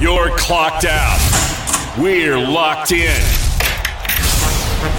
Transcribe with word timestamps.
You're 0.00 0.34
clocked 0.38 0.86
out. 0.86 1.18
We're 1.98 2.38
locked 2.38 2.90
in. 2.90 3.20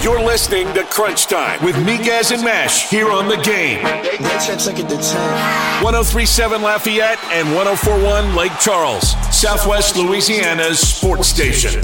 You're 0.00 0.22
listening 0.22 0.72
to 0.74 0.84
Crunch 0.84 1.26
Time 1.26 1.60
with 1.64 1.74
Miguez 1.74 2.30
and 2.30 2.44
Meche 2.44 2.88
here 2.88 3.10
on 3.10 3.26
the 3.26 3.38
game. 3.38 3.82
1037 3.82 6.62
Lafayette 6.62 7.18
and 7.32 7.52
1041 7.52 8.36
Lake 8.36 8.52
Charles, 8.60 9.16
Southwest 9.36 9.96
Louisiana's 9.96 10.78
sports 10.78 11.26
station. 11.26 11.82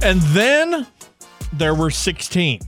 And 0.00 0.22
then 0.22 0.86
there 1.52 1.74
were 1.74 1.90
16. 1.90 2.60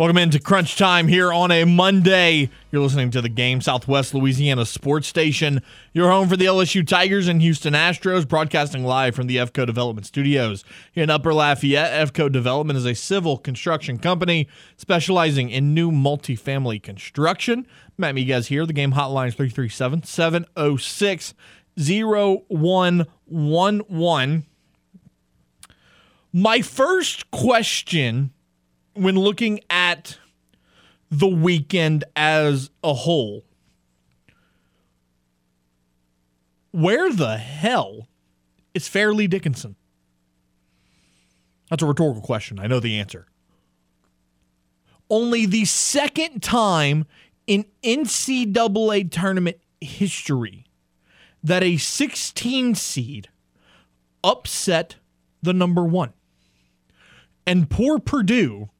Welcome 0.00 0.16
into 0.16 0.40
Crunch 0.40 0.76
Time 0.78 1.08
here 1.08 1.30
on 1.30 1.50
a 1.50 1.66
Monday. 1.66 2.48
You're 2.72 2.80
listening 2.80 3.10
to 3.10 3.20
the 3.20 3.28
game, 3.28 3.60
Southwest 3.60 4.14
Louisiana 4.14 4.64
Sports 4.64 5.06
Station. 5.06 5.60
Your 5.92 6.10
home 6.10 6.26
for 6.26 6.38
the 6.38 6.46
LSU 6.46 6.88
Tigers 6.88 7.28
and 7.28 7.42
Houston 7.42 7.74
Astros, 7.74 8.26
broadcasting 8.26 8.82
live 8.82 9.14
from 9.14 9.26
the 9.26 9.36
FCO 9.36 9.66
Development 9.66 10.06
Studios. 10.06 10.64
In 10.94 11.10
Upper 11.10 11.34
Lafayette, 11.34 12.14
FCO 12.14 12.32
Development 12.32 12.78
is 12.78 12.86
a 12.86 12.94
civil 12.94 13.36
construction 13.36 13.98
company 13.98 14.48
specializing 14.78 15.50
in 15.50 15.74
new 15.74 15.90
multifamily 15.90 16.82
construction. 16.82 17.66
Matt 17.98 18.14
Miguez 18.14 18.46
here. 18.46 18.64
The 18.64 18.72
game 18.72 18.92
hotline 18.92 19.28
is 19.28 19.34
337 19.34 20.04
706 20.04 21.34
0111. 21.76 24.46
My 26.32 26.62
first 26.62 27.30
question 27.30 28.32
when 28.94 29.16
looking 29.16 29.60
at 29.70 30.18
the 31.10 31.28
weekend 31.28 32.04
as 32.14 32.70
a 32.82 32.94
whole, 32.94 33.44
where 36.70 37.12
the 37.12 37.36
hell 37.36 38.08
is 38.74 38.88
Fairleigh 38.88 39.28
Dickinson? 39.28 39.76
That's 41.68 41.82
a 41.82 41.86
rhetorical 41.86 42.22
question. 42.22 42.58
I 42.58 42.66
know 42.66 42.80
the 42.80 42.98
answer. 42.98 43.26
Only 45.08 45.46
the 45.46 45.64
second 45.64 46.42
time 46.42 47.06
in 47.46 47.64
NCAA 47.82 49.10
tournament 49.10 49.58
history 49.80 50.66
that 51.42 51.62
a 51.62 51.76
16 51.76 52.74
seed 52.74 53.28
upset 54.22 54.96
the 55.42 55.52
number 55.52 55.84
one. 55.84 56.12
And 57.46 57.70
poor 57.70 57.98
Purdue 57.98 58.70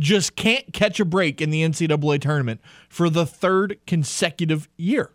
just 0.00 0.34
can't 0.34 0.72
catch 0.72 0.98
a 0.98 1.04
break 1.04 1.40
in 1.40 1.50
the 1.50 1.62
NCAA 1.62 2.20
tournament 2.20 2.60
for 2.88 3.08
the 3.08 3.24
third 3.24 3.78
consecutive 3.86 4.68
year. 4.76 5.10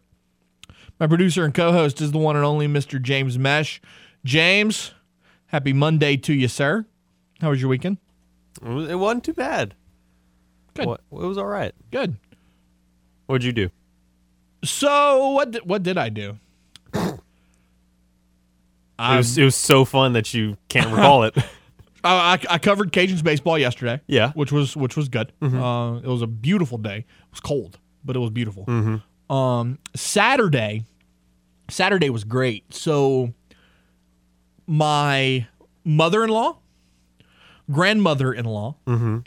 My 1.00 1.08
producer 1.08 1.44
and 1.44 1.54
co 1.54 1.74
host 1.74 2.00
is 2.00 2.14
the 2.14 2.18
one 2.18 2.38
and 2.38 2.46
only 2.46 2.68
Mr. 2.68 3.02
James 3.02 3.38
Meche. 3.38 3.82
James, 4.24 4.94
happy 5.48 5.74
Monday 5.74 6.16
to 6.18 6.34
you, 6.34 6.48
sir. 6.48 6.86
How 7.42 7.50
was 7.50 7.60
your 7.60 7.70
weekend? 7.70 7.98
It 8.64 8.96
wasn't 8.96 9.26
too 9.26 9.34
bad. 9.34 9.76
Good. 10.74 10.88
It 10.88 11.00
was 11.10 11.38
all 11.38 11.48
right. 11.48 11.74
Good. 11.92 12.16
What'd 13.26 13.44
you 13.44 13.52
do? 13.52 13.70
So 14.64 15.32
what? 15.32 15.52
Did, 15.52 15.68
what 15.68 15.84
did 15.84 15.98
I 15.98 16.10
do? 16.10 16.38
it 16.94 17.20
was 18.98 19.38
it 19.38 19.44
was 19.44 19.56
so 19.56 19.84
fun 19.84 20.14
that 20.14 20.34
you 20.34 20.58
can't 20.70 20.88
recall 20.88 21.24
it. 21.26 21.36
I, 22.06 22.40
I, 22.50 22.58
covered 22.60 22.92
Cajuns 22.92 23.24
baseball 23.24 23.58
yesterday. 23.58 24.02
Yeah, 24.08 24.32
which 24.34 24.52
was 24.52 24.76
which 24.76 24.96
was 24.96 25.10
good. 25.10 25.32
Mm-hmm. 25.42 25.62
Uh, 25.62 25.98
it 25.98 26.08
was 26.08 26.22
a 26.22 26.28
beautiful 26.28 26.78
day. 26.78 26.98
It 26.98 27.32
was 27.32 27.40
cold, 27.40 27.80
but 28.04 28.16
it 28.16 28.20
was 28.20 28.30
beautiful. 28.30 28.66
Mm-hmm. 28.66 29.36
Um, 29.36 29.80
Saturday, 29.96 30.86
Saturday 31.70 32.10
was 32.10 32.24
great. 32.24 32.74
So 32.74 33.34
my 34.68 35.48
mother-in-law, 35.84 36.60
grandmother-in-law, 37.72 38.76
mm-hmm. 38.86 39.18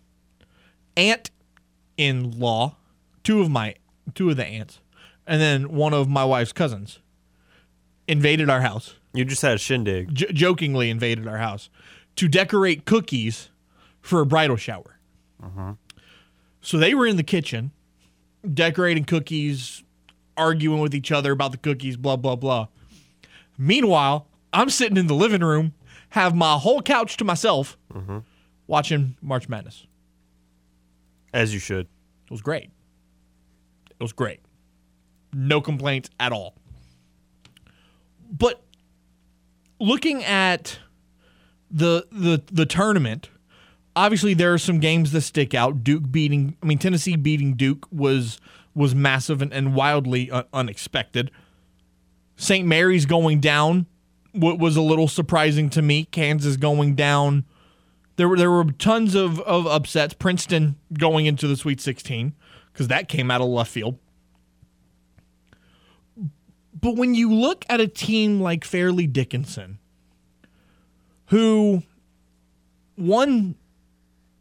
aunt-in-law, 0.97 2.77
two 3.25 3.41
of 3.41 3.51
my 3.51 3.75
two 4.15 4.31
of 4.31 4.37
the 4.37 4.47
aunts, 4.47 4.81
and 5.27 5.41
then 5.41 5.71
one 5.71 5.95
of 5.95 6.09
my 6.09 6.25
wife's 6.25 6.53
cousins 6.53 7.01
invaded 8.07 8.49
our 8.49 8.61
house. 8.61 8.95
You 9.13 9.25
just 9.25 9.43
had 9.43 9.55
a 9.55 9.59
shindig. 9.59 10.15
J- 10.15 10.33
jokingly 10.33 10.91
invaded 10.91 11.27
our 11.27 11.39
house 11.39 11.71
to 12.19 12.27
decorate 12.27 12.85
cookies 12.85 13.49
for 14.01 14.21
a 14.21 14.27
bridal 14.27 14.57
shower. 14.57 14.99
Uh-huh. 15.41 15.75
So 16.61 16.77
they 16.77 16.93
were 16.93 17.07
in 17.07 17.17
the 17.17 17.23
kitchen 17.23 17.71
decorating 18.53 19.05
cookies, 19.05 19.85
arguing 20.37 20.81
with 20.81 20.97
each 20.97 21.13
other 21.13 21.31
about 21.31 21.53
the 21.53 21.59
cookies, 21.59 21.97
blah, 21.97 22.17
blah, 22.17 22.35
blah. 22.35 22.67
Meanwhile, 23.57 24.27
I'm 24.53 24.69
sitting 24.69 24.97
in 24.97 25.07
the 25.07 25.15
living 25.15 25.43
room, 25.43 25.75
have 26.11 26.35
my 26.35 26.57
whole 26.57 26.83
couch 26.83 27.17
to 27.19 27.25
myself, 27.25 27.79
uh-huh. 27.95 28.23
watching 28.67 29.17
March 29.23 29.49
Madness. 29.49 29.87
As 31.33 31.55
you 31.55 31.61
should. 31.61 31.87
It 32.25 32.31
was 32.33 32.43
great. 32.43 32.71
It 33.91 34.03
was 34.03 34.13
great. 34.13 34.41
No 35.33 35.61
complaints 35.61 36.11
at 36.19 36.33
all. 36.33 36.57
But 38.29 38.61
looking 39.79 40.25
at 40.25 40.81
the 41.71 42.07
the 42.11 42.43
the 42.51 42.67
tournament, 42.67 43.31
obviously 43.95 44.35
there 44.35 44.53
are 44.53 44.59
some 44.59 44.81
games 44.81 45.13
that 45.13 45.23
stick 45.23 45.55
out. 45.55 45.85
Duke 45.85 46.11
beating, 46.11 46.57
I 46.63 46.67
mean 46.67 46.79
Tennessee 46.79 47.17
beating 47.17 47.55
Duke 47.55 47.87
was 47.91 48.41
was 48.75 48.95
massive 48.95 49.43
and, 49.43 49.53
and 49.53 49.75
wildly 49.75 50.31
uh, 50.31 50.45
unexpected. 50.53 51.31
St. 52.37 52.67
Mary's 52.67 53.07
going 53.07 53.41
down 53.41 53.87
what 54.33 54.59
was 54.59 54.77
a 54.77 54.83
little 54.83 55.09
surprising 55.09 55.69
to 55.71 55.83
me. 55.83 56.05
Kansas 56.05 56.57
going 56.57 56.95
down. 56.95 57.45
There 58.17 58.29
were 58.29 58.37
there 58.37 58.51
were 58.51 58.65
tons 58.65 59.15
of, 59.15 59.41
of 59.41 59.67
upsets. 59.67 60.15
Princeton 60.15 60.77
going 60.93 61.27
into 61.27 61.47
the 61.47 61.57
Sweet 61.57 61.81
16 61.81 62.35
because 62.73 62.89
that 62.89 63.09
came 63.09 63.31
out 63.31 63.41
of 63.41 63.49
left 63.49 63.71
field. 63.71 63.99
But 66.81 66.97
when 66.97 67.15
you 67.15 67.33
look 67.33 67.65
at 67.69 67.81
a 67.81 67.89
team 67.89 68.41
like 68.41 68.65
Fairleigh 68.65 69.09
Dickinson, 69.09 69.79
who 71.29 71.83
won 72.97 73.55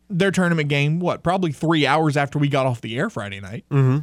their 0.09 0.31
tournament 0.31 0.69
game, 0.69 0.99
what, 0.99 1.23
probably 1.23 1.51
three 1.51 1.85
hours 1.85 2.17
after 2.17 2.39
we 2.39 2.47
got 2.47 2.65
off 2.65 2.81
the 2.81 2.97
air 2.97 3.09
Friday 3.09 3.39
night. 3.39 3.65
Mm-hmm. 3.69 3.99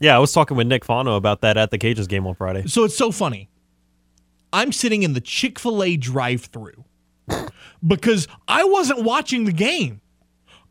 Yeah, 0.00 0.16
I 0.16 0.18
was 0.18 0.32
talking 0.32 0.56
with 0.56 0.66
Nick 0.66 0.84
Fano 0.84 1.16
about 1.16 1.40
that 1.42 1.56
at 1.56 1.70
the 1.70 1.78
Cajuns 1.78 2.08
game 2.08 2.26
on 2.26 2.34
Friday. 2.34 2.66
So 2.66 2.84
it's 2.84 2.96
so 2.96 3.10
funny. 3.10 3.48
I'm 4.52 4.70
sitting 4.70 5.02
in 5.02 5.14
the 5.14 5.20
Chick 5.20 5.58
fil 5.58 5.82
A 5.82 5.96
drive 5.96 6.42
through 6.42 6.84
because 7.86 8.28
I 8.46 8.64
wasn't 8.64 9.02
watching 9.02 9.44
the 9.44 9.52
game. 9.52 10.00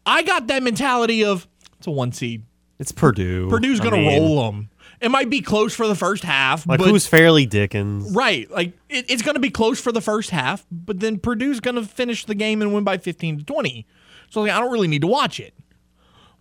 I 0.05 0.23
got 0.23 0.47
that 0.47 0.63
mentality 0.63 1.23
of 1.23 1.47
it's 1.77 1.87
a 1.87 1.91
one 1.91 2.11
seed. 2.11 2.43
It's 2.79 2.91
Purdue. 2.91 3.49
Purdue's 3.49 3.79
going 3.79 3.93
to 3.93 4.09
roll 4.09 4.45
them. 4.45 4.69
It 5.03 5.11
might 5.11 5.29
be 5.29 5.41
close 5.41 5.75
for 5.75 5.85
the 5.85 5.95
first 5.95 6.23
half. 6.23 6.65
Like 6.65 6.79
but, 6.79 6.87
who's 6.87 7.05
fairly 7.05 7.45
Dickens? 7.45 8.15
Right. 8.15 8.49
Like 8.49 8.71
it, 8.87 9.09
it's 9.09 9.21
going 9.21 9.35
to 9.35 9.41
be 9.41 9.49
close 9.49 9.77
for 9.77 9.91
the 9.91 9.99
first 9.99 10.29
half, 10.29 10.65
but 10.71 11.01
then 11.01 11.19
Purdue's 11.19 11.59
going 11.59 11.75
to 11.75 11.83
finish 11.83 12.23
the 12.23 12.33
game 12.33 12.61
and 12.61 12.73
win 12.73 12.85
by 12.85 12.97
15 12.97 13.39
to 13.39 13.43
20. 13.43 13.85
So 14.29 14.41
like, 14.41 14.51
I 14.51 14.61
don't 14.61 14.71
really 14.71 14.87
need 14.87 15.01
to 15.01 15.07
watch 15.07 15.41
it. 15.41 15.53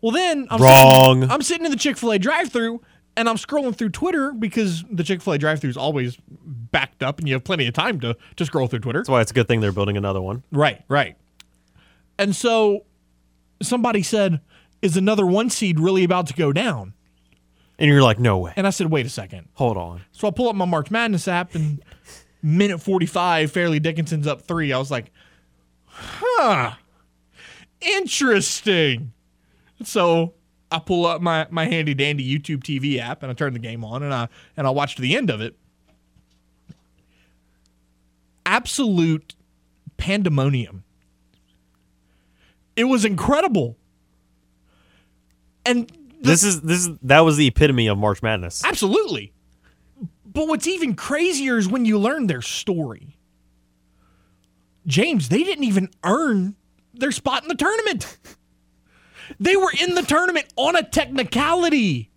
Well, 0.01 0.13
then 0.13 0.47
I'm 0.49 0.63
wrong. 0.63 1.23
Sitting, 1.23 1.33
I'm 1.33 1.43
sitting 1.43 1.65
in 1.65 1.73
the 1.73 1.77
Chick 1.77 1.97
Fil 1.97 2.13
A 2.13 2.21
drive-through 2.21 2.81
and 3.17 3.29
I'm 3.29 3.37
scrolling 3.37 3.75
through 3.75 3.91
Twitter 3.91 4.33
because 4.33 4.85
the 4.89 5.03
Chick 5.03 5.23
Fil 5.23 5.33
A 5.33 5.39
drive-through 5.39 5.71
is 5.71 5.77
always 5.77 6.17
backed 6.29 7.03
up 7.03 7.19
and 7.19 7.27
you 7.27 7.35
have 7.35 7.43
plenty 7.43 7.67
of 7.67 7.75
time 7.75 7.99
to 8.01 8.17
to 8.37 8.47
scroll 8.47 8.69
through 8.69 8.79
Twitter. 8.79 9.01
That's 9.01 9.09
why 9.09 9.23
it's 9.23 9.33
a 9.33 9.35
good 9.35 9.49
thing 9.49 9.61
they're 9.61 9.73
building 9.73 9.97
another 9.97 10.21
one. 10.21 10.45
Right. 10.53 10.83
Right. 10.89 11.17
And 12.17 12.37
so 12.37 12.85
somebody 13.61 14.05
said, 14.05 14.41
"Is 14.83 14.97
another 14.97 15.27
one 15.27 15.51
seed 15.51 15.81
really 15.81 16.05
about 16.05 16.29
to 16.29 16.35
go 16.35 16.53
down?" 16.53 16.95
And 17.79 17.89
you're 17.89 18.03
like, 18.03 18.19
no 18.19 18.39
way. 18.39 18.53
And 18.57 18.67
I 18.67 18.71
said, 18.71 18.91
wait 18.91 19.07
a 19.07 19.09
second. 19.09 19.49
Hold 19.55 19.77
on. 19.77 20.03
So 20.13 20.29
I 20.29 20.31
pull 20.31 20.49
up 20.49 20.55
my 20.55 20.65
March 20.65 20.91
Madness 20.91 21.27
app 21.27 21.55
and 21.55 21.83
minute 22.43 22.79
45, 22.79 23.51
Fairleigh 23.51 23.81
Dickinson's 23.81 24.27
up 24.27 24.43
three. 24.43 24.73
I 24.73 24.79
was 24.79 24.91
like, 24.91 25.11
huh, 25.87 26.73
interesting. 27.81 29.13
So 29.85 30.35
I 30.71 30.79
pull 30.79 31.07
up 31.07 31.21
my, 31.21 31.47
my 31.51 31.67
handy 31.67 31.95
dandy 31.95 32.25
YouTube 32.27 32.63
TV 32.63 32.99
app 32.99 33.23
and 33.23 33.31
I 33.31 33.35
turn 33.35 33.53
the 33.53 33.59
game 33.59 33.85
on 33.85 34.03
and 34.03 34.13
I 34.13 34.29
and 34.57 34.67
I 34.67 34.71
watched 34.71 34.99
the 34.99 35.17
end 35.17 35.31
of 35.31 35.41
it. 35.41 35.57
Absolute 38.45 39.35
pandemonium. 39.97 40.85
It 42.75 42.85
was 42.85 43.05
incredible. 43.05 43.77
And 45.65 45.91
this 46.23 46.45
is 46.45 46.61
this 46.63 46.87
is 46.87 46.97
that 47.03 47.21
was 47.21 47.37
the 47.37 47.47
epitome 47.47 47.87
of 47.87 47.99
March 47.99 48.23
Madness. 48.23 48.65
Absolutely. 48.65 49.33
But 50.25 50.49
what's 50.49 50.67
even 50.67 50.95
crazier 50.95 51.59
is 51.59 51.69
when 51.69 51.85
you 51.85 51.99
learn 51.99 52.27
their 52.27 52.43
story. 52.43 53.19
James, 54.87 55.29
they 55.29 55.45
didn't 55.45 55.65
even 55.65 55.91
earn 56.05 56.57
their 56.95 57.13
spot 57.13 57.43
in 57.43 57.49
the 57.49 57.55
tournament. 57.55 58.19
They 59.39 59.57
were 59.57 59.73
in 59.81 59.95
the 59.95 60.03
tournament 60.03 60.47
on 60.57 60.77
a 60.77 60.83
technicality. 60.83 62.11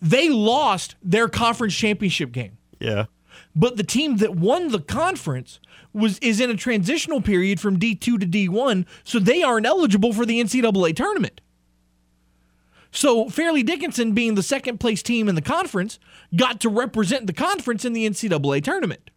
They 0.00 0.28
lost 0.28 0.94
their 1.02 1.28
conference 1.28 1.74
championship 1.74 2.32
game. 2.32 2.58
Yeah. 2.78 3.06
But 3.54 3.76
the 3.76 3.82
team 3.82 4.18
that 4.18 4.36
won 4.36 4.68
the 4.68 4.80
conference 4.80 5.58
was 5.92 6.18
is 6.18 6.40
in 6.40 6.50
a 6.50 6.56
transitional 6.56 7.20
period 7.20 7.58
from 7.58 7.78
D2 7.78 7.98
to 8.00 8.18
D1, 8.18 8.84
so 9.02 9.18
they 9.18 9.42
aren't 9.42 9.66
eligible 9.66 10.12
for 10.12 10.26
the 10.26 10.40
NCAA 10.40 10.94
tournament. 10.94 11.40
So 12.96 13.28
Fairleigh 13.28 13.62
Dickinson, 13.62 14.12
being 14.12 14.36
the 14.36 14.42
second 14.42 14.80
place 14.80 15.02
team 15.02 15.28
in 15.28 15.34
the 15.34 15.42
conference, 15.42 15.98
got 16.34 16.60
to 16.60 16.70
represent 16.70 17.26
the 17.26 17.34
conference 17.34 17.84
in 17.84 17.92
the 17.92 18.08
NCAA 18.08 18.64
tournament. 18.64 19.10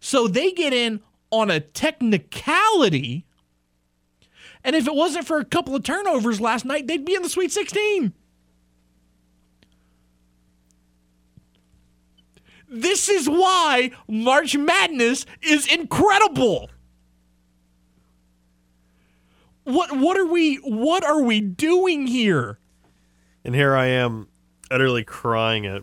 So 0.00 0.26
they 0.26 0.52
get 0.52 0.72
in 0.72 1.00
on 1.30 1.50
a 1.50 1.60
technicality. 1.60 3.26
And 4.64 4.74
if 4.74 4.86
it 4.86 4.94
wasn't 4.94 5.26
for 5.26 5.38
a 5.38 5.44
couple 5.44 5.76
of 5.76 5.82
turnovers 5.82 6.40
last 6.40 6.64
night, 6.64 6.86
they'd 6.86 7.04
be 7.04 7.14
in 7.14 7.20
the 7.20 7.28
Sweet 7.28 7.52
16. 7.52 8.14
This 12.70 13.10
is 13.10 13.28
why 13.28 13.90
March 14.08 14.56
Madness 14.56 15.26
is 15.42 15.70
incredible. 15.70 16.70
What 19.64 19.94
what 19.98 20.16
are 20.16 20.26
we 20.26 20.56
what 20.56 21.04
are 21.04 21.20
we 21.20 21.42
doing 21.42 22.06
here? 22.06 22.58
And 23.44 23.54
here 23.54 23.74
I 23.74 23.86
am, 23.86 24.28
utterly 24.70 25.04
crying 25.04 25.66
at 25.66 25.82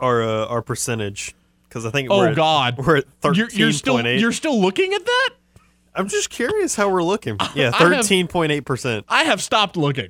our 0.00 0.22
uh, 0.22 0.46
our 0.46 0.62
percentage 0.62 1.34
because 1.68 1.84
I 1.86 1.90
think 1.90 2.10
Oh 2.10 2.18
we're 2.18 2.28
at- 2.30 2.36
God, 2.36 2.78
we're 2.86 2.96
at 2.98 3.04
thirteen 3.20 3.38
You're, 3.40 3.50
you're 3.50 3.72
still 3.72 3.94
point 3.94 4.06
eight. 4.06 4.20
you're 4.20 4.32
still 4.32 4.60
looking 4.60 4.92
at 4.94 5.04
that. 5.04 5.30
I'm 5.96 6.08
just 6.08 6.30
curious 6.30 6.74
how 6.74 6.88
we're 6.88 7.02
looking. 7.04 7.38
Yeah, 7.54 7.70
thirteen 7.70 8.26
point 8.28 8.52
eight 8.52 8.62
percent. 8.64 9.04
I 9.08 9.24
have 9.24 9.42
stopped 9.42 9.76
looking. 9.76 10.08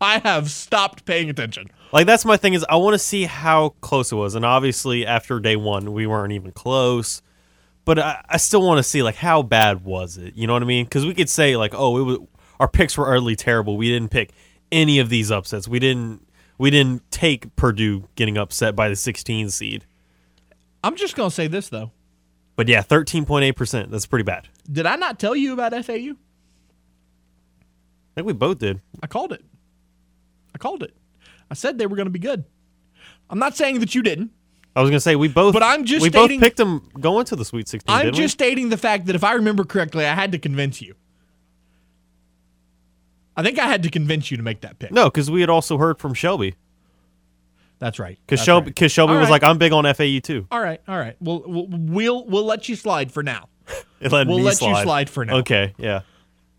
I 0.00 0.18
have 0.18 0.50
stopped 0.50 1.04
paying 1.06 1.30
attention. 1.30 1.68
Like 1.92 2.06
that's 2.06 2.24
my 2.24 2.36
thing 2.36 2.54
is 2.54 2.64
I 2.68 2.76
want 2.76 2.94
to 2.94 2.98
see 2.98 3.24
how 3.24 3.70
close 3.80 4.12
it 4.12 4.16
was, 4.16 4.34
and 4.34 4.44
obviously 4.44 5.06
after 5.06 5.38
day 5.40 5.56
one 5.56 5.92
we 5.92 6.06
weren't 6.06 6.32
even 6.32 6.52
close. 6.52 7.22
But 7.84 7.98
I, 8.00 8.24
I 8.28 8.36
still 8.38 8.62
want 8.66 8.78
to 8.78 8.82
see 8.82 9.02
like 9.02 9.14
how 9.14 9.42
bad 9.42 9.84
was 9.84 10.16
it? 10.18 10.34
You 10.34 10.46
know 10.46 10.52
what 10.54 10.62
I 10.62 10.66
mean? 10.66 10.84
Because 10.86 11.06
we 11.06 11.14
could 11.14 11.30
say 11.30 11.56
like, 11.56 11.72
oh, 11.74 11.96
it 11.98 12.02
was 12.02 12.18
our 12.58 12.68
picks 12.68 12.98
were 12.98 13.06
utterly 13.08 13.36
terrible. 13.36 13.76
We 13.76 13.88
didn't 13.88 14.10
pick 14.10 14.32
any 14.72 14.98
of 14.98 15.08
these 15.08 15.30
upsets. 15.30 15.68
We 15.68 15.78
didn't 15.78 16.26
we 16.58 16.70
didn't 16.70 17.10
take 17.10 17.54
Purdue 17.56 18.08
getting 18.14 18.38
upset 18.38 18.74
by 18.74 18.88
the 18.88 18.96
16 18.96 19.50
seed. 19.50 19.84
I'm 20.82 20.96
just 20.96 21.16
gonna 21.16 21.30
say 21.30 21.46
this 21.48 21.68
though. 21.68 21.90
But 22.56 22.68
yeah, 22.68 22.82
13.8 22.82 23.54
percent. 23.56 23.90
That's 23.90 24.06
pretty 24.06 24.24
bad. 24.24 24.48
Did 24.70 24.86
I 24.86 24.96
not 24.96 25.18
tell 25.18 25.36
you 25.36 25.52
about 25.52 25.72
FAU? 25.72 26.14
I 26.14 26.14
think 28.14 28.26
we 28.26 28.32
both 28.32 28.58
did. 28.58 28.80
I 29.02 29.06
called 29.06 29.32
it. 29.32 29.44
I 30.54 30.58
called 30.58 30.82
it. 30.82 30.94
I 31.50 31.54
said 31.54 31.76
they 31.78 31.86
were 31.86 31.96
going 31.96 32.06
to 32.06 32.10
be 32.10 32.18
good. 32.18 32.44
I'm 33.28 33.38
not 33.38 33.56
saying 33.56 33.80
that 33.80 33.94
you 33.94 34.02
didn't. 34.02 34.30
I 34.74 34.82
was 34.82 34.90
gonna 34.90 35.00
say 35.00 35.16
we 35.16 35.28
both, 35.28 35.54
But 35.54 35.62
I'm 35.62 35.84
just 35.84 36.02
we 36.02 36.10
stating- 36.10 36.38
both 36.38 36.44
picked 36.44 36.56
them 36.58 36.88
going 37.00 37.24
to 37.26 37.36
the 37.36 37.46
Sweet 37.46 37.66
16. 37.66 37.94
I'm 37.94 38.12
just 38.12 38.34
stating 38.34 38.68
the 38.68 38.76
fact 38.76 39.06
that 39.06 39.14
if 39.16 39.24
I 39.24 39.32
remember 39.32 39.64
correctly, 39.64 40.04
I 40.04 40.14
had 40.14 40.32
to 40.32 40.38
convince 40.38 40.82
you. 40.82 40.94
I 43.36 43.42
think 43.42 43.58
I 43.58 43.66
had 43.66 43.82
to 43.82 43.90
convince 43.90 44.30
you 44.30 44.36
to 44.38 44.42
make 44.42 44.62
that 44.62 44.78
pick. 44.78 44.92
no, 44.92 45.04
because 45.04 45.30
we 45.30 45.40
had 45.40 45.50
also 45.50 45.76
heard 45.78 45.98
from 45.98 46.14
Shelby. 46.14 46.54
That's 47.78 47.98
right. 47.98 48.18
Because 48.26 48.42
Shelby, 48.42 48.72
right. 48.80 48.90
Shelby 48.90 49.12
All 49.12 49.18
was 49.18 49.26
right. 49.26 49.42
like, 49.42 49.44
"I'm 49.44 49.58
big 49.58 49.72
on 49.72 49.84
FAU 49.92 50.20
too." 50.22 50.46
All 50.50 50.60
right, 50.60 50.80
all 50.88 50.96
right. 50.98 51.14
We'll 51.20 51.42
we'll 51.46 51.66
we'll, 51.68 52.24
we'll 52.24 52.44
let 52.46 52.68
you 52.70 52.76
slide 52.76 53.12
for 53.12 53.22
now. 53.22 53.48
Let 54.00 54.26
We'll 54.28 54.40
let 54.40 54.52
you 54.52 54.68
slide. 54.68 54.82
slide 54.84 55.10
for 55.10 55.24
now. 55.24 55.36
Okay, 55.38 55.74
yeah. 55.78 56.00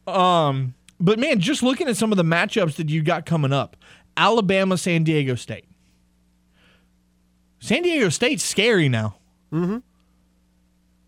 Um, 0.05 0.73
But 0.99 1.17
man, 1.19 1.39
just 1.39 1.63
looking 1.63 1.87
at 1.87 1.95
some 1.97 2.11
of 2.11 2.17
the 2.17 2.23
matchups 2.23 2.75
that 2.75 2.89
you 2.89 3.01
got 3.01 3.25
coming 3.25 3.51
up, 3.53 3.75
Alabama, 4.15 4.77
San 4.77 5.03
Diego 5.03 5.35
State. 5.35 5.65
San 7.59 7.81
Diego 7.83 8.09
State's 8.09 8.43
scary 8.43 8.87
now. 8.89 9.15
Mm-hmm. 9.51 9.77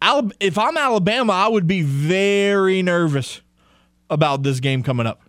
Alab- 0.01 0.31
if 0.39 0.57
I'm 0.57 0.77
Alabama, 0.77 1.33
I 1.33 1.47
would 1.47 1.67
be 1.67 1.81
very 1.81 2.81
nervous 2.81 3.41
about 4.09 4.43
this 4.43 4.59
game 4.59 4.81
coming 4.83 5.05
up. 5.05 5.21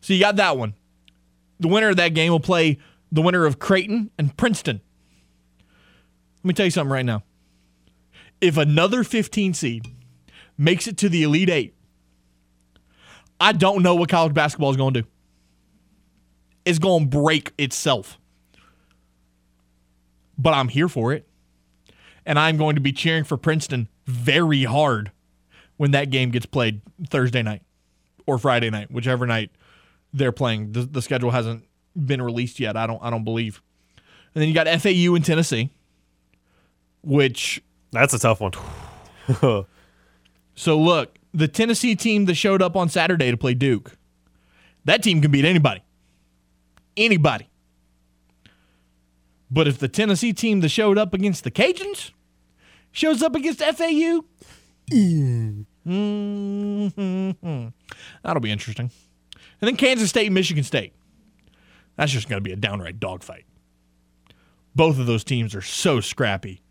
So 0.00 0.12
you 0.12 0.20
got 0.20 0.36
that 0.36 0.56
one. 0.56 0.74
The 1.60 1.68
winner 1.68 1.90
of 1.90 1.96
that 1.96 2.14
game 2.14 2.32
will 2.32 2.40
play 2.40 2.78
the 3.10 3.22
winner 3.22 3.46
of 3.46 3.58
Creighton 3.58 4.10
and 4.18 4.36
Princeton. 4.36 4.80
Let 6.38 6.44
me 6.44 6.54
tell 6.54 6.66
you 6.66 6.70
something 6.70 6.92
right 6.92 7.04
now. 7.04 7.24
If 8.40 8.56
another 8.56 9.02
15 9.02 9.54
seed 9.54 9.86
makes 10.56 10.86
it 10.86 10.96
to 10.98 11.08
the 11.08 11.24
Elite 11.24 11.50
Eight, 11.50 11.74
I 13.40 13.52
don't 13.52 13.82
know 13.82 13.94
what 13.94 14.08
college 14.08 14.34
basketball 14.34 14.70
is 14.70 14.76
going 14.76 14.94
to 14.94 15.02
do. 15.02 15.08
It's 16.64 16.78
going 16.78 17.10
to 17.10 17.18
break 17.18 17.52
itself. 17.58 18.18
But 20.36 20.54
I'm 20.54 20.68
here 20.68 20.88
for 20.88 21.12
it. 21.12 21.26
And 22.24 22.38
I'm 22.38 22.56
going 22.56 22.74
to 22.74 22.80
be 22.80 22.92
cheering 22.92 23.24
for 23.24 23.36
Princeton 23.36 23.88
very 24.06 24.64
hard 24.64 25.10
when 25.76 25.92
that 25.92 26.10
game 26.10 26.30
gets 26.30 26.46
played 26.46 26.82
Thursday 27.08 27.42
night 27.42 27.62
or 28.26 28.38
Friday 28.38 28.70
night, 28.70 28.90
whichever 28.90 29.26
night 29.26 29.50
they're 30.12 30.32
playing. 30.32 30.72
The, 30.72 30.82
the 30.82 31.02
schedule 31.02 31.30
hasn't 31.30 31.64
been 31.96 32.20
released 32.22 32.60
yet. 32.60 32.76
I 32.76 32.86
don't 32.86 33.02
I 33.02 33.10
don't 33.10 33.24
believe. 33.24 33.62
And 34.34 34.42
then 34.42 34.48
you 34.48 34.54
got 34.54 34.68
FAU 34.80 35.14
in 35.14 35.22
Tennessee, 35.22 35.70
which 37.02 37.62
That's 37.92 38.14
a 38.14 38.18
tough 38.18 38.40
one. 38.40 38.52
So 40.54 40.76
look, 40.76 41.16
the 41.32 41.46
Tennessee 41.46 41.94
team 41.94 42.24
that 42.24 42.34
showed 42.34 42.62
up 42.62 42.74
on 42.74 42.88
Saturday 42.88 43.30
to 43.30 43.36
play 43.36 43.54
Duke, 43.54 43.92
that 44.86 45.04
team 45.04 45.22
can 45.22 45.30
beat 45.30 45.44
anybody. 45.44 45.84
Anybody. 46.96 47.48
But 49.48 49.68
if 49.68 49.78
the 49.78 49.86
Tennessee 49.86 50.32
team 50.32 50.58
that 50.62 50.70
showed 50.70 50.98
up 50.98 51.14
against 51.14 51.44
the 51.44 51.52
Cajuns 51.52 52.10
shows 52.90 53.22
up 53.22 53.36
against 53.36 53.62
FAU, 53.62 54.24
mhm, 54.92 55.64
that'll 58.24 58.40
be 58.40 58.50
interesting. 58.50 58.90
And 59.60 59.68
then 59.68 59.76
Kansas 59.76 60.08
State, 60.10 60.30
Michigan 60.32 60.64
State. 60.64 60.92
That's 61.96 62.12
just 62.12 62.28
going 62.28 62.42
to 62.42 62.44
be 62.48 62.52
a 62.52 62.56
downright 62.56 63.00
dogfight. 63.00 63.44
Both 64.74 64.98
of 64.98 65.06
those 65.06 65.24
teams 65.24 65.54
are 65.54 65.62
so 65.62 66.00
scrappy 66.00 66.62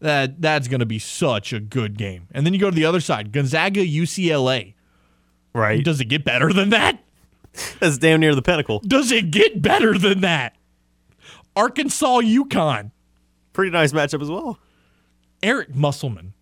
that 0.00 0.40
that's 0.40 0.68
going 0.68 0.80
to 0.80 0.86
be 0.86 0.98
such 0.98 1.52
a 1.52 1.58
good 1.58 1.98
game. 1.98 2.28
And 2.32 2.46
then 2.46 2.54
you 2.54 2.60
go 2.60 2.70
to 2.70 2.76
the 2.76 2.84
other 2.84 3.00
side, 3.00 3.32
Gonzaga, 3.32 3.84
UCLA. 3.84 4.74
right. 5.54 5.84
Does 5.84 6.00
it 6.00 6.06
get 6.06 6.24
better 6.24 6.52
than 6.52 6.70
that? 6.70 7.00
That's 7.80 7.98
damn 7.98 8.20
near 8.20 8.34
the 8.34 8.42
pinnacle. 8.42 8.80
Does 8.80 9.12
it 9.12 9.30
get 9.30 9.62
better 9.62 9.96
than 9.96 10.20
that? 10.20 10.56
Arkansas, 11.56 12.20
UConn, 12.20 12.90
Pretty 13.54 13.70
nice 13.70 13.92
matchup 13.92 14.20
as 14.20 14.28
well. 14.28 14.58
Eric 15.42 15.74
Musselman. 15.74 16.34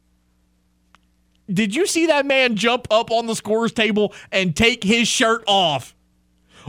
Did 1.52 1.74
you 1.74 1.86
see 1.86 2.06
that 2.06 2.26
man 2.26 2.56
jump 2.56 2.86
up 2.90 3.10
on 3.10 3.26
the 3.26 3.34
scorer's 3.34 3.72
table 3.72 4.14
and 4.30 4.54
take 4.56 4.82
his 4.82 5.08
shirt 5.08 5.44
off 5.46 5.94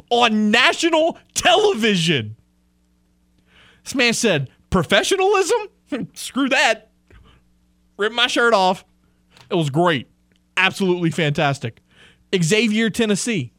on 0.09 0.51
national 0.51 1.17
television? 1.33 2.35
This 3.83 3.95
man 3.95 4.13
said, 4.13 4.49
professionalism? 4.69 5.67
Screw 6.13 6.49
that. 6.49 6.89
Rip 7.97 8.11
my 8.11 8.27
shirt 8.27 8.53
off. 8.53 8.83
It 9.49 9.55
was 9.55 9.69
great. 9.69 10.07
Absolutely 10.57 11.11
fantastic. 11.11 11.81
Xavier, 12.41 12.89
Tennessee. 12.89 13.51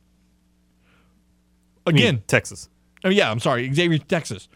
Again, 1.86 2.22
Texas. 2.26 2.68
Oh 3.04 3.10
yeah, 3.10 3.30
I'm 3.30 3.40
sorry. 3.40 3.72
Xavier, 3.72 3.98
Texas. 3.98 4.48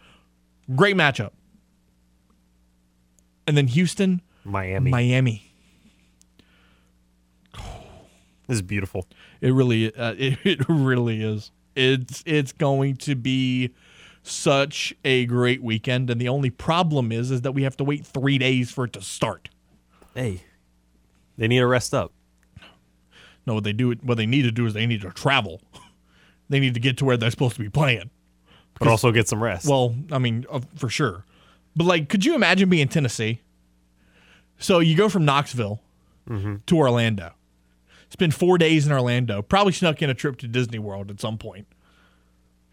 Great 0.75 0.95
matchup. 0.95 1.31
And 3.45 3.55
then 3.55 3.67
Houston, 3.67 4.21
Miami. 4.43 4.91
Miami. 4.91 5.48
This 8.49 8.55
is 8.55 8.61
beautiful. 8.63 9.05
It 9.41 9.53
really, 9.53 9.95
uh, 9.95 10.15
it, 10.17 10.39
it 10.43 10.65
really 10.67 11.21
is. 11.23 11.51
It's 11.75 12.23
it's 12.25 12.51
going 12.51 12.95
to 12.97 13.15
be 13.15 13.73
such 14.23 14.93
a 15.05 15.27
great 15.27 15.61
weekend, 15.61 16.09
and 16.09 16.19
the 16.19 16.27
only 16.27 16.49
problem 16.49 17.11
is 17.11 17.29
is 17.29 17.41
that 17.41 17.51
we 17.51 17.63
have 17.63 17.77
to 17.77 17.83
wait 17.83 18.05
three 18.05 18.39
days 18.39 18.71
for 18.71 18.85
it 18.85 18.93
to 18.93 19.01
start. 19.01 19.49
Hey, 20.15 20.43
they 21.37 21.47
need 21.47 21.59
to 21.59 21.67
rest 21.67 21.93
up. 21.93 22.11
No, 23.45 23.53
what 23.53 23.63
they 23.63 23.71
do, 23.71 23.91
what 24.01 24.17
they 24.17 24.25
need 24.25 24.41
to 24.41 24.51
do 24.51 24.65
is 24.65 24.73
they 24.73 24.87
need 24.87 25.01
to 25.01 25.11
travel. 25.11 25.61
they 26.49 26.59
need 26.59 26.73
to 26.73 26.79
get 26.79 26.97
to 26.97 27.05
where 27.05 27.17
they're 27.17 27.31
supposed 27.31 27.55
to 27.55 27.61
be 27.61 27.69
playing. 27.69 28.09
But 28.79 28.87
also 28.87 29.11
get 29.11 29.27
some 29.27 29.43
rest. 29.43 29.67
Well, 29.67 29.95
I 30.11 30.19
mean, 30.19 30.45
uh, 30.49 30.61
for 30.75 30.89
sure. 30.89 31.25
But 31.75 31.83
like, 31.83 32.09
could 32.09 32.25
you 32.25 32.33
imagine 32.33 32.69
being 32.69 32.87
Tennessee? 32.87 33.41
So 34.57 34.79
you 34.79 34.95
go 34.95 35.07
from 35.07 35.23
Knoxville 35.25 35.81
to 36.65 36.77
Orlando. 36.77 37.33
Spend 38.09 38.33
four 38.33 38.57
days 38.57 38.85
in 38.85 38.91
Orlando. 38.91 39.41
Probably 39.41 39.71
snuck 39.71 40.01
in 40.01 40.09
a 40.09 40.13
trip 40.13 40.37
to 40.37 40.47
Disney 40.47 40.79
World 40.79 41.11
at 41.11 41.21
some 41.21 41.37
point. 41.37 41.67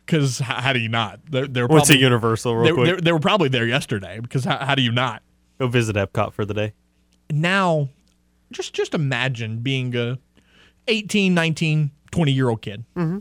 Because 0.04 0.38
how, 0.38 0.60
how 0.60 0.72
do 0.72 0.78
you 0.78 0.88
not? 0.88 1.20
They're, 1.28 1.46
they're 1.46 1.68
to 1.68 1.74
probably, 1.74 1.98
Universal 1.98 2.56
real 2.56 2.64
they, 2.64 2.72
quick. 2.72 2.96
they, 2.96 3.00
they 3.02 3.12
were 3.12 3.18
probably 3.18 3.48
there 3.48 3.66
yesterday. 3.66 4.20
Because 4.20 4.44
how, 4.44 4.58
how 4.64 4.74
do 4.74 4.82
you 4.82 4.92
not? 4.92 5.22
Go 5.58 5.68
visit 5.68 5.96
Epcot 5.96 6.32
for 6.32 6.44
the 6.44 6.54
day. 6.54 6.72
Now, 7.30 7.88
just 8.52 8.72
just 8.72 8.94
imagine 8.94 9.58
being 9.58 9.94
a 9.96 10.18
18, 10.88 11.34
19, 11.34 11.90
20 12.10 12.32
year 12.32 12.48
old 12.48 12.62
kid. 12.62 12.84
Mm-hmm. 12.94 13.18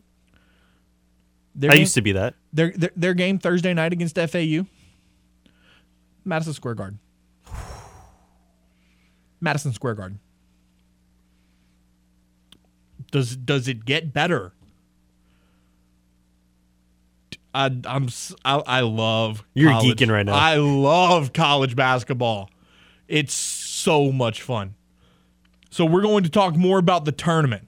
Their, 1.55 1.71
I 1.71 1.75
game, 1.75 1.81
used 1.81 1.95
to 1.95 2.01
be 2.01 2.11
that. 2.11 2.35
their, 2.53 2.71
their, 2.75 2.91
their 2.95 3.13
game 3.13 3.39
Thursday 3.39 3.73
night 3.73 3.93
against 3.93 4.17
FAU, 4.17 4.65
Madison 6.25 6.53
Square 6.53 6.75
Garden. 6.75 6.99
Madison 9.41 9.71
Square 9.71 9.95
Garden. 9.95 10.19
Does 13.11 13.35
does 13.35 13.67
it 13.67 13.85
get 13.85 14.13
better? 14.13 14.53
I, 17.53 17.71
I'm 17.85 18.09
I, 18.43 18.55
I 18.67 18.79
love 18.81 19.45
You're 19.53 19.71
college. 19.71 19.97
geeking 19.97 20.11
right 20.11 20.25
now. 20.25 20.33
I 20.33 20.55
love 20.55 21.31
college 21.31 21.75
basketball. 21.75 22.49
It's 23.07 23.33
so 23.33 24.11
much 24.11 24.41
fun. 24.41 24.75
So 25.69 25.85
we're 25.85 26.01
going 26.01 26.23
to 26.25 26.29
talk 26.29 26.55
more 26.55 26.77
about 26.77 27.05
the 27.05 27.11
tournament. 27.13 27.67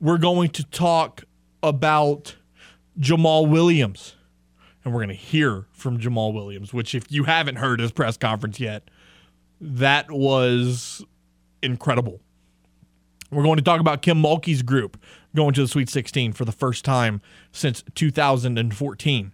We're 0.00 0.18
going 0.18 0.50
to 0.50 0.64
talk 0.64 1.24
about 1.62 2.36
Jamal 2.98 3.46
Williams. 3.46 4.14
And 4.84 4.92
we're 4.92 5.00
going 5.00 5.16
to 5.16 5.22
hear 5.22 5.66
from 5.72 5.98
Jamal 5.98 6.32
Williams, 6.32 6.72
which 6.72 6.94
if 6.94 7.10
you 7.10 7.24
haven't 7.24 7.56
heard 7.56 7.80
his 7.80 7.90
press 7.90 8.16
conference 8.16 8.60
yet, 8.60 8.88
that 9.60 10.10
was 10.10 11.04
incredible. 11.62 12.20
We're 13.36 13.42
going 13.42 13.58
to 13.58 13.62
talk 13.62 13.80
about 13.80 14.00
Kim 14.00 14.22
Mulkey's 14.22 14.62
group 14.62 14.96
going 15.34 15.52
to 15.52 15.60
the 15.60 15.68
Sweet 15.68 15.90
16 15.90 16.32
for 16.32 16.46
the 16.46 16.52
first 16.52 16.86
time 16.86 17.20
since 17.52 17.84
2014. 17.94 19.32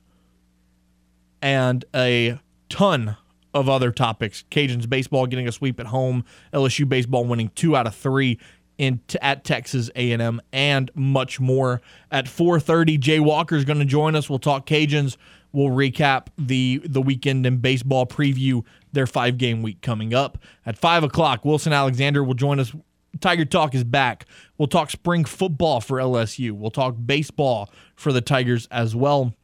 And 1.40 1.84
a 1.94 2.40
ton 2.68 3.16
of 3.54 3.68
other 3.68 3.92
topics. 3.92 4.42
Cajuns 4.50 4.88
baseball 4.88 5.28
getting 5.28 5.46
a 5.46 5.52
sweep 5.52 5.78
at 5.78 5.86
home, 5.86 6.24
LSU 6.52 6.88
baseball 6.88 7.24
winning 7.24 7.52
2 7.54 7.76
out 7.76 7.86
of 7.86 7.94
3 7.94 8.40
in 8.76 8.98
at 9.20 9.44
Texas 9.44 9.88
A&M 9.94 10.40
and 10.52 10.90
much 10.96 11.38
more. 11.38 11.80
At 12.10 12.24
4:30 12.24 12.98
Jay 12.98 13.20
Walker 13.20 13.54
is 13.54 13.64
going 13.64 13.78
to 13.78 13.84
join 13.84 14.16
us. 14.16 14.28
We'll 14.28 14.40
talk 14.40 14.66
Cajuns. 14.66 15.16
We'll 15.52 15.68
recap 15.68 16.26
the 16.36 16.82
the 16.84 17.00
weekend 17.00 17.46
in 17.46 17.58
baseball 17.58 18.06
preview 18.06 18.64
their 18.92 19.06
five 19.06 19.38
game 19.38 19.62
week 19.62 19.80
coming 19.80 20.12
up. 20.12 20.38
At 20.66 20.76
five 20.76 21.04
o'clock, 21.04 21.44
Wilson 21.44 21.72
Alexander 21.72 22.24
will 22.24 22.34
join 22.34 22.58
us 22.58 22.72
Tiger 23.20 23.44
Talk 23.44 23.74
is 23.74 23.84
back. 23.84 24.26
We'll 24.58 24.68
talk 24.68 24.90
spring 24.90 25.24
football 25.24 25.80
for 25.80 25.98
LSU. 25.98 26.52
We'll 26.52 26.70
talk 26.70 26.96
baseball 27.04 27.70
for 27.94 28.12
the 28.12 28.20
Tigers 28.20 28.66
as 28.70 28.96
well. 28.96 29.34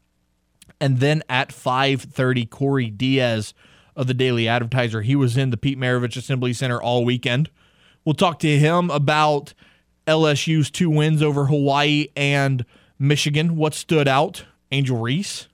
And 0.81 1.01
then 1.01 1.23
at 1.29 1.53
5:30, 1.53 2.49
Corey 2.49 2.91
Diaz 2.91 3.53
of 3.97 4.07
the 4.07 4.15
Daily 4.15 4.47
Advertiser. 4.47 5.03
He 5.03 5.17
was 5.17 5.37
in 5.37 5.51
the 5.51 5.57
Pete 5.57 5.79
Maravich 5.79 6.17
Assembly 6.17 6.53
Center 6.53 6.81
all 6.81 7.05
weekend. 7.05 7.51
We'll 8.05 8.15
talk 8.15 8.39
to 8.41 8.59
him 8.59 8.91
about 8.91 9.55
LSU's 10.07 10.71
two 10.71 10.89
wins 10.89 11.23
over 11.23 11.47
Hawaii 11.47 12.09
and 12.17 12.65
Michigan. 12.99 13.57
What 13.57 13.75
stood 13.75 14.09
out? 14.09 14.45
Angel 14.71 14.99
Reese. 14.99 15.49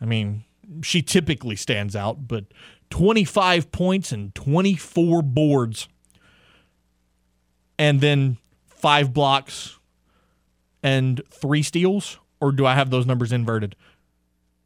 I 0.00 0.04
mean, 0.04 0.44
she 0.82 1.00
typically 1.00 1.56
stands 1.56 1.94
out, 1.94 2.26
but 2.26 2.44
25 2.90 3.70
points 3.70 4.12
and 4.12 4.34
24 4.34 5.22
boards 5.22 5.88
and 7.78 8.00
then 8.00 8.38
five 8.66 9.12
blocks 9.12 9.78
and 10.82 11.22
three 11.30 11.62
steals, 11.62 12.18
or 12.40 12.52
do 12.52 12.66
I 12.66 12.74
have 12.74 12.90
those 12.90 13.06
numbers 13.06 13.32
inverted? 13.32 13.76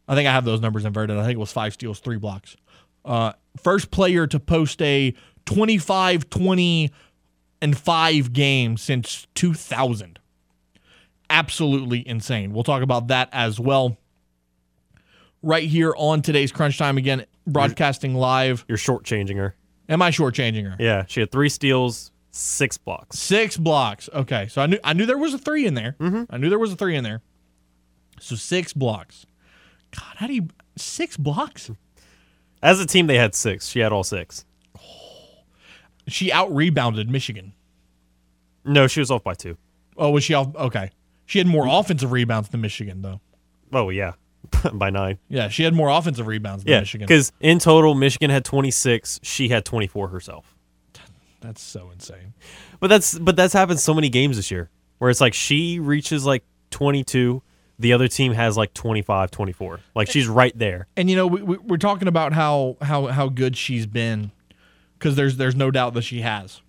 I 0.08 0.14
think 0.14 0.26
I 0.28 0.32
have 0.32 0.44
those 0.44 0.60
numbers 0.60 0.84
inverted. 0.84 1.16
I 1.16 1.22
think 1.22 1.34
it 1.34 1.40
was 1.40 1.52
five 1.52 1.74
steals, 1.74 2.00
three 2.00 2.16
blocks. 2.16 2.56
Uh, 3.04 3.32
first 3.62 3.90
player 3.90 4.26
to 4.26 4.40
post 4.40 4.80
a 4.82 5.14
25, 5.46 6.28
20, 6.30 6.90
and 7.60 7.76
five 7.76 8.32
game 8.32 8.76
since 8.76 9.26
2000. 9.34 10.18
Absolutely 11.30 12.06
insane. 12.06 12.52
We'll 12.52 12.64
talk 12.64 12.82
about 12.82 13.08
that 13.08 13.28
as 13.32 13.60
well. 13.60 13.96
Right 15.42 15.68
here 15.68 15.94
on 15.96 16.22
today's 16.22 16.50
Crunch 16.50 16.78
Time 16.78 16.98
again, 16.98 17.24
broadcasting 17.46 18.14
live. 18.14 18.64
You're 18.66 18.78
shortchanging 18.78 19.36
her. 19.36 19.54
Am 19.88 20.02
I 20.02 20.10
shortchanging 20.10 20.64
her? 20.64 20.76
Yeah, 20.78 21.04
she 21.06 21.20
had 21.20 21.30
three 21.30 21.48
steals, 21.48 22.10
six 22.38 22.78
blocks. 22.78 23.18
Six 23.18 23.56
blocks. 23.56 24.08
Okay, 24.14 24.46
so 24.48 24.62
I 24.62 24.66
knew 24.66 24.78
I 24.84 24.92
knew 24.92 25.06
there 25.06 25.18
was 25.18 25.34
a 25.34 25.38
three 25.38 25.66
in 25.66 25.74
there. 25.74 25.96
Mm-hmm. 25.98 26.24
I 26.30 26.36
knew 26.38 26.48
there 26.48 26.58
was 26.58 26.72
a 26.72 26.76
three 26.76 26.96
in 26.96 27.04
there. 27.04 27.20
So 28.20 28.34
six 28.36 28.72
blocks. 28.72 29.26
God, 29.96 30.14
how 30.16 30.26
do 30.26 30.34
you 30.34 30.48
six 30.76 31.16
blocks? 31.16 31.70
As 32.62 32.80
a 32.80 32.86
team, 32.86 33.06
they 33.06 33.16
had 33.16 33.34
six. 33.34 33.68
She 33.68 33.80
had 33.80 33.92
all 33.92 34.04
six. 34.04 34.44
She 36.06 36.32
out 36.32 36.54
rebounded 36.54 37.10
Michigan. 37.10 37.52
No, 38.64 38.86
she 38.86 39.00
was 39.00 39.10
off 39.10 39.22
by 39.22 39.34
two. 39.34 39.58
Oh, 39.96 40.10
was 40.10 40.24
she 40.24 40.32
off? 40.32 40.54
Okay, 40.56 40.90
she 41.26 41.38
had 41.38 41.46
more 41.46 41.66
offensive 41.68 42.12
rebounds 42.12 42.48
than 42.48 42.62
Michigan, 42.62 43.02
though. 43.02 43.20
Oh 43.72 43.90
yeah, 43.90 44.12
by 44.72 44.88
nine. 44.90 45.18
Yeah, 45.28 45.48
she 45.48 45.64
had 45.64 45.74
more 45.74 45.90
offensive 45.90 46.26
rebounds 46.26 46.64
than 46.64 46.72
Yeah, 46.72 46.80
Michigan. 46.80 47.06
because 47.06 47.30
in 47.40 47.58
total, 47.58 47.94
Michigan 47.94 48.30
had 48.30 48.44
26. 48.46 49.20
She 49.22 49.48
had 49.48 49.64
24 49.66 50.08
herself. 50.08 50.54
That's 51.40 51.62
so 51.62 51.90
insane. 51.92 52.34
But 52.80 52.88
that's 52.88 53.18
but 53.18 53.36
that's 53.36 53.52
happened 53.52 53.80
so 53.80 53.94
many 53.94 54.08
games 54.08 54.36
this 54.36 54.50
year 54.50 54.70
where 54.98 55.10
it's 55.10 55.20
like 55.20 55.34
she 55.34 55.78
reaches 55.78 56.26
like 56.26 56.44
22, 56.70 57.42
the 57.78 57.92
other 57.92 58.08
team 58.08 58.32
has 58.32 58.56
like 58.56 58.74
25, 58.74 59.30
24. 59.30 59.80
Like 59.94 60.10
she's 60.10 60.26
right 60.28 60.56
there. 60.58 60.88
And 60.96 61.08
you 61.08 61.16
know, 61.16 61.26
we, 61.26 61.42
we, 61.42 61.58
we're 61.58 61.76
talking 61.76 62.08
about 62.08 62.32
how 62.32 62.76
how 62.82 63.06
how 63.06 63.28
good 63.28 63.56
she's 63.56 63.86
been, 63.86 64.32
because 64.98 65.16
there's 65.16 65.36
there's 65.36 65.56
no 65.56 65.70
doubt 65.70 65.94
that 65.94 66.02
she 66.02 66.20
has. 66.22 66.60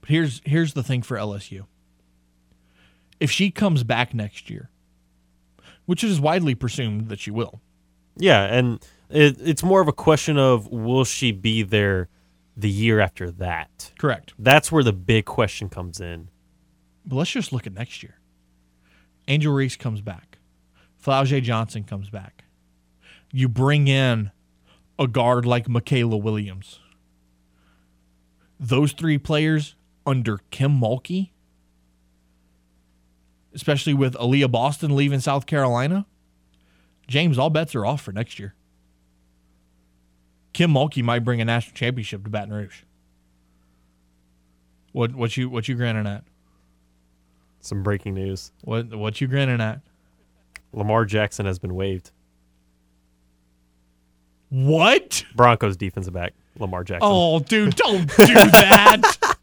But 0.00 0.10
here's 0.10 0.40
here's 0.44 0.74
the 0.74 0.82
thing 0.82 1.02
for 1.02 1.16
LSU. 1.16 1.66
If 3.18 3.30
she 3.30 3.50
comes 3.50 3.82
back 3.82 4.14
next 4.14 4.50
year, 4.50 4.70
which 5.86 6.04
is 6.04 6.20
widely 6.20 6.54
presumed 6.54 7.08
that 7.08 7.18
she 7.18 7.30
will, 7.30 7.60
Yeah, 8.16 8.44
and 8.44 8.78
it, 9.10 9.36
it's 9.40 9.62
more 9.62 9.80
of 9.80 9.88
a 9.88 9.92
question 9.92 10.38
of 10.38 10.68
will 10.68 11.04
she 11.04 11.32
be 11.32 11.62
there 11.62 12.08
the 12.56 12.70
year 12.70 13.00
after 13.00 13.30
that? 13.32 13.92
correct. 13.98 14.32
That's 14.38 14.72
where 14.72 14.82
the 14.82 14.92
big 14.92 15.26
question 15.26 15.68
comes 15.68 16.00
in. 16.00 16.28
But 17.04 17.16
let's 17.16 17.30
just 17.30 17.52
look 17.52 17.66
at 17.66 17.72
next 17.72 18.02
year. 18.02 18.18
Angel 19.28 19.52
Reese 19.52 19.76
comes 19.76 20.00
back. 20.00 20.38
Flau'jae 21.04 21.42
Johnson 21.42 21.84
comes 21.84 22.10
back. 22.10 22.44
You 23.32 23.48
bring 23.48 23.88
in 23.88 24.30
a 24.98 25.06
guard 25.06 25.44
like 25.44 25.66
Mikaylah 25.66 26.20
Williams. 26.20 26.80
Those 28.58 28.92
three 28.92 29.18
players 29.18 29.74
under 30.06 30.38
Kim 30.50 30.80
Mulkey, 30.80 31.30
especially 33.54 33.94
with 33.94 34.14
Aaliyah 34.14 34.50
Boston 34.50 34.96
leaving 34.96 35.20
South 35.20 35.46
Carolina, 35.46 36.06
James, 37.06 37.38
all 37.38 37.50
bets 37.50 37.74
are 37.74 37.86
off 37.86 38.00
for 38.00 38.12
next 38.12 38.38
year. 38.38 38.54
Kim 40.56 40.72
Mulkey 40.72 41.02
might 41.02 41.18
bring 41.18 41.42
a 41.42 41.44
national 41.44 41.74
championship 41.74 42.24
to 42.24 42.30
Baton 42.30 42.50
Rouge. 42.50 42.80
What 44.92 45.14
what 45.14 45.36
you 45.36 45.50
what 45.50 45.68
you 45.68 45.74
grinning 45.74 46.06
at? 46.06 46.24
Some 47.60 47.82
breaking 47.82 48.14
news. 48.14 48.52
What 48.64 48.94
what 48.94 49.20
you 49.20 49.26
grinning 49.26 49.60
at? 49.60 49.82
Lamar 50.72 51.04
Jackson 51.04 51.44
has 51.44 51.58
been 51.58 51.74
waived. 51.74 52.10
What? 54.48 55.26
Broncos 55.34 55.76
defensive 55.76 56.14
back, 56.14 56.32
Lamar 56.58 56.84
Jackson. 56.84 57.06
Oh, 57.12 57.40
dude, 57.40 57.76
don't 57.76 58.06
do 58.16 58.34
that. 58.34 59.36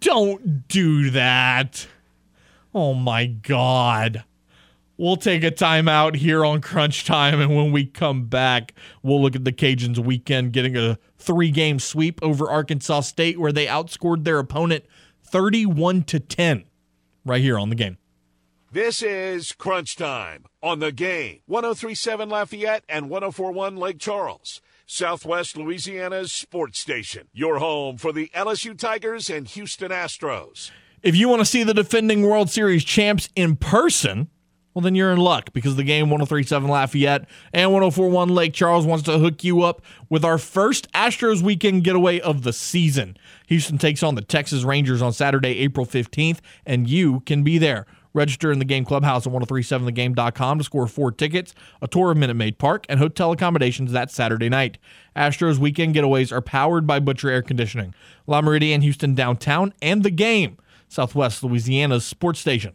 don't 0.00 0.66
do 0.66 1.10
that. 1.10 1.86
Oh 2.74 2.94
my 2.94 3.26
god. 3.26 4.24
We'll 5.00 5.16
take 5.16 5.42
a 5.44 5.50
timeout 5.50 6.16
here 6.16 6.44
on 6.44 6.60
Crunch 6.60 7.06
Time, 7.06 7.40
and 7.40 7.56
when 7.56 7.72
we 7.72 7.86
come 7.86 8.26
back, 8.26 8.74
we'll 9.02 9.22
look 9.22 9.34
at 9.34 9.46
the 9.46 9.50
Cajuns' 9.50 9.98
weekend 9.98 10.52
getting 10.52 10.76
a 10.76 10.98
three-game 11.16 11.78
sweep 11.78 12.22
over 12.22 12.50
Arkansas 12.50 13.00
State, 13.00 13.40
where 13.40 13.50
they 13.50 13.64
outscored 13.64 14.24
their 14.24 14.38
opponent 14.38 14.84
31 15.24 16.02
to 16.02 16.20
10, 16.20 16.64
right 17.24 17.40
here 17.40 17.58
on 17.58 17.70
the 17.70 17.76
game. 17.76 17.96
This 18.70 19.00
is 19.00 19.52
Crunch 19.52 19.96
Time 19.96 20.44
on 20.62 20.80
the 20.80 20.92
game. 20.92 21.40
1037 21.46 22.28
Lafayette 22.28 22.84
and 22.86 23.08
1041 23.08 23.76
Lake 23.78 23.98
Charles. 23.98 24.60
Southwest 24.84 25.56
Louisiana's 25.56 26.30
sports 26.30 26.78
station. 26.78 27.28
Your 27.32 27.58
home 27.58 27.96
for 27.96 28.12
the 28.12 28.30
LSU 28.34 28.78
Tigers 28.78 29.30
and 29.30 29.48
Houston 29.48 29.92
Astros. 29.92 30.70
If 31.02 31.16
you 31.16 31.30
want 31.30 31.40
to 31.40 31.46
see 31.46 31.62
the 31.62 31.72
defending 31.72 32.20
World 32.20 32.50
Series 32.50 32.84
champs 32.84 33.30
in 33.34 33.56
person, 33.56 34.28
well, 34.74 34.82
then 34.82 34.94
you're 34.94 35.12
in 35.12 35.18
luck 35.18 35.52
because 35.52 35.76
the 35.76 35.82
game 35.82 36.10
1037 36.10 36.68
Lafayette 36.68 37.28
and 37.52 37.72
1041 37.72 38.28
Lake 38.28 38.54
Charles 38.54 38.86
wants 38.86 39.04
to 39.04 39.18
hook 39.18 39.42
you 39.42 39.62
up 39.62 39.82
with 40.08 40.24
our 40.24 40.38
first 40.38 40.90
Astros 40.92 41.42
weekend 41.42 41.82
getaway 41.82 42.20
of 42.20 42.42
the 42.42 42.52
season. 42.52 43.16
Houston 43.48 43.78
takes 43.78 44.02
on 44.02 44.14
the 44.14 44.22
Texas 44.22 44.62
Rangers 44.62 45.02
on 45.02 45.12
Saturday, 45.12 45.58
April 45.58 45.84
15th, 45.84 46.38
and 46.64 46.88
you 46.88 47.20
can 47.20 47.42
be 47.42 47.58
there. 47.58 47.86
Register 48.12 48.50
in 48.50 48.58
the 48.58 48.64
game 48.64 48.84
clubhouse 48.84 49.26
at 49.26 49.32
1037thegame.com 49.32 50.58
to 50.58 50.64
score 50.64 50.86
four 50.86 51.12
tickets, 51.12 51.54
a 51.80 51.86
tour 51.86 52.10
of 52.10 52.16
Minute 52.16 52.34
Maid 52.34 52.58
Park, 52.58 52.84
and 52.88 52.98
hotel 52.98 53.30
accommodations 53.30 53.92
that 53.92 54.10
Saturday 54.10 54.48
night. 54.48 54.78
Astros 55.14 55.58
weekend 55.58 55.94
getaways 55.94 56.32
are 56.32 56.40
powered 56.40 56.86
by 56.86 56.98
Butcher 56.98 57.30
Air 57.30 57.42
Conditioning, 57.42 57.94
Le 58.26 58.42
Meridien 58.42 58.82
Houston 58.82 59.14
downtown, 59.14 59.72
and 59.80 60.02
the 60.02 60.10
game, 60.10 60.58
Southwest 60.88 61.44
Louisiana's 61.44 62.04
sports 62.04 62.40
station. 62.40 62.74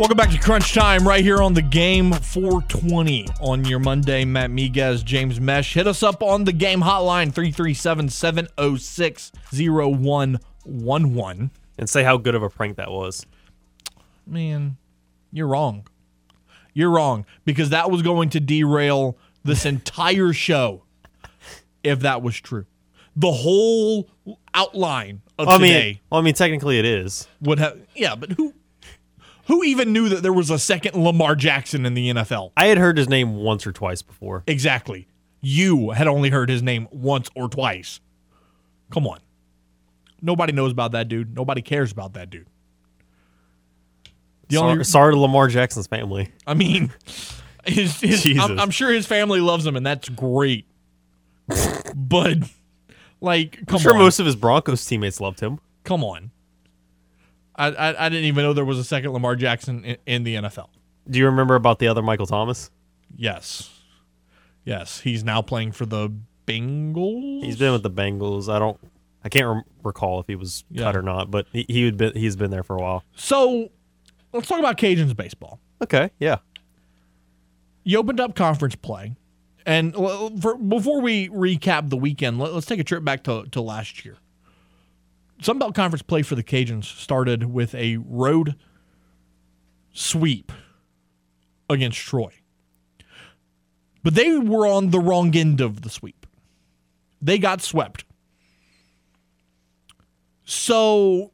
Welcome 0.00 0.16
back 0.16 0.30
to 0.30 0.38
Crunch 0.38 0.72
Time 0.72 1.06
right 1.06 1.22
here 1.22 1.42
on 1.42 1.52
the 1.52 1.60
game 1.60 2.10
420 2.10 3.26
on 3.42 3.66
your 3.66 3.78
Monday. 3.78 4.24
Matt 4.24 4.48
Miguez, 4.48 5.04
James 5.04 5.38
Meche. 5.38 5.74
Hit 5.74 5.86
us 5.86 6.02
up 6.02 6.22
on 6.22 6.44
the 6.44 6.54
game 6.54 6.80
hotline 6.80 7.34
337 7.34 8.08
706 8.08 9.32
0111. 9.52 11.50
And 11.76 11.90
say 11.90 12.02
how 12.02 12.16
good 12.16 12.34
of 12.34 12.42
a 12.42 12.48
prank 12.48 12.78
that 12.78 12.90
was. 12.90 13.26
Man, 14.26 14.78
you're 15.32 15.48
wrong. 15.48 15.86
You're 16.72 16.88
wrong 16.88 17.26
because 17.44 17.68
that 17.68 17.90
was 17.90 18.00
going 18.00 18.30
to 18.30 18.40
derail 18.40 19.18
this 19.44 19.66
entire 19.66 20.32
show 20.32 20.84
if 21.84 22.00
that 22.00 22.22
was 22.22 22.40
true. 22.40 22.64
The 23.16 23.32
whole 23.32 24.08
outline 24.54 25.20
of 25.38 25.46
I 25.46 25.58
today 25.58 25.84
mean, 25.84 26.00
well, 26.08 26.22
I 26.22 26.24
mean, 26.24 26.32
technically 26.32 26.78
it 26.78 26.86
is. 26.86 27.28
would 27.42 27.58
have. 27.58 27.78
Yeah, 27.94 28.14
but 28.14 28.32
who 28.32 28.54
who 29.50 29.64
even 29.64 29.92
knew 29.92 30.08
that 30.08 30.22
there 30.22 30.32
was 30.32 30.48
a 30.48 30.60
second 30.60 30.94
Lamar 30.94 31.34
Jackson 31.34 31.84
in 31.84 31.94
the 31.94 32.10
NFL? 32.10 32.52
I 32.56 32.66
had 32.66 32.78
heard 32.78 32.96
his 32.96 33.08
name 33.08 33.34
once 33.34 33.66
or 33.66 33.72
twice 33.72 34.00
before. 34.00 34.44
Exactly. 34.46 35.08
You 35.40 35.90
had 35.90 36.06
only 36.06 36.30
heard 36.30 36.48
his 36.48 36.62
name 36.62 36.86
once 36.92 37.28
or 37.34 37.48
twice. 37.48 37.98
Come 38.92 39.08
on. 39.08 39.18
Nobody 40.22 40.52
knows 40.52 40.70
about 40.70 40.92
that 40.92 41.08
dude. 41.08 41.34
Nobody 41.34 41.62
cares 41.62 41.90
about 41.90 42.12
that 42.12 42.30
dude. 42.30 42.46
The 44.48 44.56
Sorry, 44.56 44.70
only, 44.70 44.84
sorry 44.84 45.14
to 45.14 45.18
Lamar 45.18 45.48
Jackson's 45.48 45.88
family. 45.88 46.30
I 46.46 46.54
mean, 46.54 46.92
his, 47.64 48.00
his. 48.00 48.38
I'm, 48.38 48.56
I'm 48.60 48.70
sure 48.70 48.92
his 48.92 49.06
family 49.06 49.40
loves 49.40 49.66
him, 49.66 49.74
and 49.74 49.84
that's 49.84 50.08
great. 50.08 50.66
but, 51.96 52.38
like, 53.20 53.66
come 53.66 53.76
I'm 53.76 53.82
sure 53.82 53.94
on, 53.94 53.98
most 53.98 54.20
of 54.20 54.26
his 54.26 54.36
Broncos 54.36 54.84
teammates 54.86 55.20
loved 55.20 55.40
him. 55.40 55.58
come 55.82 56.04
on. 56.04 56.30
I, 57.60 57.68
I 57.90 58.06
I 58.06 58.08
didn't 58.08 58.24
even 58.24 58.42
know 58.44 58.52
there 58.52 58.64
was 58.64 58.78
a 58.78 58.84
second 58.84 59.12
Lamar 59.12 59.36
Jackson 59.36 59.84
in, 59.84 59.96
in 60.06 60.22
the 60.24 60.36
NFL. 60.36 60.68
Do 61.08 61.18
you 61.18 61.26
remember 61.26 61.54
about 61.54 61.78
the 61.78 61.88
other 61.88 62.02
Michael 62.02 62.26
Thomas? 62.26 62.70
Yes, 63.16 63.70
yes, 64.64 65.00
he's 65.00 65.24
now 65.24 65.42
playing 65.42 65.72
for 65.72 65.86
the 65.86 66.10
Bengals. 66.46 67.44
He's 67.44 67.56
been 67.56 67.72
with 67.72 67.82
the 67.82 67.90
Bengals. 67.90 68.48
I 68.52 68.58
don't, 68.58 68.78
I 69.24 69.28
can't 69.28 69.46
rem- 69.46 69.64
recall 69.82 70.20
if 70.20 70.26
he 70.26 70.34
was 70.36 70.64
Yeah. 70.70 70.84
cut 70.84 70.96
or 70.96 71.02
not, 71.02 71.30
but 71.30 71.46
he 71.52 71.64
he 71.68 71.84
would 71.84 71.96
been, 71.96 72.12
he's 72.14 72.36
been 72.36 72.50
there 72.50 72.62
for 72.62 72.76
a 72.76 72.80
while. 72.80 73.04
so. 73.14 73.70
Let's 74.32 74.46
talk 74.46 74.60
about 74.60 74.76
Cajuns 74.78 75.16
baseball. 75.16 75.58
Okay, 75.82 76.10
yeah. 76.20 76.36
you 77.82 77.98
opened 77.98 78.20
up 78.20 78.36
conference 78.36 78.76
play, 78.76 79.16
and 79.66 79.92
for, 80.40 80.56
before 80.56 81.00
we 81.00 81.28
recap 81.30 81.90
the 81.90 81.96
weekend, 81.96 82.38
let, 82.38 82.52
us 82.52 82.64
take 82.64 82.78
a 82.78 82.84
trip 82.84 83.02
back 83.02 83.24
to, 83.24 83.46
to 83.50 83.60
last 83.60 84.04
year. 84.04 84.18
Sunbelt 85.42 85.74
Conference 85.74 86.02
play 86.02 86.22
for 86.22 86.34
the 86.34 86.42
Cajuns 86.42 86.84
started 86.84 87.44
with 87.52 87.74
a 87.74 87.96
road 87.98 88.56
sweep 89.92 90.52
against 91.68 91.98
Troy, 91.98 92.32
but 94.02 94.14
they 94.14 94.36
were 94.36 94.66
on 94.66 94.90
the 94.90 95.00
wrong 95.00 95.34
end 95.34 95.60
of 95.60 95.80
the 95.82 95.90
sweep. 95.90 96.26
They 97.22 97.38
got 97.38 97.62
swept. 97.62 98.04
So, 100.44 101.32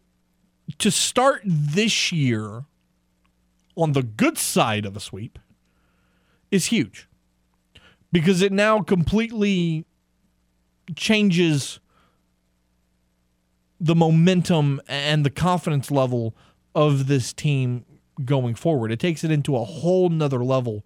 to 0.79 0.91
start 0.91 1.43
this 1.45 2.13
year 2.13 2.65
on 3.77 3.93
the 3.93 4.03
good 4.03 4.39
side 4.39 4.85
of 4.85 4.97
a 4.97 5.01
sweep 5.01 5.39
is 6.51 6.67
huge 6.67 7.09
because 8.13 8.43
it 8.43 8.53
now 8.53 8.83
completely 8.83 9.85
changes 10.95 11.81
the 13.81 13.95
momentum 13.95 14.81
and 14.89 15.25
the 15.25 15.31
confidence 15.31 15.91
level 15.91 16.35
of 16.75 17.07
this 17.07 17.33
team 17.33 17.85
going 18.25 18.55
forward. 18.55 18.93
It 18.93 19.01
takes 19.01 19.25
it 19.25 19.31
into 19.31 19.57
a 19.57 19.65
whole 19.65 20.09
nother 20.09 20.45
level 20.45 20.85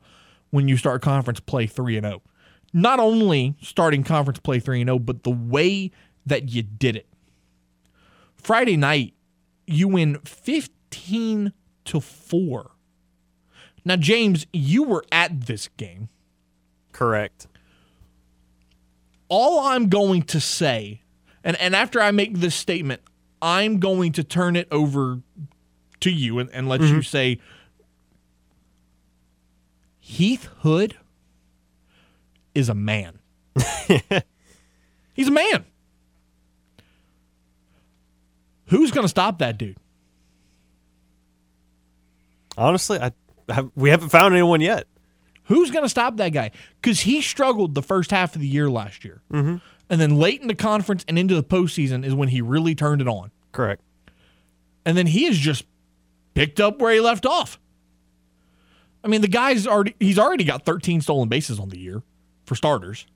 when 0.51 0.69
you 0.69 0.77
start 0.77 1.03
conference 1.03 1.41
play 1.41 1.67
3 1.67 1.97
and 1.97 2.07
0. 2.07 2.23
Not 2.73 3.01
only 3.01 3.57
starting 3.61 4.05
conference 4.05 4.41
play 4.41 4.61
3 4.61 4.83
and 4.83 4.89
0, 4.89 4.99
but 5.01 5.23
the 5.23 5.31
way 5.31 5.91
that 6.27 6.51
you 6.51 6.63
did 6.63 6.97
it. 6.97 7.07
Friday 8.37 8.77
night, 8.77 9.15
you 9.67 9.89
win 9.89 10.19
15 10.25 11.53
to 11.85 12.01
4. 12.01 12.71
Now, 13.85 13.97
James, 13.97 14.47
you 14.53 14.83
were 14.83 15.05
at 15.11 15.47
this 15.47 15.69
game. 15.77 16.09
Correct. 16.93 17.47
All 19.29 19.61
I'm 19.61 19.89
going 19.89 20.23
to 20.25 20.41
say, 20.41 21.00
and, 21.45 21.57
and 21.57 21.75
after 21.75 22.01
I 22.01 22.11
make 22.11 22.39
this 22.39 22.55
statement, 22.55 23.01
I'm 23.43 23.79
going 23.79 24.13
to 24.13 24.25
turn 24.25 24.57
it 24.57 24.69
over 24.71 25.21
to 26.01 26.11
you 26.11 26.39
and, 26.39 26.51
and 26.51 26.69
let 26.69 26.81
you 26.81 27.03
say 27.03 27.39
Heath 29.99 30.49
Hood 30.59 30.97
is 32.55 32.69
a 32.69 32.75
man. 32.75 33.19
He's 35.15 35.29
a 35.29 35.33
man. 35.33 35.65
Who's 38.67 38.91
going 38.91 39.05
to 39.05 39.09
stop 39.09 39.39
that 39.39 39.59
dude? 39.59 39.77
Honestly, 42.57 42.99
I, 42.99 43.13
I 43.49 43.65
we 43.75 43.91
haven't 43.91 44.11
found 44.11 44.35
anyone 44.35 44.61
yet. 44.61 44.87
Who's 45.45 45.71
going 45.71 45.85
to 45.85 45.89
stop 45.89 46.17
that 46.19 46.29
guy? 46.29 46.53
Because 46.81 47.01
he 47.01 47.21
struggled 47.23 47.75
the 47.75 47.83
first 47.83 48.11
half 48.11 48.35
of 48.37 48.41
the 48.41 48.47
year 48.47 48.71
last 48.71 49.05
year. 49.05 49.21
Mm-hmm. 49.33 49.57
And 49.91 50.01
then 50.01 50.17
late 50.17 50.41
in 50.41 50.47
the 50.47 50.55
conference 50.55 51.05
and 51.09 51.19
into 51.19 51.35
the 51.35 51.43
postseason 51.43 52.05
is 52.05 52.15
when 52.15 52.29
he 52.29 52.41
really 52.41 52.77
turned 52.77 53.03
it 53.03 53.09
on. 53.09 53.33
Correct. 53.51 53.83
And 54.87 54.97
then 54.97 55.09
he 55.09 55.25
has 55.25 55.37
just 55.37 55.67
picked 56.35 56.61
up 56.61 56.79
where 56.79 56.95
he 56.95 57.01
left 57.01 57.27
off. 57.27 57.59
I 59.03 59.09
mean, 59.09 59.21
the 59.21 59.29
guy's 59.29 59.67
already 59.67 59.97
he's 59.99 60.19
already 60.19 60.45
got 60.45 60.65
13 60.65 61.01
stolen 61.01 61.29
bases 61.29 61.59
on 61.59 61.71
the 61.71 61.79
year 61.79 62.03
for 62.45 62.55
starters. 62.55 63.07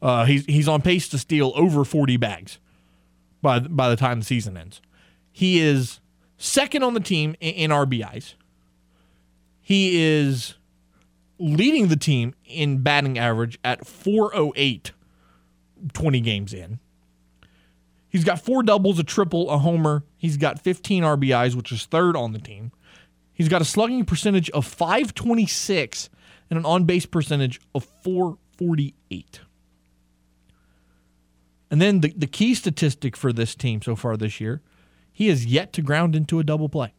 Uh, 0.00 0.24
he's 0.24 0.44
he's 0.44 0.68
on 0.68 0.82
pace 0.82 1.08
to 1.08 1.18
steal 1.18 1.52
over 1.56 1.84
40 1.84 2.16
bags 2.16 2.58
by 3.42 3.58
by 3.58 3.88
the 3.88 3.96
time 3.96 4.20
the 4.20 4.24
season 4.24 4.56
ends. 4.56 4.80
He 5.32 5.60
is 5.60 6.00
second 6.36 6.82
on 6.84 6.94
the 6.94 7.00
team 7.00 7.34
in, 7.40 7.54
in 7.54 7.70
RBIs. 7.70 8.34
He 9.60 10.02
is 10.02 10.54
leading 11.38 11.88
the 11.88 11.96
team 11.96 12.34
in 12.44 12.82
batting 12.82 13.18
average 13.18 13.58
at 13.64 13.86
408 13.86 14.92
20 15.92 16.20
games 16.20 16.54
in. 16.54 16.78
He's 18.08 18.24
got 18.24 18.40
four 18.40 18.62
doubles, 18.62 18.98
a 18.98 19.04
triple, 19.04 19.50
a 19.50 19.58
homer. 19.58 20.04
He's 20.16 20.36
got 20.36 20.60
15 20.60 21.02
RBIs, 21.02 21.56
which 21.56 21.72
is 21.72 21.84
third 21.84 22.16
on 22.16 22.32
the 22.32 22.38
team. 22.38 22.70
He's 23.32 23.48
got 23.48 23.60
a 23.60 23.64
slugging 23.64 24.04
percentage 24.04 24.48
of 24.50 24.64
526 24.64 26.10
and 26.48 26.58
an 26.58 26.64
on 26.64 26.84
base 26.84 27.06
percentage 27.06 27.60
of 27.74 27.84
448. 28.04 29.40
And 31.70 31.82
then 31.82 32.02
the, 32.02 32.14
the 32.16 32.28
key 32.28 32.54
statistic 32.54 33.16
for 33.16 33.32
this 33.32 33.56
team 33.56 33.82
so 33.82 33.96
far 33.96 34.16
this 34.16 34.40
year, 34.40 34.62
he 35.12 35.26
has 35.26 35.44
yet 35.44 35.72
to 35.72 35.82
ground 35.82 36.14
into 36.14 36.38
a 36.38 36.44
double 36.44 36.68
play. 36.68 36.94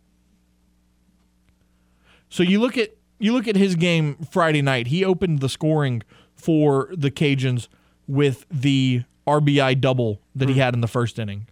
So 2.28 2.44
you 2.44 2.60
look 2.60 2.78
at 2.78 2.98
you 3.18 3.32
look 3.32 3.48
at 3.48 3.56
his 3.56 3.76
game 3.76 4.18
Friday 4.30 4.62
night. 4.62 4.88
He 4.88 5.06
opened 5.06 5.40
the 5.40 5.48
scoring 5.48 6.04
for 6.34 6.90
the 6.92 7.10
Cajuns 7.10 7.70
with 8.08 8.46
the 8.50 9.04
RBI 9.28 9.80
double 9.82 10.22
that 10.36 10.50
he 10.50 10.56
had 10.56 10.74
in 10.74 10.82
the 10.82 10.88
first 10.88 11.18
inning. 11.20 11.48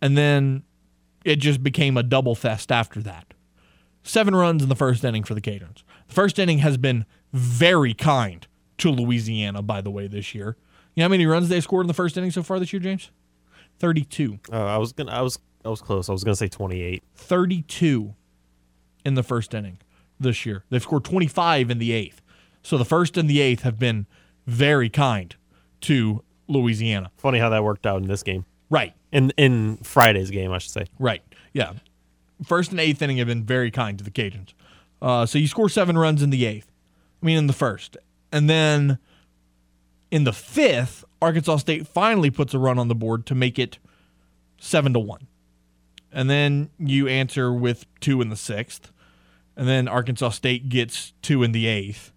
And 0.00 0.16
then 0.16 0.62
it 1.24 1.36
just 1.36 1.62
became 1.62 1.96
a 1.96 2.02
double 2.02 2.34
fest 2.34 2.72
after 2.72 3.02
that. 3.02 3.34
Seven 4.02 4.34
runs 4.34 4.62
in 4.62 4.68
the 4.68 4.76
first 4.76 5.04
inning 5.04 5.24
for 5.24 5.34
the 5.34 5.40
Cajuns. 5.40 5.82
The 6.06 6.14
first 6.14 6.38
inning 6.38 6.58
has 6.58 6.76
been 6.76 7.04
very 7.32 7.92
kind 7.92 8.46
to 8.78 8.90
Louisiana, 8.90 9.60
by 9.60 9.80
the 9.80 9.90
way, 9.90 10.06
this 10.06 10.34
year. 10.34 10.56
You 10.94 11.02
know 11.02 11.04
how 11.04 11.10
many 11.10 11.26
runs 11.26 11.48
they 11.48 11.60
scored 11.60 11.84
in 11.84 11.88
the 11.88 11.94
first 11.94 12.16
inning 12.16 12.30
so 12.30 12.42
far 12.42 12.58
this 12.58 12.72
year, 12.72 12.80
James? 12.80 13.10
32. 13.78 14.38
Uh, 14.50 14.56
I 14.64 14.78
was 14.78 14.92
gonna. 14.92 15.12
I 15.12 15.20
was. 15.20 15.38
I 15.64 15.68
was 15.68 15.82
close. 15.82 16.08
I 16.08 16.12
was 16.12 16.24
gonna 16.24 16.36
say 16.36 16.48
twenty-eight. 16.48 17.02
32 17.14 18.14
in 19.04 19.14
the 19.14 19.22
first 19.22 19.54
inning 19.54 19.78
this 20.18 20.44
year. 20.46 20.64
They've 20.70 20.82
scored 20.82 21.04
25 21.04 21.70
in 21.70 21.78
the 21.78 21.92
eighth. 21.92 22.20
So 22.62 22.76
the 22.76 22.84
first 22.84 23.16
and 23.16 23.28
the 23.28 23.40
eighth 23.40 23.62
have 23.62 23.78
been 23.78 24.06
very 24.46 24.88
kind 24.88 25.34
to 25.82 26.22
Louisiana. 26.48 27.10
Funny 27.16 27.38
how 27.38 27.50
that 27.50 27.64
worked 27.64 27.86
out 27.86 28.02
in 28.02 28.08
this 28.08 28.22
game. 28.22 28.44
Right. 28.70 28.94
In 29.12 29.30
in 29.36 29.78
Friday's 29.78 30.30
game, 30.30 30.52
I 30.52 30.58
should 30.58 30.72
say. 30.72 30.86
Right. 30.98 31.22
Yeah. 31.52 31.74
First 32.44 32.70
and 32.70 32.80
eighth 32.80 33.02
inning 33.02 33.18
have 33.18 33.26
been 33.26 33.44
very 33.44 33.70
kind 33.70 33.98
to 33.98 34.04
the 34.04 34.10
Cajuns. 34.10 34.52
Uh, 35.00 35.26
so 35.26 35.38
you 35.38 35.46
score 35.46 35.68
seven 35.68 35.96
runs 35.96 36.22
in 36.22 36.30
the 36.30 36.44
eighth. 36.44 36.70
I 37.22 37.26
mean, 37.26 37.38
in 37.38 37.46
the 37.46 37.52
first. 37.52 37.96
And 38.30 38.48
then 38.48 38.98
in 40.10 40.24
the 40.24 40.32
fifth, 40.32 41.04
Arkansas 41.20 41.58
State 41.58 41.86
finally 41.86 42.30
puts 42.30 42.54
a 42.54 42.58
run 42.58 42.78
on 42.78 42.88
the 42.88 42.94
board 42.94 43.26
to 43.26 43.34
make 43.34 43.58
it 43.58 43.78
seven 44.58 44.92
to 44.92 44.98
one. 44.98 45.26
And 46.12 46.30
then 46.30 46.70
you 46.78 47.08
answer 47.08 47.52
with 47.52 47.86
two 48.00 48.20
in 48.20 48.28
the 48.28 48.36
sixth. 48.36 48.92
And 49.56 49.68
then 49.68 49.88
Arkansas 49.88 50.30
State 50.30 50.68
gets 50.68 51.12
two 51.22 51.42
in 51.42 51.52
the 51.52 51.66
eighth. 51.66 52.12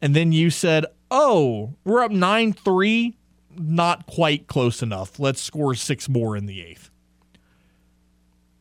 And 0.00 0.16
then 0.16 0.32
you 0.32 0.50
said, 0.50 0.86
Oh, 1.14 1.74
we're 1.84 2.02
up 2.02 2.10
9 2.10 2.54
3. 2.54 3.16
Not 3.58 4.06
quite 4.06 4.46
close 4.46 4.82
enough. 4.82 5.20
Let's 5.20 5.42
score 5.42 5.74
six 5.74 6.08
more 6.08 6.38
in 6.38 6.46
the 6.46 6.62
eighth. 6.62 6.90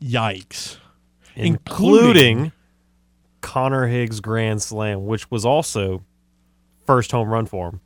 Yikes. 0.02 0.76
including 1.38 2.52
Connor 3.40 3.88
Higgs 3.88 4.20
grand 4.20 4.62
slam, 4.62 5.06
which 5.06 5.32
was 5.32 5.46
also 5.46 6.04
first 6.86 7.14
home 7.14 7.30
run 7.30 7.46
for 7.46 7.70
him. 7.70 7.80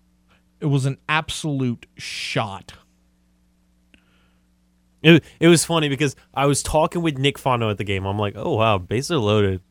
It 0.60 0.65
was 0.65 0.88
an 0.88 0.97
absolute 1.08 1.86
shot. 1.95 2.73
It, 5.04 5.23
it 5.39 5.47
was 5.47 5.63
funny 5.63 5.89
because 5.89 6.15
I 6.34 6.47
was 6.47 6.63
talking 6.63 7.04
with 7.04 7.19
Nick 7.19 7.38
Fono 7.38 7.69
at 7.69 7.78
the 7.78 7.84
game. 7.84 8.06
I'm 8.06 8.17
like, 8.17 8.34
oh 8.36 8.56
wow, 8.56 8.80
bases 8.80 9.12
are 9.12 9.17
loaded. 9.19 9.62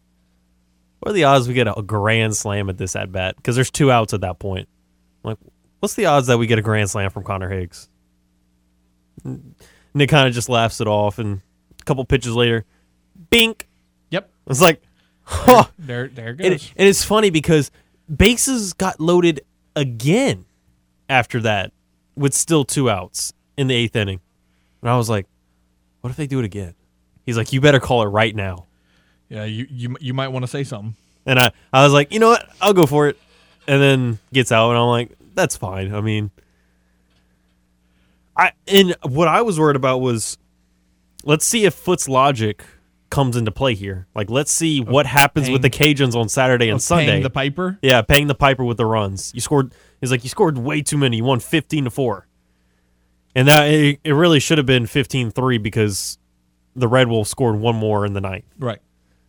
What 1.00 1.11
are 1.11 1.14
the 1.14 1.24
odds 1.24 1.48
we 1.48 1.54
get 1.54 1.66
a 1.66 1.83
grand 1.83 2.37
slam 2.37 2.70
at 2.70 2.78
this 2.78 2.94
at 2.94 3.11
bat? 3.11 3.35
Because 3.35 3.57
there's 3.57 3.72
two 3.72 3.90
outs 3.90 4.14
at 4.14 4.20
that 4.20 4.38
point. 4.38 4.68
I'm 5.24 5.30
like, 5.30 5.38
what's 5.80 5.94
the 5.94 6.06
odds 6.06 6.26
that 6.28 6.38
we 6.38 6.46
get 6.46 6.58
a 6.58 6.62
grand 6.62 6.90
slam 6.90 7.10
from 7.10 7.24
Connor 7.24 7.48
Higgs? 7.48 7.88
And 9.24 9.54
Nick 9.94 10.10
kind 10.10 10.28
of 10.28 10.34
just 10.34 10.48
laughs 10.48 10.80
it 10.80 10.87
off, 10.87 11.18
and 11.18 11.40
a 11.80 11.84
couple 11.84 12.04
pitches 12.04 12.34
later, 12.34 12.64
bink. 13.30 13.66
Yep. 14.10 14.28
It's 14.48 14.60
like, 14.60 14.82
huh. 15.22 15.64
There, 15.78 16.08
there 16.08 16.30
it 16.30 16.40
And, 16.40 16.50
goes. 16.50 16.64
it, 16.64 16.72
and 16.76 16.88
it's 16.88 17.04
funny 17.04 17.30
because 17.30 17.70
bases 18.14 18.72
got 18.72 19.00
loaded 19.00 19.40
again 19.76 20.44
after 21.08 21.40
that 21.40 21.72
with 22.16 22.34
still 22.34 22.64
two 22.64 22.90
outs 22.90 23.32
in 23.56 23.66
the 23.68 23.74
eighth 23.74 23.96
inning. 23.96 24.20
And 24.82 24.90
I 24.90 24.96
was 24.96 25.08
like, 25.08 25.26
what 26.00 26.10
if 26.10 26.16
they 26.16 26.26
do 26.26 26.38
it 26.38 26.44
again? 26.44 26.74
He's 27.24 27.37
like, 27.38 27.52
you 27.52 27.60
better 27.60 27.80
call 27.80 28.02
it 28.02 28.06
right 28.08 28.34
now. 28.37 28.66
yeah, 29.30 29.44
you, 29.44 29.66
you, 29.70 29.96
you 30.00 30.12
might 30.14 30.28
want 30.28 30.42
to 30.42 30.46
say 30.46 30.62
something. 30.64 30.94
And 31.24 31.38
I, 31.38 31.52
I 31.72 31.84
was 31.84 31.92
like, 31.94 32.12
you 32.12 32.18
know 32.20 32.28
what? 32.28 32.46
I'll 32.60 32.74
go 32.74 32.84
for 32.84 33.08
it. 33.08 33.16
And 33.66 33.81
then 33.81 34.18
gets 34.33 34.53
out, 34.53 34.70
and 34.70 34.79
I'm 34.79 34.88
like, 34.88 35.12
that's 35.35 35.57
fine. 35.57 35.94
I 35.94 36.00
mean, 36.00 36.31
I 38.37 38.53
and 38.66 38.94
what 39.03 39.29
I 39.29 39.42
was 39.42 39.59
worried 39.59 39.77
about 39.77 40.00
was, 40.00 40.38
let's 41.24 41.46
see 41.46 41.64
if 41.64 41.74
Foot's 41.74 42.09
logic 42.09 42.62
comes 43.11 43.37
into 43.37 43.53
play 43.53 43.74
here. 43.74 44.07
Like, 44.14 44.29
let's 44.29 44.50
see 44.50 44.81
what 44.81 45.07
happens 45.07 45.48
with 45.48 45.62
the 45.62 45.70
Cajuns 45.70 46.14
on 46.16 46.29
Saturday 46.29 46.68
and 46.68 46.77
Of 46.77 46.83
Sunday. 46.83 47.07
paying 47.07 47.22
the 47.22 47.31
piper. 47.31 47.79
Yeah, 47.81 48.03
paying 48.03 48.27
the 48.27 48.35
piper 48.35 48.64
with 48.64 48.77
the 48.77 48.87
runs. 48.87 49.33
You 49.35 49.40
scored. 49.40 49.72
He's 50.00 50.11
like, 50.11 50.24
you 50.24 50.31
scored 50.31 50.59
way 50.59 50.83
too 50.83 50.98
many. 50.98 51.18
You 51.18 51.24
won 51.24 51.40
fifteen 51.40 51.85
to 51.85 51.90
four, 51.90 52.27
and 53.35 53.46
that 53.48 53.68
it, 53.68 54.00
it 54.05 54.12
really 54.12 54.40
should 54.40 54.59
have 54.59 54.66
been 54.66 54.85
15-3 54.85 55.62
because 55.62 56.18
the 56.77 56.88
Red 56.88 57.09
Wolves 57.09 57.31
scored 57.31 57.57
one 57.57 57.77
more 57.77 58.05
in 58.05 58.12
the 58.12 58.20
ninth. 58.20 58.44
Right. 58.59 58.81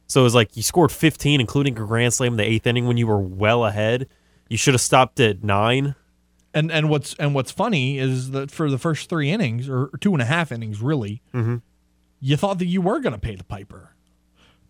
So 0.08 0.22
it 0.22 0.24
was 0.24 0.36
like 0.36 0.58
you 0.58 0.64
scored 0.64 0.92
fifteen, 0.92 1.40
including 1.40 1.78
a 1.78 1.86
grand 1.86 2.14
slam 2.14 2.34
in 2.34 2.38
the 2.38 2.44
eighth 2.44 2.68
inning 2.68 2.88
when 2.88 2.98
you 2.98 3.08
were 3.08 3.20
well 3.20 3.66
ahead. 3.66 4.08
You 4.50 4.58
should 4.58 4.74
have 4.74 4.82
stopped 4.82 5.20
at 5.20 5.44
nine. 5.44 5.96
And 6.54 6.72
and 6.72 6.90
what's 6.90 7.14
and 7.16 7.34
what's 7.36 7.52
funny 7.52 7.98
is 7.98 8.32
that 8.32 8.50
for 8.52 8.70
the 8.70 8.78
first 8.78 9.10
three 9.10 9.30
innings 9.30 9.68
or 9.68 9.90
two 10.00 10.14
and 10.14 10.22
a 10.22 10.26
half 10.26 10.52
innings, 10.52 10.82
really, 10.82 11.22
you 12.22 12.38
thought 12.38 12.60
that 12.60 12.68
you 12.68 12.82
were 12.82 13.00
going 13.02 13.14
to 13.14 13.20
pay 13.20 13.36
the 13.36 13.44
piper, 13.44 13.94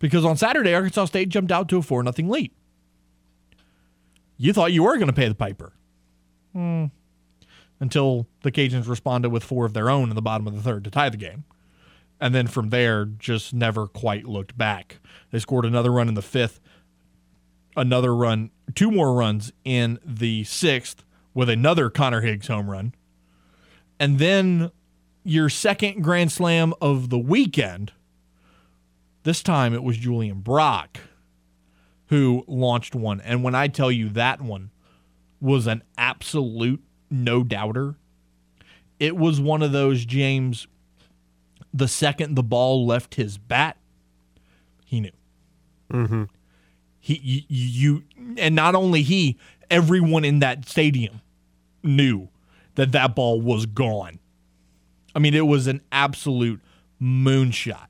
because 0.00 0.24
on 0.24 0.36
Saturday 0.36 0.74
Arkansas 0.74 1.04
State 1.04 1.28
jumped 1.28 1.52
out 1.52 1.68
to 1.68 1.76
a 1.78 1.82
four 1.82 2.02
nothing 2.02 2.28
lead. 2.28 2.50
You 4.36 4.52
thought 4.52 4.72
you 4.72 4.82
were 4.82 4.96
going 4.96 5.06
to 5.06 5.12
pay 5.12 5.28
the 5.28 5.34
piper, 5.34 5.72
Hmm. 6.52 6.86
until 7.78 8.26
the 8.42 8.50
Cajuns 8.50 8.88
responded 8.88 9.28
with 9.30 9.44
four 9.44 9.64
of 9.64 9.72
their 9.72 9.88
own 9.88 10.08
in 10.10 10.16
the 10.16 10.22
bottom 10.22 10.46
of 10.46 10.54
the 10.56 10.62
third 10.62 10.82
to 10.84 10.90
tie 10.90 11.08
the 11.08 11.16
game, 11.16 11.44
and 12.20 12.34
then 12.34 12.46
from 12.48 12.70
there 12.70 13.04
just 13.04 13.54
never 13.54 13.86
quite 13.86 14.26
looked 14.26 14.58
back. 14.58 14.98
They 15.30 15.38
scored 15.38 15.64
another 15.64 15.92
run 15.92 16.08
in 16.08 16.14
the 16.14 16.22
fifth, 16.22 16.60
another 17.76 18.14
run, 18.14 18.50
two 18.74 18.90
more 18.90 19.14
runs 19.14 19.52
in 19.64 19.98
the 20.04 20.44
sixth 20.44 21.04
with 21.34 21.48
another 21.48 21.90
Connor 21.90 22.22
Higgs 22.22 22.48
home 22.48 22.70
run. 22.70 22.94
And 23.98 24.18
then 24.18 24.70
your 25.24 25.48
second 25.48 26.02
grand 26.02 26.32
slam 26.32 26.72
of 26.80 27.10
the 27.10 27.18
weekend, 27.18 27.92
this 29.22 29.42
time 29.42 29.74
it 29.74 29.82
was 29.82 29.96
Julian 29.96 30.40
Brock 30.40 31.00
who 32.08 32.44
launched 32.46 32.94
one. 32.94 33.20
And 33.20 33.42
when 33.42 33.54
I 33.54 33.68
tell 33.68 33.90
you 33.90 34.08
that 34.10 34.40
one 34.40 34.70
was 35.40 35.66
an 35.66 35.82
absolute 35.98 36.82
no 37.10 37.42
doubter, 37.42 37.96
it 38.98 39.16
was 39.16 39.40
one 39.40 39.62
of 39.62 39.72
those, 39.72 40.04
James, 40.04 40.66
the 41.74 41.88
second 41.88 42.34
the 42.34 42.42
ball 42.42 42.86
left 42.86 43.16
his 43.16 43.38
bat, 43.38 43.76
he 44.84 45.00
knew. 45.00 45.10
Mm-hmm. 45.92 46.24
He 46.98 47.20
you, 47.22 47.42
you 47.48 48.02
and 48.38 48.54
not 48.54 48.74
only 48.74 49.02
he, 49.02 49.36
everyone 49.70 50.24
in 50.24 50.40
that 50.40 50.68
stadium 50.68 51.20
knew 51.82 52.28
that 52.74 52.92
that 52.92 53.14
ball 53.14 53.40
was 53.40 53.66
gone. 53.66 54.18
I 55.14 55.18
mean, 55.18 55.34
it 55.34 55.46
was 55.46 55.66
an 55.66 55.80
absolute 55.90 56.60
moonshot. 57.00 57.86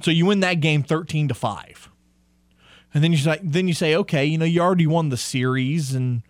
So 0.00 0.10
you 0.10 0.26
win 0.26 0.40
that 0.40 0.60
game 0.60 0.82
13 0.82 1.28
to 1.28 1.34
5. 1.34 1.90
And 2.92 3.02
then 3.02 3.12
you 3.12 3.18
say 3.18 3.40
then 3.42 3.66
you 3.66 3.74
say, 3.74 3.96
"Okay, 3.96 4.24
you 4.24 4.38
know, 4.38 4.44
you 4.44 4.60
already 4.60 4.86
won 4.86 5.08
the 5.08 5.16
series 5.16 5.94
and 5.94 6.22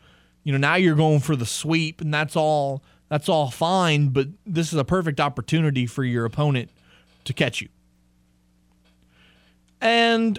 you 0.42 0.52
know, 0.52 0.58
now 0.58 0.74
you're 0.76 0.94
going 0.94 1.20
for 1.20 1.36
the 1.36 1.46
sweep 1.46 2.00
and 2.00 2.12
that's 2.12 2.36
all 2.36 2.82
that's 3.08 3.28
all 3.28 3.50
fine, 3.50 4.08
but 4.08 4.28
this 4.46 4.72
is 4.72 4.78
a 4.78 4.84
perfect 4.84 5.20
opportunity 5.20 5.86
for 5.86 6.04
your 6.04 6.24
opponent 6.24 6.70
to 7.24 7.32
catch 7.34 7.60
you." 7.60 7.68
And 9.80 10.38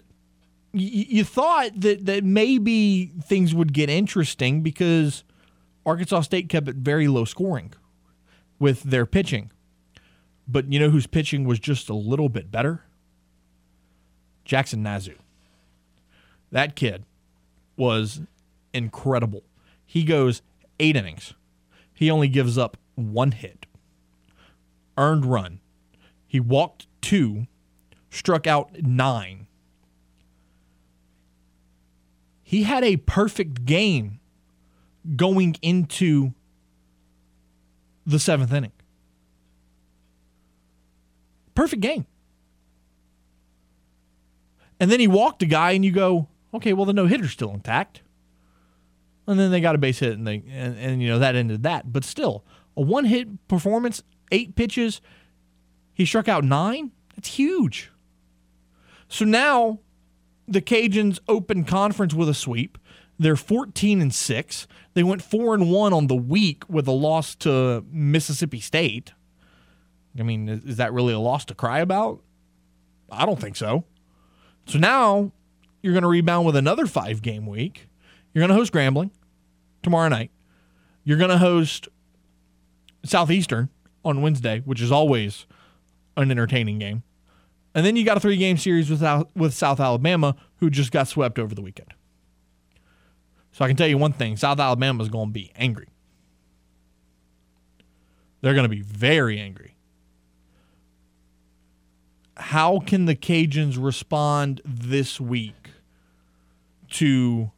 you 0.79 1.23
thought 1.23 1.71
that 1.79 2.05
that 2.05 2.23
maybe 2.23 3.11
things 3.23 3.53
would 3.53 3.73
get 3.73 3.89
interesting 3.89 4.61
because 4.61 5.23
Arkansas 5.85 6.21
State 6.21 6.49
kept 6.49 6.67
it 6.67 6.75
very 6.77 7.07
low 7.07 7.25
scoring 7.25 7.73
with 8.59 8.83
their 8.83 9.05
pitching. 9.05 9.51
But 10.47 10.71
you 10.71 10.79
know 10.79 10.89
whose 10.89 11.07
pitching 11.07 11.45
was 11.45 11.59
just 11.59 11.89
a 11.89 11.95
little 11.95 12.29
bit 12.29 12.51
better? 12.51 12.83
Jackson 14.43 14.83
Nezuh. 14.83 15.17
That 16.51 16.75
kid 16.75 17.03
was 17.75 18.21
incredible. 18.73 19.43
He 19.85 20.03
goes 20.03 20.41
eight 20.79 20.95
innings. 20.95 21.33
He 21.93 22.11
only 22.11 22.27
gives 22.27 22.57
up 22.57 22.77
one 22.95 23.31
hit. 23.31 23.65
Earned 24.97 25.25
run. 25.25 25.59
He 26.27 26.39
walked 26.39 26.87
two, 27.01 27.47
struck 28.09 28.45
out 28.47 28.81
nine. 28.81 29.44
He 32.55 32.63
had 32.63 32.85
a 32.85 32.95
perfect 32.95 33.65
game 33.65 34.21
going 35.17 35.57
into 35.61 36.31
the 38.05 38.17
seventh 38.17 38.53
inning. 38.53 38.71
Perfect 41.53 41.81
game. 41.81 42.05
And 44.79 44.89
then 44.89 45.01
he 45.01 45.07
walked 45.09 45.43
a 45.43 45.45
guy, 45.45 45.71
and 45.71 45.83
you 45.83 45.91
go, 45.91 46.29
okay, 46.53 46.71
well, 46.71 46.85
the 46.85 46.93
no 46.93 47.07
hitter's 47.07 47.31
still 47.31 47.51
intact. 47.51 48.03
And 49.27 49.37
then 49.37 49.51
they 49.51 49.59
got 49.59 49.75
a 49.75 49.77
base 49.77 49.99
hit, 49.99 50.13
and 50.13 50.25
they 50.25 50.41
and, 50.49 50.77
and 50.79 51.01
you 51.01 51.09
know 51.09 51.19
that 51.19 51.35
ended 51.35 51.63
that. 51.63 51.91
But 51.91 52.05
still, 52.05 52.45
a 52.77 52.81
one 52.81 53.03
hit 53.03 53.49
performance, 53.49 54.01
eight 54.31 54.55
pitches, 54.55 55.01
he 55.93 56.05
struck 56.05 56.29
out 56.29 56.45
nine. 56.45 56.93
That's 57.17 57.35
huge. 57.35 57.91
So 59.09 59.25
now 59.25 59.79
the 60.47 60.61
Cajuns 60.61 61.19
open 61.27 61.63
conference 61.63 62.13
with 62.13 62.29
a 62.29 62.33
sweep. 62.33 62.77
They're 63.17 63.35
14 63.35 64.01
and 64.01 64.13
6. 64.13 64.67
They 64.93 65.03
went 65.03 65.21
4 65.21 65.53
and 65.53 65.71
1 65.71 65.93
on 65.93 66.07
the 66.07 66.15
week 66.15 66.63
with 66.69 66.87
a 66.87 66.91
loss 66.91 67.35
to 67.35 67.83
Mississippi 67.89 68.59
State. 68.59 69.13
I 70.17 70.23
mean, 70.23 70.47
is, 70.47 70.77
that 70.77 70.93
really 70.93 71.13
a 71.13 71.19
loss 71.19 71.45
to 71.45 71.55
cry 71.55 71.79
about? 71.79 72.21
I 73.11 73.25
don't 73.25 73.39
think 73.39 73.55
so. 73.55 73.83
So 74.65 74.79
now 74.79 75.31
you're 75.81 75.93
going 75.93 76.03
to 76.03 76.09
rebound 76.09 76.45
with 76.45 76.55
another 76.55 76.85
5 76.85 77.21
game 77.21 77.45
week. 77.45 77.87
You're 78.33 78.41
going 78.41 78.49
to 78.49 78.55
host 78.55 78.73
Grambling 78.73 79.11
tomorrow 79.83 80.09
night. 80.09 80.31
You're 81.03 81.17
going 81.17 81.29
to 81.29 81.37
host 81.37 81.87
Southeastern 83.03 83.69
on 84.03 84.21
Wednesday, 84.21 84.61
which 84.65 84.81
is 84.81 84.91
always 84.91 85.45
an 86.17 86.31
entertaining 86.31 86.79
game. 86.79 87.03
And 87.75 87.85
then 87.85 87.97
you 87.97 88.05
got 88.05 88.15
a 88.15 88.21
three 88.21 88.37
game 88.37 88.57
series 88.57 88.89
with, 88.89 89.03
with 89.35 89.53
South 89.53 89.81
Alabama, 89.81 90.37
who 90.57 90.69
just 90.69 90.93
got 90.93 91.09
swept 91.09 91.37
over 91.37 91.53
the 91.53 91.61
weekend. 91.61 91.93
So 93.51 93.65
I 93.65 93.67
can 93.67 93.75
tell 93.75 93.87
you 93.87 93.97
one 93.97 94.13
thing 94.13 94.37
South 94.37 94.59
Alabama 94.59 95.03
is 95.03 95.09
going 95.09 95.27
to 95.27 95.33
be 95.33 95.51
angry. 95.55 95.89
They're 98.41 98.53
going 98.53 98.63
to 98.63 98.69
be 98.69 98.81
very 98.81 99.39
angry. 99.39 99.75
How 102.37 102.79
can 102.79 103.05
the 103.05 103.15
Cajuns 103.15 103.77
respond 103.81 104.61
this 104.63 105.19
week 105.19 105.71
to 106.91 107.51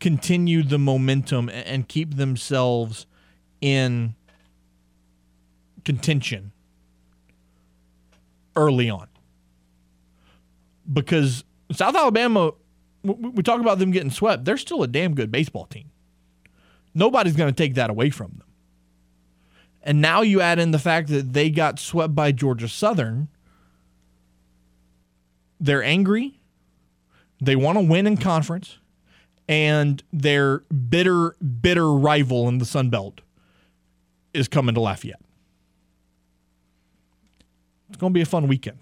continue 0.00 0.62
the 0.62 0.78
momentum 0.78 1.48
and 1.48 1.88
keep 1.88 2.16
themselves 2.16 3.06
in 3.60 4.14
contention 5.84 6.52
early 8.56 8.90
on. 8.90 9.08
Because 10.92 11.44
South 11.72 11.94
Alabama, 11.94 12.52
we 13.02 13.42
talk 13.42 13.60
about 13.60 13.78
them 13.78 13.90
getting 13.90 14.10
swept, 14.10 14.44
they're 14.44 14.56
still 14.56 14.82
a 14.82 14.88
damn 14.88 15.14
good 15.14 15.30
baseball 15.30 15.66
team. 15.66 15.90
Nobody's 16.94 17.36
going 17.36 17.52
to 17.52 17.56
take 17.56 17.74
that 17.74 17.90
away 17.90 18.10
from 18.10 18.32
them. 18.38 18.46
And 19.82 20.00
now 20.00 20.22
you 20.22 20.40
add 20.40 20.58
in 20.58 20.72
the 20.72 20.78
fact 20.78 21.08
that 21.08 21.32
they 21.32 21.50
got 21.50 21.78
swept 21.78 22.14
by 22.14 22.32
Georgia 22.32 22.68
Southern. 22.68 23.28
They're 25.60 25.82
angry. 25.82 26.40
They 27.40 27.54
want 27.54 27.78
to 27.78 27.84
win 27.84 28.06
in 28.06 28.16
conference. 28.16 28.78
And 29.48 30.02
their 30.12 30.60
bitter, 30.88 31.36
bitter 31.36 31.92
rival 31.92 32.48
in 32.48 32.58
the 32.58 32.64
Sun 32.64 32.90
Belt 32.90 33.20
is 34.34 34.48
coming 34.48 34.74
to 34.74 34.80
Lafayette. 34.80 35.20
It's 37.96 38.00
going 38.02 38.12
to 38.12 38.14
be 38.14 38.20
a 38.20 38.26
fun 38.26 38.46
weekend. 38.46 38.76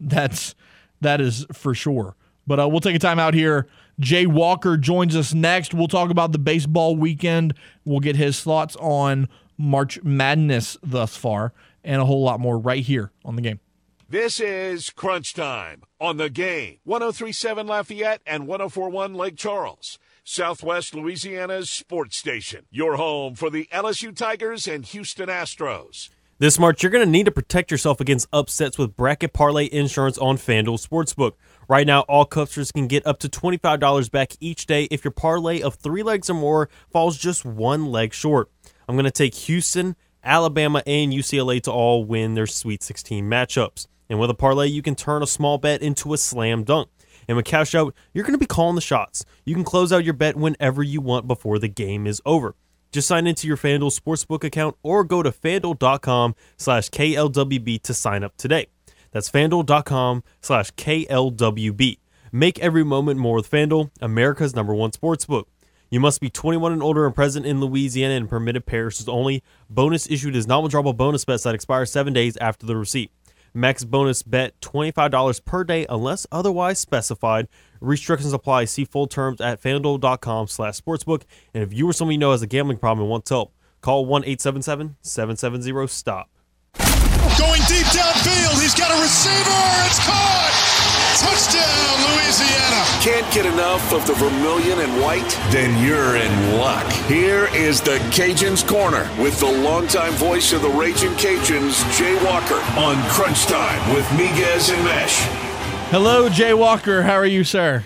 That's 0.00 0.54
that 1.02 1.20
is 1.20 1.44
for 1.52 1.74
sure. 1.74 2.16
But 2.46 2.58
uh, 2.58 2.66
we'll 2.66 2.80
take 2.80 2.96
a 2.96 2.98
time 2.98 3.18
out 3.18 3.34
here. 3.34 3.68
Jay 4.00 4.24
Walker 4.24 4.78
joins 4.78 5.14
us 5.14 5.34
next. 5.34 5.74
We'll 5.74 5.88
talk 5.88 6.08
about 6.08 6.32
the 6.32 6.38
baseball 6.38 6.96
weekend. 6.96 7.52
We'll 7.84 8.00
get 8.00 8.16
his 8.16 8.40
thoughts 8.40 8.76
on 8.76 9.28
March 9.58 10.02
Madness 10.02 10.78
thus 10.82 11.18
far 11.18 11.52
and 11.84 12.00
a 12.00 12.06
whole 12.06 12.22
lot 12.22 12.40
more 12.40 12.58
right 12.58 12.82
here 12.82 13.12
on 13.26 13.36
the 13.36 13.42
game. 13.42 13.60
This 14.08 14.40
is 14.40 14.88
Crunch 14.88 15.34
Time 15.34 15.82
on 16.00 16.16
the 16.16 16.30
game. 16.30 16.78
1037 16.84 17.66
Lafayette 17.66 18.22
and 18.26 18.46
1041 18.46 19.12
Lake 19.12 19.36
Charles. 19.36 19.98
Southwest 20.24 20.94
Louisiana's 20.94 21.70
sports 21.70 22.16
station. 22.16 22.64
Your 22.70 22.96
home 22.96 23.34
for 23.34 23.50
the 23.50 23.68
LSU 23.70 24.16
Tigers 24.16 24.66
and 24.66 24.86
Houston 24.86 25.28
Astros. 25.28 26.08
This 26.40 26.56
March, 26.56 26.84
you're 26.84 26.92
going 26.92 27.04
to 27.04 27.10
need 27.10 27.24
to 27.24 27.32
protect 27.32 27.72
yourself 27.72 28.00
against 28.00 28.28
upsets 28.32 28.78
with 28.78 28.96
Bracket 28.96 29.32
Parlay 29.32 29.68
Insurance 29.72 30.16
on 30.18 30.36
FanDuel 30.36 30.78
Sportsbook. 30.78 31.32
Right 31.68 31.84
now, 31.84 32.02
all 32.02 32.24
customers 32.24 32.70
can 32.70 32.86
get 32.86 33.04
up 33.04 33.18
to 33.20 33.28
$25 33.28 34.08
back 34.12 34.34
each 34.38 34.66
day 34.66 34.84
if 34.84 35.02
your 35.02 35.10
parlay 35.10 35.60
of 35.60 35.74
three 35.74 36.04
legs 36.04 36.30
or 36.30 36.34
more 36.34 36.68
falls 36.92 37.18
just 37.18 37.44
one 37.44 37.86
leg 37.86 38.14
short. 38.14 38.52
I'm 38.86 38.94
going 38.94 39.04
to 39.04 39.10
take 39.10 39.34
Houston, 39.34 39.96
Alabama, 40.22 40.80
and 40.86 41.12
UCLA 41.12 41.60
to 41.62 41.72
all 41.72 42.04
win 42.04 42.34
their 42.34 42.46
Sweet 42.46 42.84
16 42.84 43.28
matchups. 43.28 43.88
And 44.08 44.20
with 44.20 44.30
a 44.30 44.34
parlay, 44.34 44.68
you 44.68 44.80
can 44.80 44.94
turn 44.94 45.24
a 45.24 45.26
small 45.26 45.58
bet 45.58 45.82
into 45.82 46.12
a 46.12 46.18
slam 46.18 46.62
dunk. 46.62 46.88
And 47.26 47.36
with 47.36 47.46
Cash 47.46 47.74
Out, 47.74 47.96
you're 48.14 48.22
going 48.22 48.34
to 48.34 48.38
be 48.38 48.46
calling 48.46 48.76
the 48.76 48.80
shots. 48.80 49.24
You 49.44 49.56
can 49.56 49.64
close 49.64 49.92
out 49.92 50.04
your 50.04 50.14
bet 50.14 50.36
whenever 50.36 50.84
you 50.84 51.00
want 51.00 51.26
before 51.26 51.58
the 51.58 51.66
game 51.66 52.06
is 52.06 52.22
over. 52.24 52.54
Just 52.90 53.08
sign 53.08 53.26
into 53.26 53.46
your 53.46 53.56
FanDuel 53.56 53.98
Sportsbook 53.98 54.44
account 54.44 54.76
or 54.82 55.04
go 55.04 55.22
to 55.22 55.30
fanduel.com 55.30 56.34
slash 56.56 56.88
KLWB 56.90 57.82
to 57.82 57.94
sign 57.94 58.24
up 58.24 58.36
today. 58.36 58.66
That's 59.10 59.30
fanduel.com 59.30 60.22
slash 60.40 60.70
KLWB. 60.72 61.98
Make 62.32 62.58
every 62.58 62.84
moment 62.84 63.18
more 63.18 63.36
with 63.36 63.50
FanDuel, 63.50 63.90
America's 64.00 64.54
number 64.54 64.74
one 64.74 64.90
sportsbook. 64.90 65.44
You 65.90 66.00
must 66.00 66.20
be 66.20 66.28
21 66.28 66.72
and 66.72 66.82
older 66.82 67.06
and 67.06 67.14
present 67.14 67.46
in 67.46 67.60
Louisiana 67.60 68.14
and 68.14 68.28
permitted 68.28 68.66
parishes 68.66 69.08
only. 69.08 69.42
Bonus 69.70 70.10
issued 70.10 70.36
is 70.36 70.46
non-withdrawable 70.46 70.96
bonus 70.96 71.24
bets 71.24 71.44
that 71.44 71.54
expire 71.54 71.86
seven 71.86 72.12
days 72.12 72.36
after 72.36 72.66
the 72.66 72.76
receipt. 72.76 73.10
Max 73.54 73.84
bonus 73.84 74.22
bet 74.22 74.60
$25 74.60 75.44
per 75.44 75.64
day 75.64 75.86
unless 75.88 76.26
otherwise 76.30 76.78
specified. 76.78 77.48
Restrictions 77.80 78.32
apply. 78.32 78.64
See 78.66 78.84
full 78.84 79.06
terms 79.06 79.40
at 79.40 79.62
fanduel.com 79.62 80.48
slash 80.48 80.80
sportsbook. 80.80 81.22
And 81.54 81.62
if 81.62 81.72
you 81.72 81.88
or 81.88 81.92
someone 81.92 82.12
you 82.12 82.18
know 82.18 82.32
has 82.32 82.42
a 82.42 82.46
gambling 82.46 82.78
problem 82.78 83.04
and 83.04 83.10
wants 83.10 83.30
help, 83.30 83.54
call 83.80 84.06
1-877-770-STOP. 84.06 86.28
Going 87.38 87.62
deep 87.68 87.86
downfield. 87.86 88.60
He's 88.60 88.74
got 88.74 88.90
a 88.90 89.00
receiver. 89.00 89.62
It's 89.86 90.00
caught. 90.04 90.77
Touchdown, 91.18 92.14
Louisiana. 92.14 92.84
Can't 93.02 93.34
get 93.34 93.44
enough 93.44 93.92
of 93.92 94.06
the 94.06 94.14
vermilion 94.14 94.78
and 94.78 95.02
white? 95.02 95.28
Then 95.50 95.84
you're 95.84 96.14
in 96.14 96.56
luck. 96.58 96.86
Here 97.08 97.48
is 97.52 97.80
the 97.80 97.98
Cajuns 98.12 98.64
Corner 98.64 99.10
with 99.20 99.40
the 99.40 99.50
longtime 99.50 100.12
voice 100.12 100.52
of 100.52 100.62
the 100.62 100.68
Raging 100.68 101.10
Cajuns, 101.14 101.82
Jay 101.98 102.14
Walker, 102.24 102.62
on 102.78 103.02
Crunch 103.10 103.46
Time 103.46 103.94
with 103.96 104.04
Miguez 104.10 104.72
and 104.72 104.86
Meche. 104.86 105.24
Hello, 105.90 106.28
Jay 106.28 106.54
Walker. 106.54 107.02
How 107.02 107.14
are 107.14 107.26
you, 107.26 107.42
sir? 107.42 107.84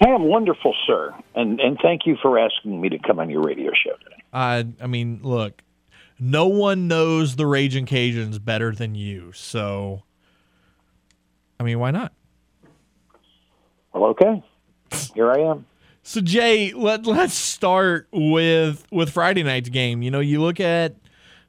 I 0.00 0.08
am 0.08 0.22
wonderful, 0.22 0.74
sir, 0.86 1.14
and 1.34 1.60
and 1.60 1.78
thank 1.82 2.06
you 2.06 2.16
for 2.22 2.38
asking 2.38 2.80
me 2.80 2.88
to 2.88 2.98
come 2.98 3.18
on 3.18 3.28
your 3.28 3.42
radio 3.42 3.72
show 3.72 3.92
today. 4.02 4.22
I 4.32 4.66
I 4.80 4.86
mean, 4.86 5.20
look, 5.22 5.62
no 6.18 6.46
one 6.46 6.88
knows 6.88 7.36
the 7.36 7.44
Raging 7.44 7.84
Cajuns 7.84 8.42
better 8.42 8.72
than 8.72 8.94
you, 8.94 9.32
so 9.32 10.04
I 11.58 11.62
mean, 11.62 11.78
why 11.78 11.90
not? 11.90 12.14
Well, 13.92 14.10
okay, 14.10 14.42
here 15.14 15.30
I 15.30 15.40
am. 15.40 15.66
So 16.02 16.20
Jay, 16.20 16.72
let 16.72 17.06
let's 17.06 17.34
start 17.34 18.08
with 18.12 18.86
with 18.90 19.10
Friday 19.10 19.42
night's 19.42 19.68
game. 19.68 20.02
You 20.02 20.10
know, 20.10 20.20
you 20.20 20.40
look 20.40 20.60
at 20.60 20.96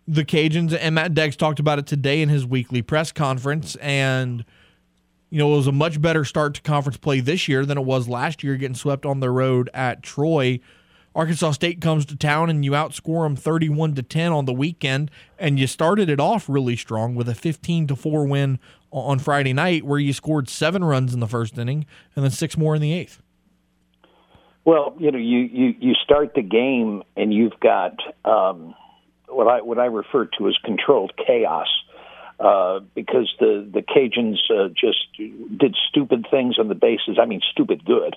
the 0.07 0.25
Cajuns, 0.25 0.77
and 0.79 0.95
Matt 0.95 1.13
Deggs 1.13 1.37
talked 1.37 1.59
about 1.59 1.79
it 1.79 1.87
today 1.87 2.21
in 2.21 2.29
his 2.29 2.45
weekly 2.45 2.81
press 2.81 3.11
conference, 3.11 3.75
and 3.77 4.43
you 5.29 5.37
know, 5.37 5.53
it 5.53 5.57
was 5.57 5.67
a 5.67 5.71
much 5.71 6.01
better 6.01 6.25
start 6.25 6.53
to 6.55 6.61
conference 6.61 6.97
play 6.97 7.21
this 7.21 7.47
year 7.47 7.65
than 7.65 7.77
it 7.77 7.85
was 7.85 8.07
last 8.09 8.43
year, 8.43 8.57
getting 8.57 8.75
swept 8.75 9.05
on 9.05 9.21
the 9.21 9.29
road 9.29 9.69
at 9.73 10.03
Troy. 10.03 10.59
Arkansas 11.15 11.51
State 11.51 11.81
comes 11.81 12.05
to 12.05 12.15
town 12.15 12.49
and 12.49 12.63
you 12.63 12.71
outscore 12.71 13.25
them 13.25 13.35
31 13.35 13.95
to 13.95 14.03
10 14.03 14.31
on 14.31 14.45
the 14.45 14.53
weekend 14.53 15.11
and 15.37 15.59
you 15.59 15.67
started 15.67 16.09
it 16.09 16.21
off 16.21 16.47
really 16.47 16.77
strong 16.77 17.15
with 17.15 17.27
a 17.27 17.35
15 17.35 17.87
to 17.87 17.95
4 17.97 18.25
win 18.25 18.59
on 18.91 19.19
Friday 19.19 19.53
night 19.53 19.83
where 19.83 19.99
you 19.99 20.13
scored 20.13 20.49
7 20.49 20.83
runs 20.83 21.13
in 21.13 21.19
the 21.19 21.27
first 21.27 21.57
inning 21.57 21.85
and 22.15 22.23
then 22.23 22.31
6 22.31 22.57
more 22.57 22.75
in 22.75 22.81
the 22.81 22.91
8th. 22.91 23.19
Well, 24.63 24.95
you 24.99 25.11
know, 25.11 25.17
you 25.17 25.39
you 25.39 25.75
you 25.79 25.93
start 26.03 26.35
the 26.35 26.43
game 26.43 27.01
and 27.17 27.33
you've 27.33 27.59
got 27.59 27.95
um 28.23 28.75
what 29.27 29.47
I 29.47 29.61
what 29.61 29.79
I 29.79 29.85
refer 29.85 30.25
to 30.37 30.47
as 30.47 30.55
controlled 30.63 31.13
chaos 31.17 31.67
uh, 32.39 32.79
because 32.95 33.33
the 33.39 33.67
the 33.71 33.81
Cajuns 33.81 34.37
uh, 34.49 34.69
just 34.69 35.07
did 35.15 35.75
stupid 35.89 36.27
things 36.29 36.57
on 36.59 36.67
the 36.67 36.75
bases. 36.75 37.17
I 37.19 37.25
mean, 37.25 37.41
stupid 37.51 37.85
good. 37.85 38.15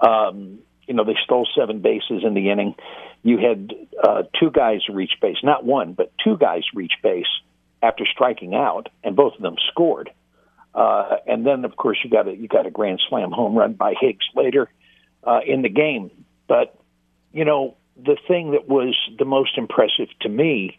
Um, 0.00 0.60
you 0.86 0.94
know, 0.94 1.04
they 1.04 1.16
stole 1.24 1.48
seven 1.56 1.80
bases 1.80 2.22
in 2.24 2.34
the 2.34 2.50
inning. 2.50 2.74
You 3.22 3.38
had 3.38 3.74
uh, 4.02 4.22
two 4.38 4.50
guys 4.50 4.82
reach 4.88 5.12
base, 5.20 5.38
not 5.42 5.64
one, 5.64 5.94
but 5.94 6.12
two 6.22 6.36
guys 6.36 6.62
reach 6.74 6.92
base 7.02 7.26
after 7.86 8.04
striking 8.06 8.54
out, 8.54 8.88
and 9.04 9.14
both 9.16 9.34
of 9.34 9.42
them 9.42 9.56
scored. 9.70 10.10
Uh, 10.74 11.16
and 11.26 11.46
then, 11.46 11.64
of 11.64 11.76
course, 11.76 11.98
you 12.04 12.10
got 12.10 12.28
a 12.28 12.36
you 12.36 12.48
got 12.48 12.66
a 12.66 12.70
grand 12.70 13.00
slam 13.08 13.30
home 13.30 13.54
run 13.54 13.72
by 13.72 13.94
Higgs 13.98 14.26
later 14.34 14.68
uh, 15.24 15.40
in 15.46 15.62
the 15.62 15.68
game. 15.68 16.10
But 16.48 16.78
you 17.32 17.44
know, 17.44 17.76
the 17.96 18.16
thing 18.28 18.52
that 18.52 18.68
was 18.68 18.94
the 19.18 19.24
most 19.24 19.56
impressive 19.56 20.08
to 20.20 20.28
me 20.28 20.78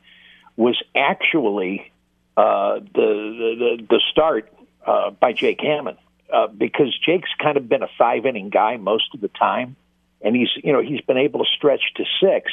was 0.56 0.82
actually 0.96 1.91
uh, 2.36 2.80
the, 2.93 3.78
the 3.80 3.86
the 3.89 4.02
start 4.12 4.54
uh, 4.86 5.10
by 5.12 5.34
Jake 5.34 5.62
Hammond 5.62 5.98
uh, 6.32 6.48
because 6.48 6.98
Jake's 7.06 7.30
kind 7.41 7.58
of 7.58 7.67
been 7.67 7.84
a 7.84 7.89
five 7.98 8.26
inning 8.26 8.50
guy 8.50 8.78
most 8.78 9.13
of 9.13 9.22
the 9.22 9.30
time, 9.30 9.76
and 10.22 10.36
he's 10.36 10.50
you 10.63 10.74
know 10.74 10.82
he's 10.82 11.02
been 11.02 11.17
able 11.17 11.39
to 11.39 11.50
stretch 11.56 11.82
to 11.96 12.04
six, 12.22 12.52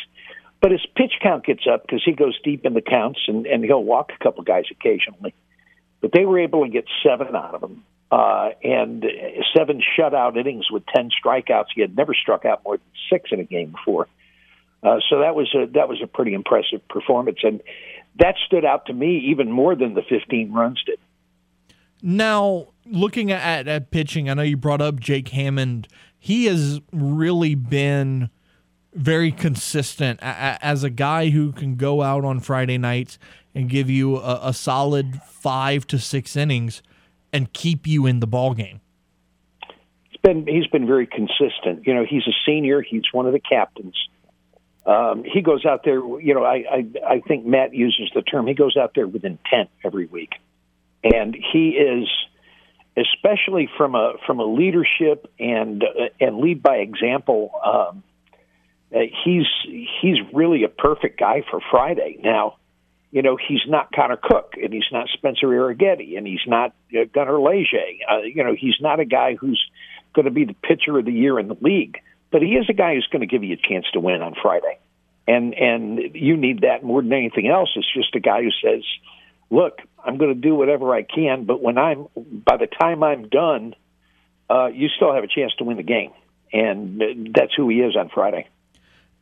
but 0.65 0.73
his 0.73 0.87
pitch 0.97 1.13
count 1.21 1.45
gets 1.45 1.67
up 1.71 1.83
because 1.83 2.01
he 2.03 2.13
goes 2.13 2.41
deep 2.43 2.65
in 2.65 2.73
the 2.73 2.81
counts 2.81 3.21
and 3.29 3.45
and 3.45 3.63
he'll 3.63 3.85
walk 3.85 4.13
a 4.19 4.25
couple 4.25 4.43
guys 4.45 4.65
occasionally, 4.71 5.35
but 6.01 6.11
they 6.13 6.25
were 6.25 6.39
able 6.39 6.65
to 6.65 6.71
get 6.71 6.87
seven 7.03 7.37
out 7.37 7.55
of 7.55 7.63
him. 7.63 7.85
Uh, 8.11 8.51
and 8.63 9.05
seven 9.55 9.83
shutout 9.99 10.39
innings 10.39 10.71
with 10.71 10.83
ten 10.87 11.11
strikeouts. 11.11 11.67
He 11.75 11.83
had 11.83 11.95
never 11.95 12.15
struck 12.15 12.47
out 12.47 12.63
more 12.65 12.79
than 12.79 12.87
six 13.11 13.31
in 13.31 13.41
a 13.41 13.45
game 13.45 13.73
before, 13.73 14.09
uh, 14.83 15.01
so 15.11 15.19
that 15.19 15.35
was 15.35 15.55
a 15.55 15.67
that 15.75 15.87
was 15.87 16.01
a 16.03 16.07
pretty 16.07 16.33
impressive 16.33 16.81
performance. 16.89 17.41
And 17.43 17.61
that 18.19 18.37
stood 18.47 18.65
out 18.65 18.87
to 18.87 18.95
me 18.95 19.19
even 19.33 19.51
more 19.51 19.77
than 19.77 19.93
the 19.93 20.03
15 20.03 20.51
runs 20.51 20.83
did. 20.87 20.99
Now, 22.01 22.69
looking 22.87 23.31
at, 23.31 23.69
at 23.69 23.91
pitching, 23.91 24.31
I 24.31 24.35
know 24.35 24.43
you 24.43 24.57
brought 24.57 24.81
up 24.81 24.99
Jake 24.99 25.29
Hammond. 25.29 25.89
He 26.19 26.47
has 26.47 26.81
really 26.91 27.55
been 27.55 28.31
very 28.95 29.33
consistent 29.33 30.19
as 30.23 30.85
a 30.85 30.91
guy 30.91 31.31
who 31.31 31.53
can 31.53 31.77
go 31.77 32.03
out 32.03 32.25
on 32.25 32.41
Friday 32.41 32.79
nights 32.79 33.19
and 33.55 33.69
give 33.69 33.91
you 33.91 34.17
a, 34.19 34.41
a 34.45 34.53
solid 34.53 35.21
five 35.23 35.87
to 35.89 35.99
six 35.99 36.37
innings 36.37 36.83
and 37.33 37.53
keep 37.53 37.87
you 37.87 38.07
in 38.07 38.21
the 38.21 38.27
ball 38.27 38.55
game. 38.55 38.81
He's 40.11 40.21
been 40.23 40.47
he's 40.47 40.67
been 40.69 40.87
very 40.87 41.07
consistent. 41.07 41.87
You 41.87 41.95
know, 41.95 42.05
he's 42.09 42.27
a 42.27 42.35
senior. 42.47 42.81
He's 42.83 43.03
one 43.13 43.27
of 43.27 43.33
the 43.33 43.41
captains. 43.41 43.97
Um, 44.87 45.25
he 45.25 45.41
goes 45.41 45.65
out 45.65 45.83
there. 45.85 45.99
You 46.21 46.35
know, 46.35 46.45
I, 46.45 46.65
I 46.71 46.87
I 47.09 47.21
think 47.21 47.47
Matt 47.47 47.75
uses 47.75 48.11
the 48.15 48.23
term. 48.23 48.47
He 48.47 48.55
goes 48.55 48.77
out 48.77 48.93
there 48.95 49.07
with 49.07 49.25
intent 49.25 49.71
every 49.85 50.07
week, 50.07 50.35
and 51.03 51.35
he 51.53 51.71
is, 51.71 52.09
especially 52.97 53.69
from 53.77 53.95
a 53.95 54.15
from 54.27 54.41
a 54.41 54.45
leadership 54.45 55.31
and 55.39 55.83
uh, 55.83 56.09
and 56.21 56.39
lead 56.39 56.63
by 56.63 56.77
example. 56.77 57.51
Um, 57.65 58.03
uh, 58.95 59.01
he's 59.25 59.47
he's 60.01 60.19
really 60.33 60.65
a 60.65 60.69
perfect 60.69 61.19
guy 61.19 61.43
for 61.51 61.61
Friday. 61.71 62.19
Now, 62.23 62.57
you 63.11 63.23
know, 63.23 63.37
he's 63.37 63.63
not 63.67 63.93
Connor 63.93 64.19
Cook, 64.23 64.55
and 64.63 64.73
he's 64.73 64.91
not 64.93 65.09
Spencer 65.13 65.47
Arrighetti, 65.47 66.17
and 66.17 66.27
he's 66.27 66.47
not 66.47 66.75
uh, 66.93 67.05
Gunnar 67.13 67.41
Leger. 67.41 67.79
Uh, 68.11 68.23
you 68.23 68.45
know, 68.45 68.55
he's 68.59 68.77
not 68.81 69.01
a 69.01 69.05
guy 69.05 69.35
who's 69.35 69.63
going 70.15 70.27
to 70.27 70.31
be 70.31 70.45
the 70.45 70.55
pitcher 70.55 70.97
of 70.99 71.05
the 71.05 71.13
year 71.13 71.39
in 71.41 71.49
the 71.49 71.57
league, 71.61 71.99
but 72.31 72.43
he 72.43 72.55
is 72.55 72.67
a 72.69 72.73
guy 72.73 72.95
who's 72.95 73.09
going 73.11 73.21
to 73.21 73.27
give 73.27 73.43
you 73.43 73.55
a 73.55 73.69
chance 73.69 73.87
to 73.95 74.01
win 74.01 74.23
on 74.23 74.35
Friday. 74.41 74.79
And 75.27 75.55
and 75.55 76.15
you 76.15 76.37
need 76.37 76.61
that 76.61 76.85
more 76.85 77.03
than 77.03 77.13
anything 77.13 77.49
else. 77.49 77.71
It's 77.77 77.93
just 77.95 78.15
a 78.15 78.21
guy 78.21 78.43
who 78.43 78.51
says, 78.63 78.85
"Look, 79.51 79.79
I'm 80.05 80.19
going 80.19 80.35
to 80.35 80.41
do 80.41 80.55
whatever 80.55 80.95
I 80.95 81.03
can, 81.03 81.45
but 81.45 81.63
when 81.63 81.79
I'm 81.79 82.07
by 82.15 82.59
the 82.59 82.67
time 82.67 83.03
I'm 83.03 83.29
done, 83.29 83.75
uh, 84.49 84.67
you 84.67 84.89
still 84.89 85.15
have 85.15 85.25
a 85.25 85.29
chance 85.29 85.53
to 85.59 85.65
win 85.65 85.79
the 85.79 85.83
game." 85.83 86.13
And 86.53 87.03
uh, 87.03 87.07
that's 87.35 87.55
who 87.57 87.69
he 87.71 87.77
is 87.77 87.97
on 87.97 88.11
Friday. 88.11 88.49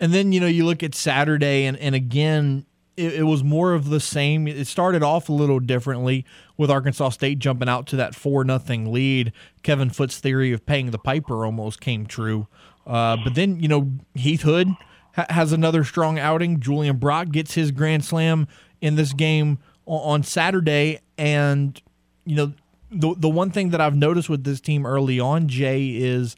And 0.03 0.13
then 0.13 0.33
you 0.33 0.41
know 0.41 0.49
you 0.49 0.67
look 0.67 0.83
at 0.83 0.97
Saturday, 0.97 1.65
and 1.65 1.77
and 1.79 1.95
again 1.95 2.67
it, 2.97 3.15
it, 3.15 3.23
was 3.23 3.45
more 3.45 3.73
of 3.73 3.89
the 3.89 4.01
same. 4.01 4.49
It 4.49 4.67
started 4.67 5.05
off 5.05 5.29
a 5.29 5.33
little 5.33 5.61
differently 5.61 6.27
with 6.57 6.73
Arkansas 6.73 7.11
State 7.11 7.39
jumping 7.39 7.69
out 7.69 7.87
to 7.87 7.97
that 7.97 8.17
four 8.17 8.43
nothing 8.43 8.93
lead. 8.93 9.33
Kevin 9.63 9.91
Foote's 9.91 10.19
theory 10.19 10.53
of 10.53 10.67
paying 10.67 10.91
the 10.91 10.99
piper 10.99 11.47
almost 11.47 11.81
came 11.81 12.05
true. 12.05 12.49
Uh, 12.85 13.17
but 13.23 13.37
then 13.37 13.61
you 13.61 13.69
know 13.69 13.93
Heath 14.17 14.43
Hood 14.43 14.67
ha- 15.15 15.27
has 15.31 15.53
another 15.53 15.85
strong 15.85 16.19
outing. 16.19 16.59
Julian 16.59 16.97
Brock 16.97 17.29
gets 17.31 17.55
his 17.55 17.71
grand 17.71 18.05
slam 18.05 18.49
in 18.81 18.97
this 18.97 19.13
game 19.13 19.61
on 19.87 20.25
Saturday, 20.25 20.99
and 21.17 21.81
you 22.25 22.35
know 22.35 22.53
the 22.91 23.15
the 23.17 23.29
one 23.29 23.53
thing 23.53 23.71
that 23.71 23.81
I've 23.81 23.95
noticed 23.95 24.29
with 24.29 24.43
this 24.43 24.61
team 24.61 24.85
early 24.85 25.21
on, 25.21 25.47
Jay, 25.47 25.91
is 25.91 26.35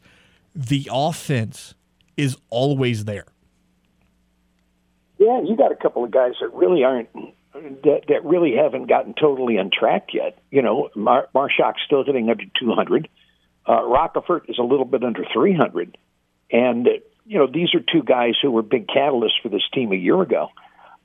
the 0.53 0.87
offense 0.91 1.73
is 2.15 2.37
always 2.51 3.05
there. 3.05 3.25
Yeah, 5.25 5.41
you 5.41 5.57
got 5.57 5.71
a 5.71 5.75
couple 5.75 6.03
of 6.03 6.11
guys 6.11 6.33
that 6.39 6.53
really 6.53 6.83
aren't 6.83 7.09
that 7.53 8.01
that 8.09 8.23
really 8.25 8.53
haven't 8.55 8.87
gotten 8.87 9.15
totally 9.19 9.57
on 9.57 9.71
track 9.71 10.09
yet. 10.13 10.37
You 10.51 10.61
know, 10.61 10.89
Mar- 10.95 11.29
Marusak's 11.33 11.81
still 11.83 12.03
hitting 12.05 12.29
under 12.29 12.43
200. 12.59 13.09
Uh, 13.65 13.71
Roccaforte 13.71 14.47
is 14.49 14.59
a 14.59 14.63
little 14.63 14.85
bit 14.85 15.03
under 15.03 15.23
300, 15.33 15.97
and 16.51 16.87
you 17.25 17.39
know 17.39 17.47
these 17.47 17.73
are 17.73 17.79
two 17.79 18.03
guys 18.03 18.33
who 18.39 18.51
were 18.51 18.61
big 18.61 18.85
catalysts 18.85 19.41
for 19.41 19.49
this 19.49 19.63
team 19.73 19.91
a 19.91 19.95
year 19.95 20.21
ago, 20.21 20.49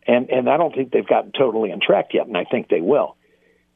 and 0.07 0.29
and 0.29 0.51
I 0.51 0.59
don't 0.59 0.75
think 0.75 0.93
they've 0.93 1.07
gotten 1.07 1.33
totally 1.33 1.73
on 1.73 1.81
track 1.81 2.09
yet, 2.13 2.27
and 2.27 2.37
I 2.37 2.45
think 2.45 2.69
they 2.69 2.83
will. 2.83 3.17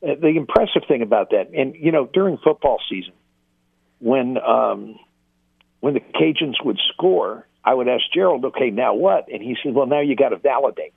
Uh, 0.07 0.17
the 0.21 0.37
impressive 0.37 0.83
thing 0.87 1.01
about 1.01 1.31
that, 1.31 1.55
and 1.55 1.75
you 1.75 1.91
know, 1.91 2.07
during 2.13 2.37
football 2.37 2.81
season, 2.91 3.15
when 3.99 4.37
um, 4.37 4.99
when 5.81 5.95
the 5.95 6.01
Cajuns 6.01 6.63
would 6.63 6.79
score, 6.93 7.47
I 7.65 7.73
would 7.73 7.89
ask 7.89 8.03
Gerald, 8.13 8.45
okay, 8.45 8.71
now 8.71 8.95
what? 8.95 9.29
And 9.33 9.43
he 9.43 9.57
said, 9.63 9.75
well, 9.75 9.87
now 9.87 10.01
you 10.01 10.17
got 10.17 10.31
to 10.31 10.37
validate. 10.37 10.93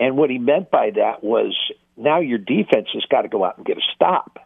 And 0.00 0.16
what 0.16 0.28
he 0.28 0.38
meant 0.38 0.70
by 0.70 0.90
that 0.96 1.22
was 1.22 1.54
now 1.96 2.20
your 2.20 2.38
defense 2.38 2.88
has 2.94 3.04
got 3.08 3.22
to 3.22 3.28
go 3.28 3.44
out 3.44 3.56
and 3.58 3.66
get 3.66 3.78
a 3.78 3.82
stop. 3.94 4.38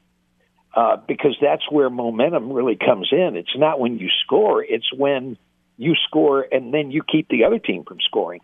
Uh, 0.74 0.96
because 1.08 1.36
that's 1.40 1.64
where 1.70 1.88
momentum 1.88 2.52
really 2.52 2.76
comes 2.76 3.08
in. 3.10 3.36
It's 3.36 3.56
not 3.56 3.80
when 3.80 3.98
you 3.98 4.08
score, 4.24 4.62
it's 4.62 4.92
when 4.94 5.38
you 5.78 5.94
score 6.06 6.46
and 6.52 6.74
then 6.74 6.90
you 6.90 7.02
keep 7.02 7.28
the 7.28 7.44
other 7.44 7.58
team 7.58 7.84
from 7.84 7.98
scoring. 8.00 8.42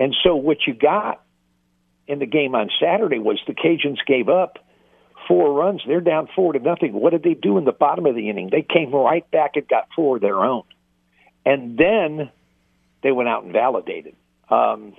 And 0.00 0.14
so 0.24 0.34
what 0.34 0.58
you 0.66 0.74
got 0.74 1.22
in 2.08 2.18
the 2.18 2.26
game 2.26 2.56
on 2.56 2.68
Saturday 2.80 3.20
was 3.20 3.40
the 3.46 3.54
Cajuns 3.54 4.04
gave 4.06 4.28
up 4.28 4.58
four 5.28 5.52
runs. 5.52 5.82
They're 5.86 6.00
down 6.00 6.28
four 6.34 6.52
to 6.52 6.58
nothing. 6.58 6.92
What 6.92 7.10
did 7.10 7.22
they 7.22 7.34
do 7.34 7.56
in 7.56 7.64
the 7.64 7.72
bottom 7.72 8.06
of 8.06 8.16
the 8.16 8.28
inning? 8.28 8.50
They 8.50 8.62
came 8.62 8.90
right 8.92 9.30
back 9.30 9.52
and 9.54 9.66
got 9.68 9.86
four 9.94 10.16
of 10.16 10.22
their 10.22 10.40
own 10.40 10.64
and 11.44 11.76
then 11.76 12.30
they 13.02 13.12
went 13.12 13.28
out 13.28 13.44
and 13.44 13.52
validated. 13.52 14.14
Um, 14.48 14.94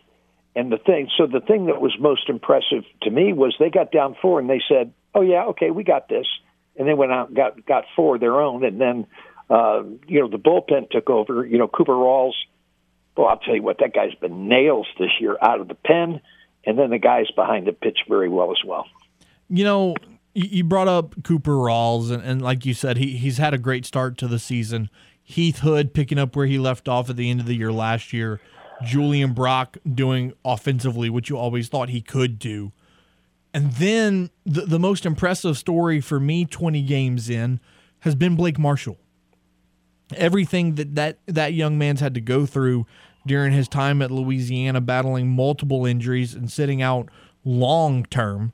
and 0.55 0.71
the 0.71 0.77
thing, 0.77 1.09
so 1.17 1.25
the 1.25 1.39
thing 1.39 1.65
that 1.67 1.81
was 1.81 1.95
most 1.99 2.29
impressive 2.29 2.83
to 3.01 3.09
me 3.09 3.33
was 3.33 3.55
they 3.59 3.69
got 3.69 3.91
down 3.91 4.15
four 4.21 4.39
and 4.39 4.49
they 4.49 4.61
said, 4.67 4.93
"Oh 5.15 5.21
yeah, 5.21 5.45
okay, 5.45 5.71
we 5.71 5.83
got 5.83 6.09
this," 6.09 6.27
and 6.77 6.87
they 6.87 6.93
went 6.93 7.11
out 7.11 7.29
and 7.29 7.35
got 7.35 7.65
got 7.65 7.85
four 7.95 8.15
of 8.15 8.21
their 8.21 8.39
own, 8.39 8.63
and 8.63 8.79
then 8.79 9.07
uh, 9.49 9.83
you 10.07 10.19
know 10.19 10.27
the 10.27 10.37
bullpen 10.37 10.89
took 10.91 11.09
over. 11.09 11.45
You 11.45 11.57
know 11.57 11.67
Cooper 11.67 11.93
Rawls. 11.93 12.33
Well, 13.17 13.27
I'll 13.27 13.37
tell 13.37 13.55
you 13.55 13.61
what, 13.61 13.77
that 13.79 13.93
guy's 13.93 14.15
been 14.15 14.47
nails 14.47 14.87
this 14.97 15.11
year 15.19 15.37
out 15.39 15.59
of 15.61 15.67
the 15.67 15.75
pen, 15.75 16.19
and 16.65 16.79
then 16.79 16.89
the 16.89 16.97
guys 16.97 17.29
behind 17.35 17.67
him 17.67 17.75
pitched 17.75 18.05
very 18.07 18.27
well 18.27 18.49
as 18.51 18.57
well. 18.65 18.87
You 19.49 19.63
know, 19.63 19.95
you 20.33 20.63
brought 20.63 20.87
up 20.87 21.23
Cooper 21.23 21.51
Rawls, 21.51 22.11
and, 22.11 22.23
and 22.23 22.41
like 22.41 22.65
you 22.65 22.73
said, 22.73 22.97
he 22.97 23.17
he's 23.17 23.37
had 23.37 23.53
a 23.53 23.57
great 23.57 23.85
start 23.85 24.17
to 24.19 24.27
the 24.27 24.39
season. 24.39 24.89
Heath 25.23 25.59
Hood 25.59 25.93
picking 25.93 26.19
up 26.19 26.35
where 26.35 26.45
he 26.45 26.59
left 26.59 26.87
off 26.87 27.09
at 27.09 27.15
the 27.15 27.29
end 27.29 27.39
of 27.39 27.45
the 27.45 27.55
year 27.55 27.71
last 27.71 28.13
year. 28.13 28.39
Julian 28.83 29.33
Brock 29.33 29.77
doing 29.91 30.33
offensively 30.43 31.09
what 31.09 31.29
you 31.29 31.37
always 31.37 31.69
thought 31.69 31.89
he 31.89 32.01
could 32.01 32.37
do. 32.37 32.73
And 33.53 33.71
then 33.73 34.31
the, 34.45 34.61
the 34.61 34.79
most 34.79 35.05
impressive 35.05 35.57
story 35.57 36.01
for 36.01 36.19
me 36.19 36.45
20 36.45 36.81
games 36.81 37.29
in 37.29 37.59
has 37.99 38.15
been 38.15 38.35
Blake 38.35 38.59
Marshall. 38.59 38.97
Everything 40.15 40.75
that, 40.75 40.95
that 40.95 41.19
that 41.27 41.53
young 41.53 41.77
man's 41.77 42.01
had 42.01 42.13
to 42.15 42.21
go 42.21 42.45
through 42.45 42.85
during 43.25 43.53
his 43.53 43.67
time 43.67 44.01
at 44.01 44.11
Louisiana, 44.11 44.81
battling 44.81 45.29
multiple 45.29 45.85
injuries 45.85 46.33
and 46.33 46.51
sitting 46.51 46.81
out 46.81 47.09
long 47.45 48.05
term 48.05 48.53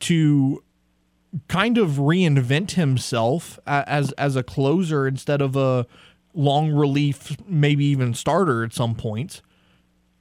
to 0.00 0.62
kind 1.48 1.78
of 1.78 1.92
reinvent 1.92 2.72
himself 2.72 3.58
as 3.66 4.12
as 4.12 4.36
a 4.36 4.42
closer 4.42 5.06
instead 5.06 5.40
of 5.40 5.56
a 5.56 5.86
long 6.34 6.72
relief, 6.72 7.36
maybe 7.46 7.84
even 7.84 8.14
starter 8.14 8.64
at 8.64 8.72
some 8.72 8.94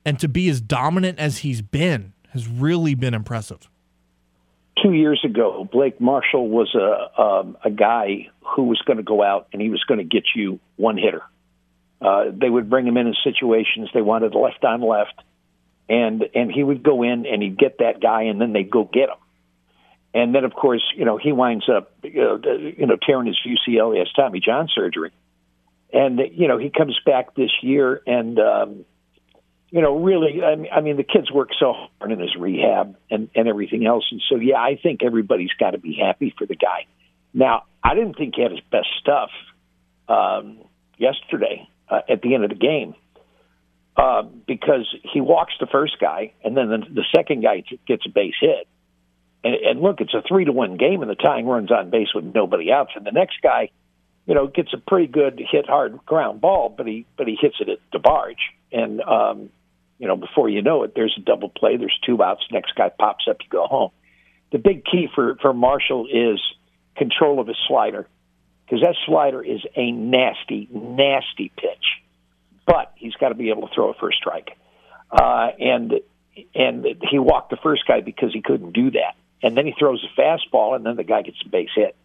and 0.05 0.19
to 0.19 0.27
be 0.27 0.49
as 0.49 0.61
dominant 0.61 1.19
as 1.19 1.39
he's 1.39 1.61
been 1.61 2.13
has 2.29 2.47
really 2.47 2.95
been 2.95 3.13
impressive. 3.13 3.69
Two 4.81 4.93
years 4.93 5.21
ago, 5.25 5.67
Blake 5.71 5.99
Marshall 5.99 6.47
was 6.47 6.73
a 6.73 7.21
um, 7.21 7.57
a 7.63 7.69
guy 7.69 8.29
who 8.41 8.63
was 8.63 8.81
going 8.85 8.97
to 8.97 9.03
go 9.03 9.21
out 9.21 9.47
and 9.51 9.61
he 9.61 9.69
was 9.69 9.83
going 9.83 9.97
to 9.97 10.03
get 10.03 10.23
you 10.35 10.59
one 10.77 10.97
hitter. 10.97 11.23
Uh, 12.01 12.25
they 12.31 12.49
would 12.49 12.69
bring 12.69 12.87
him 12.87 12.95
in 12.95 13.07
in 13.07 13.15
situations 13.23 13.89
they 13.93 14.01
wanted 14.01 14.33
left 14.35 14.63
on 14.63 14.81
left, 14.81 15.21
and 15.89 16.23
and 16.33 16.51
he 16.51 16.63
would 16.63 16.81
go 16.81 17.03
in 17.03 17.25
and 17.25 17.41
he'd 17.41 17.57
get 17.57 17.79
that 17.79 17.99
guy, 17.99 18.23
and 18.23 18.39
then 18.39 18.53
they'd 18.53 18.71
go 18.71 18.85
get 18.85 19.09
him 19.09 19.17
and 20.13 20.33
then, 20.33 20.43
of 20.43 20.53
course, 20.53 20.83
you 20.95 21.05
know, 21.05 21.17
he 21.17 21.31
winds 21.31 21.69
up, 21.69 21.91
you 22.03 22.85
know, 22.87 22.97
tearing 23.05 23.27
his 23.27 23.37
UCL. 23.45 23.93
He 23.93 23.99
has 23.99 24.11
Tommy 24.15 24.39
John 24.39 24.67
surgery. 24.73 25.11
And, 25.93 26.19
you 26.33 26.47
know, 26.47 26.57
he 26.57 26.69
comes 26.69 26.99
back 27.05 27.35
this 27.35 27.51
year 27.61 28.01
and, 28.05 28.39
um, 28.39 28.85
you 29.71 29.81
know, 29.81 29.97
really, 29.97 30.41
I 30.43 30.55
mean, 30.55 30.71
I 30.71 30.81
mean, 30.81 30.97
the 30.97 31.03
kids 31.03 31.31
work 31.31 31.49
so 31.59 31.73
hard 31.73 32.11
in 32.11 32.19
his 32.19 32.35
rehab 32.35 32.95
and, 33.11 33.29
and 33.35 33.47
everything 33.47 33.85
else. 33.85 34.05
And 34.11 34.21
so, 34.29 34.37
yeah, 34.37 34.57
I 34.57 34.79
think 34.81 35.03
everybody's 35.03 35.53
got 35.59 35.71
to 35.71 35.77
be 35.77 35.95
happy 35.99 36.33
for 36.37 36.47
the 36.47 36.55
guy. 36.55 36.85
Now, 37.33 37.63
I 37.83 37.93
didn't 37.93 38.17
think 38.17 38.35
he 38.35 38.41
had 38.41 38.51
his 38.51 38.61
best 38.71 38.87
stuff 38.99 39.29
um, 40.07 40.59
yesterday 40.97 41.67
uh, 41.87 42.01
at 42.09 42.23
the 42.23 42.33
end 42.33 42.43
of 42.43 42.49
the 42.49 42.55
game 42.55 42.95
uh, 43.95 44.23
because 44.47 44.87
he 45.13 45.21
walks 45.21 45.53
the 45.59 45.67
first 45.67 45.97
guy 45.99 46.33
and 46.43 46.57
then 46.57 46.69
the, 46.69 46.77
the 46.91 47.05
second 47.15 47.43
guy 47.43 47.63
gets 47.87 48.05
a 48.07 48.09
base 48.09 48.33
hit 48.41 48.67
and, 49.43 49.55
and 49.55 49.81
look, 49.81 50.01
it's 50.01 50.13
a 50.13 50.21
three 50.27 50.45
to 50.45 50.51
one 50.51 50.77
game, 50.77 51.01
and 51.01 51.09
the 51.09 51.15
tying 51.15 51.45
runs 51.45 51.71
on 51.71 51.89
base 51.89 52.09
with 52.13 52.25
nobody 52.25 52.71
outs. 52.71 52.91
And 52.95 53.05
the 53.05 53.11
next 53.11 53.41
guy, 53.41 53.69
you 54.25 54.35
know, 54.35 54.47
gets 54.47 54.73
a 54.73 54.77
pretty 54.77 55.07
good 55.07 55.41
hit 55.51 55.67
hard 55.67 56.05
ground 56.05 56.41
ball, 56.41 56.73
but 56.75 56.87
he 56.87 57.05
but 57.17 57.27
he 57.27 57.37
hits 57.39 57.55
it 57.59 57.69
at 57.69 57.79
DeBarge, 57.91 58.39
and 58.71 59.01
um, 59.01 59.49
you 59.97 60.07
know, 60.07 60.17
before 60.17 60.49
you 60.49 60.61
know 60.61 60.83
it, 60.83 60.93
there's 60.95 61.15
a 61.17 61.21
double 61.21 61.49
play. 61.49 61.77
There's 61.77 61.97
two 62.05 62.21
outs. 62.21 62.43
Next 62.51 62.75
guy 62.75 62.89
pops 62.89 63.25
up. 63.29 63.37
You 63.41 63.49
go 63.49 63.65
home. 63.65 63.91
The 64.51 64.57
big 64.57 64.83
key 64.83 65.07
for 65.13 65.35
for 65.41 65.53
Marshall 65.53 66.07
is 66.07 66.41
control 66.97 67.39
of 67.39 67.47
his 67.47 67.57
slider, 67.67 68.07
because 68.65 68.81
that 68.81 68.95
slider 69.05 69.41
is 69.41 69.61
a 69.75 69.91
nasty, 69.91 70.67
nasty 70.71 71.51
pitch. 71.55 71.85
But 72.65 72.91
he's 72.95 73.13
got 73.13 73.29
to 73.29 73.35
be 73.35 73.49
able 73.49 73.67
to 73.67 73.73
throw 73.73 73.89
a 73.89 73.93
first 73.93 74.17
strike, 74.17 74.57
uh, 75.09 75.47
and 75.59 75.93
and 76.53 76.85
he 77.09 77.19
walked 77.19 77.51
the 77.51 77.57
first 77.63 77.87
guy 77.87 78.01
because 78.01 78.33
he 78.33 78.41
couldn't 78.41 78.73
do 78.73 78.91
that 78.91 79.15
and 79.41 79.55
then 79.55 79.65
he 79.65 79.73
throws 79.77 80.03
a 80.03 80.19
fastball, 80.19 80.75
and 80.75 80.85
then 80.85 80.95
the 80.95 81.03
guy 81.03 81.21
gets 81.21 81.37
a 81.45 81.49
base 81.49 81.69
hit. 81.75 81.95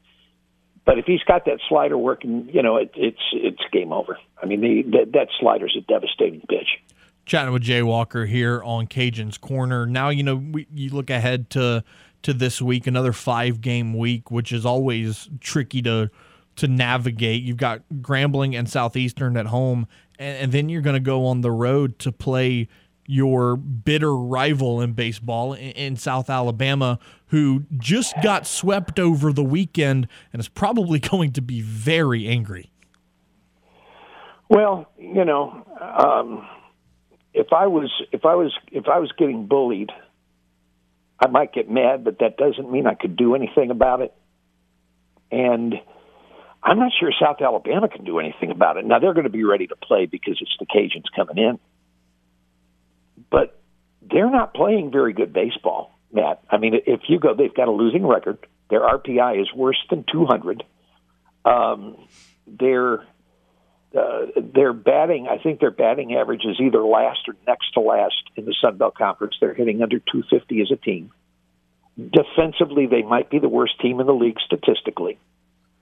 But 0.84 0.98
if 0.98 1.06
he's 1.06 1.22
got 1.22 1.46
that 1.46 1.60
slider 1.68 1.96
working, 1.96 2.48
you 2.52 2.62
know, 2.62 2.76
it, 2.76 2.92
it's 2.94 3.22
it's 3.32 3.62
game 3.72 3.92
over. 3.92 4.18
I 4.42 4.46
mean, 4.46 4.60
the, 4.60 4.82
that, 4.98 5.12
that 5.12 5.28
slider's 5.40 5.76
a 5.78 5.80
devastating 5.80 6.42
pitch. 6.42 6.80
Chatting 7.24 7.54
with 7.54 7.62
Jay 7.62 7.82
Walker 7.82 8.26
here 8.26 8.62
on 8.62 8.86
Cajun's 8.86 9.38
Corner. 9.38 9.86
Now, 9.86 10.10
you 10.10 10.22
know, 10.22 10.36
we, 10.36 10.66
you 10.74 10.90
look 10.90 11.08
ahead 11.08 11.48
to 11.50 11.82
to 12.22 12.32
this 12.34 12.60
week, 12.60 12.86
another 12.86 13.12
five 13.12 13.60
game 13.60 13.96
week, 13.96 14.30
which 14.30 14.52
is 14.52 14.66
always 14.66 15.28
tricky 15.40 15.80
to 15.82 16.10
to 16.56 16.68
navigate. 16.68 17.42
You've 17.42 17.56
got 17.56 17.82
Grambling 18.00 18.56
and 18.58 18.68
Southeastern 18.68 19.36
at 19.36 19.46
home, 19.46 19.86
and, 20.18 20.36
and 20.36 20.52
then 20.52 20.68
you're 20.68 20.82
going 20.82 20.94
to 20.94 21.00
go 21.00 21.26
on 21.26 21.40
the 21.40 21.50
road 21.50 21.98
to 22.00 22.12
play 22.12 22.68
your 23.06 23.56
bitter 23.56 24.14
rival 24.14 24.80
in 24.80 24.92
baseball 24.92 25.52
in, 25.54 25.96
South 25.96 26.28
Alabama, 26.28 26.98
who 27.26 27.64
just 27.76 28.14
got 28.22 28.46
swept 28.46 28.98
over 28.98 29.32
the 29.32 29.44
weekend 29.44 30.08
and 30.32 30.40
is 30.40 30.48
probably 30.48 30.98
going 31.10 31.32
to 31.32 31.42
be 31.42 31.60
very 31.60 32.26
angry. 32.26 32.70
Well, 34.48 34.90
you 34.98 35.24
know, 35.24 35.66
um, 35.80 36.46
if 37.32 37.52
I 37.52 37.66
was 37.66 37.90
if 38.12 38.24
I 38.24 38.34
was 38.34 38.52
if 38.70 38.86
I 38.88 38.98
was 38.98 39.10
getting 39.18 39.46
bullied, 39.46 39.90
I 41.18 41.28
might 41.28 41.52
get 41.52 41.70
mad, 41.70 42.04
but 42.04 42.18
that 42.20 42.36
doesn't 42.36 42.70
mean 42.70 42.86
I 42.86 42.94
could 42.94 43.16
do 43.16 43.34
anything 43.34 43.70
about 43.70 44.00
it. 44.00 44.14
And 45.30 45.74
I'm 46.62 46.78
not 46.78 46.92
sure 46.98 47.10
South 47.20 47.40
Alabama 47.40 47.88
can 47.88 48.04
do 48.04 48.18
anything 48.18 48.50
about 48.50 48.76
it. 48.76 48.84
Now 48.84 48.98
they're 48.98 49.14
going 49.14 49.24
to 49.24 49.30
be 49.30 49.44
ready 49.44 49.66
to 49.66 49.76
play 49.76 50.06
because 50.06 50.38
it's 50.40 50.56
the 50.58 50.66
Cajuns 50.66 51.04
coming 51.14 51.38
in. 51.38 51.58
But 53.30 53.60
they're 54.02 54.30
not 54.30 54.54
playing 54.54 54.90
very 54.90 55.12
good 55.12 55.32
baseball, 55.32 55.90
Matt. 56.12 56.42
I 56.50 56.58
mean, 56.58 56.74
if 56.86 57.02
you 57.08 57.18
go, 57.18 57.34
they've 57.34 57.54
got 57.54 57.68
a 57.68 57.72
losing 57.72 58.06
record. 58.06 58.38
Their 58.70 58.80
RPI 58.80 59.40
is 59.40 59.52
worse 59.54 59.82
than 59.90 60.04
200. 60.10 60.64
Um, 61.44 61.96
their 62.46 63.04
uh, 63.96 64.26
their 64.36 64.72
batting, 64.72 65.28
I 65.28 65.38
think 65.38 65.60
their 65.60 65.70
batting 65.70 66.16
average 66.16 66.44
is 66.44 66.56
either 66.60 66.82
last 66.82 67.20
or 67.28 67.36
next 67.46 67.74
to 67.74 67.80
last 67.80 68.22
in 68.34 68.44
the 68.44 68.54
Sun 68.60 68.76
Belt 68.78 68.96
Conference. 68.96 69.36
They're 69.40 69.54
hitting 69.54 69.82
under 69.82 70.00
250 70.00 70.62
as 70.62 70.70
a 70.72 70.76
team. 70.76 71.12
Defensively, 71.96 72.86
they 72.86 73.02
might 73.02 73.30
be 73.30 73.38
the 73.38 73.48
worst 73.48 73.80
team 73.80 74.00
in 74.00 74.06
the 74.06 74.14
league 74.14 74.38
statistically. 74.44 75.18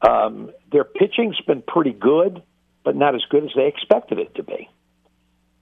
Um, 0.06 0.50
their 0.70 0.84
pitching's 0.84 1.40
been 1.46 1.62
pretty 1.62 1.92
good, 1.92 2.42
but 2.84 2.96
not 2.96 3.14
as 3.14 3.22
good 3.30 3.44
as 3.44 3.50
they 3.56 3.66
expected 3.66 4.18
it 4.18 4.34
to 4.34 4.42
be. 4.42 4.68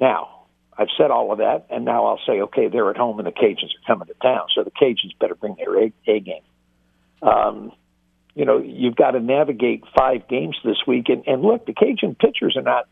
Now, 0.01 0.40
I've 0.77 0.89
said 0.97 1.11
all 1.11 1.33
of 1.33 1.39
that, 1.39 1.67
and 1.71 1.85
now 1.85 2.07
I'll 2.07 2.21
say, 2.27 2.41
okay, 2.43 2.69
they're 2.69 2.91
at 2.91 2.97
home 2.97 3.19
and 3.19 3.27
the 3.27 3.33
Cajuns 3.33 3.71
are 3.75 3.87
coming 3.87 4.09
to 4.09 4.15
town, 4.15 4.47
so 4.55 4.65
the 4.65 4.71
Cajuns 4.71 5.19
better 5.19 5.35
bring 5.35 5.57
their 5.57 5.85
A, 5.85 5.93
a 6.07 6.21
game. 6.21 6.43
Um, 7.23 7.73
you 8.35 8.45
know, 8.45 8.59
you've 8.59 8.97
got 8.97 9.11
to 9.11 9.21
navigate 9.21 9.85
five 9.97 10.29
games 10.29 10.57
this 10.65 10.79
week, 10.87 11.09
and, 11.09 11.27
and 11.27 11.43
look, 11.43 11.67
the 11.67 11.75
Cajun 11.75 12.15
pitchers 12.15 12.57
are 12.57 12.63
not 12.63 12.89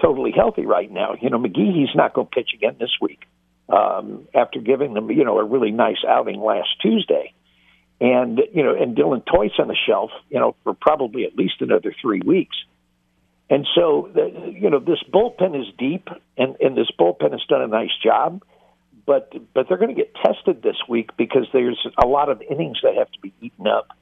totally 0.00 0.32
healthy 0.34 0.64
right 0.64 0.90
now. 0.90 1.14
You 1.20 1.30
know, 1.30 1.38
McGee, 1.38 1.74
he's 1.74 1.94
not 1.94 2.14
going 2.14 2.28
to 2.28 2.30
pitch 2.30 2.50
again 2.54 2.76
this 2.78 2.96
week 3.00 3.24
um, 3.68 4.28
after 4.34 4.60
giving 4.60 4.94
them, 4.94 5.10
you 5.10 5.24
know, 5.24 5.38
a 5.38 5.44
really 5.44 5.72
nice 5.72 6.04
outing 6.06 6.40
last 6.40 6.68
Tuesday 6.80 7.32
and 8.00 8.40
you 8.52 8.62
know, 8.62 8.74
and 8.74 8.96
Dylan 8.96 9.24
Toyce 9.24 9.52
on 9.58 9.68
the 9.68 9.76
shelf, 9.86 10.10
you 10.28 10.38
know, 10.38 10.54
for 10.64 10.74
probably 10.74 11.24
at 11.24 11.36
least 11.36 11.54
another 11.60 11.94
three 12.00 12.20
weeks. 12.20 12.56
And 13.48 13.66
so, 13.74 14.10
you 14.50 14.70
know, 14.70 14.80
this 14.80 15.02
bullpen 15.12 15.60
is 15.60 15.72
deep, 15.78 16.08
and 16.36 16.56
and 16.60 16.76
this 16.76 16.88
bullpen 16.98 17.30
has 17.30 17.42
done 17.48 17.62
a 17.62 17.68
nice 17.68 17.96
job, 18.02 18.42
but 19.06 19.32
but 19.54 19.68
they're 19.68 19.78
going 19.78 19.94
to 19.94 20.00
get 20.02 20.14
tested 20.14 20.62
this 20.62 20.76
week 20.88 21.10
because 21.16 21.46
there's 21.52 21.86
a 22.02 22.06
lot 22.06 22.28
of 22.28 22.42
innings 22.42 22.78
that 22.82 22.96
have 22.96 23.10
to 23.12 23.20
be 23.20 23.32
eaten 23.40 23.66
up. 23.68 23.96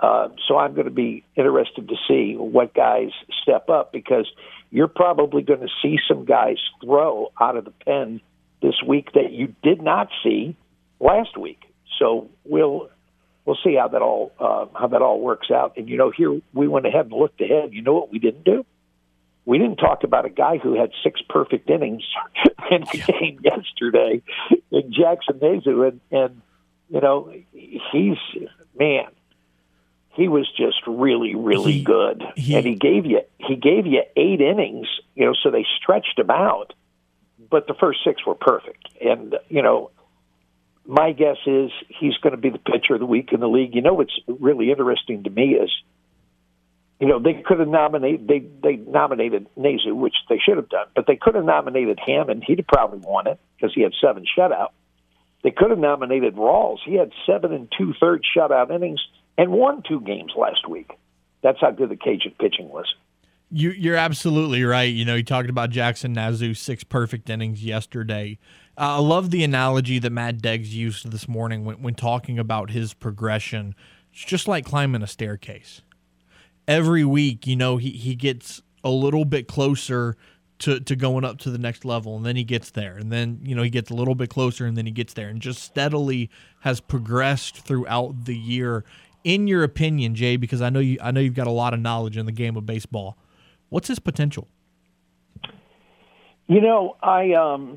Uh, 0.00 0.28
so 0.48 0.56
I'm 0.56 0.72
going 0.74 0.86
to 0.86 0.92
be 0.92 1.24
interested 1.36 1.88
to 1.88 1.94
see 2.08 2.34
what 2.34 2.74
guys 2.74 3.10
step 3.42 3.68
up 3.68 3.92
because 3.92 4.26
you're 4.70 4.88
probably 4.88 5.42
going 5.42 5.60
to 5.60 5.68
see 5.82 5.98
some 6.08 6.24
guys 6.24 6.56
throw 6.82 7.30
out 7.38 7.56
of 7.56 7.66
the 7.66 7.70
pen 7.70 8.20
this 8.62 8.82
week 8.86 9.12
that 9.12 9.30
you 9.30 9.54
did 9.62 9.82
not 9.82 10.08
see 10.24 10.56
last 10.98 11.36
week. 11.36 11.62
So 11.98 12.28
we'll 12.44 12.88
we'll 13.44 13.58
see 13.62 13.76
how 13.76 13.88
that 13.88 14.02
all 14.02 14.32
uh, 14.40 14.66
how 14.78 14.88
that 14.88 15.02
all 15.02 15.20
works 15.20 15.50
out. 15.50 15.76
And 15.76 15.88
you 15.88 15.96
know, 15.96 16.10
here 16.10 16.40
we 16.54 16.66
went 16.66 16.86
ahead 16.86 17.06
and 17.06 17.12
looked 17.12 17.40
ahead. 17.40 17.72
You 17.72 17.82
know 17.82 17.94
what 17.94 18.10
we 18.10 18.18
didn't 18.18 18.44
do? 18.44 18.64
We 19.50 19.58
didn't 19.58 19.78
talk 19.78 20.04
about 20.04 20.26
a 20.26 20.30
guy 20.30 20.58
who 20.58 20.78
had 20.78 20.92
six 21.02 21.20
perfect 21.28 21.68
innings 21.68 22.04
in 22.70 22.82
the 22.82 22.98
game 22.98 23.40
yesterday 23.42 24.22
in 24.70 24.92
Jackson 24.92 25.40
Nezuh, 25.40 25.88
and 25.88 26.00
and 26.12 26.40
you 26.88 27.00
know 27.00 27.34
he's 27.52 28.16
man, 28.78 29.06
he 30.10 30.28
was 30.28 30.48
just 30.56 30.76
really 30.86 31.34
really 31.34 31.72
He- 31.72 31.82
good, 31.82 32.22
he- 32.36 32.54
and 32.54 32.64
he 32.64 32.76
gave 32.76 33.06
you 33.06 33.22
he 33.38 33.56
gave 33.56 33.88
you 33.88 34.02
eight 34.16 34.40
innings. 34.40 34.86
You 35.16 35.24
know, 35.26 35.34
so 35.42 35.50
they 35.50 35.66
stretched 35.82 36.16
him 36.16 36.30
out, 36.30 36.72
but 37.50 37.66
the 37.66 37.74
first 37.74 38.04
six 38.04 38.24
were 38.24 38.36
perfect, 38.36 38.88
and 39.04 39.34
you 39.48 39.62
know 39.62 39.90
my 40.86 41.10
guess 41.10 41.38
is 41.46 41.72
he's 41.88 42.16
going 42.18 42.36
to 42.36 42.40
be 42.40 42.50
the 42.50 42.58
pitcher 42.58 42.94
of 42.94 43.00
the 43.00 43.06
week 43.06 43.32
in 43.32 43.40
the 43.40 43.48
league. 43.48 43.74
You 43.74 43.82
know 43.82 43.94
what's 43.94 44.16
really 44.28 44.70
interesting 44.70 45.24
to 45.24 45.30
me 45.30 45.54
is, 45.54 45.72
you 47.00 47.08
know, 47.08 47.18
they 47.18 47.42
could 47.44 47.58
have 47.58 47.68
nominated 47.68 48.28
they 48.28 48.46
they 48.62 48.76
nominated 48.76 49.46
Nezuh, 49.58 49.96
which 49.96 50.14
they 50.28 50.38
should 50.38 50.58
have 50.58 50.68
done, 50.68 50.86
but 50.94 51.06
they 51.06 51.16
could 51.16 51.34
have 51.34 51.44
nominated 51.44 51.98
Hammond. 51.98 52.44
He'd 52.46 52.58
have 52.58 52.66
probably 52.66 52.98
won 52.98 53.26
it 53.26 53.40
because 53.56 53.74
he 53.74 53.82
had 53.82 53.92
seven 54.00 54.24
shutout. 54.38 54.68
They 55.42 55.50
could 55.50 55.70
have 55.70 55.78
nominated 55.78 56.36
Rawls. 56.36 56.78
He 56.84 56.96
had 56.96 57.12
seven 57.26 57.54
and 57.54 57.72
two 57.76 57.94
thirds 57.98 58.24
shutout 58.36 58.70
innings 58.70 59.00
and 59.38 59.50
won 59.50 59.82
two 59.88 60.02
games 60.02 60.32
last 60.36 60.68
week. 60.68 60.90
That's 61.42 61.58
how 61.58 61.70
good 61.70 61.88
the 61.88 61.96
Cajun 61.96 62.34
pitching 62.38 62.68
was. 62.68 62.94
You, 63.50 63.70
you're 63.70 63.96
absolutely 63.96 64.62
right. 64.62 64.92
You 64.92 65.06
know, 65.06 65.14
you 65.14 65.24
talked 65.24 65.48
about 65.48 65.70
Jackson 65.70 66.14
Nezuh, 66.14 66.56
six 66.56 66.84
perfect 66.84 67.30
innings 67.30 67.64
yesterday. 67.64 68.38
Uh, 68.76 68.96
I 68.96 68.98
love 68.98 69.30
the 69.30 69.42
analogy 69.42 69.98
that 69.98 70.10
Matt 70.10 70.38
Deggs 70.38 70.70
used 70.70 71.10
this 71.10 71.26
morning 71.26 71.64
when, 71.64 71.82
when 71.82 71.94
talking 71.94 72.38
about 72.38 72.70
his 72.70 72.92
progression. 72.92 73.74
It's 74.12 74.24
just 74.24 74.46
like 74.46 74.66
climbing 74.66 75.02
a 75.02 75.06
staircase. 75.06 75.80
Every 76.70 77.04
week, 77.04 77.48
you 77.48 77.56
know, 77.56 77.78
he, 77.78 77.90
he 77.90 78.14
gets 78.14 78.62
a 78.84 78.90
little 78.90 79.24
bit 79.24 79.48
closer 79.48 80.16
to, 80.60 80.78
to 80.78 80.94
going 80.94 81.24
up 81.24 81.38
to 81.38 81.50
the 81.50 81.58
next 81.58 81.84
level, 81.84 82.16
and 82.16 82.24
then 82.24 82.36
he 82.36 82.44
gets 82.44 82.70
there. 82.70 82.96
And 82.96 83.10
then, 83.10 83.40
you 83.42 83.56
know, 83.56 83.62
he 83.62 83.70
gets 83.70 83.90
a 83.90 83.94
little 83.94 84.14
bit 84.14 84.30
closer, 84.30 84.66
and 84.66 84.76
then 84.76 84.86
he 84.86 84.92
gets 84.92 85.14
there, 85.14 85.28
and 85.28 85.40
just 85.40 85.62
steadily 85.62 86.30
has 86.60 86.80
progressed 86.80 87.56
throughout 87.56 88.26
the 88.26 88.36
year. 88.36 88.84
In 89.24 89.48
your 89.48 89.64
opinion, 89.64 90.14
Jay, 90.14 90.36
because 90.36 90.62
I 90.62 90.70
know 90.70 90.78
you 90.80 90.96
I 91.02 91.10
know 91.10 91.20
you've 91.20 91.34
got 91.34 91.46
a 91.46 91.52
lot 91.52 91.74
of 91.74 91.80
knowledge 91.80 92.16
in 92.16 92.26
the 92.26 92.32
game 92.32 92.56
of 92.56 92.66
baseball. 92.66 93.18
What's 93.68 93.88
his 93.88 93.98
potential? 93.98 94.46
You 96.46 96.60
know, 96.60 96.96
I 97.02 97.32
um, 97.34 97.76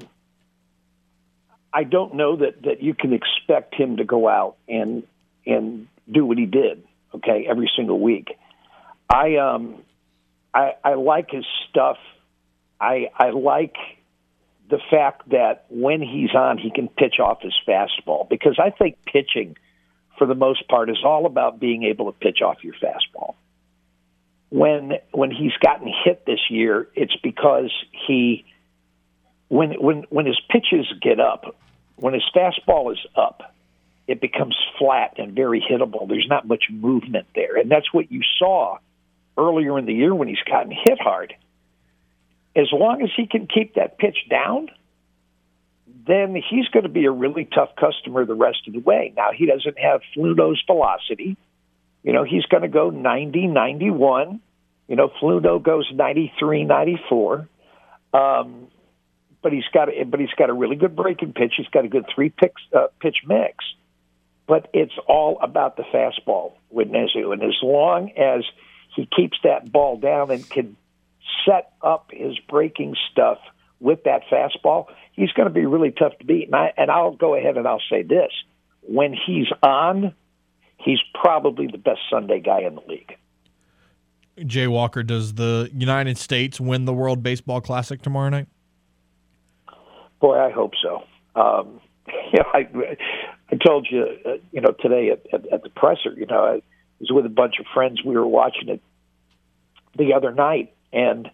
I 1.74 1.84
don't 1.84 2.14
know 2.14 2.36
that 2.38 2.62
that 2.64 2.84
you 2.84 2.94
can 2.94 3.12
expect 3.12 3.76
him 3.76 3.98
to 3.98 4.04
go 4.04 4.28
out 4.30 4.56
and 4.70 5.04
and 5.46 5.88
do 6.12 6.26
what 6.26 6.38
he 6.38 6.46
did. 6.46 6.84
Okay, 7.16 7.46
every 7.50 7.70
single 7.76 8.00
week. 8.00 8.38
I 9.10 9.36
um, 9.38 9.84
I, 10.54 10.74
I 10.84 10.93
like 10.95 11.32
his 11.32 11.45
stuff. 11.70 11.97
I 12.80 13.10
I 13.16 13.30
like 13.30 13.76
the 14.70 14.80
fact 14.89 15.30
that 15.30 15.66
when 15.70 16.01
he's 16.01 16.34
on, 16.34 16.58
he 16.58 16.72
can 16.72 16.88
pitch 16.88 17.20
off 17.20 17.41
his 17.41 17.54
fastball 17.68 18.28
because 18.30 18.58
I 18.60 18.70
think 18.70 18.97
pitching, 19.06 19.58
for 20.18 20.26
the 20.26 20.36
most 20.36 20.68
part, 20.68 20.89
is 20.89 21.04
all 21.04 21.26
about 21.26 21.60
being 21.60 21.84
able 21.84 22.12
to 22.12 22.18
pitch 22.18 22.41
off 22.41 22.64
your 22.64 22.74
fastball 22.76 23.36
when 24.54 24.99
when 25.12 25.32
he's 25.32 25.54
gotten 25.64 25.91
hit 26.06 26.28
this 26.28 26.51
year, 26.51 26.88
it's 26.93 27.16
because 27.24 27.72
he 28.08 28.45
when 29.47 29.72
when 29.82 30.04
when 30.12 30.28
his 30.28 30.39
pitches 30.47 30.86
get 31.01 31.20
up, 31.20 31.56
when 31.95 32.14
his 32.14 32.24
fastball 32.36 32.91
is 32.93 32.99
up, 33.16 33.56
it 34.08 34.22
becomes 34.22 34.56
flat 34.78 35.16
and 35.18 35.34
very 35.34 35.60
hittable. 35.60 36.08
There's 36.08 36.28
not 36.30 36.47
much 36.47 36.66
movement 36.70 37.26
there, 37.34 37.58
and 37.58 37.72
that's 37.72 37.91
what 37.91 38.12
you 38.12 38.22
saw 38.38 38.78
earlier 39.38 39.78
in 39.78 39.86
the 39.86 39.94
year 39.94 40.14
when 40.14 40.28
he's 40.28 40.42
gotten 40.50 40.72
hit 40.72 41.00
hard. 41.00 41.34
As 42.56 42.68
long 42.72 43.02
as 43.02 43.10
he 43.16 43.26
can 43.28 43.48
keep 43.48 43.76
that 43.76 43.98
pitch 43.98 44.18
down, 44.30 44.70
then 46.06 46.36
he's 46.36 46.68
going 46.68 46.84
to 46.84 46.90
be 46.90 47.06
a 47.06 47.12
really 47.12 47.46
tough 47.46 47.70
customer 47.80 48.26
the 48.26 48.36
rest 48.36 48.68
of 48.68 48.74
the 48.74 48.80
way. 48.80 49.14
Now 49.16 49.30
he 49.36 49.46
doesn't 49.46 49.80
have 49.80 50.02
Fluno's 50.16 50.62
velocity. 50.68 51.38
You 52.04 52.14
know, 52.14 52.24
he's 52.24 52.46
going 52.46 52.64
to 52.64 52.70
go 52.70 52.90
90, 52.90 53.48
91. 53.48 54.42
You 54.88 54.96
know, 54.96 55.10
Fluto 55.22 55.64
goes 55.64 55.90
93, 55.94 56.66
94. 56.66 57.48
Um, 58.14 58.68
but 59.42 59.52
he's 59.52 59.64
got 59.74 59.90
but 60.08 60.20
he's 60.20 60.34
got 60.38 60.50
a 60.50 60.54
really 60.54 60.76
good 60.76 60.96
breaking 60.96 61.34
pitch. 61.34 61.54
He's 61.58 61.68
got 61.68 61.86
a 61.86 61.88
good 61.88 62.06
three 62.14 62.30
picks, 62.30 62.62
uh, 62.74 62.88
pitch 63.00 63.18
mix. 63.26 63.64
But 64.48 64.70
it's 64.74 64.94
all 65.08 65.38
about 65.42 65.78
the 65.78 65.84
fastball 65.84 66.54
with 66.70 66.90
Nezuh, 66.90 67.32
and 67.32 67.44
as 67.44 67.56
long 67.62 68.12
as 68.12 68.44
he 68.96 69.08
keeps 69.16 69.38
that 69.44 69.72
ball 69.72 69.98
down 69.98 70.32
and 70.32 70.48
can 70.50 70.76
set 71.46 71.74
up 71.82 72.12
his 72.12 72.38
breaking 72.50 72.96
stuff 73.12 73.39
with 73.80 74.04
that 74.04 74.22
fastball, 74.32 74.86
he's 75.12 75.32
going 75.34 75.48
to 75.48 75.54
be 75.54 75.66
really 75.66 75.91
tough 75.91 76.18
to 76.20 76.26
beat. 76.26 76.46
And, 76.46 76.56
I, 76.56 76.74
and 76.78 76.89
I'll 76.89 77.16
go 77.16 77.36
ahead 77.36 77.58
and 77.58 77.68
I'll 77.68 77.82
say 77.89 78.04
this: 78.04 78.32
when 78.82 79.14
he's 79.14 79.48
on, 79.62 80.14
he's 80.78 81.00
probably 81.14 81.68
the 81.68 81.78
best 81.78 82.00
Sunday 82.10 82.39
guy 82.39 82.62
in 82.62 82.76
the 82.76 82.84
league. 82.88 83.16
Jay 84.46 84.68
Walker, 84.68 85.04
does 85.04 85.36
the 85.36 85.70
United 85.74 86.18
States 86.18 86.60
win 86.60 86.86
the 86.86 86.94
World 86.94 87.22
Baseball 87.22 87.62
Classic 87.62 88.02
tomorrow 88.02 88.30
night? 88.30 88.48
Boy, 90.20 90.39
I 90.39 90.50
hope 90.50 90.74
so. 90.82 91.04
Um, 91.39 91.80
you 92.08 92.39
know, 92.39 92.46
I, 92.54 92.68
I 93.52 93.56
told 93.64 93.88
you, 93.91 94.08
uh, 94.26 94.32
you 94.52 94.62
know, 94.62 94.72
today 94.80 95.12
at, 95.12 95.22
at, 95.34 95.54
at 95.54 95.64
the 95.64 95.70
presser, 95.70 96.14
you 96.16 96.26
know, 96.26 96.46
I 96.46 96.62
was 97.00 97.12
with 97.12 97.26
a 97.26 97.30
bunch 97.30 97.56
of 97.60 97.66
friends. 97.74 98.04
We 98.04 98.16
were 98.16 98.28
watching 98.28 98.70
it 98.70 98.82
the 99.98 100.14
other 100.14 100.32
night, 100.32 100.74
and 100.91 101.30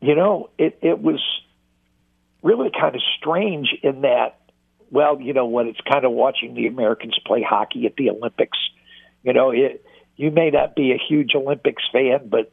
you 0.00 0.14
know, 0.14 0.50
it 0.58 0.78
it 0.82 1.00
was 1.00 1.22
really 2.42 2.70
kind 2.70 2.94
of 2.94 3.02
strange 3.18 3.74
in 3.82 4.02
that. 4.02 4.40
Well, 4.90 5.20
you 5.20 5.32
know 5.32 5.46
what? 5.46 5.66
It's 5.66 5.80
kind 5.80 6.04
of 6.04 6.12
watching 6.12 6.54
the 6.54 6.66
Americans 6.68 7.18
play 7.26 7.42
hockey 7.42 7.86
at 7.86 7.96
the 7.96 8.10
Olympics. 8.10 8.58
You 9.22 9.32
know, 9.32 9.50
it, 9.50 9.84
you 10.14 10.30
may 10.30 10.50
not 10.50 10.76
be 10.76 10.92
a 10.92 10.98
huge 10.98 11.34
Olympics 11.34 11.82
fan, 11.92 12.28
but 12.28 12.52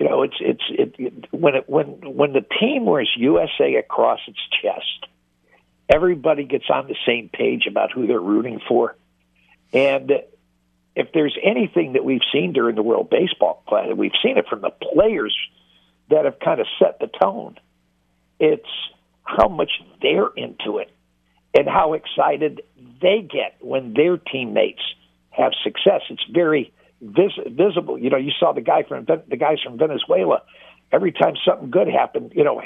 You 0.00 0.08
know, 0.08 0.22
it's 0.22 0.36
it's 0.40 0.64
it, 0.70 0.94
it 0.98 1.26
when 1.30 1.54
it 1.56 1.68
when 1.68 1.86
when 2.16 2.32
the 2.32 2.44
team 2.58 2.86
wears 2.86 3.10
USA 3.18 3.74
across 3.74 4.20
its 4.26 4.38
chest, 4.62 5.06
everybody 5.90 6.44
gets 6.44 6.64
on 6.70 6.86
the 6.86 6.96
same 7.06 7.28
page 7.28 7.66
about 7.66 7.92
who 7.92 8.06
they're 8.06 8.18
rooting 8.18 8.60
for, 8.66 8.96
and 9.74 10.10
if 10.96 11.08
there's 11.12 11.36
anything 11.42 11.94
that 11.94 12.04
we've 12.04 12.22
seen 12.32 12.52
during 12.52 12.76
the 12.76 12.82
World 12.82 13.10
Baseball 13.10 13.62
Classic, 13.68 13.96
we've 13.96 14.12
seen 14.22 14.38
it 14.38 14.46
from 14.48 14.60
the 14.60 14.70
players 14.70 15.36
that 16.10 16.24
have 16.24 16.38
kind 16.40 16.60
of 16.60 16.66
set 16.78 16.98
the 16.98 17.06
tone. 17.06 17.56
It's 18.38 18.68
how 19.22 19.48
much 19.48 19.70
they're 20.02 20.28
into 20.36 20.78
it 20.78 20.90
and 21.56 21.68
how 21.68 21.94
excited 21.94 22.62
they 23.00 23.20
get 23.20 23.56
when 23.60 23.94
their 23.94 24.16
teammates 24.16 24.82
have 25.30 25.52
success. 25.62 26.02
It's 26.10 26.24
very 26.32 26.72
vis- 27.00 27.38
visible. 27.46 27.98
You 27.98 28.10
know, 28.10 28.16
you 28.16 28.32
saw 28.38 28.52
the 28.52 28.60
guy 28.60 28.82
from 28.82 29.04
the 29.04 29.36
guys 29.36 29.58
from 29.62 29.78
Venezuela. 29.78 30.42
Every 30.92 31.12
time 31.12 31.34
something 31.46 31.70
good 31.70 31.88
happened, 31.88 32.32
you 32.34 32.44
know, 32.44 32.60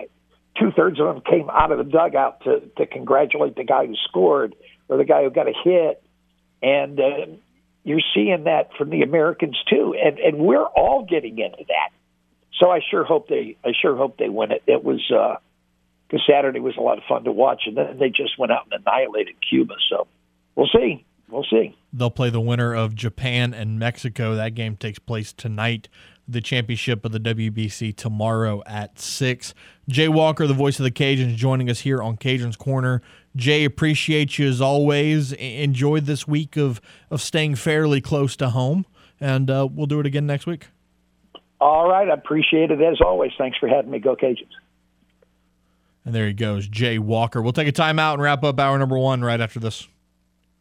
two 0.58 0.70
thirds 0.74 0.98
of 0.98 1.06
them 1.06 1.22
came 1.28 1.50
out 1.50 1.72
of 1.72 1.78
the 1.78 1.84
dugout 1.84 2.42
to 2.44 2.60
to 2.78 2.86
congratulate 2.86 3.56
the 3.56 3.64
guy 3.64 3.86
who 3.86 3.94
scored 4.08 4.54
or 4.88 4.96
the 4.96 5.04
guy 5.04 5.24
who 5.24 5.30
got 5.30 5.46
a 5.46 5.52
hit, 5.64 6.02
and 6.62 6.98
uh, 6.98 7.26
you're 7.84 8.00
seeing 8.14 8.44
that 8.44 8.70
from 8.76 8.90
the 8.90 9.02
Americans 9.02 9.56
too, 9.68 9.94
and 10.02 10.18
and 10.18 10.38
we're 10.38 10.64
all 10.64 11.04
getting 11.04 11.38
into 11.38 11.64
that. 11.68 11.90
So 12.58 12.70
I 12.70 12.80
sure 12.90 13.04
hope 13.04 13.28
they 13.28 13.56
I 13.64 13.72
sure 13.80 13.96
hope 13.96 14.16
they 14.16 14.28
win 14.28 14.50
it. 14.50 14.62
It 14.66 14.82
was 14.82 15.02
because 15.08 16.20
uh, 16.26 16.32
Saturday 16.32 16.60
was 16.60 16.76
a 16.76 16.80
lot 16.80 16.98
of 16.98 17.04
fun 17.04 17.24
to 17.24 17.32
watch, 17.32 17.62
and 17.66 17.76
then 17.76 17.98
they 17.98 18.08
just 18.08 18.38
went 18.38 18.52
out 18.52 18.66
and 18.70 18.82
annihilated 18.82 19.36
Cuba. 19.48 19.74
So 19.90 20.06
we'll 20.56 20.70
see. 20.74 21.04
We'll 21.28 21.46
see. 21.50 21.76
They'll 21.92 22.10
play 22.10 22.30
the 22.30 22.40
winner 22.40 22.74
of 22.74 22.94
Japan 22.94 23.54
and 23.54 23.78
Mexico. 23.78 24.34
That 24.34 24.54
game 24.54 24.76
takes 24.76 24.98
place 24.98 25.32
tonight. 25.32 25.88
The 26.28 26.40
championship 26.40 27.04
of 27.04 27.12
the 27.12 27.20
WBC 27.20 27.96
tomorrow 27.96 28.62
at 28.66 28.98
6. 28.98 29.52
Jay 29.88 30.08
Walker, 30.08 30.46
the 30.46 30.54
voice 30.54 30.78
of 30.78 30.84
the 30.84 30.90
Cajuns, 30.90 31.34
joining 31.34 31.68
us 31.68 31.80
here 31.80 32.00
on 32.02 32.16
Cajuns 32.16 32.56
Corner. 32.56 33.02
Jay, 33.36 33.64
appreciate 33.64 34.38
you 34.38 34.48
as 34.48 34.60
always. 34.60 35.32
Enjoyed 35.32 36.06
this 36.06 36.28
week 36.28 36.56
of, 36.56 36.80
of 37.10 37.20
staying 37.20 37.56
fairly 37.56 38.00
close 38.00 38.36
to 38.36 38.50
home, 38.50 38.86
and 39.20 39.50
uh, 39.50 39.68
we'll 39.70 39.86
do 39.86 40.00
it 40.00 40.06
again 40.06 40.26
next 40.26 40.46
week. 40.46 40.68
All 41.60 41.88
right. 41.88 42.08
I 42.08 42.12
appreciate 42.12 42.70
it 42.70 42.80
as 42.80 43.00
always. 43.00 43.32
Thanks 43.38 43.58
for 43.58 43.68
having 43.68 43.90
me. 43.90 43.98
Go 43.98 44.14
Cajuns. 44.16 44.48
And 46.04 46.14
there 46.14 46.26
he 46.26 46.34
goes, 46.34 46.68
Jay 46.68 46.98
Walker. 46.98 47.40
We'll 47.40 47.54
take 47.54 47.68
a 47.68 47.72
timeout 47.72 48.14
and 48.14 48.22
wrap 48.22 48.44
up 48.44 48.60
hour 48.60 48.78
number 48.78 48.98
one 48.98 49.24
right 49.24 49.40
after 49.40 49.58
this. 49.58 49.88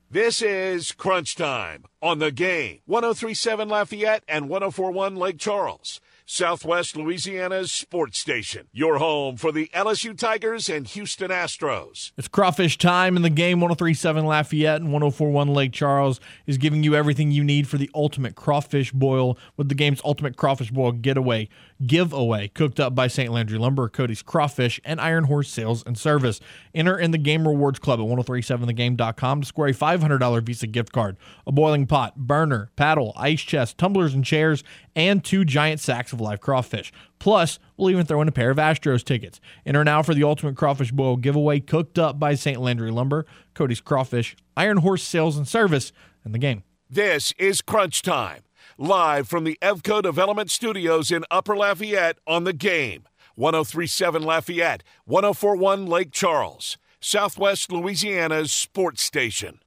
This 0.10 0.42
is 0.42 0.92
Crunch 0.92 1.36
Time 1.36 1.86
on 2.02 2.20
the 2.20 2.32
game. 2.32 2.80
1037 2.86 3.68
Lafayette 3.68 4.24
and 4.28 4.48
1041 4.48 5.16
Lake 5.16 5.40
Charles. 5.40 6.00
Southwest 6.26 6.96
Louisiana's 6.96 7.72
sports 7.72 8.18
station. 8.18 8.68
Your 8.72 8.98
home 8.98 9.36
for 9.36 9.52
the 9.52 9.70
LSU 9.74 10.18
Tigers 10.18 10.70
and 10.70 10.88
Houston 10.88 11.32
Astros. 11.32 12.12
It's 12.18 12.30
crawfish 12.30 12.78
time 12.78 13.18
in 13.18 13.24
the 13.24 13.30
game. 13.30 13.60
1037 13.60 14.26
Lafayette 14.26 14.82
and 14.82 14.92
1041 14.94 15.54
Lake 15.54 15.74
Charles 15.74 16.22
is 16.48 16.58
giving 16.58 16.84
you 16.84 16.96
everything 16.96 17.32
you 17.32 17.44
need 17.44 17.68
for 17.68 17.78
the 17.78 17.90
ultimate 17.94 18.36
crawfish 18.36 18.92
boil 18.92 19.38
with 19.58 19.68
the 19.68 19.76
game's 19.76 20.02
ultimate 20.06 20.38
crawfish 20.38 20.72
boil 20.72 20.94
getaway 20.94 21.50
giveaway 21.88 22.48
cooked 22.48 22.80
up 22.80 22.96
by 22.96 23.08
St. 23.08 23.32
Landry 23.32 23.58
Lumber, 23.58 23.90
Cody's 23.90 24.22
Crawfish, 24.22 24.80
and 24.84 25.00
Iron 25.00 25.26
Horse 25.26 25.50
Sales 25.50 25.84
and 25.86 25.98
Service. 25.98 26.40
Enter 26.74 26.98
in 26.98 27.12
the 27.12 27.18
Game 27.18 27.48
Rewards 27.48 27.80
Club 27.80 28.00
at 28.00 28.06
1037thegame.com 28.06 29.42
to 29.42 29.48
score 29.48 29.68
a 29.68 29.74
$500 29.74 30.44
Visa 30.44 30.68
gift 30.68 30.92
card, 30.92 31.18
a 31.46 31.52
boiling 31.52 31.86
pot, 31.86 32.16
burner, 32.16 32.72
paddle, 32.76 33.14
ice 33.16 33.42
chest, 33.42 33.78
tumblers 33.78 34.14
and 34.14 34.26
chairs, 34.26 34.64
and 34.96 35.24
two 35.24 35.44
giant 35.46 35.80
sacks 35.80 36.14
of 36.14 36.22
live 36.22 36.42
crawfish. 36.42 36.92
Plus, 37.20 37.60
we'll 37.78 37.90
even 37.90 38.06
throw 38.06 38.22
in 38.22 38.28
a 38.28 38.32
pair 38.34 38.50
of 38.50 38.58
Astros 38.58 39.04
tickets. 39.04 39.40
Enter 39.66 39.84
now 39.84 40.04
for 40.04 40.14
the 40.14 40.24
Ultimate 40.24 40.58
Crawfish 40.58 40.92
Boil 40.92 41.16
giveaway 41.16 41.60
cooked 41.60 41.98
up 41.98 42.20
by 42.20 42.36
St. 42.36 42.60
Landry 42.60 42.92
Lumber, 42.92 43.26
Cody's 43.54 43.82
Crawfish, 43.82 44.36
Iron 44.58 44.78
Horse 44.78 45.04
Sales 45.04 45.38
and 45.38 45.48
Service, 45.48 45.92
and 46.24 46.34
the 46.34 46.40
game. 46.40 46.64
This 46.90 47.34
is 47.40 47.62
Crunch 47.62 48.04
Time, 48.04 48.43
live 48.78 49.28
from 49.28 49.44
the 49.44 49.58
Evco 49.62 50.02
Development 50.02 50.50
Studios 50.50 51.12
in 51.12 51.26
Upper 51.30 51.56
Lafayette 51.56 52.18
on 52.26 52.44
the 52.44 52.54
game. 52.54 53.04
1037 53.36 54.22
Lafayette, 54.22 54.84
1041 55.06 55.88
Lake 55.88 56.12
Charles, 56.12 56.78
Southwest 57.00 57.72
Louisiana's 57.72 58.52
sports 58.54 59.02
station. 59.02 59.60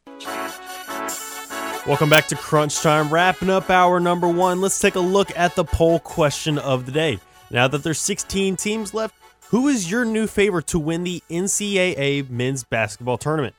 Welcome 1.86 2.10
back 2.10 2.26
to 2.28 2.36
Crunch 2.36 2.80
Time. 2.80 3.12
Wrapping 3.12 3.50
up 3.50 3.70
hour 3.70 4.00
number 4.00 4.28
one, 4.28 4.60
let's 4.60 4.80
take 4.80 4.94
a 4.94 5.00
look 5.00 5.36
at 5.36 5.54
the 5.54 5.64
poll 5.64 5.98
question 6.00 6.58
of 6.58 6.86
the 6.86 6.92
day. 6.92 7.18
Now 7.50 7.68
that 7.68 7.82
there's 7.82 8.00
16 8.00 8.56
teams 8.56 8.94
left, 8.94 9.14
who 9.50 9.68
is 9.68 9.90
your 9.90 10.04
new 10.04 10.26
favorite 10.26 10.66
to 10.68 10.78
win 10.78 11.04
the 11.04 11.22
NCAA 11.30 12.28
men's 12.28 12.64
basketball 12.64 13.18
tournament? 13.18 13.54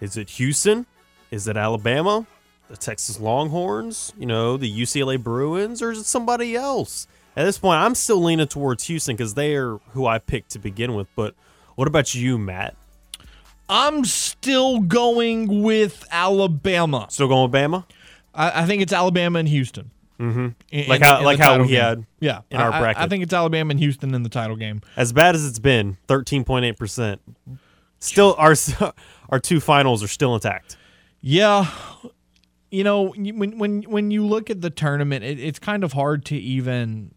Is 0.00 0.16
it 0.18 0.28
Houston? 0.30 0.84
Is 1.30 1.48
it 1.48 1.56
Alabama? 1.56 2.26
The 2.68 2.76
Texas 2.76 3.20
Longhorns? 3.20 4.12
You 4.18 4.26
know, 4.26 4.56
the 4.56 4.70
UCLA 4.70 5.22
Bruins? 5.22 5.80
Or 5.82 5.90
is 5.92 5.98
it 5.98 6.04
somebody 6.06 6.56
else? 6.56 7.06
At 7.36 7.44
this 7.44 7.58
point, 7.58 7.78
I'm 7.80 7.94
still 7.94 8.22
leaning 8.22 8.46
towards 8.48 8.84
Houston 8.84 9.14
because 9.14 9.34
they 9.34 9.54
are 9.56 9.78
who 9.92 10.06
I 10.06 10.18
picked 10.18 10.50
to 10.52 10.58
begin 10.58 10.94
with. 10.94 11.06
But 11.14 11.34
what 11.74 11.86
about 11.86 12.14
you, 12.14 12.38
Matt? 12.38 12.74
I'm 13.68 14.04
still 14.04 14.80
going 14.80 15.62
with 15.62 16.04
Alabama. 16.10 17.06
Still 17.10 17.28
going 17.28 17.50
with 17.50 17.60
Bama? 17.60 17.84
I, 18.34 18.62
I 18.62 18.66
think 18.66 18.80
it's 18.82 18.92
Alabama 18.92 19.38
and 19.40 19.48
Houston. 19.48 19.90
Mm-hmm. 20.18 20.88
Like 20.90 21.02
how 21.02 21.22
like 21.22 21.38
how 21.38 21.60
we 21.62 21.72
had 21.74 22.06
yeah 22.20 22.40
in 22.50 22.56
our 22.58 22.72
I- 22.72 22.76
I- 22.76 22.80
bracket. 22.80 23.02
I 23.02 23.08
think 23.08 23.22
it's 23.22 23.34
Alabama 23.34 23.72
and 23.72 23.78
Houston 23.80 24.14
in 24.14 24.22
the 24.22 24.30
title 24.30 24.56
game. 24.56 24.80
as 24.96 25.12
bad 25.12 25.34
as 25.34 25.44
it's 25.46 25.58
been, 25.58 25.98
13.8%. 26.08 27.18
Still, 27.98 28.34
our 28.38 28.54
our 29.28 29.38
two 29.40 29.60
finals 29.60 30.02
are 30.02 30.08
still 30.08 30.34
intact. 30.34 30.76
Yeah, 31.20 31.66
you 32.76 32.84
know 32.84 33.08
when 33.08 33.56
when 33.56 33.82
when 33.84 34.10
you 34.10 34.26
look 34.26 34.50
at 34.50 34.60
the 34.60 34.68
tournament, 34.68 35.24
it, 35.24 35.40
it's 35.40 35.58
kind 35.58 35.82
of 35.82 35.94
hard 35.94 36.26
to 36.26 36.36
even 36.36 37.14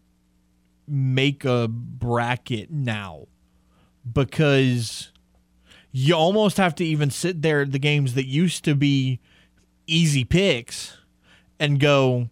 make 0.88 1.44
a 1.44 1.68
bracket 1.68 2.70
now 2.70 3.26
because 4.10 5.12
you 5.92 6.14
almost 6.14 6.56
have 6.56 6.74
to 6.76 6.84
even 6.84 7.10
sit 7.10 7.42
there 7.42 7.60
at 7.60 7.72
the 7.72 7.78
games 7.78 8.14
that 8.14 8.24
used 8.24 8.64
to 8.64 8.74
be 8.74 9.20
easy 9.86 10.24
picks 10.24 10.96
and 11.58 11.78
go, 11.78 12.30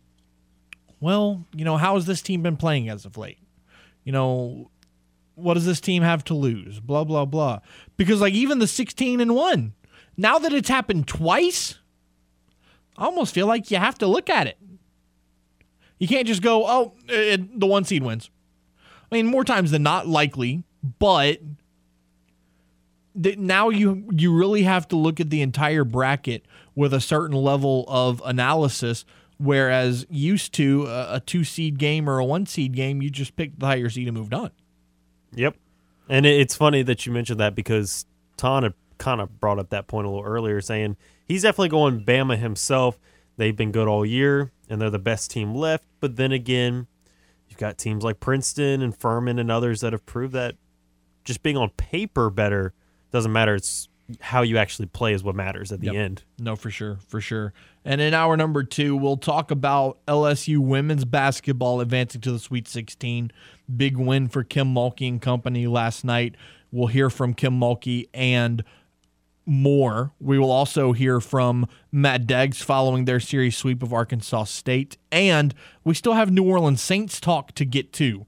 well, 0.99 1.45
you 1.55 1.67
know, 1.67 1.77
how 1.77 1.97
has 1.97 2.07
this 2.07 2.23
team 2.23 2.41
been 2.43 2.57
playing 2.57 2.89
as 2.89 3.05
of 3.05 3.19
late? 3.19 3.41
You 4.05 4.13
know, 4.13 4.71
what 5.35 5.53
does 5.53 5.67
this 5.67 5.83
team 5.83 6.03
have 6.03 6.25
to 6.25 6.35
lose? 6.35 6.81
Blah 6.81 7.05
blah 7.05 7.27
blah. 7.27 7.59
Because 7.99 8.23
like 8.23 8.33
even 8.33 8.59
the 8.59 8.67
16 8.67 9.21
and 9.21 9.35
1, 9.35 9.75
now 10.17 10.39
that 10.39 10.55
it's 10.55 10.71
happened 10.71 11.07
twice, 11.07 11.79
I 12.99 13.05
almost 13.07 13.33
feel 13.33 13.47
like 13.47 13.71
you 13.71 13.79
have 13.79 13.97
to 13.99 14.07
look 14.07 14.29
at 14.29 14.47
it. 14.47 14.59
You 15.99 16.07
can't 16.07 16.27
just 16.27 16.43
go, 16.43 16.67
"Oh, 16.67 16.95
it, 17.09 17.59
the 17.59 17.67
one 17.67 17.85
seed 17.85 18.03
wins." 18.03 18.31
I 19.11 19.15
mean, 19.15 19.27
more 19.27 19.45
times 19.45 19.71
than 19.71 19.83
not 19.83 20.07
likely, 20.07 20.63
but 20.99 21.39
th- 23.21 23.39
now 23.39 23.71
you 23.71 24.07
you 24.13 24.35
really 24.35 24.65
have 24.65 24.87
to 24.89 24.97
look 24.97 25.21
at 25.21 25.31
the 25.31 25.41
entire 25.41 25.85
bracket 25.85 26.45
with 26.75 26.93
a 26.93 27.01
certain 27.01 27.37
level 27.37 27.85
of 27.89 28.21
analysis 28.25 29.05
whereas 29.41 30.05
used 30.11 30.53
to 30.53 30.85
a, 30.87 31.17
a 31.17 31.21
two 31.21 31.45
seed 31.45 31.79
game 31.79 32.11
or 32.11 32.19
a 32.19 32.25
one 32.25 32.45
seed 32.45 32.73
game 32.75 33.01
you 33.01 33.09
just 33.09 33.37
picked 33.37 33.61
the 33.61 33.67
higher 33.67 33.89
seed 33.89 34.09
and 34.09 34.17
moved 34.17 34.35
on 34.35 34.51
Yep. 35.35 35.57
And 36.09 36.27
it, 36.27 36.41
it's 36.41 36.55
funny 36.55 36.83
that 36.83 37.07
you 37.07 37.13
mentioned 37.13 37.41
that 37.41 37.55
because 37.55 38.07
Ton 38.37 38.63
had 38.63 38.75
kind 38.99 39.21
of 39.21 39.41
brought 39.41 39.59
up 39.59 39.71
that 39.71 39.87
point 39.87 40.07
a 40.07 40.11
little 40.11 40.25
earlier, 40.25 40.61
saying 40.61 40.97
he's 41.29 41.43
definitely 41.43 41.69
going 41.69 42.05
Bama 42.05 42.37
himself. 42.39 42.99
They've 43.37 43.55
been 43.57 43.71
good 43.71 43.87
all 43.87 44.05
year, 44.05 44.51
and 44.69 44.81
they're 44.81 44.91
the 44.91 44.99
best 44.99 45.31
team 45.31 45.55
left. 45.55 45.85
But 46.01 46.17
then 46.17 46.33
again, 46.33 46.87
you've 47.49 47.59
got 47.59 47.79
teams 47.79 48.03
like 48.03 48.19
Princeton 48.19 48.83
and 48.83 48.97
Furman 48.97 49.39
and 49.39 49.51
others 49.51 49.81
that 49.83 49.93
have 49.93 50.05
proved 50.07 50.33
that 50.35 50.57
just 51.25 51.43
being 51.43 51.57
on 51.57 51.71
paper 51.71 52.31
better 52.31 52.73
doesn't 53.13 53.33
matter. 53.33 53.55
It's 53.55 53.89
how 54.21 54.41
you 54.41 54.57
actually 54.57 54.87
play 54.87 55.13
is 55.13 55.23
what 55.23 55.35
matters 55.35 55.71
at 55.71 55.81
the 55.81 55.87
Yep. 55.89 55.95
end. 55.95 56.23
No, 56.39 56.57
for 56.57 56.71
sure, 56.71 56.99
for 57.09 57.21
sure. 57.21 57.53
And 57.85 58.01
in 58.01 58.15
hour 58.15 58.37
number 58.39 58.63
two, 58.65 58.97
we'll 58.97 59.19
talk 59.19 59.51
about 59.51 59.99
LSU 60.09 60.59
women's 60.63 61.05
basketball 61.05 61.81
advancing 61.83 62.23
to 62.23 62.33
the 62.33 62.39
Sweet 62.39 62.67
16. 62.67 63.31
Big 63.77 63.99
win 63.99 64.29
for 64.29 64.43
Kim 64.43 64.73
Mulkey 64.75 65.09
and 65.09 65.21
company 65.21 65.67
last 65.67 66.05
night. 66.05 66.37
We'll 66.73 66.87
hear 66.87 67.11
from 67.11 67.35
Kim 67.35 67.61
Mulkey 67.61 68.09
and 68.15 68.65
more. 69.49 70.13
We 70.21 70.39
will 70.39 70.51
also 70.51 70.93
hear 70.93 71.21
from 71.21 71.67
Matt 71.91 72.27
Deggs 72.27 72.63
following 72.63 73.07
their 73.07 73.19
series 73.19 73.57
sweep 73.57 73.83
of 73.83 73.93
Arkansas 73.93 74.45
State. 74.45 74.99
And 75.11 75.55
we 75.85 75.95
still 75.95 76.13
have 76.13 76.31
New 76.31 76.45
Orleans 76.45 76.83
Saints 76.83 77.19
talk 77.19 77.53
to 77.55 77.65
get 77.65 77.93
to. 77.95 78.27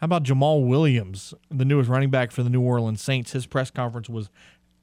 How 0.00 0.06
about 0.06 0.24
Jamaal 0.24 0.66
Williams, 0.66 1.34
the 1.50 1.64
newest 1.64 1.88
running 1.88 2.10
back 2.10 2.32
for 2.32 2.42
the 2.42 2.50
New 2.50 2.62
Orleans 2.62 3.02
Saints? 3.02 3.32
His 3.32 3.46
press 3.46 3.70
conference 3.70 4.08
was 4.08 4.30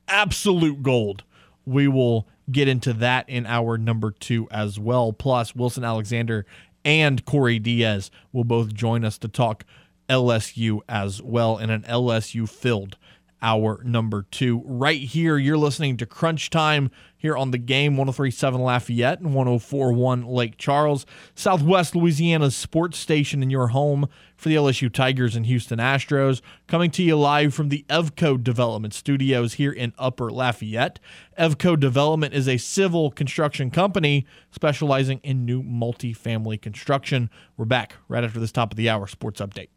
absolute 0.08 0.84
gold. 0.84 1.24
We 1.66 1.88
will 1.88 2.28
get 2.52 2.68
into 2.68 2.94
that 2.94 3.28
in 3.28 3.46
our 3.46 3.78
number 3.78 4.12
two 4.12 4.48
as 4.52 4.80
well. 4.80 5.12
Plus, 5.12 5.56
Wilson 5.56 5.84
Alexander 5.84 6.46
and 6.86 7.24
Corey 7.26 7.60
Diaz 7.60 8.12
will 8.32 8.44
both 8.44 8.74
join 8.74 9.04
us 9.04 9.18
to 9.20 9.28
talk 9.28 9.66
LSU 10.10 10.82
as 10.88 11.22
well 11.22 11.58
in 11.58 11.70
an 11.70 11.84
LSU 11.84 12.48
filled 12.48 12.98
hour 13.44 13.82
number 13.84 14.26
two. 14.32 14.64
Right 14.66 15.02
here, 15.02 15.38
you're 15.38 15.58
listening 15.58 15.98
to 15.98 16.06
Crunch 16.06 16.50
Time 16.50 16.90
here 17.18 17.38
on 17.38 17.52
the 17.52 17.58
game 17.58 17.96
1037 17.98 18.60
Lafayette 18.60 19.20
and 19.20 19.36
1041 19.36 20.26
Lake 20.26 20.58
Charles, 20.58 21.06
Southwest 21.36 21.96
Louisiana's 21.96 22.56
sports 22.56 22.98
station 22.98 23.44
in 23.44 23.50
your 23.50 23.68
home 23.68 24.10
for 24.36 24.50
the 24.50 24.56
LSU 24.56 24.92
Tigers 24.92 25.36
and 25.36 25.46
Houston 25.46 25.80
Astros. 25.80 26.42
Coming 26.68 26.90
to 26.92 27.04
you 27.04 27.18
live 27.18 27.54
from 27.54 27.70
the 27.70 27.86
Evco 27.90 28.42
Development 28.42 28.94
Studios 28.94 29.54
here 29.54 29.72
in 29.72 29.94
Upper 30.00 30.32
Lafayette. 30.32 31.00
Evco 31.38 31.80
Development 31.80 32.34
is 32.34 32.48
a 32.48 32.58
civil 32.58 33.12
construction 33.12 33.70
company 33.70 34.26
specializing 34.52 35.20
in 35.24 35.46
new 35.46 35.62
multifamily 35.62 36.62
construction. 36.62 37.30
We're 37.58 37.66
back 37.66 37.96
right 38.08 38.24
after 38.24 38.40
this 38.40 38.52
top 38.52 38.72
of 38.72 38.78
the 38.78 38.90
hour 38.90 39.08
sports 39.08 39.42
update. 39.42 39.70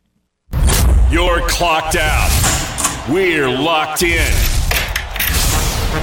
You're 1.10 1.46
clocked 1.48 1.96
out. 1.96 2.95
We're 3.08 3.48
locked 3.48 4.02
in. 4.02 4.32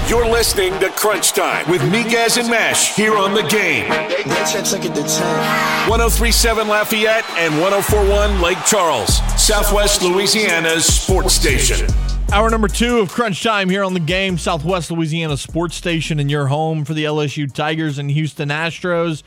You're 0.08 0.26
listening 0.26 0.80
to 0.80 0.89
Crunch 0.89 1.34
Time 1.34 1.70
with 1.70 1.82
Miguez 1.82 2.38
and 2.38 2.47
Meche 2.47 2.95
here 2.95 3.18
on 3.18 3.34
the 3.34 3.43
game. 3.43 3.89
1037 3.89 6.70
Lafayette 6.70 7.30
and 7.32 7.60
1041 7.60 8.39
Lake 8.41 8.58
Charles, 8.66 9.18
Southwest 9.36 10.01
Louisiana's 10.01 10.86
sports 10.86 11.34
station. 11.34 11.86
Hour 12.32 12.49
number 12.49 12.70
two 12.70 12.99
of 12.99 13.12
Crunch 13.12 13.43
Time 13.43 13.70
here 13.70 13.84
on 13.84 13.93
the 13.93 13.99
game, 13.99 14.38
Southwest 14.38 14.89
Louisiana 14.89 15.36
Sports 15.36 15.76
Station, 15.76 16.22
in 16.22 16.30
your 16.30 16.47
home 16.47 16.86
for 16.86 16.93
the 16.93 17.04
LSU 17.04 17.54
Tigers 17.54 17.97
and 17.97 18.10
Houston 18.10 18.47
Astros. 18.47 19.24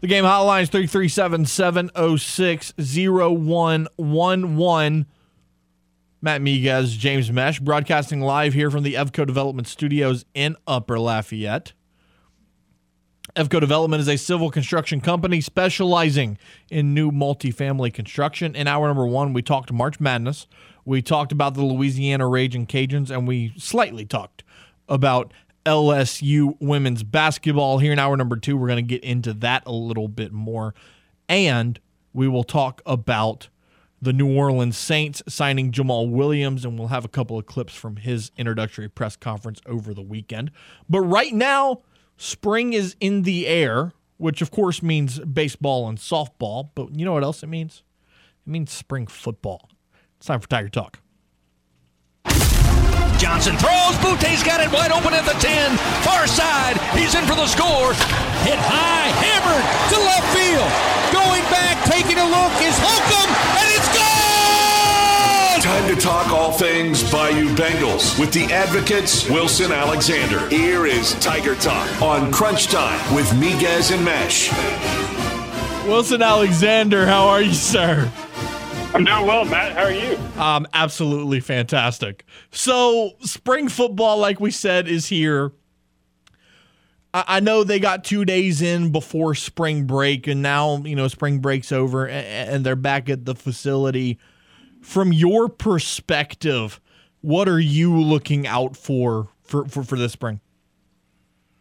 The 0.00 0.08
game 0.08 0.24
hotline 0.24 0.62
is 0.62 0.68
337 0.68 1.46
706 1.46 2.72
0111. 2.76 5.06
Matt 6.22 6.42
Miguez, 6.42 6.98
James 6.98 7.30
Meche, 7.30 7.62
broadcasting 7.62 8.20
live 8.20 8.52
here 8.52 8.70
from 8.70 8.82
the 8.82 8.92
Evco 8.92 9.26
Development 9.26 9.66
Studios 9.66 10.26
in 10.34 10.54
Upper 10.66 10.98
Lafayette. 10.98 11.72
Evco 13.34 13.58
Development 13.58 14.02
is 14.02 14.08
a 14.08 14.18
civil 14.18 14.50
construction 14.50 15.00
company 15.00 15.40
specializing 15.40 16.36
in 16.70 16.92
new 16.92 17.10
multifamily 17.10 17.94
construction. 17.94 18.54
In 18.54 18.66
hour 18.66 18.88
number 18.88 19.06
one, 19.06 19.32
we 19.32 19.40
talked 19.40 19.72
March 19.72 19.98
Madness. 19.98 20.46
We 20.84 21.00
talked 21.00 21.32
about 21.32 21.54
the 21.54 21.64
Louisiana 21.64 22.28
Rage 22.28 22.54
and 22.54 22.68
Cajuns, 22.68 23.10
and 23.10 23.26
we 23.26 23.54
slightly 23.56 24.04
talked 24.04 24.44
about 24.90 25.32
LSU 25.64 26.54
women's 26.60 27.02
basketball. 27.02 27.78
Here 27.78 27.92
in 27.92 27.98
hour 27.98 28.18
number 28.18 28.36
two, 28.36 28.58
we're 28.58 28.68
going 28.68 28.84
to 28.84 28.94
get 28.94 29.02
into 29.02 29.32
that 29.34 29.62
a 29.64 29.72
little 29.72 30.08
bit 30.08 30.32
more. 30.32 30.74
And 31.30 31.80
we 32.12 32.28
will 32.28 32.44
talk 32.44 32.82
about 32.84 33.48
the 34.02 34.12
New 34.12 34.34
Orleans 34.34 34.76
Saints 34.76 35.22
signing 35.28 35.72
Jamaal 35.72 36.10
Williams, 36.10 36.64
and 36.64 36.78
we'll 36.78 36.88
have 36.88 37.04
a 37.04 37.08
couple 37.08 37.38
of 37.38 37.46
clips 37.46 37.74
from 37.74 37.96
his 37.96 38.30
introductory 38.36 38.88
press 38.88 39.16
conference 39.16 39.60
over 39.66 39.92
the 39.92 40.02
weekend. 40.02 40.50
But 40.88 41.00
right 41.00 41.32
now, 41.34 41.82
spring 42.16 42.72
is 42.72 42.96
in 43.00 43.22
the 43.22 43.46
air, 43.46 43.92
which 44.16 44.40
of 44.40 44.50
course 44.50 44.82
means 44.82 45.18
baseball 45.20 45.88
and 45.88 45.98
softball. 45.98 46.70
But 46.74 46.94
you 46.98 47.04
know 47.04 47.12
what 47.12 47.24
else 47.24 47.42
it 47.42 47.48
means? 47.48 47.82
It 48.46 48.50
means 48.50 48.70
spring 48.70 49.06
football. 49.06 49.68
It's 50.16 50.26
time 50.26 50.40
for 50.40 50.48
Tiger 50.48 50.68
Talk. 50.68 51.00
Johnson 53.20 53.54
throws. 53.58 54.00
Boutte's 54.00 54.42
got 54.42 54.64
it 54.64 54.72
wide 54.72 54.90
open 54.90 55.12
at 55.12 55.26
the 55.28 55.36
10. 55.44 55.76
Far 56.00 56.26
side. 56.26 56.80
He's 56.96 57.14
in 57.14 57.26
for 57.28 57.36
the 57.36 57.46
score. 57.46 57.92
Hit 58.48 58.56
high. 58.56 59.12
Hammered 59.20 59.60
to 59.92 60.00
left 60.00 60.24
field. 60.32 60.64
Going 61.12 61.44
back, 61.52 61.76
taking 61.84 62.16
a 62.16 62.24
look 62.24 62.54
is 62.64 62.72
Holcomb, 62.80 63.28
and 63.60 63.68
it's 63.76 63.90
gone! 63.92 65.60
Time 65.60 65.94
to 65.94 66.00
talk 66.00 66.32
all 66.32 66.52
things 66.52 67.02
Bayou 67.12 67.54
Bengals 67.54 68.18
with 68.18 68.32
the 68.32 68.44
advocates 68.44 69.28
Wilson 69.28 69.70
Alexander. 69.70 70.48
Here 70.48 70.86
is 70.86 71.12
Tiger 71.20 71.54
Talk 71.56 72.00
on 72.00 72.32
Crunch 72.32 72.68
Time 72.68 73.14
with 73.14 73.28
Miguez 73.32 73.92
and 73.94 74.06
Meche. 74.06 74.48
Wilson 75.86 76.22
Alexander, 76.22 77.04
how 77.04 77.28
are 77.28 77.42
you, 77.42 77.52
sir? 77.52 78.10
I'm 78.92 79.04
doing 79.04 79.24
well, 79.24 79.44
Matt. 79.44 79.72
How 79.72 79.84
are 79.84 79.92
you? 79.92 80.18
Um, 80.36 80.66
absolutely 80.74 81.38
fantastic. 81.38 82.24
So, 82.50 83.12
spring 83.20 83.68
football, 83.68 84.18
like 84.18 84.40
we 84.40 84.50
said, 84.50 84.88
is 84.88 85.06
here. 85.06 85.52
I, 87.14 87.24
I 87.28 87.40
know 87.40 87.62
they 87.62 87.78
got 87.78 88.02
two 88.02 88.24
days 88.24 88.60
in 88.60 88.90
before 88.90 89.36
spring 89.36 89.84
break, 89.84 90.26
and 90.26 90.42
now 90.42 90.78
you 90.78 90.96
know 90.96 91.06
spring 91.06 91.38
break's 91.38 91.70
over, 91.70 92.08
and, 92.08 92.26
and 92.50 92.66
they're 92.66 92.74
back 92.74 93.08
at 93.08 93.26
the 93.26 93.36
facility. 93.36 94.18
From 94.80 95.12
your 95.12 95.48
perspective, 95.48 96.80
what 97.20 97.48
are 97.48 97.60
you 97.60 97.96
looking 97.96 98.44
out 98.44 98.76
for 98.76 99.28
for, 99.44 99.66
for, 99.66 99.84
for 99.84 99.96
this 99.96 100.12
spring? 100.12 100.40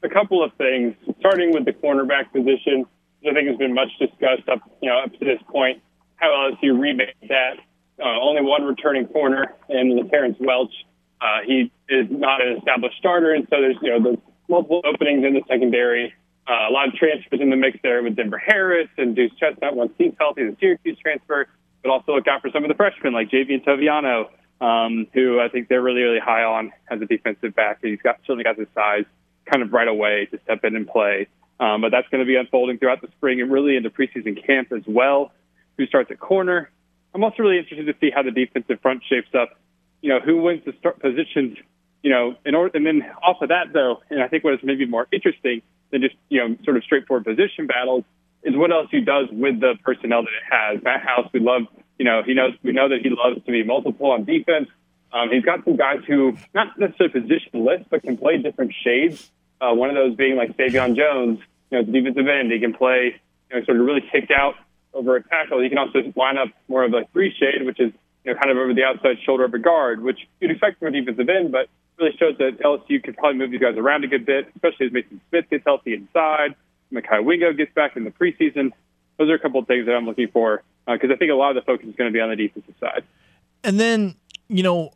A 0.01 0.09
couple 0.09 0.43
of 0.43 0.51
things, 0.53 0.95
starting 1.19 1.53
with 1.53 1.65
the 1.65 1.73
cornerback 1.73 2.31
position, 2.31 2.85
I 3.27 3.33
think 3.33 3.49
has 3.49 3.57
been 3.57 3.75
much 3.75 3.89
discussed 3.99 4.49
up 4.49 4.61
you 4.81 4.89
know 4.89 4.99
up 5.03 5.11
to 5.11 5.25
this 5.25 5.39
point 5.47 5.79
how 6.19 6.51
LSU 6.51 6.79
remake 6.79 7.15
that. 7.27 7.57
Uh, 7.99 8.19
only 8.21 8.41
one 8.41 8.63
returning 8.63 9.07
corner, 9.07 9.55
Laterrance 9.69 10.37
Welch. 10.39 10.71
Uh, 11.21 11.39
he 11.45 11.71
is 11.89 12.07
not 12.09 12.41
an 12.41 12.57
established 12.57 12.97
starter, 12.97 13.33
and 13.33 13.45
so 13.49 13.59
there's 13.59 13.75
you 13.81 13.89
know 13.89 14.01
there's 14.01 14.17
multiple 14.47 14.81
openings 14.85 15.25
in 15.25 15.33
the 15.33 15.41
secondary. 15.47 16.13
Uh, 16.47 16.69
a 16.69 16.71
lot 16.71 16.87
of 16.87 16.93
transfers 16.93 17.41
in 17.41 17.49
the 17.49 17.55
mix 17.55 17.77
there 17.83 18.01
with 18.01 18.15
Denver 18.15 18.41
Harris 18.43 18.87
and 18.97 19.15
Duce 19.15 19.31
Chestnut 19.39 19.75
once 19.75 19.91
he's 19.97 20.13
healthy, 20.17 20.45
the 20.45 20.55
Syracuse 20.59 20.97
transfer. 20.99 21.47
But 21.83 21.91
also 21.91 22.15
look 22.15 22.27
out 22.27 22.41
for 22.41 22.49
some 22.51 22.63
of 22.63 22.69
the 22.69 22.75
freshmen 22.75 23.13
like 23.13 23.29
Javien 23.29 23.63
Toviano, 23.63 24.29
um, 24.59 25.07
who 25.13 25.39
I 25.39 25.49
think 25.49 25.67
they're 25.67 25.81
really 25.81 26.01
really 26.01 26.19
high 26.19 26.43
on 26.43 26.71
as 26.89 27.01
a 27.01 27.05
defensive 27.05 27.53
back. 27.53 27.79
He's 27.81 28.01
got 28.01 28.19
certainly 28.21 28.43
got 28.43 28.57
the 28.57 28.67
size 28.73 29.05
kind 29.45 29.63
of 29.63 29.73
right 29.73 29.87
away 29.87 30.27
to 30.31 30.39
step 30.43 30.63
in 30.63 30.75
and 30.75 30.87
play. 30.87 31.27
Um, 31.59 31.81
but 31.81 31.91
that's 31.91 32.07
going 32.07 32.19
to 32.19 32.25
be 32.25 32.37
unfolding 32.37 32.77
throughout 32.77 33.01
the 33.01 33.09
spring 33.17 33.41
and 33.41 33.51
really 33.51 33.75
into 33.75 33.89
preseason 33.89 34.45
camp 34.45 34.71
as 34.71 34.83
well 34.87 35.33
who 35.79 35.87
starts 35.87 36.11
at 36.11 36.19
corner. 36.19 36.69
I'm 37.15 37.23
also 37.23 37.41
really 37.41 37.57
interested 37.57 37.85
to 37.85 37.95
see 37.99 38.11
how 38.13 38.21
the 38.21 38.31
defensive 38.31 38.81
front 38.81 39.01
shapes 39.09 39.29
up. 39.33 39.57
You 40.01 40.09
know, 40.09 40.19
who 40.19 40.41
wins 40.41 40.61
the 40.65 40.73
start 40.77 40.99
positions. 40.99 41.57
You 42.03 42.11
know, 42.11 42.35
in 42.45 42.53
order, 42.53 42.77
and 42.77 42.85
then 42.85 43.01
off 43.23 43.41
of 43.41 43.49
that 43.49 43.73
though, 43.73 44.01
and 44.09 44.21
I 44.21 44.27
think 44.27 44.43
what 44.43 44.53
is 44.53 44.59
maybe 44.61 44.85
more 44.85 45.07
interesting 45.11 45.61
than 45.91 46.01
just 46.01 46.15
you 46.29 46.39
know 46.39 46.55
sort 46.63 46.77
of 46.77 46.83
straightforward 46.83 47.25
position 47.25 47.65
battles 47.65 48.03
is 48.43 48.55
what 48.55 48.69
LSU 48.69 49.05
does 49.05 49.27
with 49.31 49.59
the 49.59 49.75
personnel 49.83 50.23
that 50.23 50.29
it 50.29 50.47
has. 50.49 50.83
Matt 50.83 51.01
House, 51.01 51.29
we 51.33 51.39
love. 51.39 51.63
You 51.97 52.05
know, 52.05 52.21
he 52.25 52.33
knows 52.33 52.53
we 52.63 52.71
know 52.71 52.87
that 52.89 52.99
he 53.01 53.09
loves 53.09 53.43
to 53.45 53.51
be 53.51 53.63
multiple 53.63 54.11
on 54.11 54.25
defense. 54.25 54.69
Um, 55.11 55.29
he's 55.31 55.43
got 55.43 55.65
some 55.65 55.75
guys 55.75 55.99
who 56.07 56.37
not 56.53 56.77
necessarily 56.77 57.19
positionless, 57.19 57.85
but 57.89 58.03
can 58.03 58.17
play 58.17 58.37
different 58.37 58.73
shades. 58.83 59.31
Uh, 59.59 59.73
one 59.73 59.89
of 59.89 59.95
those 59.95 60.15
being 60.15 60.37
like 60.37 60.55
Sai'vion 60.55 60.95
Jones, 60.95 61.39
you 61.71 61.77
know, 61.77 61.83
defensive 61.83 62.27
end. 62.27 62.51
He 62.51 62.59
can 62.59 62.73
play, 62.73 63.19
you 63.49 63.59
know, 63.59 63.65
sort 63.65 63.77
of 63.77 63.85
really 63.85 64.03
kicked 64.11 64.31
out 64.31 64.55
over 64.93 65.15
a 65.15 65.23
tackle. 65.23 65.63
You 65.63 65.69
can 65.69 65.77
also 65.77 65.99
line 66.15 66.37
up 66.37 66.49
more 66.67 66.83
of 66.83 66.93
a 66.93 67.05
three 67.13 67.33
shade, 67.37 67.65
which 67.65 67.79
is 67.79 67.91
you 68.23 68.33
know 68.33 68.39
kind 68.39 68.51
of 68.51 68.57
over 68.57 68.73
the 68.73 68.83
outside 68.83 69.17
shoulder 69.25 69.45
of 69.45 69.53
a 69.53 69.59
guard, 69.59 70.01
which 70.01 70.19
you'd 70.39 70.51
expect 70.51 70.79
from 70.79 70.89
a 70.89 70.91
defensive 70.91 71.29
end, 71.29 71.51
but 71.51 71.69
really 71.99 72.15
shows 72.17 72.37
that 72.37 72.59
LSU 72.59 73.03
could 73.03 73.17
probably 73.17 73.37
move 73.37 73.51
these 73.51 73.59
guys 73.59 73.77
around 73.77 74.03
a 74.03 74.07
good 74.07 74.25
bit, 74.25 74.47
especially 74.55 74.87
as 74.87 74.93
Mason 74.93 75.21
Smith 75.29 75.45
gets 75.49 75.63
healthy 75.65 75.93
inside, 75.93 76.55
Mekhi 76.91 77.23
Wingo 77.23 77.53
gets 77.53 77.73
back 77.73 77.95
in 77.95 78.03
the 78.03 78.11
preseason. 78.11 78.71
Those 79.17 79.29
are 79.29 79.35
a 79.35 79.39
couple 79.39 79.59
of 79.59 79.67
things 79.67 79.85
that 79.85 79.93
I'm 79.93 80.05
looking 80.05 80.29
for 80.29 80.63
because 80.87 81.09
uh, 81.09 81.13
I 81.13 81.17
think 81.17 81.31
a 81.31 81.35
lot 81.35 81.49
of 81.49 81.55
the 81.55 81.61
focus 81.61 81.87
is 81.87 81.95
going 81.95 82.09
to 82.09 82.13
be 82.13 82.21
on 82.21 82.29
the 82.29 82.35
defensive 82.35 82.75
side. 82.79 83.03
And 83.63 83.79
then 83.79 84.15
you 84.47 84.63
know. 84.63 84.91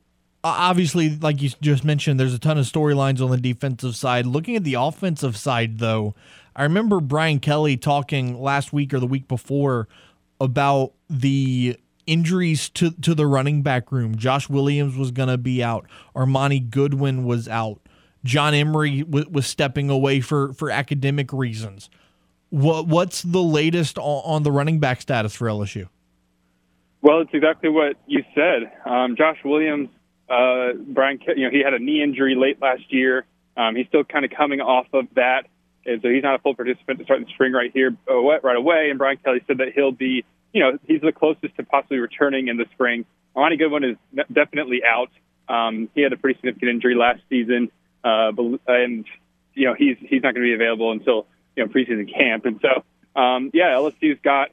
Obviously, 0.45 1.07
like 1.07 1.41
you 1.41 1.51
just 1.61 1.85
mentioned, 1.85 2.19
there's 2.19 2.33
a 2.33 2.37
ton 2.37 2.57
of 2.57 2.65
storylines 2.65 3.23
on 3.23 3.31
the 3.31 3.37
defensive 3.37 3.95
side. 3.95 4.25
Looking 4.25 4.57
at 4.57 4.65
the 4.65 4.73
offensive 4.73 5.37
side, 5.37 5.79
though, 5.79 6.15
I 6.55 6.63
remember 6.63 6.99
Brian 6.99 7.39
Kelly 7.39 7.77
talking 7.77 8.39
last 8.39 8.73
week 8.73 8.93
or 8.93 8.99
the 8.99 9.07
week 9.07 9.27
before 9.27 9.87
about 10.39 10.93
the 11.09 11.77
injuries 12.05 12.69
to, 12.69 12.91
to 12.91 13.15
the 13.15 13.25
running 13.25 13.61
back 13.61 13.91
room. 13.91 14.15
Josh 14.15 14.49
Williams 14.49 14.95
was 14.95 15.11
going 15.11 15.29
to 15.29 15.37
be 15.37 15.63
out. 15.63 15.87
Armoni 16.15 16.69
Goodwin 16.69 17.23
was 17.23 17.47
out. 17.47 17.79
John 18.23 18.53
Emery 18.53 19.01
w- 19.01 19.29
was 19.29 19.47
stepping 19.47 19.89
away 19.89 20.21
for, 20.21 20.53
for 20.53 20.69
academic 20.69 21.33
reasons. 21.33 21.89
What 22.49 22.87
what's 22.87 23.23
the 23.23 23.41
latest 23.41 23.97
on, 23.97 24.21
on 24.25 24.43
the 24.43 24.51
running 24.51 24.79
back 24.79 25.01
status 25.01 25.33
for 25.33 25.47
LSU? 25.47 25.87
Well, 27.01 27.21
it's 27.21 27.31
exactly 27.33 27.69
what 27.69 27.97
you 28.07 28.23
said. 28.35 28.71
Um, 28.85 29.15
Josh 29.17 29.39
Williams, 29.43 29.89
uh, 30.29 30.73
Brian, 30.87 31.19
you 31.35 31.45
know, 31.45 31.49
he 31.49 31.61
had 31.63 31.73
a 31.73 31.79
knee 31.79 32.01
injury 32.01 32.35
late 32.35 32.61
last 32.61 32.83
year. 32.93 33.25
Um, 33.57 33.75
he's 33.75 33.87
still 33.87 34.03
kind 34.03 34.23
of 34.23 34.31
coming 34.31 34.61
off 34.61 34.87
of 34.93 35.07
that 35.15 35.47
and 35.85 36.01
so 36.01 36.09
he's 36.09 36.23
not 36.23 36.35
a 36.35 36.39
full 36.39 36.55
participant 36.55 36.99
to 36.99 37.05
start 37.05 37.19
the 37.25 37.31
spring 37.33 37.53
right 37.53 37.71
here 37.73 37.95
uh, 38.09 38.15
right 38.15 38.55
away. 38.55 38.89
And 38.89 38.97
Brian 38.97 39.17
Kelly 39.17 39.41
said 39.47 39.57
that 39.57 39.73
he'll 39.73 39.91
be, 39.91 40.23
you 40.53 40.61
know, 40.61 40.77
he's 40.87 41.01
the 41.01 41.11
closest 41.11 41.55
to 41.57 41.63
possibly 41.63 41.97
returning 41.97 42.47
in 42.47 42.57
the 42.57 42.65
spring. 42.73 43.05
Armoni 43.35 43.57
Goodwin 43.57 43.83
is 43.83 43.97
definitely 44.31 44.81
out. 44.83 45.09
Um, 45.49 45.89
he 45.95 46.01
had 46.01 46.13
a 46.13 46.17
pretty 46.17 46.37
significant 46.39 46.69
injury 46.69 46.95
last 46.95 47.21
season, 47.29 47.71
uh, 48.03 48.31
and 48.67 49.05
you 49.53 49.67
know 49.67 49.73
he's 49.73 49.97
he's 49.99 50.23
not 50.23 50.33
going 50.33 50.45
to 50.45 50.49
be 50.49 50.53
available 50.53 50.91
until 50.91 51.25
you 51.55 51.65
know 51.65 51.71
preseason 51.71 52.11
camp. 52.13 52.45
And 52.45 52.61
so, 52.61 53.19
um, 53.19 53.51
yeah, 53.53 53.71
LSU's 53.71 54.19
got 54.23 54.49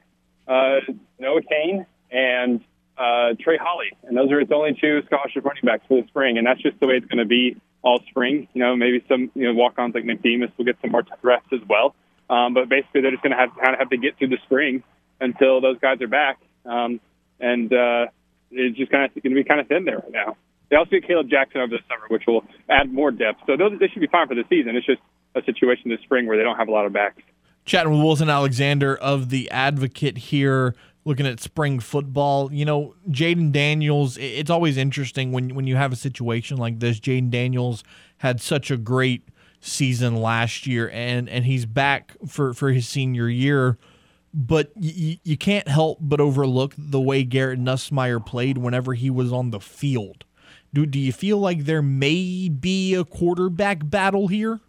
uh, 0.47 0.79
Noah 1.19 1.41
Cain 1.43 1.85
and 2.11 2.61
uh, 3.01 3.33
Trey 3.39 3.57
Holly, 3.57 3.91
and 4.03 4.15
those 4.15 4.31
are 4.31 4.39
its 4.39 4.51
only 4.51 4.77
two 4.79 5.01
scholarship 5.07 5.43
running 5.43 5.63
backs 5.65 5.83
for 5.87 5.99
the 6.01 6.07
spring, 6.07 6.37
and 6.37 6.45
that's 6.45 6.61
just 6.61 6.79
the 6.79 6.87
way 6.87 6.95
it's 6.95 7.07
going 7.07 7.17
to 7.17 7.25
be 7.25 7.57
all 7.81 7.99
spring. 8.09 8.47
You 8.53 8.61
know, 8.61 8.75
maybe 8.75 9.03
some 9.09 9.31
you 9.33 9.47
know 9.47 9.53
walk-ons 9.53 9.95
like 9.95 10.03
McDemus 10.03 10.51
will 10.57 10.65
get 10.65 10.77
some 10.81 10.91
more 10.91 11.03
reps 11.23 11.47
as 11.51 11.61
well, 11.67 11.95
um, 12.29 12.53
but 12.53 12.69
basically 12.69 13.01
they're 13.01 13.11
just 13.11 13.23
going 13.23 13.31
to 13.31 13.37
have 13.37 13.49
kind 13.59 13.73
of 13.73 13.79
have 13.79 13.89
to 13.89 13.97
get 13.97 14.17
through 14.17 14.29
the 14.29 14.37
spring 14.45 14.83
until 15.19 15.61
those 15.61 15.79
guys 15.79 15.99
are 16.01 16.07
back, 16.07 16.37
um, 16.65 16.99
and 17.39 17.73
uh, 17.73 18.05
it's 18.51 18.77
just 18.77 18.91
kind 18.91 19.05
of 19.05 19.23
going 19.23 19.35
to 19.35 19.41
be 19.41 19.47
kind 19.47 19.59
of 19.59 19.67
thin 19.67 19.85
there 19.85 19.97
right 19.97 20.11
now. 20.11 20.37
They 20.69 20.75
also 20.75 20.91
get 20.91 21.07
Kaleb 21.07 21.29
Jackson 21.29 21.59
over 21.59 21.71
the 21.71 21.83
summer, 21.89 22.05
which 22.09 22.23
will 22.27 22.45
add 22.69 22.93
more 22.93 23.11
depth. 23.11 23.41
So 23.47 23.57
those, 23.57 23.77
they 23.79 23.87
should 23.87 23.99
be 23.99 24.07
fine 24.07 24.27
for 24.27 24.35
the 24.35 24.45
season. 24.47 24.75
It's 24.75 24.85
just 24.85 25.01
a 25.35 25.41
situation 25.43 25.89
this 25.89 25.99
spring 26.01 26.27
where 26.27 26.37
they 26.37 26.43
don't 26.43 26.55
have 26.55 26.69
a 26.69 26.71
lot 26.71 26.85
of 26.85 26.93
backs. 26.93 27.21
Chatting 27.65 27.91
with 27.91 28.01
Wilson 28.01 28.29
Alexander 28.29 28.95
of 28.95 29.29
the 29.29 29.51
Advocate 29.51 30.17
here 30.17 30.75
looking 31.05 31.25
at 31.25 31.39
spring 31.39 31.79
football. 31.79 32.51
You 32.51 32.65
know, 32.65 32.95
Jayden 33.09 33.51
Daniels, 33.51 34.17
it's 34.17 34.49
always 34.49 34.77
interesting 34.77 35.31
when 35.31 35.55
when 35.55 35.67
you 35.67 35.75
have 35.75 35.91
a 35.91 35.97
situation 35.97 36.57
like 36.57 36.79
this. 36.79 36.99
Jayden 36.99 37.29
Daniels 37.29 37.83
had 38.17 38.41
such 38.41 38.71
a 38.71 38.77
great 38.77 39.27
season 39.59 40.15
last 40.15 40.65
year 40.65 40.89
and 40.91 41.29
and 41.29 41.45
he's 41.45 41.67
back 41.67 42.15
for 42.27 42.51
for 42.51 42.71
his 42.71 42.87
senior 42.87 43.29
year 43.29 43.77
but 44.33 44.71
you, 44.75 45.17
you 45.23 45.37
can't 45.37 45.67
help 45.67 45.97
but 46.01 46.21
overlook 46.21 46.73
the 46.77 47.01
way 47.01 47.23
Garrett 47.23 47.59
Nussmeier 47.59 48.25
played 48.25 48.57
whenever 48.57 48.93
he 48.93 49.09
was 49.09 49.31
on 49.31 49.51
the 49.51 49.59
field. 49.59 50.25
Do, 50.73 50.85
do 50.85 50.99
you 50.99 51.11
feel 51.11 51.37
like 51.37 51.65
there 51.65 51.81
may 51.81 52.47
be 52.47 52.93
a 52.93 53.03
quarterback 53.03 53.89
battle 53.89 54.27
here? 54.27 54.61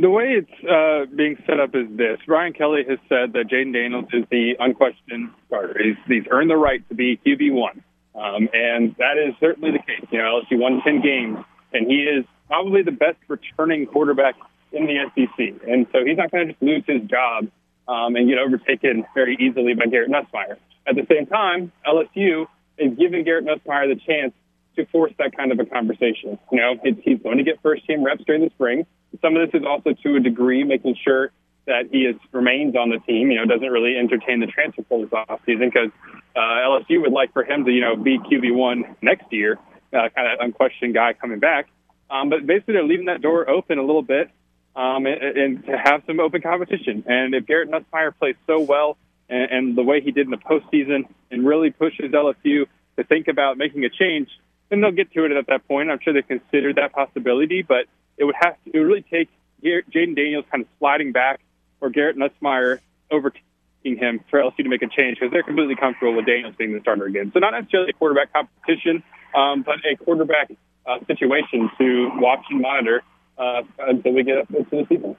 The 0.00 0.08
way 0.08 0.38
it's 0.38 0.64
uh, 0.64 1.12
being 1.12 1.36
set 1.44 1.58
up 1.58 1.74
is 1.74 1.88
this: 1.96 2.20
Brian 2.24 2.52
Kelly 2.52 2.84
has 2.88 3.00
said 3.08 3.32
that 3.32 3.48
Jayden 3.50 3.72
Daniels 3.72 4.06
is 4.12 4.24
the 4.30 4.54
unquestioned 4.60 5.30
starter. 5.46 5.74
He's, 5.82 5.96
he's 6.06 6.22
earned 6.30 6.50
the 6.50 6.56
right 6.56 6.88
to 6.88 6.94
be 6.94 7.18
QB 7.26 7.52
one, 7.52 7.82
um, 8.14 8.48
and 8.52 8.94
that 8.98 9.18
is 9.18 9.34
certainly 9.40 9.72
the 9.72 9.80
case. 9.80 10.06
You 10.12 10.18
know, 10.18 10.40
LSU 10.40 10.56
won 10.60 10.82
ten 10.84 11.02
games, 11.02 11.38
and 11.72 11.90
he 11.90 12.04
is 12.04 12.24
probably 12.46 12.82
the 12.82 12.92
best 12.92 13.18
returning 13.26 13.86
quarterback 13.86 14.36
in 14.70 14.86
the 14.86 15.02
SEC. 15.14 15.68
And 15.68 15.88
so 15.92 16.04
he's 16.04 16.16
not 16.16 16.30
going 16.30 16.46
to 16.46 16.52
just 16.52 16.62
lose 16.62 16.84
his 16.86 17.02
job 17.10 17.48
um, 17.88 18.14
and 18.14 18.28
get 18.28 18.38
overtaken 18.38 19.04
very 19.14 19.36
easily 19.40 19.74
by 19.74 19.86
Garrett 19.86 20.10
Nussmeier. 20.10 20.58
At 20.86 20.94
the 20.94 21.06
same 21.10 21.26
time, 21.26 21.72
LSU 21.84 22.46
is 22.78 22.96
giving 22.96 23.24
Garrett 23.24 23.46
Nussmeier 23.46 23.92
the 23.92 24.00
chance 24.06 24.32
to 24.76 24.86
force 24.86 25.12
that 25.18 25.36
kind 25.36 25.50
of 25.50 25.58
a 25.58 25.64
conversation. 25.64 26.38
You 26.52 26.58
know, 26.58 26.74
he's 27.02 27.18
going 27.18 27.38
to 27.38 27.44
get 27.44 27.60
first 27.62 27.84
team 27.86 28.04
reps 28.04 28.22
during 28.24 28.42
the 28.42 28.50
spring. 28.50 28.86
Some 29.22 29.36
of 29.36 29.50
this 29.50 29.60
is 29.60 29.66
also 29.66 29.92
to 29.92 30.16
a 30.16 30.20
degree 30.20 30.64
making 30.64 30.96
sure 31.02 31.30
that 31.66 31.88
he 31.90 31.98
is 31.98 32.16
remains 32.32 32.74
on 32.76 32.90
the 32.90 32.98
team. 32.98 33.30
You 33.30 33.38
know, 33.38 33.46
doesn't 33.46 33.70
really 33.70 33.96
entertain 33.96 34.40
the 34.40 34.46
transfer 34.46 34.82
portal 34.82 35.06
this 35.06 35.26
offseason 35.28 35.72
because 35.72 35.90
uh, 36.34 36.40
LSU 36.40 37.00
would 37.02 37.12
like 37.12 37.32
for 37.32 37.44
him 37.44 37.64
to 37.64 37.70
you 37.70 37.80
know 37.80 37.96
be 37.96 38.18
QB 38.18 38.54
one 38.54 38.96
next 39.02 39.32
year, 39.32 39.58
uh, 39.92 40.08
kind 40.14 40.32
of 40.32 40.40
unquestioned 40.40 40.94
guy 40.94 41.12
coming 41.12 41.38
back. 41.38 41.68
Um, 42.10 42.30
but 42.30 42.46
basically, 42.46 42.74
they're 42.74 42.84
leaving 42.84 43.06
that 43.06 43.20
door 43.20 43.48
open 43.48 43.78
a 43.78 43.82
little 43.82 44.02
bit 44.02 44.30
um, 44.78 45.06
and, 45.06 45.22
and 45.22 45.66
to 45.66 45.76
have 45.76 46.02
some 46.06 46.20
open 46.20 46.40
competition. 46.40 47.04
And 47.06 47.34
if 47.34 47.46
Garrett 47.46 47.70
Nussmeier 47.70 48.16
plays 48.16 48.36
so 48.46 48.60
well 48.60 48.96
and, 49.28 49.50
and 49.50 49.76
the 49.76 49.82
way 49.82 50.00
he 50.00 50.12
did 50.12 50.26
in 50.26 50.30
the 50.30 50.38
postseason 50.38 51.08
and 51.30 51.46
really 51.46 51.70
pushes 51.70 52.12
LSU 52.12 52.66
to 52.96 53.04
think 53.04 53.28
about 53.28 53.58
making 53.58 53.84
a 53.84 53.90
change, 53.90 54.28
then 54.68 54.80
they'll 54.80 54.92
get 54.92 55.12
to 55.12 55.24
it 55.24 55.32
at 55.32 55.46
that 55.48 55.66
point. 55.66 55.90
I'm 55.90 55.98
sure 56.00 56.12
they 56.12 56.22
considered 56.22 56.76
that 56.76 56.92
possibility, 56.92 57.62
but 57.62 57.86
it 58.18 58.24
would 58.24 58.34
have 58.38 58.56
to, 58.64 58.70
it 58.74 58.78
would 58.78 58.86
really 58.86 59.04
take 59.10 59.28
Jayden 59.64 60.16
Daniels 60.16 60.44
kind 60.50 60.62
of 60.62 60.68
sliding 60.78 61.12
back 61.12 61.40
or 61.80 61.90
Garrett 61.90 62.16
Nussmeier 62.16 62.80
overtaking 63.10 63.44
him 63.84 64.20
for 64.30 64.40
LSU 64.40 64.56
to 64.58 64.68
make 64.68 64.82
a 64.82 64.88
change 64.88 65.18
because 65.18 65.32
they're 65.32 65.42
completely 65.42 65.76
comfortable 65.76 66.14
with 66.14 66.26
Daniels 66.26 66.54
being 66.56 66.74
the 66.74 66.80
starter 66.80 67.06
again. 67.06 67.30
So 67.32 67.38
not 67.40 67.52
necessarily 67.52 67.90
a 67.90 67.92
quarterback 67.94 68.32
competition, 68.32 69.02
um, 69.34 69.62
but 69.62 69.76
a 69.90 69.96
quarterback 69.96 70.50
uh, 70.86 70.98
situation 71.06 71.70
to 71.78 72.10
watch 72.16 72.44
and 72.50 72.60
monitor 72.60 73.02
uh, 73.38 73.62
until 73.78 74.12
we 74.12 74.24
get 74.24 74.38
up 74.38 74.50
into 74.50 74.68
the 74.70 74.86
season. 74.88 75.16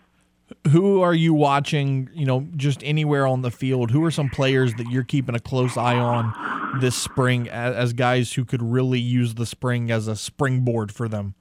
Who 0.72 1.02
are 1.02 1.14
you 1.14 1.34
watching? 1.34 2.10
You 2.14 2.26
know, 2.26 2.48
just 2.56 2.84
anywhere 2.84 3.28
on 3.28 3.44
the 3.44 3.52
field. 3.52 3.92
Who 3.92 4.04
are 4.04 4.12
some 4.12 4.30
players 4.30 4.74
that 4.76 4.90
you're 4.90 5.04
keeping 5.04 5.36
a 5.36 5.40
close 5.40 5.78
eye 5.78 5.98
on 5.98 6.80
this 6.82 6.96
spring 6.96 7.48
as, 7.50 7.76
as 7.76 7.94
guys 7.94 8.34
who 8.34 8.46
could 8.46 8.62
really 8.62 9.00
use 9.00 9.36
the 9.36 9.46
spring 9.46 9.92
as 9.92 10.08
a 10.08 10.16
springboard 10.16 10.92
for 10.92 11.08
them 11.08 11.36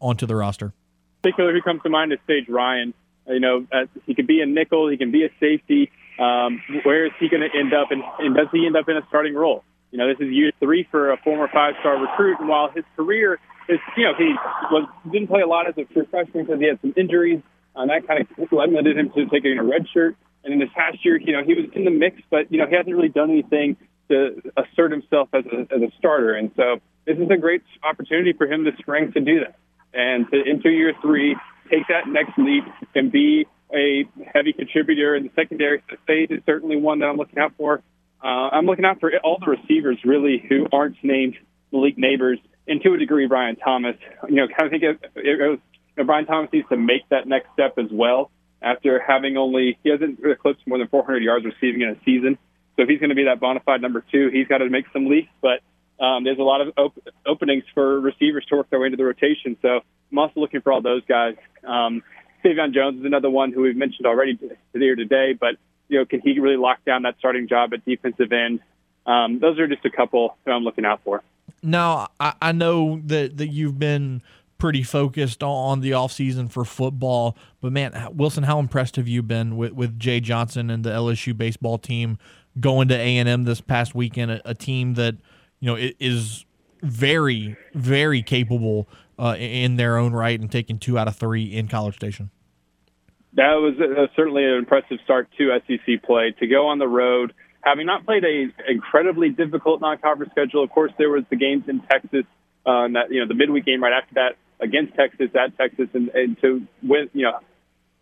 onto 0.00 0.26
the 0.26 0.34
roster? 0.34 0.74
Particular 1.22 1.52
who 1.52 1.62
comes 1.62 1.82
to 1.82 1.90
mind 1.90 2.12
is 2.12 2.18
Sage 2.26 2.48
Ryan. 2.48 2.94
You 3.26 3.40
know, 3.40 3.66
uh, 3.72 3.86
he 4.06 4.14
could 4.14 4.26
be 4.26 4.40
a 4.40 4.46
nickel, 4.46 4.88
he 4.88 4.96
can 4.96 5.10
be 5.10 5.24
a 5.24 5.28
safety. 5.38 5.90
Um, 6.18 6.62
where 6.82 7.06
is 7.06 7.12
he 7.20 7.28
going 7.28 7.42
to 7.42 7.58
end 7.58 7.72
up, 7.74 7.90
and, 7.90 8.02
and 8.18 8.34
does 8.34 8.48
he 8.52 8.66
end 8.66 8.76
up 8.76 8.88
in 8.88 8.96
a 8.96 9.06
starting 9.08 9.34
role? 9.34 9.62
You 9.90 9.98
know, 9.98 10.08
this 10.08 10.18
is 10.18 10.32
year 10.32 10.52
three 10.58 10.86
for 10.90 11.12
a 11.12 11.16
former 11.18 11.48
five-star 11.52 11.98
recruit, 11.98 12.40
and 12.40 12.48
while 12.48 12.70
his 12.70 12.84
career 12.96 13.38
is, 13.68 13.78
you 13.96 14.04
know, 14.04 14.14
he 14.16 14.34
was 14.70 14.88
didn't 15.10 15.28
play 15.28 15.42
a 15.42 15.46
lot 15.46 15.68
as 15.68 15.74
a 15.78 15.84
freshman 16.10 16.44
because 16.44 16.60
he 16.60 16.66
had 16.66 16.80
some 16.80 16.94
injuries, 16.96 17.40
and 17.76 17.90
that 17.90 18.06
kind 18.06 18.20
of 18.20 18.52
limited 18.52 18.98
him 18.98 19.10
to 19.10 19.26
taking 19.26 19.58
a 19.58 19.62
red 19.62 19.86
shirt. 19.92 20.16
And 20.44 20.52
in 20.52 20.58
this 20.58 20.70
past 20.74 21.04
year, 21.04 21.18
you 21.18 21.32
know, 21.32 21.44
he 21.44 21.54
was 21.54 21.66
in 21.74 21.84
the 21.84 21.90
mix, 21.90 22.20
but 22.30 22.50
you 22.50 22.58
know, 22.58 22.66
he 22.66 22.74
hasn't 22.74 22.94
really 22.94 23.08
done 23.08 23.30
anything 23.30 23.76
to 24.08 24.40
assert 24.56 24.90
himself 24.90 25.28
as 25.32 25.44
a, 25.46 25.60
as 25.74 25.82
a 25.82 25.90
starter. 25.98 26.34
And 26.34 26.50
so, 26.56 26.80
this 27.04 27.18
is 27.18 27.30
a 27.30 27.36
great 27.36 27.62
opportunity 27.82 28.32
for 28.32 28.46
him 28.46 28.64
this 28.64 28.76
spring 28.78 29.12
to 29.12 29.20
do 29.20 29.40
that 29.40 29.56
and 29.94 30.26
to 30.30 30.42
enter 30.48 30.70
year 30.70 30.92
three, 31.02 31.36
take 31.70 31.86
that 31.88 32.08
next 32.08 32.38
leap, 32.38 32.64
and 32.94 33.10
be 33.10 33.46
a 33.74 34.08
heavy 34.32 34.52
contributor 34.52 35.14
in 35.14 35.24
the 35.24 35.30
secondary. 35.36 35.82
State 36.04 36.30
is 36.30 36.40
certainly 36.46 36.76
one 36.76 37.00
that 37.00 37.06
I'm 37.06 37.16
looking 37.16 37.38
out 37.38 37.52
for. 37.56 37.82
Uh, 38.22 38.26
I'm 38.26 38.66
looking 38.66 38.84
out 38.84 39.00
for 39.00 39.12
all 39.22 39.38
the 39.38 39.50
receivers 39.50 39.98
really 40.04 40.42
who 40.48 40.66
aren't 40.72 40.96
named 41.02 41.36
Malik 41.72 41.96
Nabers 41.96 42.40
and 42.66 42.82
to 42.82 42.94
a 42.94 42.98
degree 42.98 43.26
Brian 43.26 43.56
Thomas. 43.56 43.96
You 44.28 44.36
know, 44.36 44.48
kind 44.48 44.66
of 44.66 44.70
think 44.70 44.82
of, 44.84 45.10
it 45.16 45.38
was, 45.38 45.58
you 45.96 46.02
know, 46.02 46.04
Brian 46.04 46.26
Thomas 46.26 46.50
needs 46.52 46.68
to 46.68 46.76
make 46.76 47.08
that 47.10 47.26
next 47.26 47.48
step 47.52 47.78
as 47.78 47.90
well. 47.90 48.30
After 48.60 49.00
having 49.00 49.36
only 49.36 49.78
he 49.84 49.90
hasn't 49.90 50.18
eclipsed 50.24 50.66
more 50.66 50.78
than 50.78 50.88
400 50.88 51.22
yards 51.22 51.44
receiving 51.44 51.82
in 51.82 51.90
a 51.90 51.96
season, 52.04 52.38
so 52.74 52.82
if 52.82 52.88
he's 52.88 52.98
going 52.98 53.10
to 53.10 53.16
be 53.16 53.24
that 53.24 53.40
bona 53.40 53.60
fide 53.60 53.82
number 53.82 54.04
two, 54.10 54.30
he's 54.32 54.48
got 54.48 54.58
to 54.58 54.68
make 54.68 54.86
some 54.92 55.06
leaps. 55.06 55.28
But 55.40 55.60
um, 56.00 56.24
there's 56.24 56.38
a 56.38 56.42
lot 56.42 56.60
of 56.60 56.72
op- 56.76 56.98
openings 57.26 57.64
for 57.74 58.00
receivers 58.00 58.44
to 58.46 58.56
work 58.56 58.70
their 58.70 58.80
way 58.80 58.86
into 58.86 58.96
the 58.96 59.04
rotation. 59.04 59.56
So 59.62 59.80
I'm 60.10 60.18
also 60.18 60.40
looking 60.40 60.60
for 60.60 60.72
all 60.72 60.80
those 60.80 61.02
guys. 61.06 61.34
Um, 61.66 62.02
Sai'vion 62.44 62.72
Jones 62.72 63.00
is 63.00 63.04
another 63.04 63.30
one 63.30 63.52
who 63.52 63.62
we've 63.62 63.76
mentioned 63.76 64.06
already 64.06 64.38
here 64.72 64.94
today, 64.94 65.32
but 65.38 65.56
you 65.88 65.98
know, 65.98 66.04
can 66.04 66.20
he 66.20 66.38
really 66.38 66.56
lock 66.56 66.84
down 66.84 67.02
that 67.02 67.16
starting 67.18 67.48
job 67.48 67.72
at 67.72 67.84
defensive 67.84 68.32
end? 68.32 68.60
Um, 69.06 69.38
those 69.40 69.58
are 69.58 69.66
just 69.66 69.84
a 69.84 69.90
couple 69.90 70.36
that 70.44 70.52
I'm 70.52 70.62
looking 70.62 70.84
out 70.84 71.00
for. 71.02 71.22
Now, 71.62 72.08
I, 72.20 72.34
I 72.40 72.52
know 72.52 73.00
that, 73.06 73.38
that 73.38 73.48
you've 73.48 73.78
been 73.78 74.22
pretty 74.58 74.82
focused 74.82 75.42
on 75.42 75.80
the 75.80 75.92
offseason 75.92 76.50
for 76.50 76.64
football, 76.64 77.36
but 77.60 77.72
man, 77.72 78.08
Wilson, 78.12 78.44
how 78.44 78.58
impressed 78.58 78.96
have 78.96 79.08
you 79.08 79.22
been 79.22 79.56
with, 79.56 79.72
with 79.72 79.98
Jay 79.98 80.20
Johnson 80.20 80.68
and 80.68 80.84
the 80.84 80.90
LSU 80.90 81.36
baseball 81.36 81.78
team 81.78 82.18
going 82.60 82.88
to 82.88 82.94
A&M 82.94 83.44
this 83.44 83.60
past 83.60 83.94
weekend, 83.94 84.30
a, 84.30 84.50
a 84.50 84.54
team 84.54 84.94
that, 84.94 85.16
you 85.60 85.66
know, 85.66 85.76
is 85.98 86.44
very, 86.82 87.56
very 87.74 88.22
capable 88.22 88.88
uh, 89.18 89.36
in 89.38 89.76
their 89.76 89.96
own 89.96 90.12
right 90.12 90.38
and 90.38 90.50
taking 90.50 90.78
two 90.78 90.98
out 90.98 91.08
of 91.08 91.16
three 91.16 91.44
in 91.44 91.68
College 91.68 91.96
Station? 91.96 92.30
That 93.34 93.54
was 93.54 93.74
uh, 93.78 94.06
certainly 94.16 94.44
an 94.44 94.54
impressive 94.54 94.98
start 95.04 95.28
to 95.38 95.58
SEC 95.66 96.02
play. 96.02 96.34
To 96.40 96.46
go 96.46 96.68
on 96.68 96.78
the 96.78 96.88
road, 96.88 97.34
having 97.60 97.86
not 97.86 98.04
played 98.04 98.24
a 98.24 98.46
incredibly 98.70 99.30
difficult 99.30 99.80
non-conference 99.80 100.32
schedule. 100.32 100.64
Of 100.64 100.70
course, 100.70 100.92
there 100.98 101.10
was 101.10 101.24
the 101.30 101.36
games 101.36 101.64
in 101.68 101.80
Texas, 101.80 102.24
uh, 102.66 102.84
and 102.84 102.96
that 102.96 103.10
you 103.10 103.20
know 103.20 103.28
the 103.28 103.34
midweek 103.34 103.64
game 103.64 103.82
right 103.82 103.92
after 103.92 104.14
that 104.14 104.36
against 104.60 104.94
Texas 104.94 105.30
at 105.34 105.56
Texas, 105.56 105.88
and, 105.92 106.08
and 106.08 106.40
to 106.40 106.66
win, 106.82 107.10
you 107.12 107.24
know, 107.24 107.38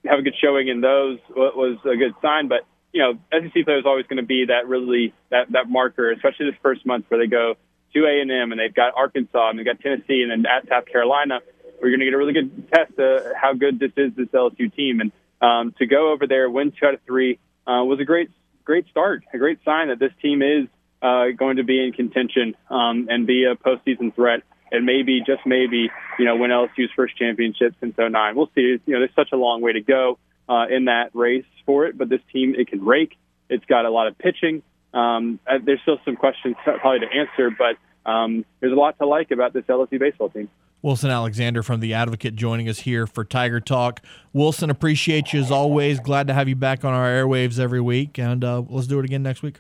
have 0.07 0.19
a 0.19 0.23
good 0.23 0.37
showing 0.41 0.69
in 0.69 0.81
those 0.81 1.19
was 1.31 1.79
a 1.85 1.97
good 1.97 2.15
sign. 2.23 2.49
But 2.49 2.61
you 2.93 3.03
know, 3.03 3.19
SEC 3.33 3.65
play 3.65 3.75
is 3.75 3.85
always 3.87 4.07
going 4.07 4.19
to 4.19 4.27
be 4.27 4.47
that 4.47 4.69
really 4.69 5.13
that 5.31 5.53
that 5.53 5.69
marker, 5.69 6.11
especially 6.13 6.51
this 6.51 6.59
first 6.63 6.87
month 6.87 7.07
where 7.09 7.21
they 7.21 7.27
go 7.27 7.55
to 7.95 8.05
A 8.05 8.21
and 8.21 8.31
M 8.31 8.53
and 8.53 8.61
they've 8.61 8.75
got 8.75 8.95
Arkansas 8.97 9.51
and 9.51 9.59
they've 9.59 9.67
got 9.67 9.81
Tennessee 9.81 10.23
and 10.23 10.31
then 10.31 10.45
at 10.47 10.69
South 10.69 10.87
Carolina. 10.87 11.41
We're 11.81 11.91
going 11.91 12.01
to 12.01 12.07
get 12.07 12.15
a 12.15 12.19
really 12.19 12.33
good 12.33 12.69
test 12.73 12.99
of 12.99 13.35
how 13.37 13.53
good 13.53 13.79
this 13.79 13.93
is 13.97 14.13
this 14.17 14.29
LSU 14.29 14.75
team, 14.75 15.01
and 15.01 15.13
um, 15.43 15.75
to 15.79 15.87
go 15.87 16.11
over 16.11 16.27
there, 16.27 16.49
win 16.49 16.73
two 16.73 16.87
out 16.87 16.95
of 16.95 17.01
three, 17.07 17.39
uh, 17.67 17.85
was 17.85 18.01
a 18.01 18.05
great 18.05 18.31
great 18.65 18.87
start, 18.89 19.25
a 19.33 19.39
great 19.39 19.59
sign 19.65 19.89
that 19.89 19.99
this 19.99 20.13
team 20.23 20.43
is 20.43 20.69
uh, 21.03 21.27
going 21.37 21.57
to 21.57 21.65
be 21.65 21.85
in 21.85 21.93
contention 21.93 22.55
um, 22.71 23.09
and 23.11 23.27
be 23.27 23.45
a 23.45 23.55
postseason 23.55 24.15
threat. 24.15 24.43
And 24.73 24.85
maybe, 24.85 25.21
just 25.25 25.47
maybe, 25.47 25.91
you 26.19 26.25
know, 26.25 26.35
win 26.35 26.51
LSU's 26.51 26.91
first 26.97 27.17
championship 27.17 27.75
since 27.79 27.95
09. 27.97 28.35
We'll 28.35 28.51
see. 28.53 28.81
You 28.85 28.95
know, 28.95 28.99
there's 28.99 29.15
such 29.15 29.31
a 29.33 29.37
long 29.37 29.61
way 29.61 29.73
to 29.75 29.81
go 29.81 30.19
uh, 30.49 30.67
in 30.71 30.87
that 30.87 31.11
race 31.15 31.45
for 31.65 31.87
it, 31.87 31.99
but 31.99 32.09
this 32.09 32.21
team, 32.33 32.55
it 32.57 32.69
can 32.69 32.85
rake. 32.85 33.17
It's 33.49 33.65
got 33.65 33.85
a 33.85 33.91
lot 33.91 34.07
of 34.07 34.19
pitching. 34.19 34.63
Um, 34.95 35.41
uh, 35.47 35.59
there's 35.65 35.81
still 35.83 35.99
some 36.05 36.17
questions 36.17 36.57
probably 36.65 37.01
to 37.01 37.07
answer, 37.07 37.51
but 37.51 38.11
um, 38.11 38.45
there's 38.61 38.73
a 38.73 38.77
lot 38.77 38.99
to 38.99 39.07
like 39.07 39.31
about 39.31 39.53
this 39.53 39.65
LSU 39.65 39.99
baseball 39.99 40.31
team. 40.31 40.49
Wilson 40.83 41.11
Alexander 41.11 41.63
from 41.63 41.81
The 41.81 41.95
Advocate 41.95 42.37
joining 42.37 42.69
us 42.69 42.81
here 42.81 43.07
for 43.07 43.25
Tiger 43.25 43.61
Talk. 43.61 44.01
Wilson, 44.33 44.71
appreciate 44.71 45.33
you 45.33 45.41
as 45.41 45.51
always. 45.51 45.99
Glad 45.99 46.29
to 46.29 46.35
have 46.35 46.49
you 46.49 46.55
back 46.55 46.85
on 46.85 46.93
our 46.93 47.09
airwaves 47.09 47.59
every 47.59 47.81
week, 47.81 48.19
and 48.19 48.45
uh, 48.45 48.63
let's 48.69 48.87
do 48.87 48.99
it 49.01 49.05
again 49.05 49.23
next 49.23 49.43
week. 49.43 49.57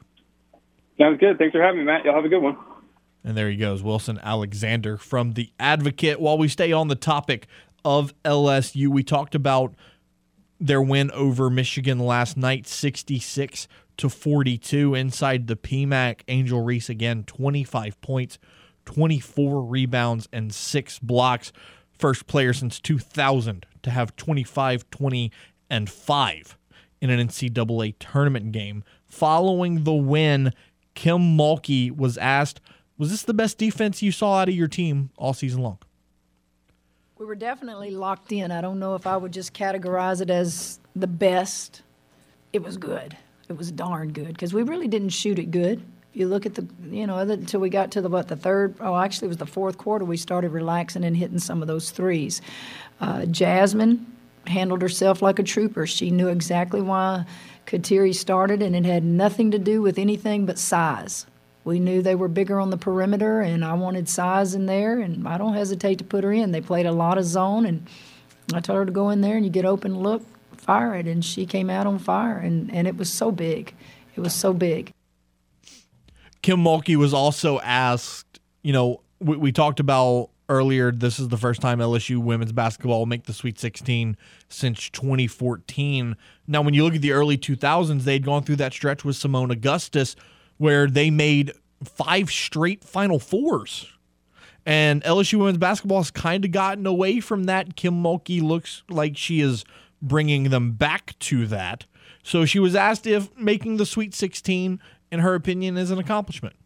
Sounds 0.98 1.18
good. 1.18 1.36
Thanks 1.38 1.52
for 1.52 1.62
having 1.62 1.80
me, 1.80 1.84
Matt. 1.84 2.04
Y'all 2.04 2.14
have 2.14 2.24
a 2.24 2.28
good 2.28 2.42
one. 2.42 2.56
And 3.24 3.36
there 3.36 3.50
he 3.50 3.56
goes, 3.56 3.82
Wilson 3.82 4.20
Alexander 4.22 4.96
from 4.96 5.32
The 5.32 5.50
Advocate. 5.58 6.20
While 6.20 6.38
we 6.38 6.46
stay 6.46 6.70
on 6.70 6.86
the 6.86 6.94
topic 6.94 7.48
of 7.84 8.14
LSU, 8.22 8.88
we 8.88 9.02
talked 9.02 9.34
about 9.34 9.74
their 10.58 10.82
win 10.82 11.10
over 11.12 11.50
Michigan 11.50 11.98
last 11.98 12.36
night, 12.36 12.66
66 12.66 13.68
to 13.98 14.08
42 14.08 14.94
inside 14.94 15.46
the 15.46 15.56
PMAC. 15.56 16.20
Angel 16.28 16.62
Reese 16.62 16.88
again, 16.88 17.24
25 17.24 18.00
points, 18.00 18.38
24 18.84 19.62
rebounds, 19.62 20.28
and 20.32 20.52
six 20.54 20.98
blocks. 20.98 21.52
First 21.98 22.26
player 22.26 22.52
since 22.52 22.78
2000 22.80 23.66
to 23.82 23.90
have 23.90 24.16
25, 24.16 24.90
20, 24.90 25.32
and 25.70 25.88
5 25.90 26.58
in 27.00 27.10
an 27.10 27.28
NCAA 27.28 27.94
tournament 27.98 28.52
game. 28.52 28.84
Following 29.06 29.84
the 29.84 29.94
win, 29.94 30.52
Kim 30.94 31.36
Mulkey 31.36 31.90
was 31.90 32.18
asked, 32.18 32.60
Was 32.98 33.10
this 33.10 33.22
the 33.22 33.34
best 33.34 33.58
defense 33.58 34.02
you 34.02 34.12
saw 34.12 34.38
out 34.38 34.48
of 34.48 34.54
your 34.54 34.68
team 34.68 35.10
all 35.16 35.32
season 35.32 35.62
long? 35.62 35.78
We 37.18 37.24
were 37.24 37.34
definitely 37.34 37.90
locked 37.92 38.30
in. 38.30 38.50
I 38.50 38.60
don't 38.60 38.78
know 38.78 38.94
if 38.94 39.06
I 39.06 39.16
would 39.16 39.32
just 39.32 39.54
categorize 39.54 40.20
it 40.20 40.28
as 40.28 40.78
the 40.94 41.06
best. 41.06 41.80
It 42.52 42.62
was 42.62 42.76
good. 42.76 43.16
It 43.48 43.56
was 43.56 43.72
darn 43.72 44.12
good 44.12 44.28
because 44.28 44.52
we 44.52 44.62
really 44.62 44.86
didn't 44.86 45.10
shoot 45.10 45.38
it 45.38 45.50
good. 45.50 45.82
You 46.12 46.28
look 46.28 46.44
at 46.44 46.54
the, 46.54 46.66
you 46.90 47.06
know, 47.06 47.16
until 47.18 47.60
we 47.60 47.70
got 47.70 47.90
to 47.92 48.02
the 48.02 48.10
what 48.10 48.28
the 48.28 48.36
third, 48.36 48.76
oh, 48.80 48.96
actually 48.96 49.26
it 49.26 49.28
was 49.28 49.36
the 49.38 49.46
fourth 49.46 49.78
quarter. 49.78 50.04
We 50.04 50.18
started 50.18 50.50
relaxing 50.50 51.04
and 51.04 51.16
hitting 51.16 51.38
some 51.38 51.62
of 51.62 51.68
those 51.68 51.90
threes. 51.90 52.42
Uh, 53.00 53.24
Jasmine 53.24 54.06
handled 54.46 54.82
herself 54.82 55.22
like 55.22 55.38
a 55.38 55.42
trooper. 55.42 55.86
She 55.86 56.10
knew 56.10 56.28
exactly 56.28 56.82
why 56.82 57.24
Kateri 57.66 58.14
started, 58.14 58.60
and 58.60 58.76
it 58.76 58.84
had 58.84 59.04
nothing 59.04 59.50
to 59.52 59.58
do 59.58 59.80
with 59.80 59.98
anything 59.98 60.44
but 60.44 60.58
size. 60.58 61.26
We 61.66 61.80
knew 61.80 62.00
they 62.00 62.14
were 62.14 62.28
bigger 62.28 62.60
on 62.60 62.70
the 62.70 62.76
perimeter, 62.76 63.40
and 63.40 63.64
I 63.64 63.74
wanted 63.74 64.08
size 64.08 64.54
in 64.54 64.66
there, 64.66 65.00
and 65.00 65.26
I 65.26 65.36
don't 65.36 65.54
hesitate 65.54 65.98
to 65.98 66.04
put 66.04 66.22
her 66.22 66.32
in. 66.32 66.52
They 66.52 66.60
played 66.60 66.86
a 66.86 66.92
lot 66.92 67.18
of 67.18 67.24
zone, 67.24 67.66
and 67.66 67.88
I 68.54 68.60
told 68.60 68.78
her 68.78 68.86
to 68.86 68.92
go 68.92 69.10
in 69.10 69.20
there 69.20 69.34
and 69.34 69.44
you 69.44 69.50
get 69.50 69.64
open 69.64 69.98
look, 69.98 70.22
fire 70.56 70.94
it, 70.94 71.08
and 71.08 71.24
she 71.24 71.44
came 71.44 71.68
out 71.68 71.88
on 71.88 71.98
fire, 71.98 72.38
and, 72.38 72.72
and 72.72 72.86
it 72.86 72.96
was 72.96 73.12
so 73.12 73.32
big. 73.32 73.74
It 74.14 74.20
was 74.20 74.32
so 74.32 74.52
big. 74.52 74.92
Kim 76.40 76.60
Mulkey 76.60 76.94
was 76.94 77.12
also 77.12 77.58
asked, 77.58 78.38
you 78.62 78.72
know, 78.72 79.00
we, 79.18 79.36
we 79.36 79.50
talked 79.50 79.80
about 79.80 80.30
earlier, 80.48 80.92
this 80.92 81.18
is 81.18 81.26
the 81.26 81.36
first 81.36 81.60
time 81.60 81.80
LSU 81.80 82.18
women's 82.18 82.52
basketball 82.52 83.00
will 83.00 83.06
make 83.06 83.24
the 83.24 83.32
Sweet 83.32 83.58
16 83.58 84.16
since 84.48 84.88
2014. 84.90 86.16
Now, 86.46 86.62
when 86.62 86.74
you 86.74 86.84
look 86.84 86.94
at 86.94 87.02
the 87.02 87.10
early 87.10 87.36
2000s, 87.36 88.04
they'd 88.04 88.24
gone 88.24 88.44
through 88.44 88.56
that 88.56 88.72
stretch 88.72 89.04
with 89.04 89.16
Seimone 89.16 89.50
Augustus– 89.50 90.14
where 90.58 90.86
they 90.86 91.10
made 91.10 91.52
five 91.84 92.30
straight 92.30 92.84
Final 92.84 93.18
Fours. 93.18 93.92
And 94.64 95.02
LSU 95.04 95.38
women's 95.38 95.58
basketball 95.58 95.98
has 95.98 96.10
kind 96.10 96.44
of 96.44 96.50
gotten 96.50 96.86
away 96.86 97.20
from 97.20 97.44
that. 97.44 97.76
Kim 97.76 98.02
Mulkey 98.02 98.42
looks 98.42 98.82
like 98.88 99.16
she 99.16 99.40
is 99.40 99.64
bringing 100.02 100.50
them 100.50 100.72
back 100.72 101.16
to 101.20 101.46
that. 101.46 101.84
So 102.22 102.44
she 102.44 102.58
was 102.58 102.74
asked 102.74 103.06
if 103.06 103.34
making 103.38 103.76
the 103.76 103.86
Sweet 103.86 104.12
16, 104.12 104.80
in 105.12 105.20
her 105.20 105.34
opinion, 105.34 105.76
is 105.76 105.92
an 105.92 105.98
accomplishment. 105.98 106.56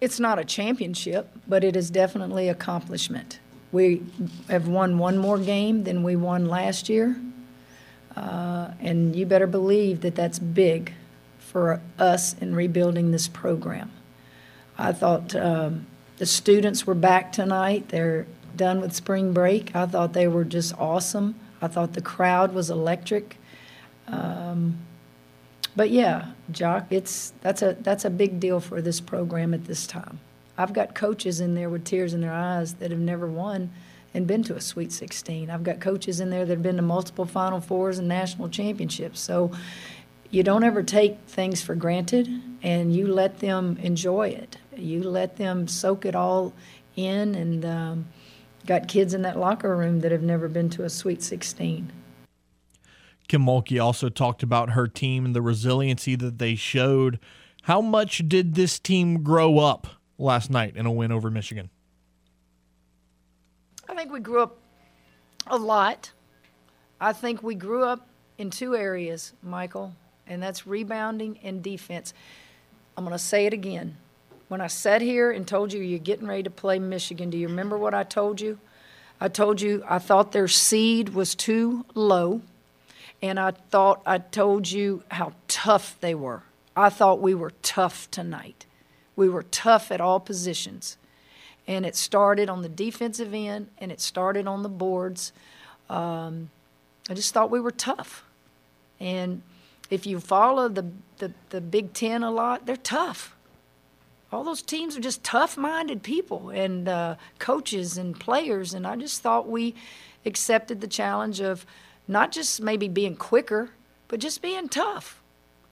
It's 0.00 0.18
not 0.18 0.38
a 0.38 0.44
championship, 0.44 1.30
but 1.46 1.62
it 1.62 1.76
is 1.76 1.90
definitely 1.90 2.48
accomplishment. 2.48 3.40
We 3.72 4.02
have 4.48 4.66
won 4.66 4.98
one 4.98 5.18
more 5.18 5.38
game 5.38 5.84
than 5.84 6.02
we 6.02 6.16
won 6.16 6.46
last 6.46 6.88
year, 6.88 7.16
uh, 8.16 8.70
and 8.80 9.14
you 9.14 9.26
better 9.26 9.46
believe 9.46 10.00
that 10.02 10.14
that's 10.14 10.38
big 10.38 10.94
for 11.44 11.80
us 11.98 12.34
in 12.40 12.54
rebuilding 12.54 13.10
this 13.10 13.28
program. 13.28 13.92
I 14.76 14.92
thought 14.92 15.36
um, 15.36 15.86
the 16.16 16.26
students 16.26 16.86
were 16.86 16.94
back 16.94 17.32
tonight. 17.32 17.88
They're 17.90 18.26
done 18.56 18.80
with 18.80 18.94
spring 18.94 19.32
break. 19.32 19.74
I 19.76 19.86
thought 19.86 20.12
they 20.12 20.26
were 20.26 20.44
just 20.44 20.76
awesome. 20.78 21.34
I 21.60 21.68
thought 21.68 21.92
the 21.92 22.02
crowd 22.02 22.54
was 22.54 22.70
electric. 22.70 23.36
Um, 24.08 24.78
but 25.76 25.90
yeah, 25.90 26.32
Jock, 26.50 26.86
it's 26.90 27.32
that's 27.40 27.62
a 27.62 27.76
that's 27.80 28.04
a 28.04 28.10
big 28.10 28.40
deal 28.40 28.60
for 28.60 28.80
this 28.80 29.00
program 29.00 29.54
at 29.54 29.64
this 29.64 29.86
time. 29.86 30.20
I've 30.56 30.72
got 30.72 30.94
coaches 30.94 31.40
in 31.40 31.54
there 31.54 31.68
with 31.68 31.84
tears 31.84 32.14
in 32.14 32.20
their 32.20 32.32
eyes 32.32 32.74
that 32.74 32.90
have 32.90 33.00
never 33.00 33.26
won 33.26 33.72
and 34.14 34.26
been 34.26 34.44
to 34.44 34.54
a 34.54 34.60
Sweet 34.60 34.92
16. 34.92 35.50
I've 35.50 35.64
got 35.64 35.80
coaches 35.80 36.20
in 36.20 36.30
there 36.30 36.44
that 36.44 36.52
have 36.52 36.62
been 36.62 36.76
to 36.76 36.82
multiple 36.82 37.24
Final 37.24 37.60
Fours 37.60 37.98
and 37.98 38.06
national 38.06 38.48
championships. 38.48 39.18
So 39.18 39.50
you 40.34 40.42
don't 40.42 40.64
ever 40.64 40.82
take 40.82 41.16
things 41.28 41.62
for 41.62 41.76
granted 41.76 42.28
and 42.60 42.94
you 42.94 43.06
let 43.06 43.38
them 43.38 43.78
enjoy 43.80 44.28
it. 44.28 44.58
You 44.76 45.04
let 45.04 45.36
them 45.36 45.68
soak 45.68 46.04
it 46.04 46.16
all 46.16 46.52
in 46.96 47.36
and 47.36 47.64
um, 47.64 48.06
got 48.66 48.88
kids 48.88 49.14
in 49.14 49.22
that 49.22 49.38
locker 49.38 49.76
room 49.76 50.00
that 50.00 50.10
have 50.10 50.22
never 50.22 50.48
been 50.48 50.70
to 50.70 50.82
a 50.82 50.90
Sweet 50.90 51.22
16. 51.22 51.92
Kim 53.28 53.46
Mulkey 53.46 53.80
also 53.80 54.08
talked 54.08 54.42
about 54.42 54.70
her 54.70 54.88
team 54.88 55.24
and 55.24 55.36
the 55.36 55.40
resiliency 55.40 56.16
that 56.16 56.38
they 56.38 56.56
showed. 56.56 57.20
How 57.62 57.80
much 57.80 58.28
did 58.28 58.56
this 58.56 58.80
team 58.80 59.22
grow 59.22 59.58
up 59.58 59.86
last 60.18 60.50
night 60.50 60.76
in 60.76 60.84
a 60.84 60.90
win 60.90 61.12
over 61.12 61.30
Michigan? 61.30 61.70
I 63.88 63.94
think 63.94 64.12
we 64.12 64.18
grew 64.18 64.42
up 64.42 64.58
a 65.46 65.56
lot. 65.56 66.10
I 67.00 67.12
think 67.12 67.40
we 67.44 67.54
grew 67.54 67.84
up 67.84 68.08
in 68.36 68.50
two 68.50 68.74
areas, 68.74 69.32
Michael 69.40 69.94
and 70.26 70.42
that's 70.42 70.66
rebounding 70.66 71.38
and 71.42 71.62
defense. 71.62 72.14
I'm 72.96 73.04
going 73.04 73.16
to 73.16 73.22
say 73.22 73.46
it 73.46 73.52
again. 73.52 73.96
When 74.48 74.60
I 74.60 74.66
sat 74.66 75.02
here 75.02 75.30
and 75.30 75.46
told 75.46 75.72
you 75.72 75.82
you're 75.82 75.98
getting 75.98 76.26
ready 76.26 76.42
to 76.42 76.50
play 76.50 76.78
Michigan, 76.78 77.30
do 77.30 77.38
you 77.38 77.48
remember 77.48 77.78
what 77.78 77.94
I 77.94 78.04
told 78.04 78.40
you? 78.40 78.58
I 79.20 79.28
told 79.28 79.60
you 79.60 79.82
I 79.88 79.98
thought 79.98 80.32
their 80.32 80.48
seed 80.48 81.10
was 81.10 81.34
too 81.34 81.86
low, 81.94 82.42
and 83.22 83.40
I 83.40 83.52
thought 83.52 84.02
I 84.04 84.18
told 84.18 84.70
you 84.70 85.02
how 85.10 85.32
tough 85.48 85.96
they 86.00 86.14
were. 86.14 86.42
I 86.76 86.90
thought 86.90 87.20
we 87.20 87.34
were 87.34 87.52
tough 87.62 88.10
tonight. 88.10 88.66
We 89.16 89.28
were 89.28 89.44
tough 89.44 89.90
at 89.90 90.00
all 90.00 90.20
positions. 90.20 90.96
And 91.66 91.86
it 91.86 91.96
started 91.96 92.50
on 92.50 92.62
the 92.62 92.68
defensive 92.68 93.32
end 93.32 93.68
and 93.78 93.90
it 93.90 94.00
started 94.00 94.46
on 94.46 94.62
the 94.62 94.68
boards. 94.68 95.32
Um, 95.88 96.50
I 97.08 97.14
just 97.14 97.32
thought 97.32 97.50
we 97.50 97.60
were 97.60 97.70
tough. 97.70 98.24
And 99.00 99.42
if 99.94 100.06
you 100.06 100.18
follow 100.18 100.68
the, 100.68 100.90
the, 101.18 101.32
the 101.50 101.60
Big 101.60 101.92
Ten 101.92 102.22
a 102.22 102.30
lot, 102.30 102.66
they're 102.66 102.76
tough. 102.76 103.36
All 104.32 104.42
those 104.42 104.62
teams 104.62 104.96
are 104.96 105.00
just 105.00 105.22
tough 105.22 105.56
minded 105.56 106.02
people 106.02 106.50
and 106.50 106.88
uh, 106.88 107.14
coaches 107.38 107.96
and 107.96 108.18
players. 108.18 108.74
And 108.74 108.86
I 108.86 108.96
just 108.96 109.22
thought 109.22 109.48
we 109.48 109.76
accepted 110.26 110.80
the 110.80 110.88
challenge 110.88 111.40
of 111.40 111.64
not 112.08 112.32
just 112.32 112.60
maybe 112.60 112.88
being 112.88 113.14
quicker, 113.14 113.70
but 114.08 114.18
just 114.18 114.42
being 114.42 114.68
tough. 114.68 115.22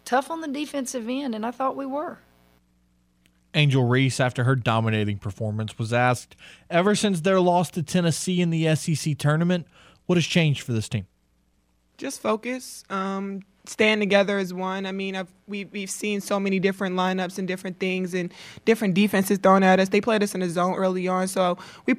Tough 0.05 0.31
on 0.31 0.41
the 0.41 0.49
defensive 0.49 1.09
end. 1.09 1.35
And 1.35 1.45
I 1.45 1.51
thought 1.51 1.75
we 1.77 1.87
were. 1.87 2.19
Angel 3.55 3.85
Reese, 3.85 4.21
after 4.21 4.45
her 4.45 4.55
dominating 4.55 5.19
performance, 5.19 5.79
was 5.79 5.93
asked 5.93 6.37
ever 6.71 6.95
since 6.95 7.21
their 7.21 7.41
loss 7.41 7.71
to 7.73 7.83
Tennessee 7.83 8.41
in 8.41 8.51
the 8.51 8.75
SEC 8.77 9.19
tournament, 9.19 9.67
what 10.07 10.17
has 10.17 10.25
changed 10.25 10.63
for 10.63 10.73
this 10.73 10.89
team? 10.89 11.07
Just 11.99 12.23
focus. 12.23 12.85
Um, 12.89 13.43
stand 13.65 14.01
together 14.01 14.39
as 14.39 14.53
one. 14.53 14.87
I 14.87 14.93
mean, 14.93 15.15
I've, 15.15 15.33
we, 15.47 15.67
we've 15.67 15.91
seen 15.91 16.21
so 16.21 16.41
many 16.41 16.59
different 16.59 16.97
lineups 16.97 17.39
and 17.39 17.47
different 17.47 17.79
things 17.79 18.13
and 18.13 18.33
different 18.65 18.95
defenses 18.95 19.39
thrown 19.39 19.63
at 19.63 19.79
us. 19.79 19.89
They 19.89 20.01
played 20.01 20.23
us 20.23 20.35
in 20.35 20.43
a 20.43 20.49
zone 20.49 20.75
early 20.75 21.07
on, 21.07 21.29
so 21.29 21.59
we 21.87 21.95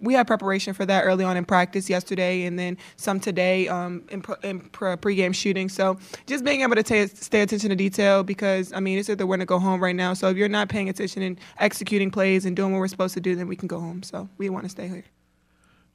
we 0.00 0.14
had 0.14 0.26
preparation 0.26 0.74
for 0.74 0.84
that 0.86 1.04
early 1.04 1.24
on 1.24 1.36
in 1.36 1.44
practice 1.44 1.88
yesterday, 1.88 2.44
and 2.44 2.58
then 2.58 2.76
some 2.96 3.20
today 3.20 3.68
um, 3.68 4.02
in, 4.10 4.24
in 4.42 4.60
pregame 4.70 5.34
shooting. 5.34 5.68
So 5.68 5.98
just 6.26 6.44
being 6.44 6.62
able 6.62 6.74
to 6.76 6.82
t- 6.82 7.06
stay 7.06 7.42
attention 7.42 7.70
to 7.70 7.76
detail 7.76 8.22
because 8.24 8.72
I 8.72 8.80
mean, 8.80 8.98
it's 8.98 9.08
either 9.08 9.26
we're 9.26 9.36
gonna 9.36 9.46
go 9.46 9.58
home 9.58 9.82
right 9.82 9.96
now. 9.96 10.14
So 10.14 10.28
if 10.28 10.36
you're 10.36 10.48
not 10.48 10.68
paying 10.68 10.88
attention 10.88 11.22
and 11.22 11.38
executing 11.58 12.10
plays 12.10 12.44
and 12.44 12.56
doing 12.56 12.72
what 12.72 12.78
we're 12.78 12.88
supposed 12.88 13.14
to 13.14 13.20
do, 13.20 13.36
then 13.36 13.46
we 13.48 13.56
can 13.56 13.68
go 13.68 13.78
home. 13.78 14.02
So 14.02 14.28
we 14.38 14.48
want 14.50 14.64
to 14.64 14.70
stay 14.70 14.88
here. 14.88 15.04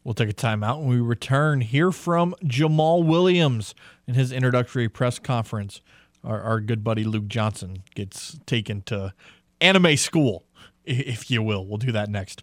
We'll 0.10 0.16
take 0.16 0.32
a 0.32 0.34
timeout 0.34 0.80
when 0.80 0.88
we 0.88 1.00
return. 1.00 1.62
Hear 1.62 1.92
from 1.92 2.34
Jamaal 2.44 3.06
Williams 3.06 3.76
in 4.08 4.16
his 4.16 4.32
introductory 4.32 4.90
press 4.90 5.20
conference. 5.20 5.82
Our, 6.24 6.42
our 6.42 6.60
good 6.62 6.84
buddy 6.84 7.04
Luke 7.04 7.28
Johnson 7.28 7.84
gets 7.94 8.40
taken 8.48 8.82
to 8.88 9.14
anime 9.62 9.98
school, 9.98 10.46
if 10.84 11.30
you 11.30 11.44
will. 11.44 11.64
We'll 11.64 11.78
do 11.78 11.92
that 11.92 12.10
next. 12.10 12.42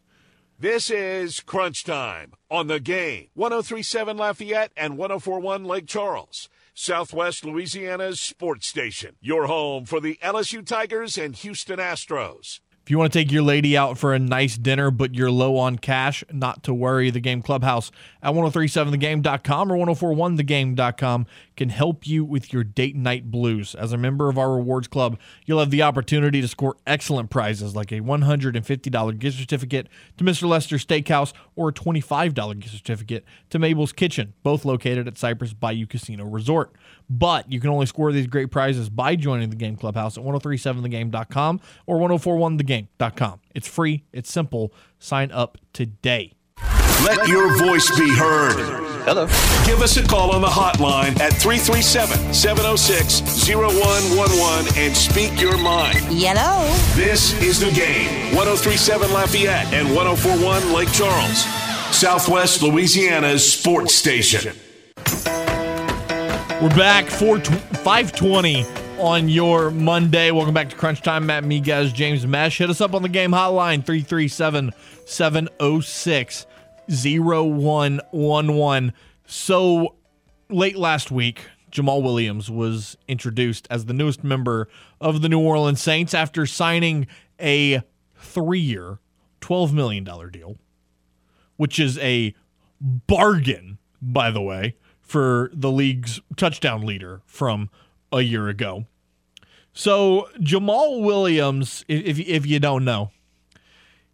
This 0.57 0.91
is 0.91 1.41
Crunch 1.41 1.83
Time 1.83 2.35
on 2.49 2.69
the 2.69 2.79
game 2.79 3.31
1037 3.35 4.17
Lafayette 4.17 4.71
and 4.77 4.97
1041 4.97 5.65
Lake 5.65 5.89
Charles, 5.89 6.49
Southwest 6.73 7.45
Louisiana's 7.45 8.21
sports 8.21 8.69
station. 8.69 9.17
Your 9.21 9.49
home 9.49 9.87
for 9.87 9.99
the 9.99 10.21
LSU 10.23 10.65
Tigers 10.65 11.19
and 11.19 11.35
Houston 11.35 11.81
Astros. 11.81 12.61
If 12.87 12.91
you 12.93 12.99
want 12.99 13.13
to 13.13 13.19
take 13.19 13.33
your 13.33 13.43
lady 13.43 13.77
out 13.77 13.99
for 13.99 14.15
a 14.15 14.19
nice 14.21 14.57
dinner, 14.57 14.93
but 14.93 15.13
you're 15.13 15.29
low 15.29 15.57
on 15.57 15.77
cash, 15.77 16.23
not 16.31 16.63
to 16.63 16.73
worry. 16.73 17.11
The 17.11 17.19
Game 17.19 17.43
Clubhouse 17.43 17.91
at 18.23 18.33
1037thegame.com 18.33 19.73
or 19.73 19.77
1041thegame.com 19.77 21.27
can 21.57 21.71
help 21.71 22.07
you 22.07 22.25
with 22.25 22.53
your 22.53 22.63
date 22.63 22.95
night 22.95 23.31
blues. 23.31 23.75
As 23.75 23.93
a 23.93 23.97
member 23.97 24.29
of 24.29 24.39
our 24.39 24.55
rewards 24.55 24.89
club, 24.89 25.19
you'll 25.45 25.59
have 25.59 25.71
the 25.71 25.83
opportunity 25.83 26.41
to 26.41 26.49
score 26.49 26.77
excellent 26.87 27.31
prizes 27.31 27.75
like 27.75 27.93
a 27.93 28.01
$150 28.01 29.19
gift 29.19 29.39
certificate 29.39 29.89
to 30.19 30.25
Mr. 30.25 30.49
Lester 30.49 30.77
Steakhouse 30.77 31.33
or 31.55 31.71
a 31.71 31.73
$25 31.73 32.61
gift 32.61 32.75
certificate 32.75 33.25
to 33.51 33.59
Mabel's 33.59 33.93
Kitchen, 33.93 34.35
both 34.43 34.65
located 34.65 35.09
at 35.09 35.19
Cypress 35.19 35.53
Bayou 35.53 35.87
Casino 35.87 36.25
Resort. 36.25 36.73
But 37.09 37.51
you 37.51 37.61
can 37.61 37.71
only 37.71 37.87
score 37.87 38.13
these 38.13 38.27
great 38.27 38.51
prizes 38.51 38.91
by 38.91 39.17
joining 39.17 39.51
the 39.51 39.57
Game 39.57 39.77
Clubhouse 39.77 40.19
at 40.19 40.25
1037thegame.com 40.25 41.61
or 41.87 41.99
1041thegame.com. 41.99 43.41
It's 43.55 43.69
free, 43.69 44.05
it's 44.13 44.31
simple. 44.31 44.73
Sign 44.99 45.31
up 45.31 45.59
today. 45.73 46.36
Let 47.05 47.29
your 47.29 47.57
voice 47.59 47.91
be 47.99 48.09
heard. 48.09 48.57
Hello. 49.05 49.27
Give 49.67 49.83
us 49.83 49.99
a 49.99 50.03
call 50.03 50.33
on 50.33 50.41
the 50.41 50.49
hotline 50.49 51.21
at 51.21 51.35
337 51.35 52.33
706 52.33 53.21
0111 53.47 54.83
and 54.83 54.97
speak 54.97 55.39
your 55.39 55.59
mind. 55.59 55.99
Hello. 55.99 56.67
This 56.95 57.41
is 57.43 57.61
the 57.61 57.71
game. 57.71 58.35
1037 58.35 59.13
Lafayette 59.13 59.73
and 59.75 59.95
1041 59.95 60.73
Lake 60.73 60.91
Charles, 60.91 61.45
Southwest 61.95 62.63
Louisiana's 62.63 63.49
sports 63.49 63.95
station. 63.95 64.57
We're 66.63 66.75
back 66.75 67.07
for 67.07 67.39
520 67.39 68.65
on 68.99 69.29
your 69.29 69.71
Monday. 69.71 70.31
Welcome 70.31 70.55
back 70.55 70.71
to 70.71 70.77
Crunch 70.77 71.03
Time. 71.03 71.27
Matt 71.27 71.45
Miguez, 71.45 71.93
James 71.93 72.25
Meche. 72.25 72.57
Hit 72.57 72.71
us 72.71 72.81
up 72.81 72.95
on 72.95 73.03
the 73.03 73.11
game 73.11 73.33
hotline 73.33 73.85
337 73.85 74.73
706 75.05 76.47
0111. 76.89 78.93
So 79.27 79.95
late 80.49 80.77
last 80.77 81.11
week, 81.11 81.43
Jamaal 81.71 82.03
Williams 82.03 82.51
was 82.51 82.97
introduced 83.09 83.67
as 83.71 83.87
the 83.87 83.93
newest 83.93 84.25
member 84.25 84.69
of 85.01 85.23
the 85.23 85.29
New 85.29 85.41
Orleans 85.41 85.83
Saints 85.83 86.15
after 86.15 86.47
signing 86.47 87.07
a 87.41 87.83
three 88.17 88.61
year, 88.61 88.99
$12 89.41 89.73
million 89.73 90.05
deal, 90.05 90.57
which 91.57 91.79
is 91.79 91.99
a 91.99 92.35
bargain, 92.81 93.79
by 94.01 94.31
the 94.31 94.41
way, 94.41 94.77
for 95.01 95.51
the 95.53 95.71
league's 95.71 96.21
touchdown 96.37 96.83
leader 96.83 97.23
from 97.27 97.71
a 98.13 98.23
year 98.23 98.49
ago. 98.49 98.87
So 99.73 100.29
Jamaal 100.41 101.03
Williams, 101.03 101.85
if 101.87 102.19
if 102.19 102.47
you 102.47 102.59
don't 102.59 102.85
know, 102.85 103.11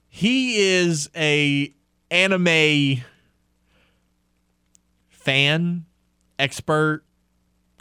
he 0.08 0.56
is 0.56 1.08
a 1.14 1.72
anime 2.12 3.02
fan, 5.08 5.86
expert, 6.38 7.04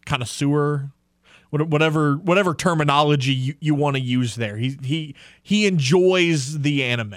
connoisseur, 0.06 0.92
whatever 1.50 2.16
whatever 2.16 2.56
terminology 2.56 3.34
you, 3.34 3.56
you 3.60 3.76
want 3.76 3.98
to 3.98 4.02
use 4.02 4.36
there. 4.36 4.58
He 4.58 4.78
he 4.82 5.16
he 5.44 5.68
enjoys 5.68 6.60
the 6.60 6.84
anime, 6.84 7.16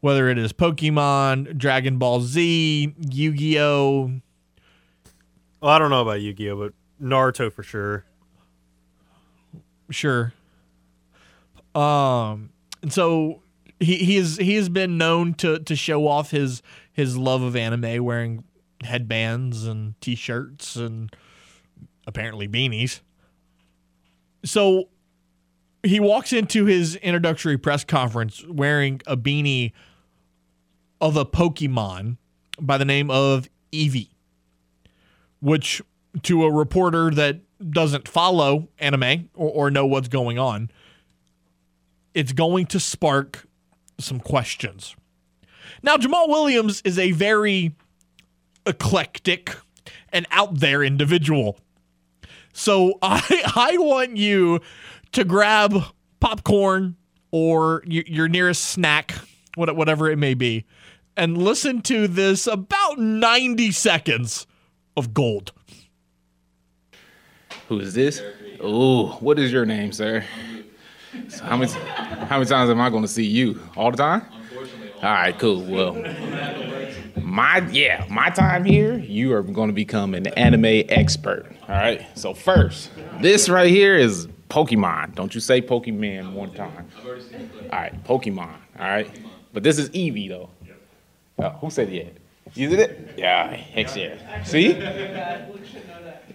whether 0.00 0.28
it 0.28 0.38
is 0.38 0.52
Pokemon, 0.52 1.58
Dragon 1.58 1.98
Ball 1.98 2.22
Z, 2.22 2.94
Yu 3.10 3.32
Gi 3.32 3.60
Oh. 3.60 4.20
Well, 5.60 5.70
I 5.70 5.78
don't 5.78 5.90
know 5.90 6.02
about 6.02 6.20
Yu 6.22 6.32
Gi 6.32 6.50
Oh, 6.50 6.56
but 6.56 6.72
Naruto 7.00 7.52
for 7.52 7.62
sure. 7.62 8.04
Sure. 9.90 10.32
Um, 11.74 12.50
and 12.80 12.92
so 12.92 13.41
he 13.82 13.96
he 13.96 14.16
is 14.16 14.36
he 14.36 14.54
has 14.54 14.68
been 14.68 14.96
known 14.96 15.34
to 15.34 15.58
to 15.58 15.76
show 15.76 16.06
off 16.06 16.30
his 16.30 16.62
his 16.92 17.16
love 17.16 17.42
of 17.42 17.56
anime, 17.56 18.04
wearing 18.04 18.44
headbands 18.82 19.64
and 19.64 20.00
t-shirts 20.00 20.76
and 20.76 21.14
apparently 22.06 22.48
beanies. 22.48 23.00
So 24.44 24.88
he 25.82 26.00
walks 26.00 26.32
into 26.32 26.64
his 26.64 26.96
introductory 26.96 27.56
press 27.56 27.84
conference 27.84 28.44
wearing 28.48 29.00
a 29.06 29.16
beanie 29.16 29.72
of 31.00 31.16
a 31.16 31.24
Pokemon 31.24 32.16
by 32.60 32.78
the 32.78 32.84
name 32.84 33.10
of 33.10 33.48
Eevee, 33.72 34.08
which 35.40 35.82
to 36.22 36.44
a 36.44 36.52
reporter 36.52 37.10
that 37.10 37.40
doesn't 37.70 38.08
follow 38.08 38.68
anime 38.78 39.28
or, 39.34 39.50
or 39.50 39.70
know 39.70 39.86
what's 39.86 40.08
going 40.08 40.38
on, 40.38 40.70
it's 42.14 42.32
going 42.32 42.66
to 42.66 42.80
spark 42.80 43.46
some 43.98 44.20
questions. 44.20 44.96
Now, 45.82 45.96
Jamaal 45.96 46.28
Williams 46.28 46.82
is 46.84 46.98
a 46.98 47.12
very 47.12 47.74
eclectic 48.66 49.56
and 50.12 50.26
out 50.30 50.60
there 50.60 50.82
individual. 50.82 51.58
So 52.52 52.98
I 53.02 53.20
I 53.56 53.76
want 53.78 54.16
you 54.16 54.60
to 55.12 55.24
grab 55.24 55.74
popcorn 56.20 56.96
or 57.30 57.82
your, 57.86 58.04
your 58.06 58.28
nearest 58.28 58.66
snack, 58.66 59.14
whatever 59.56 60.10
it 60.10 60.18
may 60.18 60.34
be, 60.34 60.64
and 61.16 61.36
listen 61.36 61.80
to 61.82 62.06
this 62.06 62.46
about 62.46 62.98
90 62.98 63.72
seconds 63.72 64.46
of 64.96 65.14
gold. 65.14 65.52
Who 67.68 67.80
is 67.80 67.94
this? 67.94 68.22
Oh, 68.60 69.12
what 69.20 69.38
is 69.38 69.50
your 69.50 69.64
name, 69.64 69.92
sir? 69.92 70.24
So 71.28 71.44
how 71.44 71.56
many 71.56 71.70
how 71.72 72.38
many 72.38 72.46
times 72.46 72.70
am 72.70 72.80
I 72.80 72.88
going 72.90 73.02
to 73.02 73.08
see 73.08 73.26
you? 73.26 73.60
All 73.76 73.90
the 73.90 73.96
time? 73.96 74.22
All 74.96 75.10
right, 75.10 75.38
cool. 75.38 75.62
Well, 75.62 75.94
my 77.20 77.58
yeah, 77.70 78.06
my 78.08 78.30
time 78.30 78.64
here, 78.64 78.96
you 78.98 79.34
are 79.34 79.42
going 79.42 79.68
to 79.68 79.74
become 79.74 80.14
an 80.14 80.28
anime 80.28 80.84
expert. 80.88 81.46
All 81.62 81.74
right. 81.74 82.06
So 82.16 82.34
first, 82.34 82.90
this 83.20 83.48
right 83.48 83.68
here 83.70 83.96
is 83.96 84.26
Pokemon. 84.48 85.14
Don't 85.14 85.34
you 85.34 85.40
say 85.40 85.60
Pokemon 85.60 86.32
one 86.32 86.52
time. 86.54 86.88
All 87.04 87.12
right, 87.72 88.04
Pokemon. 88.04 88.54
All 88.78 88.86
right. 88.88 89.10
But 89.52 89.62
this 89.62 89.78
is 89.78 89.90
Eevee 89.90 90.28
though. 90.28 90.50
Oh, 91.38 91.48
who 91.50 91.70
said 91.70 91.90
yeah? 91.90 92.04
You 92.54 92.68
did 92.68 92.80
it? 92.80 93.14
Yeah. 93.16 93.54
Heck 93.54 93.94
yeah. 93.96 94.44
See? 94.44 94.72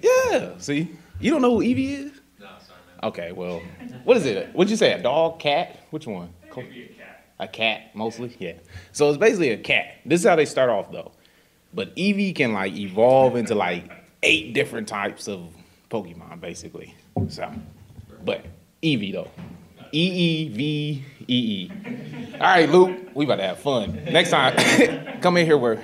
Yeah. 0.01 0.57
See? 0.57 0.89
You 1.19 1.31
don't 1.31 1.41
know 1.41 1.59
who 1.59 1.63
Eevee 1.63 2.05
is? 2.05 2.11
No, 3.01 3.11
sorry, 3.11 3.29
man. 3.29 3.29
Okay, 3.29 3.31
well, 3.31 3.61
what 4.03 4.17
is 4.17 4.25
it? 4.25 4.49
What'd 4.53 4.71
you 4.71 4.77
say? 4.77 4.93
A 4.93 5.01
dog, 5.01 5.39
cat? 5.39 5.79
Which 5.91 6.07
one? 6.07 6.29
a 6.51 6.53
cat. 6.55 7.23
A 7.39 7.47
cat, 7.47 7.95
mostly? 7.95 8.35
Yeah. 8.39 8.53
So 8.91 9.09
it's 9.09 9.17
basically 9.17 9.51
a 9.51 9.57
cat. 9.57 9.95
This 10.05 10.21
is 10.21 10.27
how 10.27 10.35
they 10.35 10.45
start 10.45 10.69
off, 10.69 10.91
though. 10.91 11.11
But 11.73 11.95
Eevee 11.95 12.35
can, 12.35 12.53
like, 12.53 12.73
evolve 12.75 13.35
into, 13.35 13.55
like, 13.55 13.91
eight 14.23 14.53
different 14.53 14.87
types 14.87 15.27
of 15.27 15.49
Pokemon, 15.91 16.41
basically. 16.41 16.95
So, 17.29 17.51
but 18.23 18.45
Eevee, 18.81 19.13
though. 19.13 19.29
E 19.93 19.99
E 19.99 20.49
V 20.49 21.05
E 21.27 21.33
E. 21.35 21.71
All 22.33 22.39
right, 22.39 22.69
Luke, 22.69 23.09
we 23.13 23.25
about 23.25 23.37
to 23.37 23.43
have 23.43 23.59
fun. 23.59 24.03
Next 24.11 24.31
time, 24.31 25.19
come 25.21 25.37
in 25.37 25.45
here 25.45 25.57
with, 25.57 25.79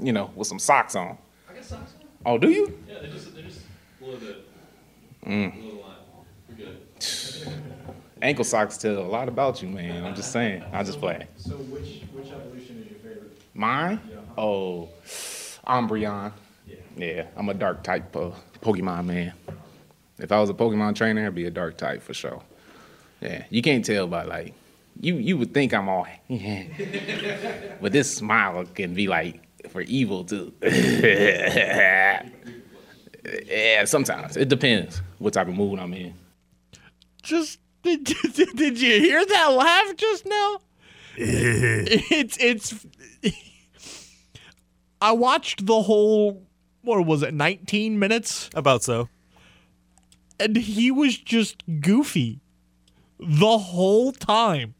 you 0.00 0.12
know, 0.12 0.30
with 0.36 0.46
some 0.46 0.58
socks 0.58 0.94
on. 0.94 1.18
I 1.50 1.54
got 1.54 1.64
socks 1.64 1.94
on. 2.00 2.06
Oh, 2.24 2.38
do 2.38 2.50
you? 2.50 2.78
Yeah, 2.88 3.00
they're 3.00 3.10
just, 3.10 3.34
they're 3.34 3.42
just 3.42 3.60
a 4.00 4.04
little 4.04 4.20
bit. 4.20 4.48
Mm. 5.26 5.54
A 5.54 5.64
little 5.64 5.80
line. 5.80 5.96
We're 6.48 6.54
good. 6.54 6.80
Ankle 8.20 8.44
socks 8.44 8.76
tell 8.76 8.98
a 8.98 9.02
lot 9.08 9.28
about 9.28 9.62
you, 9.62 9.68
man. 9.68 10.04
I'm 10.04 10.14
just 10.14 10.30
saying. 10.32 10.62
I 10.72 10.82
just 10.84 11.00
play. 11.00 11.26
So 11.36 11.50
which 11.50 12.02
which 12.12 12.30
evolution 12.30 12.82
is 12.84 12.90
your 12.90 13.00
favorite? 13.00 13.36
Mine? 13.54 14.00
Oh, 14.38 14.88
Umbreon. 15.66 16.32
Yeah. 16.66 16.76
Yeah, 16.96 17.26
I'm 17.36 17.48
a 17.48 17.54
dark 17.54 17.82
type 17.82 18.14
of 18.14 18.36
Pokemon 18.60 19.06
man. 19.06 19.32
If 20.18 20.30
I 20.30 20.40
was 20.40 20.50
a 20.50 20.54
Pokemon 20.54 20.94
trainer, 20.94 21.26
I'd 21.26 21.34
be 21.34 21.46
a 21.46 21.50
dark 21.50 21.76
type 21.76 22.00
for 22.02 22.14
sure. 22.14 22.42
Yeah, 23.20 23.44
you 23.50 23.60
can't 23.62 23.84
tell 23.84 24.06
by 24.06 24.22
like, 24.24 24.54
you 25.00 25.16
you 25.16 25.36
would 25.38 25.52
think 25.52 25.74
I'm 25.74 25.88
all, 25.88 26.06
but 27.80 27.92
this 27.92 28.14
smile 28.16 28.64
can 28.66 28.94
be 28.94 29.08
like 29.08 29.40
for 29.70 29.80
evil 29.82 30.24
too. 30.24 30.52
yeah, 30.62 32.24
sometimes 33.84 34.36
it 34.36 34.48
depends 34.48 35.00
what 35.18 35.32
type 35.34 35.48
of 35.48 35.54
mood 35.54 35.78
I'm 35.78 35.92
in. 35.94 36.14
Just 37.22 37.58
did, 37.82 38.04
did, 38.04 38.56
did 38.56 38.80
you 38.80 39.00
hear 39.00 39.24
that 39.24 39.46
laugh 39.48 39.96
just 39.96 40.26
now? 40.26 40.58
it's 41.16 42.36
it's. 42.40 42.86
I 45.00 45.12
watched 45.12 45.66
the 45.66 45.82
whole. 45.82 46.42
What 46.82 47.04
was 47.06 47.22
it? 47.22 47.34
Nineteen 47.34 47.98
minutes. 47.98 48.50
About 48.54 48.82
so. 48.82 49.08
And 50.40 50.56
he 50.56 50.90
was 50.90 51.16
just 51.18 51.62
goofy 51.80 52.40
the 53.18 53.58
whole 53.58 54.12
time. 54.12 54.74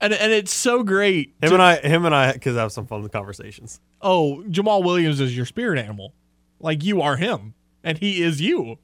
And 0.00 0.12
and 0.12 0.32
it's 0.32 0.52
so 0.52 0.82
great. 0.82 1.34
Him 1.42 1.48
to- 1.48 1.54
and 1.54 1.62
I, 1.62 1.76
him 1.78 2.04
and 2.04 2.14
I, 2.14 2.32
because 2.32 2.56
I 2.56 2.60
have 2.62 2.72
some 2.72 2.86
fun 2.86 3.08
conversations. 3.08 3.80
oh, 4.02 4.44
Jamaal 4.48 4.84
Williams 4.84 5.20
is 5.20 5.36
your 5.36 5.46
spirit 5.46 5.78
animal. 5.78 6.12
Like 6.60 6.84
you 6.84 7.00
are 7.00 7.16
him. 7.16 7.54
and 7.82 7.98
he 7.98 8.22
is 8.22 8.40
you, 8.40 8.78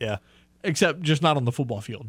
Yeah. 0.00 0.16
Except 0.64 1.00
just 1.02 1.22
not 1.22 1.36
on 1.36 1.44
the 1.44 1.52
football 1.52 1.80
field. 1.80 2.06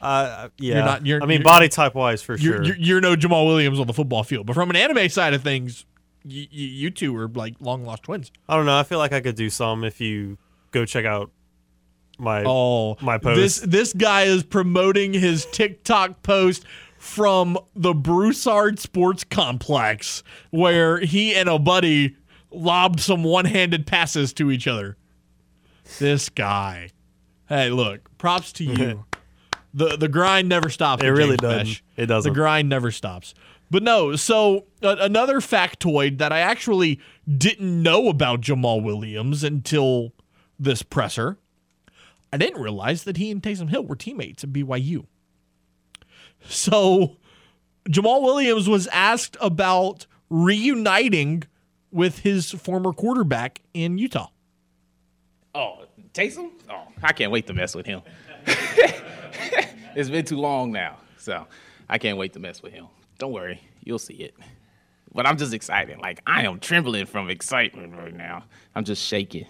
Uh, 0.00 0.48
yeah. 0.58 0.76
You're 0.76 0.84
not- 0.84 1.06
you're- 1.06 1.22
I 1.22 1.26
mean, 1.26 1.42
body 1.42 1.68
type 1.68 1.94
wise, 1.94 2.22
for 2.22 2.36
You're, 2.36 2.56
sure. 2.56 2.64
you're, 2.64 2.76
you're 2.76 3.00
no 3.02 3.16
Jamaal 3.16 3.46
Williams 3.46 3.78
on 3.78 3.86
the 3.86 3.92
football 3.92 4.22
field, 4.24 4.46
but 4.46 4.54
from 4.54 4.70
an 4.70 4.76
anime 4.76 5.08
side 5.10 5.34
of 5.34 5.42
things, 5.42 5.84
you, 6.24 6.46
you 6.50 6.90
two 6.90 7.14
are 7.16 7.28
like 7.28 7.56
long 7.60 7.84
lost 7.84 8.04
twins. 8.04 8.30
I 8.48 8.56
don't 8.56 8.64
know. 8.66 8.78
I 8.78 8.82
feel 8.82 8.98
like 8.98 9.12
I 9.12 9.20
could 9.20 9.34
do 9.36 9.50
some 9.50 9.84
if 9.84 10.00
you 10.00 10.38
go 10.70 10.84
check 10.86 11.04
out 11.04 11.30
my 12.18 12.44
Oh, 12.46 12.96
my 13.00 13.18
post. 13.18 13.36
This 13.40 13.60
this 13.60 13.92
guy 13.94 14.22
is 14.22 14.42
promoting 14.42 15.12
his 15.14 15.46
TikTok 15.46 16.22
post 16.22 16.64
from 16.98 17.58
the 17.74 17.94
Broussard 17.94 18.78
Sports 18.78 19.24
Complex, 19.24 20.22
where 20.50 20.98
he 21.00 21.34
and 21.34 21.48
a 21.48 21.58
buddy 21.58 22.16
lobbed 22.50 23.00
some 23.00 23.22
one-handed 23.24 23.86
passes 23.86 24.32
to 24.34 24.50
each 24.50 24.66
other. 24.66 24.96
This 25.98 26.28
guy. 26.28 26.90
Hey, 27.50 27.68
look, 27.68 28.16
props 28.16 28.52
to 28.54 28.64
you. 28.64 29.04
the 29.74 29.96
The 29.96 30.08
grind 30.08 30.48
never 30.48 30.70
stops. 30.70 31.02
It 31.02 31.08
really 31.08 31.36
doesn't. 31.36 31.66
Meche. 31.66 31.82
It 31.96 32.06
doesn't. 32.06 32.32
The 32.32 32.34
grind 32.34 32.68
never 32.68 32.90
stops. 32.92 33.34
But 33.70 33.82
no, 33.82 34.16
so 34.16 34.66
uh, 34.82 34.96
another 35.00 35.40
factoid 35.40 36.18
that 36.18 36.32
I 36.32 36.38
actually 36.40 37.00
didn't 37.28 37.82
know 37.82 38.08
about 38.08 38.40
Jamaal 38.40 38.82
Williams 38.82 39.44
until 39.44 40.12
this 40.58 40.82
presser. 40.82 41.38
I 42.32 42.36
didn't 42.36 42.62
realize 42.62 43.02
that 43.04 43.16
he 43.16 43.32
and 43.32 43.42
Taysom 43.42 43.68
Hill 43.68 43.84
were 43.84 43.96
teammates 43.96 44.44
at 44.44 44.52
BYU. 44.52 45.06
So 46.48 47.16
Jamaal 47.88 48.22
Williams 48.22 48.68
was 48.68 48.86
asked 48.88 49.36
about 49.40 50.06
reuniting 50.28 51.42
with 51.90 52.20
his 52.20 52.52
former 52.52 52.92
quarterback 52.92 53.60
in 53.74 53.98
Utah. 53.98 54.28
Oh, 55.54 55.84
Taysom? 56.14 56.50
Oh, 56.68 56.86
I 57.02 57.12
can't 57.12 57.30
wait 57.32 57.46
to 57.46 57.54
mess 57.54 57.74
with 57.74 57.86
him. 57.86 58.02
it's 59.94 60.10
been 60.10 60.24
too 60.24 60.38
long 60.38 60.72
now, 60.72 60.96
so 61.18 61.46
I 61.88 61.98
can't 61.98 62.18
wait 62.18 62.32
to 62.34 62.38
mess 62.40 62.62
with 62.62 62.72
him. 62.72 62.86
Don't 63.18 63.32
worry, 63.32 63.60
you'll 63.84 63.98
see 63.98 64.14
it. 64.14 64.34
But 65.12 65.26
I'm 65.26 65.36
just 65.36 65.52
excited. 65.52 65.98
Like 65.98 66.20
I 66.26 66.42
am 66.44 66.60
trembling 66.60 67.06
from 67.06 67.30
excitement 67.30 67.94
right 67.96 68.14
now. 68.14 68.44
I'm 68.74 68.84
just 68.84 69.04
shaking. 69.06 69.46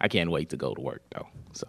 I 0.00 0.08
can't 0.08 0.30
wait 0.30 0.50
to 0.50 0.56
go 0.56 0.74
to 0.74 0.80
work 0.80 1.02
though. 1.10 1.28
So 1.52 1.66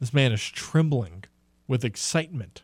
This 0.00 0.12
man 0.14 0.32
is 0.32 0.42
trembling 0.42 1.24
with 1.68 1.84
excitement. 1.84 2.62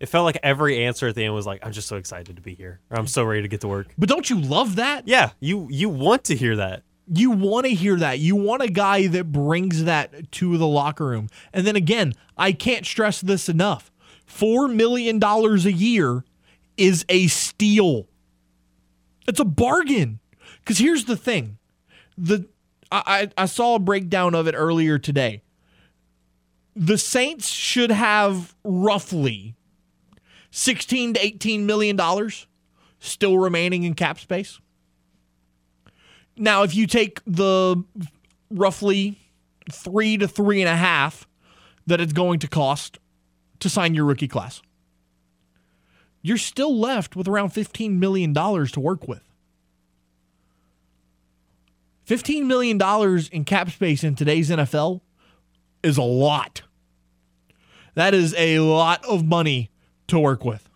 it 0.00 0.06
felt 0.08 0.24
like 0.24 0.38
every 0.42 0.84
answer 0.84 1.08
at 1.08 1.14
the 1.16 1.24
end 1.24 1.34
was 1.34 1.44
like, 1.46 1.60
"I'm 1.66 1.72
just 1.72 1.88
so 1.88 1.96
excited 1.96 2.36
to 2.36 2.42
be 2.42 2.54
here. 2.54 2.80
Or, 2.90 2.98
I'm 2.98 3.06
so 3.08 3.24
ready 3.24 3.42
to 3.42 3.48
get 3.48 3.60
to 3.62 3.68
work." 3.68 3.88
But 3.98 4.08
don't 4.08 4.30
you 4.30 4.40
love 4.40 4.76
that? 4.76 5.06
Yeah, 5.08 5.30
you 5.40 5.66
you 5.70 5.88
want 5.88 6.24
to 6.24 6.36
hear 6.36 6.56
that. 6.56 6.84
You 7.10 7.30
want 7.30 7.66
to 7.66 7.74
hear 7.74 7.96
that. 7.96 8.18
You 8.18 8.36
want 8.36 8.62
a 8.62 8.68
guy 8.68 9.06
that 9.06 9.32
brings 9.32 9.84
that 9.84 10.30
to 10.32 10.58
the 10.58 10.66
locker 10.66 11.06
room. 11.06 11.28
And 11.52 11.66
then 11.66 11.76
again, 11.76 12.14
I 12.36 12.52
can't 12.52 12.84
stress 12.84 13.20
this 13.20 13.48
enough. 13.48 13.90
$4 14.28 14.72
million 14.72 15.22
a 15.22 15.70
year 15.70 16.24
is 16.76 17.04
a 17.08 17.26
steal. 17.28 18.08
It's 19.26 19.40
a 19.40 19.44
bargain. 19.44 20.20
Because 20.60 20.78
here's 20.78 21.06
the 21.06 21.16
thing 21.16 21.58
the 22.16 22.46
I, 22.90 23.30
I 23.36 23.46
saw 23.46 23.74
a 23.74 23.78
breakdown 23.78 24.34
of 24.34 24.46
it 24.46 24.54
earlier 24.54 24.98
today. 24.98 25.42
The 26.74 26.96
Saints 26.96 27.48
should 27.48 27.90
have 27.90 28.54
roughly 28.64 29.56
16 30.50 31.14
to 31.14 31.24
18 31.24 31.66
million 31.66 31.96
dollars 31.96 32.46
still 32.98 33.38
remaining 33.38 33.82
in 33.84 33.94
cap 33.94 34.18
space. 34.18 34.60
Now, 36.38 36.62
if 36.62 36.74
you 36.74 36.86
take 36.86 37.20
the 37.26 37.82
roughly 38.50 39.18
three 39.70 40.16
to 40.16 40.28
three 40.28 40.62
and 40.62 40.68
a 40.68 40.76
half 40.76 41.26
that 41.86 42.00
it's 42.00 42.12
going 42.12 42.38
to 42.40 42.48
cost 42.48 42.98
to 43.60 43.68
sign 43.68 43.94
your 43.94 44.04
rookie 44.04 44.28
class, 44.28 44.62
you're 46.22 46.36
still 46.36 46.76
left 46.78 47.16
with 47.16 47.28
around 47.28 47.50
$15 47.50 47.98
million 47.98 48.34
to 48.34 48.80
work 48.80 49.08
with. 49.08 49.22
$15 52.06 52.46
million 52.46 52.80
in 53.32 53.44
cap 53.44 53.70
space 53.70 54.02
in 54.02 54.14
today's 54.14 54.50
NFL 54.50 55.00
is 55.82 55.98
a 55.98 56.02
lot. 56.02 56.62
That 57.94 58.14
is 58.14 58.34
a 58.38 58.60
lot 58.60 59.04
of 59.04 59.24
money 59.24 59.70
to 60.06 60.18
work 60.18 60.44
with. 60.44 60.67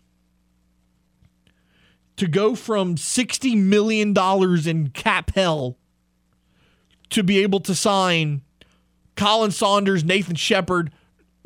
To 2.17 2.27
go 2.27 2.55
from 2.55 2.95
$60 2.95 3.57
million 3.57 4.13
in 4.67 4.89
cap 4.91 5.31
hell 5.33 5.77
to 7.09 7.23
be 7.23 7.39
able 7.39 7.59
to 7.61 7.73
sign 7.73 8.41
Khalen 9.15 9.51
Saunders, 9.51 10.03
Nathan 10.03 10.35
Shepherd, 10.35 10.91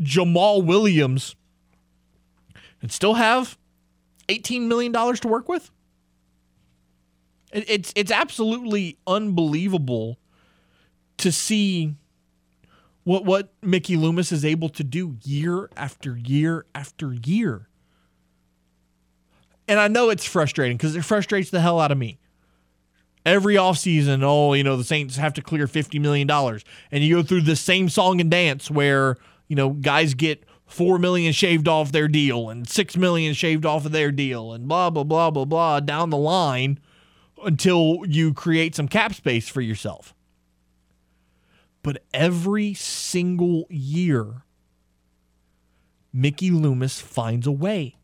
Jamaal 0.01 0.63
Williams, 0.63 1.36
and 2.82 2.91
still 2.91 3.15
have 3.15 3.57
$18 4.28 4.68
million 4.68 4.93
to 4.93 5.28
work 5.28 5.47
with? 5.47 5.72
It's, 7.51 7.93
it's 7.95 8.11
absolutely 8.11 8.97
unbelievable 9.07 10.18
to 11.18 11.32
see 11.32 11.95
what 13.03 13.24
what 13.24 13.53
Mickey 13.61 13.95
Loomis 13.95 14.34
is 14.34 14.43
able 14.43 14.68
to 14.70 14.84
do 14.84 15.15
year 15.24 15.70
after 15.78 16.18
year 16.18 16.65
after 16.76 17.13
year. 17.13 17.66
And 19.68 19.80
I 19.80 19.88
know 19.88 20.09
it's 20.09 20.26
frustrating 20.26 20.78
because 20.78 20.95
it 20.95 21.03
frustrates 21.03 21.49
the 21.49 21.61
hell 21.61 21.80
out 21.80 21.91
of 21.91 21.97
me. 21.97 22.20
Every 23.26 23.55
offseason, 23.55 24.24
oh, 24.24 24.53
you 24.53 24.63
know, 24.63 24.78
the 24.78 24.86
Saints 24.86 25.18
have 25.18 25.34
to 25.34 25.41
clear 25.41 25.68
$50 25.68 25.99
million. 25.99 26.30
And 26.32 27.03
you 27.03 27.15
go 27.15 27.24
through 27.24 27.41
the 27.41 27.57
same 27.57 27.89
song 27.89 28.22
and 28.22 28.32
dance 28.32 28.72
where, 28.72 29.18
you 29.49 29.55
know, 29.55 29.72
guys 29.72 30.13
get 30.13 30.45
four 30.68 30.99
million 30.99 31.34
shaved 31.34 31.68
off 31.68 31.91
their 31.91 32.07
deal 32.07 32.49
and 32.49 32.68
six 32.68 32.97
million 32.97 33.34
shaved 33.34 33.65
off 33.65 33.86
of 33.86 33.93
their 33.93 34.11
deal 34.11 34.51
and 34.51 34.68
blah 34.68 34.89
blah 34.89 35.03
blah 35.03 35.32
blah 35.32 35.45
blah 35.45 35.80
down 35.80 36.09
the 36.09 36.18
line 36.18 36.78
until 37.45 38.01
you 38.05 38.34
create 38.34 38.76
some 38.76 38.88
cap 38.88 39.13
space 39.13 39.47
for 39.47 39.61
yourself. 39.61 40.13
But 41.84 42.03
every 42.13 42.74
single 42.74 43.65
year, 43.70 44.43
Mickey 46.11 46.51
Loomis 46.51 46.99
finds 46.99 47.47
a 47.47 47.51
way. 47.51 47.95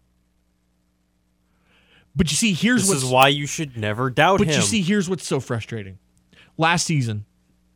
But 2.16 2.30
you 2.30 2.38
see, 2.38 2.54
here's 2.54 2.88
This 2.88 3.04
is 3.04 3.10
why 3.10 3.30
you 3.30 3.48
should 3.48 3.76
never 3.76 4.10
doubt 4.10 4.40
but 4.40 4.48
him. 4.48 4.54
But 4.54 4.58
you 4.58 4.62
see, 4.62 4.82
here's 4.82 5.10
what's 5.10 5.26
so 5.26 5.40
frustrating. 5.40 5.98
Last 6.58 6.86
season, 6.86 7.26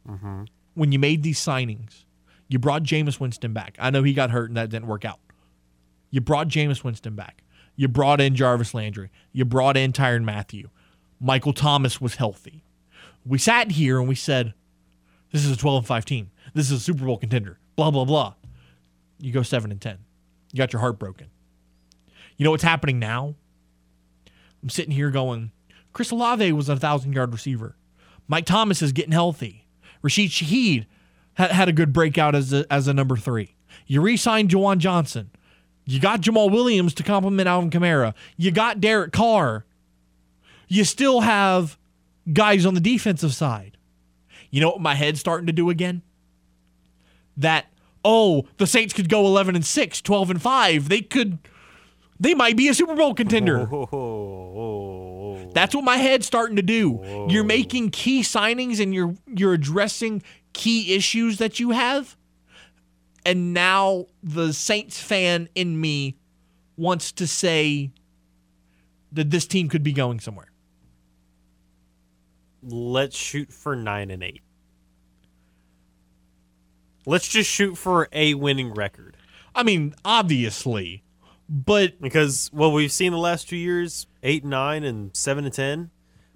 mm-hmm. 0.08 0.44
when 0.76 0.92
you 0.92 1.00
made 1.00 1.24
these 1.24 1.40
signings, 1.40 2.04
you 2.48 2.60
brought 2.60 2.84
Jameis 2.84 3.20
Winston 3.20 3.54
back. 3.54 3.76
I 3.80 3.90
know 3.90 4.04
he 4.04 4.14
got 4.14 4.32
hurt 4.32 4.50
and 4.50 4.58
that 4.58 4.70
didn't 4.70 4.88
work 4.88 5.06
out. 5.06 5.20
You 6.12 6.22
brought 6.22 6.48
Jameis 6.48 6.84
Winston 6.84 7.16
back. 7.16 7.44
You 7.76 7.88
brought 7.88 8.22
in 8.22 8.36
Jarvis 8.36 8.74
Landry. 8.74 9.12
You 9.34 9.46
brought 9.46 9.78
in 9.78 9.92
Tyrann 9.92 10.24
Mathieu. 10.24 10.70
Michael 11.20 11.54
Thomas 11.54 12.00
was 12.00 12.16
healthy. 12.16 12.64
We 13.26 13.38
sat 13.38 13.72
here 13.72 14.00
and 14.00 14.08
we 14.08 14.16
said, 14.16 14.54
"This 15.32 15.44
is 15.44 15.52
a 15.52 15.58
12 15.58 15.80
and 15.80 15.88
5 15.88 16.06
team. 16.06 16.32
This 16.54 16.72
is 16.72 16.80
a 16.80 16.84
Super 16.84 17.06
Bowl 17.06 17.18
contender." 17.18 17.60
Blah 17.76 17.92
blah 17.92 18.06
blah. 18.06 18.36
You 19.20 19.32
go 19.32 19.44
7 19.44 19.72
and 19.72 19.82
10. 19.82 19.98
You 20.54 20.58
got 20.58 20.74
your 20.74 20.80
heart 20.80 20.98
broken. 20.98 21.28
You 22.38 22.46
know 22.46 22.52
what's 22.52 22.64
happening 22.64 23.00
now? 23.00 23.36
I'm 24.62 24.70
sitting 24.70 24.92
here 24.92 25.12
going, 25.12 25.52
Chris 25.94 26.12
Olave 26.12 26.52
was 26.52 26.70
a 26.70 26.76
thousand 26.76 27.14
yard 27.14 27.32
receiver. 27.34 27.76
Mike 28.28 28.46
Thomas 28.46 28.82
is 28.82 28.92
getting 28.92 29.14
healthy. 29.14 29.68
Rashid 30.02 30.30
Shaheed 30.30 30.86
had, 31.36 31.52
had 31.52 31.70
a 31.70 31.74
good 31.74 31.94
breakout 31.94 32.36
as 32.36 32.52
a, 32.54 32.66
as 32.72 32.88
a 32.88 32.94
number 32.94 33.16
three. 33.16 33.56
You 33.86 34.02
re 34.02 34.18
signed 34.18 34.50
Juwan 34.50 34.80
Johnson. 34.80 35.32
You 35.86 36.00
got 36.00 36.22
Jamaal 36.22 36.52
Williams 36.52 36.94
to 36.96 37.04
complement 37.04 37.48
Alvin 37.48 37.70
Kamara. 37.70 38.14
You 38.36 38.52
got 38.52 38.82
Derek 38.82 39.14
Carr. 39.14 39.66
You 40.68 40.84
still 40.84 41.22
have 41.22 41.78
guys 42.32 42.66
on 42.66 42.74
the 42.74 42.82
defensive 42.82 43.34
side. 43.34 43.78
You 44.52 44.62
know 44.62 44.70
what 44.70 44.82
my 44.82 44.96
head's 44.96 45.20
starting 45.20 45.48
to 45.48 45.54
do 45.54 45.70
again? 45.70 46.02
That, 47.38 47.68
oh, 48.04 48.48
the 48.58 48.68
Saints 48.68 48.94
could 48.94 49.08
go 49.08 49.26
11 49.26 49.56
and 49.56 49.66
6, 49.66 50.02
12 50.02 50.30
and 50.32 50.42
5. 50.42 50.90
They 50.90 51.02
could, 51.02 51.40
they 52.20 52.34
might 52.34 52.58
be 52.58 52.68
a 52.68 52.74
Super 52.74 52.96
Bowl 52.96 53.14
contender. 53.14 53.66
That's 55.58 55.74
what 55.74 55.84
my 55.84 55.98
head's 55.98 56.28
starting 56.28 56.56
to 56.58 56.62
do. 56.62 57.26
You're 57.30 57.44
making 57.44 57.90
key 57.90 58.22
signings 58.22 58.80
and 58.80 58.94
you're 58.94 59.16
you're 59.26 59.54
addressing 59.54 60.22
key 60.54 60.94
issues 60.94 61.40
that 61.40 61.60
you 61.60 61.72
have. 61.72 62.16
And 63.26 63.56
now 63.56 64.06
the 64.22 64.54
Saints 64.54 65.02
fan 65.02 65.50
in 65.56 65.82
me 65.82 66.16
wants 66.76 67.12
to 67.14 67.26
say 67.26 67.90
that 69.12 69.32
this 69.32 69.48
team 69.48 69.68
could 69.68 69.82
be 69.82 69.94
going 69.94 70.20
somewhere. 70.20 70.52
Let's 72.62 73.18
shoot 73.18 73.52
for 73.52 73.76
nine 73.76 74.12
and 74.12 74.22
eight. 74.22 74.44
Let's 77.08 77.28
just 77.28 77.50
shoot 77.50 77.80
for 77.80 78.10
a 78.12 78.36
winning 78.36 78.76
record. 78.76 79.18
I 79.56 79.64
mean, 79.64 79.96
obviously, 80.06 81.04
but 81.50 82.00
because 82.00 82.52
what 82.54 82.74
we've 82.74 82.92
seen 82.92 83.12
the 83.12 83.18
last 83.18 83.50
two 83.50 83.58
years, 83.58 84.06
eight 84.28 84.44
and 84.44 84.52
nine 84.52 84.84
and 84.84 85.16
seven 85.16 85.46
and 85.46 85.54
ten, 85.54 85.90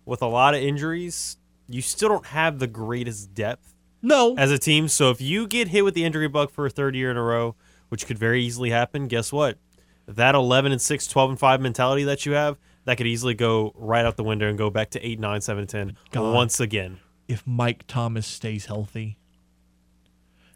with 0.05 0.21
a 0.21 0.27
lot 0.27 0.55
of 0.55 0.61
injuries, 0.61 1.37
you 1.67 1.81
still 1.81 2.09
don't 2.09 2.27
have 2.27 2.59
the 2.59 2.67
greatest 2.67 3.33
depth. 3.33 3.75
No. 4.01 4.35
as 4.35 4.49
a 4.51 4.57
team. 4.57 4.87
So 4.87 5.11
if 5.11 5.21
you 5.21 5.45
get 5.45 5.67
hit 5.67 5.83
with 5.85 5.93
the 5.93 6.03
injury 6.03 6.27
bug 6.27 6.49
for 6.49 6.65
a 6.65 6.69
third 6.69 6.95
year 6.95 7.11
in 7.11 7.17
a 7.17 7.21
row, 7.21 7.55
which 7.89 8.07
could 8.07 8.17
very 8.17 8.43
easily 8.43 8.71
happen, 8.71 9.07
guess 9.07 9.31
what? 9.31 9.59
That 10.07 10.33
11 10.33 10.71
and 10.71 10.81
6, 10.81 11.07
12 11.07 11.29
and 11.29 11.39
5 11.39 11.61
mentality 11.61 12.03
that 12.05 12.25
you 12.25 12.31
have, 12.31 12.57
that 12.85 12.97
could 12.97 13.05
easily 13.05 13.35
go 13.35 13.73
right 13.75 14.03
out 14.03 14.17
the 14.17 14.23
window 14.23 14.49
and 14.49 14.57
go 14.57 14.69
back 14.71 14.89
to 14.91 15.05
8, 15.07 15.19
9, 15.19 15.41
7, 15.41 15.67
10 15.67 15.97
God. 16.11 16.33
once 16.33 16.59
again. 16.59 16.99
If 17.27 17.45
Mike 17.45 17.85
Thomas 17.87 18.25
stays 18.25 18.65
healthy, 18.65 19.17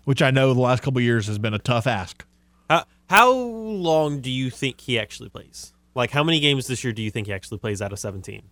which 0.05 0.21
I 0.21 0.31
know 0.31 0.53
the 0.53 0.59
last 0.59 0.81
couple 0.81 0.99
years 1.01 1.27
has 1.27 1.37
been 1.37 1.53
a 1.53 1.59
tough 1.59 1.85
ask. 1.85 2.25
How, 2.69 2.85
how 3.09 3.31
long 3.31 4.21
do 4.21 4.31
you 4.31 4.49
think 4.49 4.81
he 4.81 4.97
actually 4.97 5.29
plays? 5.29 5.71
Like, 5.95 6.11
how 6.11 6.23
many 6.23 6.39
games 6.39 6.67
this 6.67 6.83
year 6.83 6.93
do 6.93 7.01
you 7.01 7.09
think 7.09 7.27
he 7.27 7.33
actually 7.33 7.57
plays 7.57 7.81
out 7.81 7.91
of 7.93 7.99
17? 7.99 8.43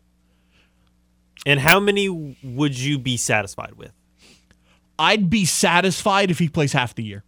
And 1.45 1.59
how 1.59 1.79
many 1.79 2.37
would 2.41 2.79
you 2.79 2.97
be 2.97 3.17
satisfied 3.17 3.73
with? 3.75 3.91
I'd 4.97 5.29
be 5.29 5.43
satisfied 5.45 6.31
if 6.31 6.39
he 6.39 6.47
plays 6.47 6.71
half 6.73 6.95
the 6.95 7.03
year. 7.03 7.23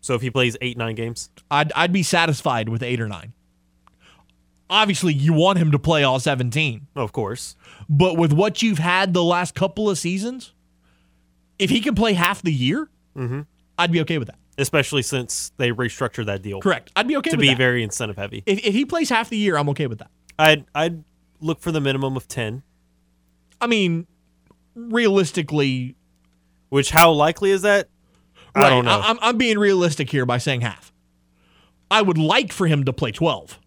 So 0.00 0.14
if 0.14 0.22
he 0.22 0.30
plays 0.30 0.56
eight, 0.60 0.76
nine 0.78 0.94
games? 0.94 1.30
I'd 1.50 1.72
I'd 1.72 1.92
be 1.92 2.02
satisfied 2.02 2.68
with 2.68 2.82
eight 2.82 3.00
or 3.00 3.08
nine. 3.08 3.32
Obviously, 4.70 5.12
you 5.12 5.32
want 5.34 5.58
him 5.58 5.72
to 5.72 5.78
play 5.78 6.02
all 6.02 6.18
17. 6.18 6.86
Of 6.96 7.12
course. 7.12 7.56
But 7.88 8.16
with 8.16 8.32
what 8.32 8.62
you've 8.62 8.78
had 8.78 9.12
the 9.12 9.22
last 9.22 9.54
couple 9.54 9.90
of 9.90 9.98
seasons, 9.98 10.52
if 11.58 11.68
he 11.70 11.80
can 11.80 11.94
play 11.94 12.14
half 12.14 12.42
the 12.42 12.52
year, 12.52 12.88
Mm-hmm. 13.16 13.42
I'd 13.78 13.92
be 13.92 14.00
okay 14.00 14.18
with 14.18 14.26
that. 14.28 14.38
Especially 14.56 15.02
since 15.02 15.52
they 15.56 15.70
restructured 15.70 16.26
that 16.26 16.42
deal. 16.42 16.60
Correct. 16.60 16.92
I'd 16.94 17.08
be 17.08 17.16
okay 17.16 17.30
to 17.30 17.36
be 17.36 17.48
that. 17.48 17.58
very 17.58 17.82
incentive 17.82 18.16
heavy. 18.16 18.42
If, 18.46 18.64
if 18.64 18.74
he 18.74 18.84
plays 18.84 19.10
half 19.10 19.28
the 19.28 19.36
year, 19.36 19.56
I'm 19.56 19.68
okay 19.70 19.86
with 19.86 19.98
that. 19.98 20.10
I'd 20.38 20.64
I'd 20.74 21.02
look 21.40 21.60
for 21.60 21.72
the 21.72 21.80
minimum 21.80 22.16
of 22.16 22.28
ten. 22.28 22.62
I 23.60 23.66
mean, 23.66 24.06
realistically, 24.74 25.96
Which 26.68 26.90
how 26.90 27.10
likely 27.12 27.50
is 27.50 27.62
that? 27.62 27.88
I 28.54 28.70
don't 28.70 28.84
know. 28.84 29.00
I, 29.00 29.10
am 29.10 29.18
I'm 29.20 29.36
being 29.36 29.58
realistic 29.58 30.10
here 30.10 30.26
by 30.26 30.38
saying 30.38 30.60
half. 30.60 30.92
I 31.90 32.02
would 32.02 32.18
like 32.18 32.52
for 32.52 32.66
him 32.66 32.84
to 32.84 32.92
play 32.92 33.12
12. 33.12 33.58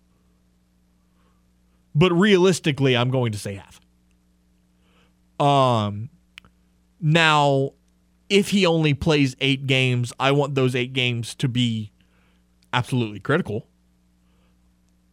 But 1.93 2.11
realistically, 2.13 2.95
I'm 2.95 3.09
going 3.09 3.31
to 3.31 3.37
say 3.37 3.55
half. 3.55 3.81
Um 5.39 6.09
now 6.99 7.73
if 8.29 8.49
he 8.49 8.65
only 8.65 8.93
plays 8.93 9.35
8 9.39 9.67
games, 9.67 10.13
I 10.19 10.31
want 10.31 10.55
those 10.55 10.75
8 10.75 10.93
games 10.93 11.35
to 11.35 11.47
be 11.47 11.91
absolutely 12.73 13.19
critical. 13.19 13.67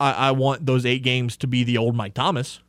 I, 0.01 0.13
I 0.13 0.31
want 0.33 0.67
those 0.67 0.85
8 0.85 1.03
games 1.03 1.37
to 1.39 1.47
be 1.47 1.65
the 1.65 1.79
old 1.79 1.95
Mike 1.95 2.15
Thomas. 2.15 2.61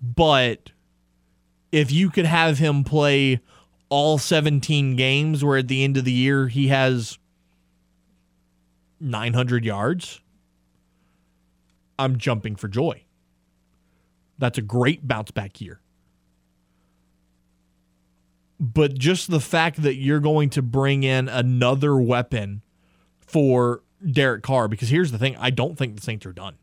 But 0.00 0.70
if 1.72 1.90
you 1.90 2.10
could 2.10 2.26
have 2.26 2.58
him 2.58 2.84
play 2.84 3.40
all 3.88 4.18
17 4.18 4.96
games 4.96 5.44
where 5.44 5.58
at 5.58 5.68
the 5.68 5.82
end 5.82 5.96
of 5.96 6.04
the 6.04 6.12
year 6.12 6.48
he 6.48 6.68
has 6.68 7.18
900 9.00 9.64
yards, 9.64 10.20
I'm 11.98 12.18
jumping 12.18 12.56
for 12.56 12.68
joy. 12.68 13.02
That's 14.38 14.58
a 14.58 14.62
great 14.62 15.06
bounce 15.08 15.30
back 15.30 15.60
year. 15.60 15.80
But 18.58 18.94
just 18.94 19.30
the 19.30 19.40
fact 19.40 19.82
that 19.82 19.96
you're 19.96 20.20
going 20.20 20.50
to 20.50 20.62
bring 20.62 21.02
in 21.02 21.28
another 21.28 21.96
weapon 21.96 22.62
for 23.18 23.82
Derek 24.10 24.42
Carr, 24.42 24.68
because 24.68 24.88
here's 24.88 25.12
the 25.12 25.18
thing 25.18 25.36
I 25.38 25.50
don't 25.50 25.76
think 25.76 25.94
the 25.94 26.02
Saints 26.02 26.24
are 26.26 26.32
done. 26.32 26.56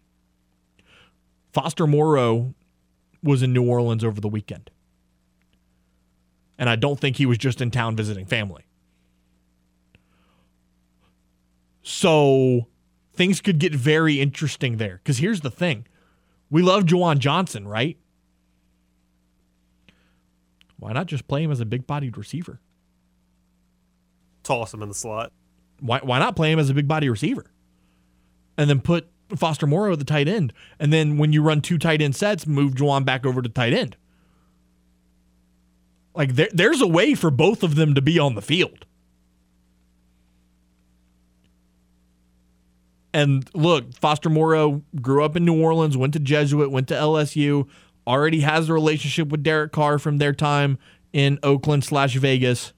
Foster 1.51 1.85
Moreau 1.85 2.55
was 3.21 3.43
in 3.43 3.53
New 3.53 3.67
Orleans 3.67 4.03
over 4.03 4.19
the 4.19 4.27
weekend. 4.27 4.71
And 6.57 6.69
I 6.69 6.75
don't 6.75 6.99
think 6.99 7.17
he 7.17 7.25
was 7.25 7.37
just 7.37 7.61
in 7.61 7.71
town 7.71 7.95
visiting 7.95 8.25
family. 8.25 8.65
So 11.83 12.67
things 13.13 13.41
could 13.41 13.59
get 13.59 13.75
very 13.75 14.19
interesting 14.19 14.77
there. 14.77 14.99
Because 15.03 15.17
here's 15.17 15.41
the 15.41 15.51
thing 15.51 15.85
we 16.49 16.61
love 16.61 16.85
Juwan 16.85 17.19
Johnson, 17.19 17.67
right? 17.67 17.97
Why 20.83 20.91
not 20.91 21.05
just 21.05 21.29
play 21.29 21.41
him 21.41 21.49
as 21.49 21.61
a 21.61 21.65
big 21.65 21.87
bodied 21.87 22.17
receiver? 22.17 22.59
Toss 24.43 24.73
him 24.73 24.83
in 24.83 24.89
the 24.89 24.93
slot. 24.93 25.31
Why, 25.79 25.99
why 26.03 26.19
not 26.19 26.35
play 26.35 26.51
him 26.51 26.59
as 26.59 26.69
a 26.69 26.73
big 26.73 26.89
body 26.89 27.07
receiver? 27.07 27.45
And 28.57 28.69
then 28.69 28.81
put 28.81 29.07
Foster 29.33 29.65
Moreau 29.65 29.93
at 29.93 29.99
the 29.99 30.03
tight 30.03 30.27
end. 30.27 30.51
And 30.79 30.91
then 30.91 31.17
when 31.17 31.31
you 31.31 31.41
run 31.41 31.61
two 31.61 31.77
tight 31.77 32.01
end 32.01 32.17
sets, 32.17 32.45
move 32.45 32.73
Juwan 32.73 33.05
back 33.05 33.25
over 33.25 33.41
to 33.41 33.47
tight 33.47 33.71
end. 33.71 33.95
Like 36.13 36.35
there, 36.35 36.49
there's 36.51 36.81
a 36.81 36.87
way 36.87 37.15
for 37.15 37.31
both 37.31 37.63
of 37.63 37.75
them 37.75 37.95
to 37.95 38.01
be 38.01 38.19
on 38.19 38.35
the 38.35 38.41
field. 38.41 38.85
And 43.13 43.49
look, 43.53 43.93
Foster 43.95 44.29
Moreau 44.29 44.83
grew 45.01 45.23
up 45.23 45.37
in 45.37 45.45
New 45.45 45.63
Orleans, 45.63 45.95
went 45.95 46.11
to 46.11 46.19
Jesuit, 46.19 46.69
went 46.71 46.89
to 46.89 46.93
LSU, 46.93 47.69
already 48.07 48.41
has 48.41 48.69
a 48.69 48.73
relationship 48.73 49.29
with 49.29 49.43
Derek 49.43 49.71
Carr 49.71 49.99
from 49.99 50.17
their 50.17 50.33
time 50.33 50.77
in 51.11 51.39
Oakland 51.43 51.83
slash 51.83 52.15
Vegas. 52.15 52.73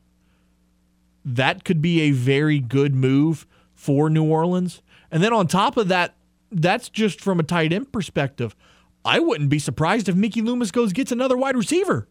That 1.23 1.63
could 1.63 1.81
be 1.81 2.01
a 2.01 2.11
very 2.11 2.59
good 2.59 2.93
move 2.93 3.47
for 3.73 4.09
New 4.09 4.23
Orleans. 4.23 4.81
And 5.11 5.23
then 5.23 5.33
on 5.33 5.47
top 5.47 5.77
of 5.77 5.87
that, 5.87 6.15
that's 6.51 6.89
just 6.89 7.19
from 7.21 7.39
a 7.39 7.43
tight 7.43 7.73
end 7.73 7.91
perspective. 7.91 8.55
I 9.03 9.19
wouldn't 9.19 9.49
be 9.49 9.59
surprised 9.59 10.09
if 10.09 10.15
Mickey 10.15 10.41
Loomis 10.41 10.71
goes 10.71 10.93
gets 10.93 11.11
another 11.11 11.37
wide 11.37 11.55
receiver. 11.55 12.07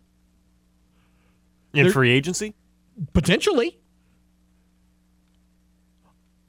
In 1.72 1.90
free 1.90 2.10
agency? 2.10 2.54
Potentially. 3.12 3.78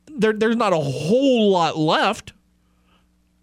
There, 0.07 0.33
there's 0.33 0.55
not 0.55 0.71
a 0.71 0.77
whole 0.77 1.51
lot 1.51 1.77
left. 1.77 2.33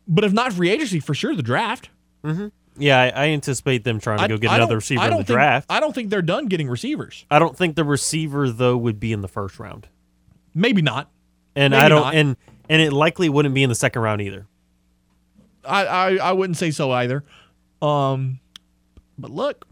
But 0.06 0.24
if 0.24 0.32
not 0.32 0.52
free 0.52 0.70
agency, 0.70 1.00
for 1.00 1.14
sure 1.14 1.34
the 1.34 1.42
draft. 1.42 1.90
Mm-hmm. 2.24 2.48
Yeah, 2.82 3.00
I, 3.00 3.08
I 3.08 3.28
anticipate 3.28 3.84
them 3.84 4.00
trying 4.00 4.18
to 4.18 4.24
I- 4.24 4.28
go 4.28 4.36
get 4.38 4.50
I 4.50 4.54
don't- 4.58 4.62
another 4.64 4.76
receiver 4.76 5.00
I 5.00 5.04
in 5.06 5.10
don't 5.10 5.20
the 5.20 5.24
think- 5.24 5.34
draft. 5.36 5.66
I 5.70 5.80
don't 5.80 5.94
think 5.94 6.10
they're 6.10 6.22
done 6.22 6.46
getting 6.46 6.68
receivers. 6.68 7.24
I 7.30 7.38
don't 7.38 7.56
think 7.56 7.76
the 7.76 7.84
receiver 7.84 8.50
though 8.50 8.76
would 8.76 8.98
be 9.00 9.12
in 9.12 9.20
the 9.22 9.28
first 9.28 9.58
round. 9.58 9.88
Maybe 10.54 10.82
not. 10.82 11.10
And 11.54 11.72
Maybe 11.72 11.82
I 11.84 11.88
don't 11.88 12.02
not. 12.02 12.14
and 12.14 12.36
and 12.68 12.82
it 12.82 12.92
likely 12.92 13.28
wouldn't 13.28 13.54
be 13.54 13.62
in 13.62 13.68
the 13.68 13.74
second 13.74 14.02
round 14.02 14.20
either. 14.22 14.46
I, 15.64 15.84
I, 15.86 16.14
I 16.16 16.32
wouldn't 16.32 16.56
say 16.56 16.70
so 16.70 16.90
either. 16.90 17.24
Um, 17.80 18.40
but 19.18 19.30
look, 19.30 19.66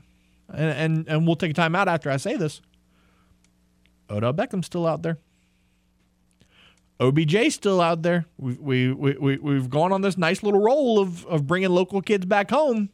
and, 0.52 0.70
and 0.70 1.08
and 1.08 1.26
we'll 1.26 1.36
take 1.36 1.50
a 1.50 1.54
time 1.54 1.74
out 1.74 1.88
after 1.88 2.10
I 2.10 2.16
say 2.16 2.36
this. 2.36 2.60
Odell 4.10 4.32
Beckham's 4.34 4.66
still 4.66 4.86
out 4.86 5.02
there. 5.02 5.18
OBJ's 7.00 7.54
still 7.54 7.80
out 7.80 8.02
there. 8.02 8.26
We 8.36 8.54
we 8.54 8.92
we 8.92 9.12
we 9.18 9.36
we've 9.38 9.70
gone 9.70 9.92
on 9.92 10.02
this 10.02 10.18
nice 10.18 10.42
little 10.42 10.60
roll 10.60 10.98
of 10.98 11.24
of 11.26 11.46
bringing 11.46 11.70
local 11.70 12.02
kids 12.02 12.26
back 12.26 12.50
home. 12.50 12.90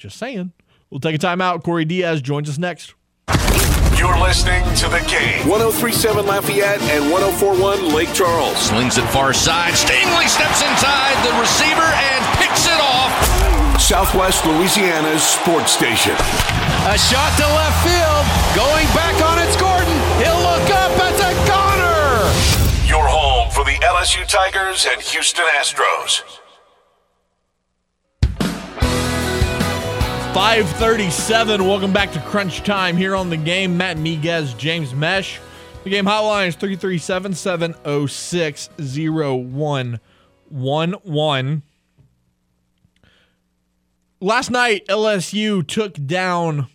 Just 0.00 0.16
saying. 0.16 0.52
We'll 0.88 0.98
take 0.98 1.14
a 1.14 1.18
time 1.18 1.42
out. 1.42 1.62
Corey 1.62 1.84
Diaz 1.84 2.22
joins 2.22 2.48
us 2.48 2.56
next. 2.56 2.94
You're 4.00 4.16
listening 4.16 4.64
to 4.80 4.88
the 4.88 5.04
game. 5.04 5.44
1037 5.44 6.24
Lafayette 6.24 6.80
and 6.88 7.12
1041 7.12 7.92
Lake 7.92 8.08
Charles. 8.16 8.56
Slings 8.56 8.96
it 8.96 9.04
far 9.12 9.34
side. 9.34 9.76
Stingley 9.76 10.24
steps 10.24 10.64
inside 10.64 11.20
the 11.20 11.36
receiver 11.36 11.84
and 11.84 12.20
picks 12.40 12.64
it 12.64 12.80
off. 12.80 13.12
Southwest 13.76 14.40
Louisiana's 14.48 15.20
sports 15.20 15.72
station. 15.76 16.16
A 16.88 16.96
shot 16.96 17.36
to 17.36 17.44
left 17.44 17.76
field. 17.84 18.24
Going 18.56 18.88
back 18.96 19.12
on 19.20 19.36
it's 19.36 19.52
Gordon. 19.60 19.92
He'll 20.16 20.40
look 20.40 20.64
up. 20.80 20.96
It's 21.12 21.20
a 21.20 21.36
goner. 21.44 22.24
Your 22.88 23.04
home 23.04 23.52
for 23.52 23.68
the 23.68 23.76
LSU 23.84 24.24
Tigers 24.24 24.88
and 24.90 25.02
Houston 25.02 25.44
Astros. 25.60 26.39
537. 30.34 31.66
Welcome 31.66 31.92
back 31.92 32.12
to 32.12 32.20
Crunch 32.20 32.62
Time 32.62 32.96
here 32.96 33.16
on 33.16 33.30
the 33.30 33.36
game. 33.36 33.76
Matt 33.76 33.96
Miguez, 33.96 34.56
James 34.56 34.92
Meche. 34.92 35.40
The 35.82 35.90
game 35.90 36.04
hotline 36.04 36.46
is 36.46 36.54
337 36.54 37.34
706 37.34 38.70
0111. 38.78 41.62
Last 44.20 44.50
night, 44.52 44.86
LSU 44.86 45.66
took 45.66 45.94
down 46.06 46.68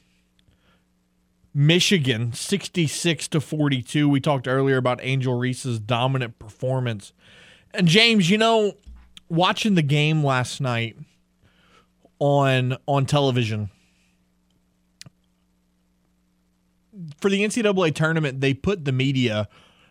Michigan 1.53 2.33
66 2.33 3.29
to 3.29 3.39
42. 3.39 4.09
We 4.09 4.19
talked 4.19 4.49
earlier 4.49 4.75
about 4.75 4.99
Angel 5.01 5.37
Reese's 5.37 5.79
dominant 5.79 6.39
performance. 6.39 7.13
And 7.73 7.87
James, 7.87 8.29
you 8.29 8.37
know, 8.37 8.73
watching 9.29 9.75
the 9.75 9.81
game 9.81 10.25
last 10.25 10.59
night 10.59 10.97
on 12.19 12.77
on 12.87 13.05
television 13.05 13.69
for 17.19 17.29
the 17.29 17.43
NCAA 17.43 17.93
tournament, 17.93 18.41
they 18.41 18.53
put 18.53 18.85
the 18.85 18.91
media 18.91 19.47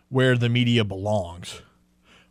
where 0.09 0.36
the 0.36 0.48
media 0.48 0.84
belongs. 0.84 1.62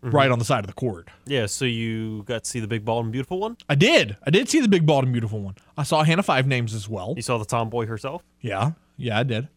Mm-hmm. 0.04 0.18
right 0.18 0.32
on 0.32 0.38
the 0.38 0.44
side 0.44 0.60
of 0.60 0.68
the 0.68 0.74
court. 0.74 1.08
Yeah, 1.26 1.46
so 1.46 1.64
you 1.64 2.24
got 2.24 2.44
to 2.44 2.50
see 2.50 2.60
the 2.60 2.68
big, 2.68 2.84
bald, 2.84 3.06
and 3.06 3.12
beautiful 3.14 3.40
one. 3.40 3.56
I 3.70 3.76
did. 3.76 4.18
I 4.28 4.32
did 4.32 4.50
see 4.50 4.60
the 4.60 4.68
big, 4.68 4.86
bald, 4.86 5.06
and 5.06 5.14
beautiful 5.14 5.40
one. 5.40 5.56
I 5.78 5.84
saw 5.84 6.04
Hannah 6.04 6.24
Five 6.24 6.46
Names 6.46 6.74
as 6.74 6.90
well. 6.90 7.14
You 7.16 7.22
saw 7.22 7.38
the 7.38 7.46
tomboy 7.46 7.86
herself. 7.86 8.22
Yeah, 8.42 8.72
yeah, 8.98 9.18
I 9.18 9.24
did. 9.24 9.48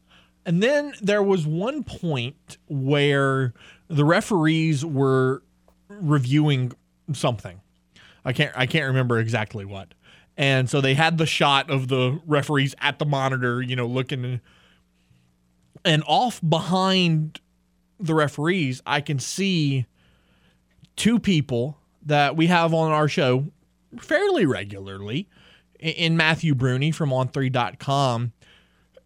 And 0.44 0.62
then 0.62 0.94
there 1.02 1.20
was 1.24 1.48
one 1.48 1.82
point 1.82 2.58
where 2.68 3.54
the 3.88 4.04
referees 4.04 4.84
were 4.84 5.42
reviewing 5.88 6.72
something. 7.12 7.60
I 8.24 8.32
can't 8.32 8.52
I 8.56 8.66
can't 8.66 8.86
remember 8.86 9.18
exactly 9.18 9.64
what. 9.64 9.94
And 10.36 10.68
so 10.68 10.80
they 10.80 10.94
had 10.94 11.18
the 11.18 11.26
shot 11.26 11.70
of 11.70 11.88
the 11.88 12.20
referees 12.26 12.74
at 12.80 12.98
the 12.98 13.06
monitor, 13.06 13.62
you 13.62 13.74
know, 13.74 13.86
looking 13.86 14.40
and 15.86 16.02
off 16.06 16.40
behind 16.46 17.40
the 17.98 18.14
referees, 18.14 18.82
I 18.84 19.00
can 19.00 19.18
see 19.18 19.86
two 20.96 21.18
people 21.18 21.78
that 22.04 22.36
we 22.36 22.48
have 22.48 22.74
on 22.74 22.90
our 22.92 23.08
show 23.08 23.46
fairly 23.98 24.44
regularly 24.44 25.28
in- 25.78 26.16
Matthew 26.16 26.54
Bruni 26.54 26.90
from 26.90 27.10
on3.com. 27.10 28.32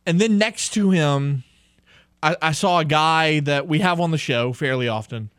And 0.07 0.21
then 0.21 0.39
next 0.39 0.71
to 0.75 0.91
him, 0.91 1.45
I, 2.23 2.37
I 2.41 2.53
saw 2.53 2.81
a 2.81 2.85
guy 2.85 3.41
that 3.41 3.69
we 3.69 3.81
have 3.81 4.01
on 4.01 4.11
the 4.11 4.19
show 4.19 4.53
fairly 4.53 4.89
often. 4.89 5.31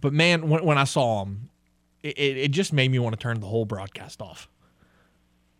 But 0.00 0.12
man, 0.12 0.48
when, 0.48 0.64
when 0.64 0.78
I 0.78 0.84
saw 0.84 1.24
him, 1.24 1.50
it, 2.02 2.18
it 2.18 2.50
just 2.50 2.72
made 2.72 2.90
me 2.90 2.98
want 2.98 3.14
to 3.14 3.20
turn 3.20 3.40
the 3.40 3.46
whole 3.46 3.64
broadcast 3.64 4.22
off. 4.22 4.48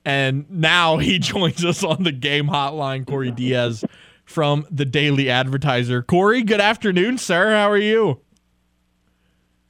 And 0.05 0.51
now 0.51 0.99
he 0.99 1.19
joins 1.21 1.65
us 1.65 1.85
on 1.85 2.03
the 2.03 2.13
game 2.13 2.49
hotline, 2.49 3.07
Corey 3.07 3.31
Diaz 3.37 3.85
from 4.25 4.67
the 4.71 4.85
Daily 4.85 5.29
Advertiser. 5.29 6.03
Corey, 6.03 6.43
good 6.43 6.61
afternoon, 6.61 7.19
sir. 7.19 7.51
How 7.51 7.71
are 7.71 7.77
you? 7.77 8.21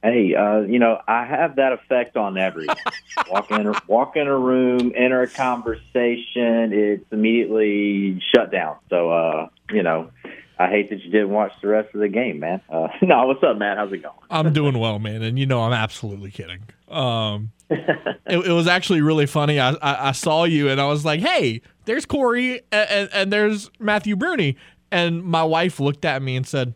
Hey, 0.03 0.33
uh, 0.33 0.61
you 0.61 0.79
know, 0.79 0.99
I 1.07 1.25
have 1.25 1.57
that 1.57 1.73
effect 1.73 2.17
on 2.17 2.35
everyone. 2.37 2.75
walk 3.29 3.51
in, 3.51 3.71
walk 3.87 4.15
in 4.15 4.27
a 4.27 4.37
room, 4.37 4.91
enter 4.95 5.21
a 5.21 5.27
conversation, 5.27 6.73
it's 6.73 7.05
immediately 7.11 8.19
shut 8.33 8.51
down. 8.51 8.77
So, 8.89 9.11
uh, 9.11 9.49
you 9.69 9.83
know, 9.83 10.09
I 10.57 10.69
hate 10.69 10.89
that 10.89 11.03
you 11.03 11.11
didn't 11.11 11.29
watch 11.29 11.51
the 11.61 11.67
rest 11.67 11.93
of 11.93 12.01
the 12.01 12.07
game, 12.07 12.39
man. 12.39 12.61
Uh, 12.67 12.87
no, 13.03 13.27
what's 13.27 13.43
up, 13.43 13.57
man? 13.57 13.77
How's 13.77 13.91
it 13.91 14.01
going? 14.01 14.15
I'm 14.29 14.53
doing 14.53 14.77
well, 14.77 14.97
man, 14.97 15.21
and 15.21 15.37
you 15.37 15.45
know 15.45 15.61
I'm 15.61 15.73
absolutely 15.73 16.31
kidding. 16.31 16.61
Um, 16.91 17.51
it, 17.69 18.47
it 18.47 18.51
was 18.51 18.67
actually 18.67 19.01
really 19.01 19.25
funny. 19.25 19.59
I, 19.59 19.71
I, 19.73 20.09
I 20.09 20.11
saw 20.11 20.43
you 20.43 20.69
and 20.69 20.79
I 20.81 20.85
was 20.85 21.05
like, 21.05 21.19
"Hey, 21.21 21.61
there's 21.85 22.05
Corey 22.05 22.61
and, 22.71 22.89
and, 22.89 23.09
and 23.13 23.33
there's 23.33 23.69
Matthew 23.79 24.15
Bruni," 24.15 24.57
and 24.91 25.23
my 25.23 25.43
wife 25.43 25.79
looked 25.79 26.05
at 26.05 26.21
me 26.21 26.35
and 26.35 26.45
said, 26.45 26.75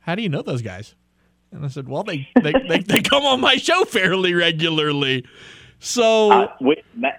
"How 0.00 0.14
do 0.14 0.22
you 0.22 0.28
know 0.28 0.42
those 0.42 0.62
guys?" 0.62 0.94
And 1.50 1.64
I 1.64 1.68
said, 1.68 1.88
"Well, 1.88 2.02
they 2.02 2.28
they, 2.42 2.52
they, 2.68 2.78
they 2.80 3.00
come 3.02 3.24
on 3.24 3.40
my 3.40 3.56
show 3.56 3.84
fairly 3.84 4.34
regularly." 4.34 5.26
So 5.84 6.30
Uh, 6.30 6.46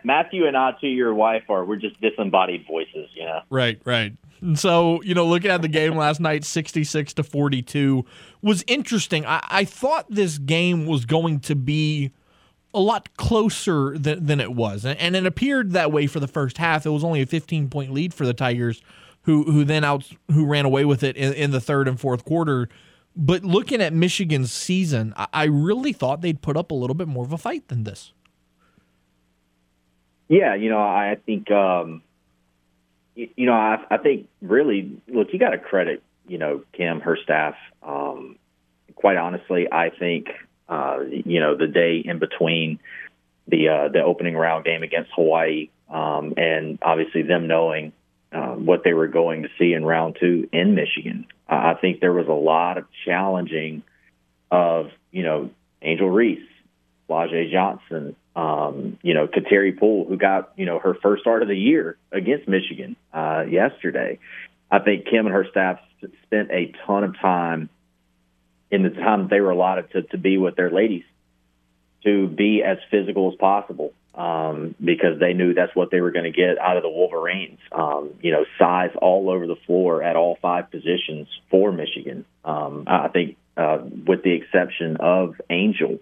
Matthew 0.05 0.47
and 0.47 0.55
I, 0.55 0.72
to 0.80 0.88
your 0.88 1.14
wife, 1.14 1.43
are 1.49 1.65
we're 1.65 1.76
just 1.76 1.99
disembodied 1.99 2.65
voices, 2.65 3.10
you 3.14 3.26
know. 3.26 3.41
Right, 3.49 3.81
right. 3.84 4.14
And 4.39 4.57
so, 4.57 5.01
you 5.03 5.14
know, 5.14 5.26
looking 5.26 5.51
at 5.51 5.61
the 5.61 5.68
game 5.68 5.97
last 5.97 6.22
night, 6.22 6.45
66 6.45 7.14
to 7.15 7.23
42 7.23 8.05
was 8.41 8.64
interesting. 8.68 9.26
I, 9.26 9.45
I 9.49 9.65
thought 9.65 10.05
this 10.10 10.38
game 10.38 10.85
was 10.85 11.05
going 11.05 11.41
to 11.41 11.55
be 11.55 12.11
a 12.74 12.80
lot 12.80 13.16
closer 13.18 13.98
than, 13.98 14.26
than 14.26 14.40
it 14.40 14.54
was. 14.54 14.86
And, 14.86 15.16
it 15.16 15.26
appeared 15.26 15.72
that 15.72 15.91
way 15.91 16.08
for 16.08 16.20
the 16.20 16.28
first 16.28 16.58
half. 16.58 16.86
It 16.86 16.90
was 16.90 17.04
only 17.04 17.22
a 17.22 17.26
15 17.26 17.70
point 17.70 17.94
lead 17.94 18.14
for 18.14 18.26
the 18.26 18.34
Tigers, 18.34 18.82
who 19.24 19.44
who 19.44 19.64
then 19.64 19.84
out 19.84 20.10
who 20.32 20.45
ran 20.45 20.66
away 20.66 20.86
with 20.86 21.04
it 21.04 21.16
in, 21.16 21.34
in 21.34 21.52
the 21.52 21.62
third 21.62 21.88
and 21.88 22.00
fourth 22.00 22.26
quarter. 22.26 22.68
But 23.16 23.44
looking 23.44 23.82
at 23.82 23.94
Michigan's 23.94 24.52
season, 24.52 25.14
I, 25.16 25.28
I 25.34 25.44
really 25.45 25.94
thought 25.94 26.22
they'd 26.22 26.41
put 26.41 26.58
up 26.58 26.72
a 26.72 26.74
little 26.74 26.95
bit 26.95 27.08
more 27.08 27.24
of 27.24 27.32
a 27.32 27.38
fight 27.38 27.68
than 27.68 27.84
this. 27.84 28.12
Yeah, 30.28 30.56
you 30.56 30.70
know, 30.70 30.80
I 30.80 31.18
think, 31.26 31.52
um, 31.52 32.02
you, 33.14 33.30
you 33.36 33.45
know, 33.45 33.54
I, 33.54 33.84
I 33.91 33.98
think 33.98 34.30
really, 34.41 35.00
look, 35.08 35.28
you 35.32 35.38
got 35.38 35.52
to 35.52 35.60
credit, 35.60 36.02
you 36.28 36.40
know, 36.40 36.64
Kim, 36.74 37.02
her 37.02 37.18
staff. 37.22 37.56
Um, 37.84 38.38
quite 38.95 39.18
honestly, 39.18 39.68
I 39.72 39.90
think, 39.90 40.30
uh, 40.74 41.00
you 41.10 41.40
know, 41.40 41.56
the 41.56 41.68
day 41.68 42.02
in 42.04 42.18
between 42.20 42.80
the 43.48 43.70
uh, 43.70 43.88
the 43.90 44.02
opening 44.02 44.36
round 44.36 44.66
game 44.66 44.82
against 44.84 45.12
Hawaii, 45.16 45.70
um, 45.90 46.34
and 46.38 46.80
obviously 46.82 47.22
them 47.22 47.48
knowing 47.48 47.94
uh, 48.32 48.54
what 48.54 48.84
they 48.84 48.94
were 48.94 49.08
going 49.08 49.44
to 49.44 49.50
see 49.60 49.74
in 49.74 49.86
round 49.86 50.18
two 50.20 50.50
in 50.52 50.74
Michigan, 50.74 51.28
I 51.48 51.76
think 51.76 52.00
there 52.00 52.14
was 52.14 52.28
a 52.28 52.32
lot 52.32 52.78
of 52.78 52.86
challenging 53.06 53.84
of, 54.50 54.90
you 55.12 55.24
know, 55.24 55.52
Angel 55.82 56.10
Reese, 56.10 56.50
Flau'jae 57.08 57.52
Johnson, 57.52 58.16
um, 58.36 58.98
you 59.04 59.14
know, 59.14 59.28
Kateri 59.28 59.78
Poole, 59.78 60.06
who 60.06 60.18
got, 60.18 60.54
you 60.56 60.66
know, 60.66 60.80
her 60.80 60.95
first 60.95 61.22
start 61.22 61.44
of 61.44 61.48
the 61.48 61.58
year 61.58 61.98
against 62.12 62.48
Michigan 62.48 62.95
uh, 63.14 63.44
yesterday. 63.48 64.18
I 64.72 64.80
think 64.80 65.06
Kim 65.06 65.28
and 65.28 65.36
her 65.36 65.45
staff 65.52 65.80
spent 66.24 66.50
a 66.50 66.74
ton 66.88 67.04
of 67.04 67.20
time 67.20 67.70
in 68.74 68.82
the 68.82 68.90
time 68.90 69.28
they 69.30 69.40
were 69.40 69.52
allotted 69.52 69.91
to, 69.91 70.02
to 70.02 70.18
be 70.18 70.40
with 70.40 70.56
their 70.56 70.72
ladies 70.72 71.04
to 72.04 72.28
be 72.28 72.64
as 72.64 72.80
physical 72.90 73.32
as 73.32 73.38
possible 73.38 73.94
um, 74.16 74.76
because 74.84 75.20
they 75.20 75.34
knew 75.34 75.54
that's 75.54 75.76
what 75.76 75.91
they 75.91 76.02
were 76.02 76.12
going 76.12 76.26
to 76.26 76.32
get 76.32 76.58
out 76.58 76.76
of 76.76 76.84
the 76.84 76.90
Wolverines. 76.90 77.60
Um, 77.72 78.16
you 78.22 78.32
know, 78.32 78.45
size 78.58 78.90
all 79.00 79.30
over 79.30 79.45
the 79.45 79.56
floor 79.68 80.02
at 80.02 80.16
all 80.16 80.38
five 80.41 80.72
positions 80.72 81.28
for 81.50 81.72
Michigan. 81.72 82.26
Um, 82.44 82.86
I 82.88 83.08
think, 83.10 83.38
uh, 83.56 83.78
with 84.08 84.24
the 84.24 84.34
exception 84.34 84.98
of 84.98 85.40
Angel, 85.52 86.00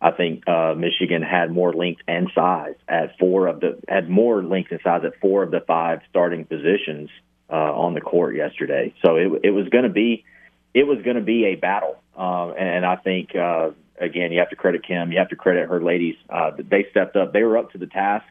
I 0.00 0.12
think 0.12 0.48
uh, 0.48 0.74
Michigan 0.76 1.22
had 1.22 1.50
more 1.50 1.72
length 1.72 2.02
and 2.06 2.30
size 2.32 2.76
at 2.88 3.18
four 3.18 3.48
of 3.48 3.60
the 3.60 3.78
had 3.88 4.08
more 4.08 4.42
length 4.42 4.70
and 4.70 4.80
size 4.84 5.02
at 5.04 5.18
four 5.20 5.42
of 5.42 5.50
the 5.50 5.60
five 5.60 6.00
starting 6.10 6.44
positions 6.44 7.10
uh, 7.50 7.54
on 7.54 7.94
the 7.94 8.00
court 8.00 8.36
yesterday. 8.36 8.94
So 9.04 9.16
it 9.16 9.40
it 9.44 9.50
was 9.50 9.68
going 9.68 9.84
to 9.84 9.90
be 9.90 10.24
it 10.74 10.86
was 10.86 11.00
going 11.02 11.16
to 11.16 11.22
be 11.22 11.46
a 11.46 11.54
battle, 11.54 11.96
uh, 12.16 12.50
and 12.50 12.84
I 12.84 12.96
think 12.96 13.34
uh, 13.34 13.70
again 13.98 14.32
you 14.32 14.38
have 14.40 14.50
to 14.50 14.56
credit 14.56 14.86
Kim, 14.86 15.12
you 15.12 15.18
have 15.18 15.30
to 15.30 15.36
credit 15.36 15.68
her 15.68 15.82
ladies. 15.82 16.16
Uh, 16.28 16.52
they 16.56 16.86
stepped 16.90 17.16
up, 17.16 17.32
they 17.32 17.42
were 17.42 17.58
up 17.58 17.72
to 17.72 17.78
the 17.78 17.86
task. 17.86 18.26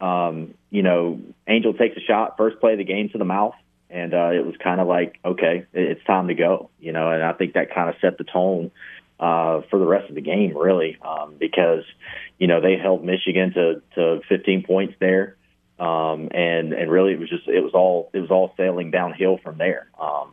Um, 0.00 0.54
you 0.70 0.82
know, 0.82 1.20
Angel 1.48 1.74
takes 1.74 1.96
a 1.96 2.00
shot, 2.00 2.36
first 2.36 2.60
play 2.60 2.72
of 2.72 2.78
the 2.78 2.84
game 2.84 3.08
to 3.10 3.18
the 3.18 3.24
mouth, 3.24 3.54
and 3.90 4.14
uh, 4.14 4.30
it 4.32 4.44
was 4.44 4.54
kind 4.62 4.80
of 4.80 4.86
like 4.86 5.18
okay, 5.24 5.66
it's 5.72 6.04
time 6.04 6.28
to 6.28 6.34
go. 6.34 6.70
You 6.80 6.92
know, 6.92 7.10
and 7.10 7.22
I 7.22 7.32
think 7.32 7.54
that 7.54 7.74
kind 7.74 7.88
of 7.88 7.96
set 8.00 8.18
the 8.18 8.24
tone 8.24 8.70
uh, 9.20 9.62
for 9.70 9.78
the 9.78 9.86
rest 9.86 10.08
of 10.08 10.14
the 10.14 10.20
game, 10.20 10.56
really, 10.56 10.96
um, 11.02 11.34
because 11.38 11.84
you 12.38 12.46
know 12.46 12.60
they 12.60 12.76
held 12.76 13.04
Michigan 13.04 13.52
to 13.54 13.82
to 13.94 14.20
15 14.28 14.62
points 14.64 14.94
there, 15.00 15.36
um, 15.78 16.28
and 16.32 16.72
and 16.72 16.90
really 16.90 17.12
it 17.12 17.18
was 17.18 17.28
just 17.28 17.48
it 17.48 17.60
was 17.60 17.72
all 17.74 18.10
it 18.12 18.20
was 18.20 18.30
all 18.30 18.54
sailing 18.56 18.90
downhill 18.90 19.38
from 19.38 19.58
there. 19.58 19.88
Um, 20.00 20.32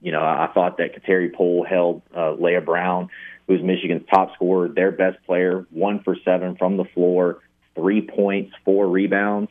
you 0.00 0.12
know, 0.12 0.22
I 0.22 0.48
thought 0.54 0.78
that 0.78 0.94
Kateri 0.94 1.32
Poole 1.32 1.64
held 1.64 2.02
uh, 2.14 2.34
Leigha 2.38 2.64
Brown, 2.64 3.10
who's 3.46 3.62
Michigan's 3.62 4.06
top 4.12 4.34
scorer, 4.34 4.68
their 4.68 4.92
best 4.92 5.18
player, 5.26 5.66
one 5.70 6.02
for 6.02 6.16
seven 6.24 6.56
from 6.56 6.76
the 6.76 6.84
floor, 6.84 7.40
three 7.74 8.00
points, 8.00 8.54
four 8.64 8.88
rebounds. 8.88 9.50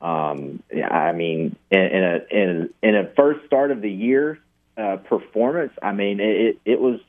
Um, 0.00 0.62
I 0.72 1.12
mean, 1.12 1.56
in, 1.70 1.80
in 1.80 2.04
a 2.04 2.18
in 2.30 2.70
in 2.82 2.96
a 2.96 3.12
first 3.14 3.46
start 3.46 3.70
of 3.70 3.82
the 3.82 3.90
year 3.90 4.38
uh, 4.76 4.96
performance, 4.96 5.72
I 5.82 5.92
mean, 5.92 6.18
it 6.20 6.58
it 6.64 6.80
was 6.80 7.00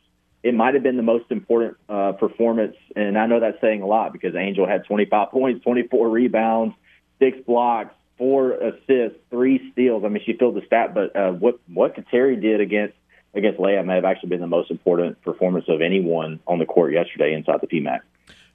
it 0.44 0.54
might 0.54 0.74
have 0.74 0.84
been 0.84 0.98
the 0.98 1.04
most 1.04 1.32
important 1.32 1.78
uh, 1.88 2.12
performance, 2.12 2.76
and 2.96 3.18
I 3.18 3.26
know 3.26 3.40
that's 3.40 3.60
saying 3.62 3.82
a 3.82 3.88
lot 3.88 4.12
because 4.12 4.36
Angel 4.36 4.68
had 4.68 4.86
25 4.86 5.32
points, 5.32 5.64
24 5.64 6.10
rebounds, 6.10 6.76
six 7.18 7.38
blocks, 7.48 7.96
four 8.18 8.54
assists, 8.54 9.18
three 9.30 9.72
steals. 9.72 10.04
I 10.06 10.10
mean, 10.10 10.24
she 10.26 10.34
filled 10.34 10.56
the 10.56 10.66
stat, 10.66 10.94
but 10.94 11.16
uh, 11.16 11.32
what 11.32 11.60
what 11.68 11.96
Kateri 11.96 12.40
did 12.42 12.62
against 12.62 12.96
against 13.34 13.60
Leigha 13.60 13.86
may 13.86 13.96
have 13.96 14.06
actually 14.06 14.30
been 14.30 14.42
the 14.42 14.48
most 14.48 14.72
important 14.72 15.22
performance 15.22 15.66
of 15.68 15.82
anyone 15.82 16.40
on 16.48 16.60
the 16.60 16.66
court 16.66 16.94
yesterday 16.94 17.34
inside 17.34 17.60
the 17.62 17.68
PMAC. 17.68 18.00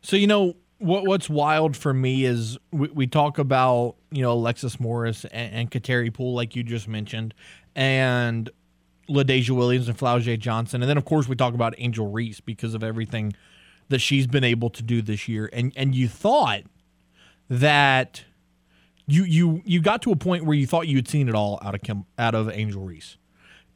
So 0.03 0.17
you 0.17 0.27
know 0.27 0.55
what 0.79 1.07
what's 1.07 1.29
wild 1.29 1.77
for 1.77 1.93
me 1.93 2.25
is 2.25 2.59
we, 2.71 2.89
we 2.89 3.07
talk 3.07 3.39
about 3.39 3.97
you 4.11 4.23
know 4.23 4.33
Alexis 4.33 4.79
Morris 4.79 5.25
and, 5.27 5.55
and 5.55 5.71
Kateri 5.71 6.13
Poole 6.13 6.35
like 6.35 6.55
you 6.55 6.63
just 6.63 6.89
mentioned, 6.89 7.35
and 7.75 8.51
LaDeja 9.09 9.51
Williams 9.51 9.89
and 9.89 9.99
Flau'jae 9.99 10.39
Johnson, 10.39 10.83
and 10.83 10.89
then 10.89 10.97
of 10.97 11.05
course 11.05 11.29
we 11.29 11.37
talk 11.37 11.55
about 11.55 11.75
Angel 11.79 12.11
Reese 12.11 12.41
because 12.41 12.75
of 12.75 12.85
everything 12.85 13.33
that 13.89 14.01
she's 14.01 14.27
been 14.27 14.45
able 14.45 14.71
to 14.71 14.83
do 14.83 15.03
this 15.03 15.29
year. 15.29 15.51
And 15.53 15.73
and 15.77 15.95
you 15.95 16.09
thought 16.09 16.63
that 17.49 18.25
you 19.09 19.25
you 19.25 19.63
you 19.65 19.81
got 19.81 20.03
to 20.03 20.13
a 20.13 20.17
point 20.17 20.45
where 20.45 20.57
you 20.57 20.67
thought 20.67 20.87
you 20.87 20.97
had 20.97 21.09
seen 21.09 21.29
it 21.29 21.35
all 21.35 21.59
out 21.63 21.75
of 21.75 21.83
Kim, 21.83 22.05
out 22.19 22.35
of 22.35 22.49
Angel 22.51 22.83
Reese. 22.83 23.17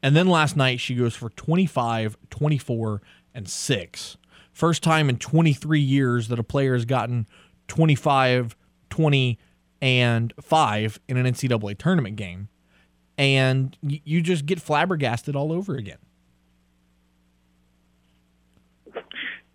And 0.03 0.15
then 0.15 0.29
last 0.29 0.57
night 0.57 0.79
she 0.79 0.95
goes 0.95 1.17
for 1.17 1.31
25, 1.31 2.17
24 2.31 3.03
and 3.35 3.49
6. 3.49 4.17
First 4.53 4.83
time 4.83 5.09
in 5.09 5.17
23 5.17 5.81
years 5.81 6.29
that 6.29 6.39
a 6.39 6.43
player 6.43 6.75
has 6.75 6.85
gotten 6.85 7.27
25, 7.69 8.55
20 8.91 9.39
and 9.81 10.35
5 10.41 11.01
in 11.09 11.17
an 11.17 11.25
NCAA 11.25 11.79
tournament 11.79 12.17
game. 12.17 12.49
And 13.17 13.77
you 13.81 14.21
just 14.21 14.45
get 14.45 14.61
flabbergasted 14.61 15.35
all 15.35 15.53
over 15.53 15.77
again. 15.77 15.99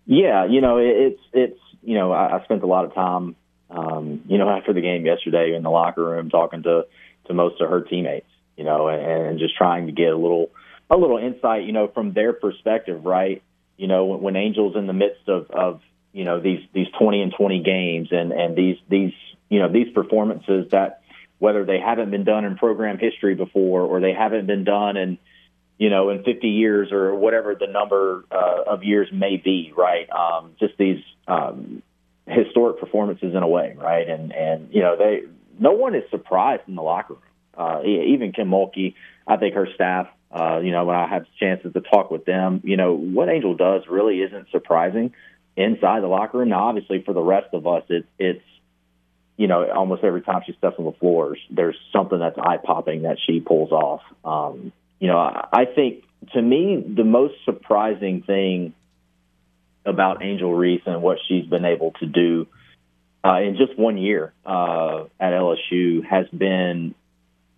Yeah, 0.06 0.46
you 0.46 0.60
know, 0.60 0.78
it's 0.78 1.20
it's 1.32 1.60
you 1.82 1.94
know, 1.94 2.12
I, 2.12 2.38
I 2.38 2.44
spent 2.44 2.62
a 2.62 2.66
lot 2.66 2.84
of 2.84 2.94
time, 2.94 3.36
um, 3.70 4.22
you 4.26 4.38
know, 4.38 4.48
after 4.48 4.72
the 4.72 4.80
game 4.80 5.04
yesterday 5.04 5.54
in 5.54 5.62
the 5.62 5.70
locker 5.70 6.04
room 6.04 6.30
talking 6.30 6.62
to 6.62 6.86
to 7.26 7.34
most 7.34 7.60
of 7.60 7.68
her 7.68 7.82
teammates, 7.82 8.30
you 8.56 8.64
know, 8.64 8.88
and, 8.88 9.02
and 9.02 9.38
just 9.38 9.56
trying 9.56 9.86
to 9.86 9.92
get 9.92 10.08
a 10.08 10.16
little 10.16 10.50
a 10.90 10.96
little 10.96 11.18
insight, 11.18 11.64
you 11.64 11.72
know, 11.72 11.88
from 11.88 12.12
their 12.12 12.32
perspective, 12.32 13.04
right? 13.04 13.42
You 13.76 13.86
know, 13.86 14.06
when, 14.06 14.20
when 14.20 14.36
Angel's 14.36 14.76
in 14.76 14.86
the 14.86 14.92
midst 14.92 15.28
of 15.28 15.50
of 15.50 15.80
you 16.12 16.24
know 16.24 16.40
these 16.40 16.60
these 16.72 16.88
twenty 16.98 17.22
and 17.22 17.32
twenty 17.36 17.62
games 17.62 18.08
and 18.10 18.32
and 18.32 18.56
these 18.56 18.76
these 18.88 19.12
you 19.48 19.60
know 19.60 19.70
these 19.70 19.92
performances 19.92 20.70
that 20.70 21.02
whether 21.38 21.64
they 21.64 21.78
haven't 21.78 22.10
been 22.10 22.24
done 22.24 22.44
in 22.44 22.56
program 22.56 22.98
history 22.98 23.34
before 23.34 23.82
or 23.82 24.00
they 24.00 24.12
haven't 24.12 24.46
been 24.46 24.64
done 24.64 24.96
in 24.96 25.18
you 25.78 25.90
know 25.90 26.10
in 26.10 26.24
50 26.24 26.48
years 26.48 26.90
or 26.92 27.14
whatever 27.14 27.54
the 27.54 27.66
number 27.66 28.24
uh, 28.30 28.64
of 28.66 28.82
years 28.82 29.08
may 29.12 29.36
be 29.36 29.72
right 29.76 30.08
um, 30.10 30.54
just 30.58 30.76
these 30.78 31.02
um, 31.28 31.82
historic 32.28 32.78
performances 32.78 33.34
in 33.34 33.42
a 33.42 33.48
way 33.48 33.74
right? 33.76 34.08
And 34.08 34.32
and 34.32 34.68
you 34.72 34.82
know 34.82 34.96
they 34.96 35.22
no 35.58 35.72
one 35.72 35.94
is 35.94 36.04
surprised 36.10 36.62
in 36.68 36.74
the 36.74 36.82
locker 36.82 37.14
room. 37.14 37.22
Uh, 37.56 37.82
even 37.84 38.32
Kim 38.32 38.48
Mulkey 38.48 38.94
I 39.26 39.36
think 39.36 39.54
her 39.54 39.68
staff 39.74 40.08
uh, 40.30 40.60
you 40.62 40.72
know 40.72 40.84
when 40.84 40.96
I 40.96 41.08
have 41.08 41.26
chances 41.40 41.72
to 41.72 41.80
talk 41.80 42.10
with 42.10 42.24
them 42.24 42.60
you 42.64 42.76
know 42.76 42.94
what 42.94 43.28
Angel 43.28 43.54
does 43.54 43.82
really 43.88 44.20
isn't 44.20 44.50
surprising 44.50 45.14
inside 45.56 46.02
the 46.02 46.08
locker 46.08 46.38
room. 46.38 46.50
Now 46.50 46.68
obviously 46.68 47.02
for 47.02 47.12
the 47.12 47.22
rest 47.22 47.48
of 47.52 47.66
us 47.66 47.84
it, 47.88 48.06
it's 48.18 48.42
you 49.38 49.46
know, 49.46 49.70
almost 49.70 50.02
every 50.02 50.20
time 50.20 50.42
she 50.44 50.52
steps 50.54 50.74
on 50.78 50.84
the 50.84 50.92
floors, 50.92 51.38
there's 51.48 51.76
something 51.92 52.18
that's 52.18 52.36
eye 52.36 52.56
popping 52.56 53.02
that 53.02 53.18
she 53.24 53.38
pulls 53.38 53.70
off. 53.70 54.00
Um, 54.24 54.72
you 54.98 55.06
know, 55.06 55.16
I, 55.16 55.48
I 55.52 55.64
think 55.64 56.02
to 56.32 56.42
me 56.42 56.84
the 56.84 57.04
most 57.04 57.34
surprising 57.44 58.22
thing 58.22 58.74
about 59.88 60.22
Angel 60.22 60.54
Reese 60.54 60.82
and 60.86 61.02
what 61.02 61.18
she's 61.26 61.46
been 61.46 61.64
able 61.64 61.92
to 62.00 62.06
do 62.06 62.46
uh, 63.24 63.40
in 63.40 63.56
just 63.56 63.78
one 63.78 63.98
year 63.98 64.32
uh, 64.46 65.04
at 65.18 65.32
LSU 65.32 66.04
has 66.04 66.26
been 66.28 66.94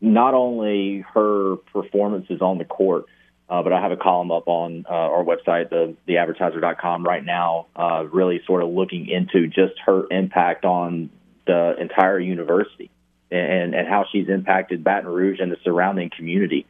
not 0.00 0.34
only 0.34 1.04
her 1.14 1.56
performances 1.72 2.40
on 2.40 2.58
the 2.58 2.64
court, 2.64 3.04
uh, 3.48 3.62
but 3.62 3.72
I 3.72 3.80
have 3.80 3.92
a 3.92 3.96
column 3.96 4.30
up 4.30 4.44
on 4.46 4.86
uh, 4.88 4.92
our 4.92 5.24
website, 5.24 5.70
the 5.70 5.96
theadvertiser.com, 6.08 7.04
right 7.04 7.24
now, 7.24 7.66
uh, 7.76 8.04
really 8.10 8.40
sort 8.46 8.62
of 8.62 8.70
looking 8.70 9.08
into 9.08 9.48
just 9.48 9.78
her 9.86 10.04
impact 10.10 10.64
on 10.64 11.10
the 11.46 11.74
entire 11.78 12.18
university 12.18 12.90
and, 13.30 13.74
and 13.74 13.88
how 13.88 14.06
she's 14.10 14.28
impacted 14.28 14.84
Baton 14.84 15.10
Rouge 15.10 15.40
and 15.40 15.50
the 15.50 15.56
surrounding 15.64 16.10
community. 16.16 16.66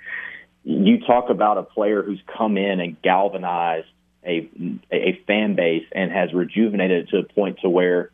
You 0.64 1.00
talk 1.06 1.30
about 1.30 1.58
a 1.58 1.62
player 1.62 2.02
who's 2.02 2.20
come 2.36 2.56
in 2.56 2.80
and 2.80 3.00
galvanized 3.00 3.86
a 4.24 4.50
a 4.92 5.20
fan 5.26 5.54
base 5.54 5.84
and 5.92 6.10
has 6.10 6.32
rejuvenated 6.32 7.08
it 7.08 7.10
to 7.10 7.18
a 7.18 7.22
point 7.24 7.58
to 7.62 7.68
where 7.68 8.10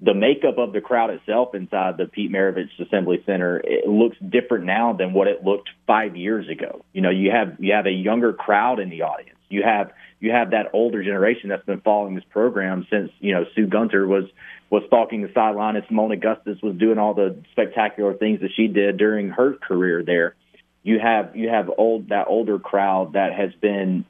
the 0.00 0.14
makeup 0.14 0.58
of 0.58 0.72
the 0.72 0.80
crowd 0.80 1.10
itself 1.10 1.54
inside 1.54 1.96
the 1.96 2.06
Pete 2.06 2.30
Maravich 2.30 2.68
Assembly 2.78 3.22
Center 3.24 3.60
it 3.64 3.88
looks 3.88 4.16
different 4.18 4.64
now 4.64 4.92
than 4.92 5.12
what 5.12 5.28
it 5.28 5.44
looked 5.44 5.70
five 5.86 6.16
years 6.16 6.48
ago. 6.48 6.84
You 6.92 7.00
know, 7.02 7.10
you 7.10 7.30
have 7.30 7.56
you 7.58 7.72
have 7.74 7.86
a 7.86 7.92
younger 7.92 8.32
crowd 8.32 8.80
in 8.80 8.90
the 8.90 9.02
audience. 9.02 9.38
You 9.48 9.62
have 9.62 9.92
you 10.20 10.30
have 10.32 10.50
that 10.50 10.70
older 10.72 11.02
generation 11.02 11.50
that's 11.50 11.64
been 11.64 11.80
following 11.80 12.14
this 12.14 12.24
program 12.30 12.86
since 12.90 13.10
you 13.20 13.32
know 13.32 13.44
Sue 13.54 13.66
Gunter 13.66 14.06
was 14.06 14.24
was 14.70 14.82
stalking 14.86 15.22
the 15.22 15.30
sideline 15.32 15.76
and 15.76 15.86
Seimone 15.86 16.12
Augustus 16.12 16.58
was 16.62 16.76
doing 16.76 16.98
all 16.98 17.14
the 17.14 17.36
spectacular 17.52 18.14
things 18.14 18.40
that 18.40 18.50
she 18.56 18.66
did 18.66 18.96
during 18.96 19.28
her 19.30 19.54
career 19.54 20.02
there. 20.02 20.34
You 20.82 20.98
have 20.98 21.36
you 21.36 21.48
have 21.48 21.70
old 21.78 22.08
that 22.08 22.26
older 22.28 22.58
crowd 22.58 23.12
that 23.12 23.32
has 23.32 23.52
been 23.60 24.04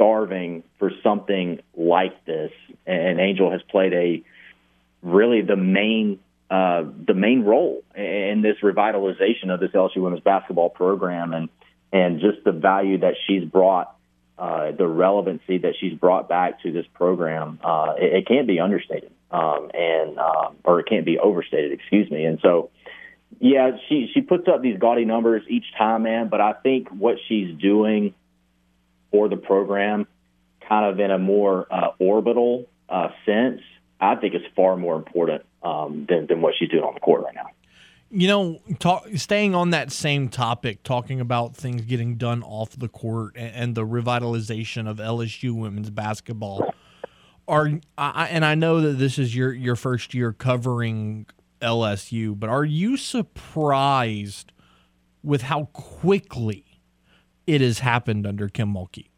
starving 0.00 0.62
for 0.78 0.90
something 1.02 1.60
like 1.76 2.24
this, 2.24 2.50
and 2.86 3.20
Angel 3.20 3.50
has 3.50 3.60
played 3.70 3.92
a 3.92 4.22
really 5.02 5.42
the 5.42 5.56
main 5.56 6.18
uh, 6.50 6.84
the 7.06 7.12
main 7.12 7.44
role 7.44 7.84
in 7.94 8.40
this 8.42 8.56
revitalization 8.62 9.52
of 9.52 9.60
this 9.60 9.72
LSU 9.72 9.98
women's 9.98 10.22
basketball 10.22 10.70
program, 10.70 11.34
and 11.34 11.50
and 11.92 12.20
just 12.20 12.42
the 12.44 12.52
value 12.52 12.98
that 13.00 13.14
she's 13.26 13.44
brought 13.44 13.94
uh, 14.38 14.72
the 14.72 14.86
relevancy 14.86 15.58
that 15.58 15.74
she's 15.78 15.92
brought 15.92 16.30
back 16.30 16.62
to 16.62 16.72
this 16.72 16.86
program, 16.94 17.58
uh, 17.62 17.92
it, 17.98 18.20
it 18.20 18.26
can't 18.26 18.46
be 18.46 18.58
understated, 18.58 19.12
um, 19.30 19.70
and 19.74 20.18
um, 20.18 20.56
or 20.64 20.80
it 20.80 20.86
can't 20.88 21.04
be 21.04 21.18
overstated. 21.18 21.72
Excuse 21.72 22.10
me. 22.10 22.24
And 22.24 22.38
so, 22.40 22.70
yeah, 23.38 23.72
she 23.90 24.10
she 24.14 24.22
puts 24.22 24.48
up 24.48 24.62
these 24.62 24.78
gaudy 24.78 25.04
numbers 25.04 25.42
each 25.46 25.66
time, 25.76 26.04
man. 26.04 26.28
But 26.28 26.40
I 26.40 26.54
think 26.54 26.88
what 26.88 27.16
she's 27.28 27.54
doing 27.58 28.14
for 29.10 29.28
the 29.28 29.36
program, 29.36 30.06
kind 30.68 30.86
of 30.86 31.00
in 31.00 31.10
a 31.10 31.18
more 31.18 31.66
uh, 31.70 31.90
orbital 31.98 32.66
uh, 32.88 33.08
sense, 33.26 33.60
I 34.00 34.16
think 34.16 34.34
is 34.34 34.42
far 34.56 34.76
more 34.76 34.96
important 34.96 35.42
um, 35.62 36.06
than 36.08 36.26
than 36.26 36.42
what 36.42 36.54
she's 36.58 36.68
doing 36.68 36.84
on 36.84 36.94
the 36.94 37.00
court 37.00 37.24
right 37.24 37.34
now. 37.34 37.48
You 38.12 38.26
know, 38.26 38.60
talk, 38.80 39.06
staying 39.14 39.54
on 39.54 39.70
that 39.70 39.92
same 39.92 40.28
topic, 40.28 40.82
talking 40.82 41.20
about 41.20 41.54
things 41.54 41.82
getting 41.82 42.16
done 42.16 42.42
off 42.42 42.76
the 42.76 42.88
court 42.88 43.36
and, 43.36 43.54
and 43.54 43.74
the 43.74 43.86
revitalization 43.86 44.88
of 44.88 44.96
LSU 44.96 45.54
women's 45.54 45.90
basketball. 45.90 46.74
Are 47.46 47.70
I, 47.98 48.28
and 48.28 48.44
I 48.44 48.54
know 48.54 48.80
that 48.80 48.94
this 48.94 49.18
is 49.18 49.34
your 49.34 49.52
your 49.52 49.76
first 49.76 50.14
year 50.14 50.32
covering 50.32 51.26
LSU, 51.60 52.38
but 52.38 52.48
are 52.48 52.64
you 52.64 52.96
surprised 52.96 54.52
with 55.22 55.42
how 55.42 55.66
quickly 55.72 56.69
it 57.50 57.60
has 57.60 57.80
happened 57.80 58.26
under 58.26 58.48
Kim 58.48 58.72
Mulkey? 58.72 59.08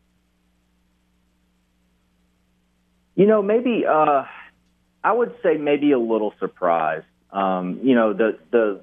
You 3.15 3.27
know, 3.27 3.43
maybe 3.43 3.85
uh, 3.87 4.25
I 5.05 5.13
would 5.13 5.35
say 5.43 5.59
maybe 5.59 5.93
a 5.93 5.99
little 5.99 6.33
surprised. 6.41 7.05
Um, 7.31 7.81
you 7.83 7.95
know, 7.95 8.15
the 8.15 8.39
the 8.51 8.81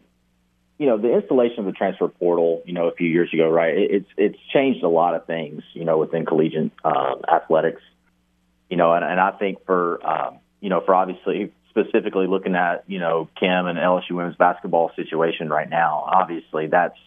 you 0.77 0.85
know 0.85 0.97
the 0.97 1.15
installation 1.15 1.59
of 1.59 1.65
the 1.65 1.71
transfer 1.71 2.07
portal. 2.07 2.61
You 2.65 2.73
know, 2.73 2.87
a 2.87 2.93
few 2.93 3.07
years 3.07 3.33
ago, 3.33 3.49
right? 3.49 3.75
It, 3.75 3.91
it's 3.91 4.09
it's 4.17 4.37
changed 4.53 4.83
a 4.83 4.87
lot 4.87 5.15
of 5.15 5.25
things. 5.25 5.63
You 5.73 5.83
know, 5.83 5.97
within 5.97 6.27
collegiate 6.27 6.71
um, 6.83 7.21
athletics. 7.27 7.81
You 8.69 8.77
know, 8.77 8.93
and, 8.93 9.03
and 9.03 9.19
I 9.19 9.31
think 9.31 9.65
for 9.65 10.05
um, 10.07 10.37
you 10.61 10.69
know 10.69 10.81
for 10.85 10.93
obviously 10.93 11.51
specifically 11.71 12.27
looking 12.27 12.55
at 12.55 12.83
you 12.85 12.99
know 12.99 13.27
Kim 13.39 13.65
and 13.65 13.79
LSU 13.79 14.11
women's 14.11 14.35
basketball 14.35 14.91
situation 14.95 15.49
right 15.49 15.69
now. 15.69 16.03
Obviously, 16.05 16.67
that's 16.67 16.97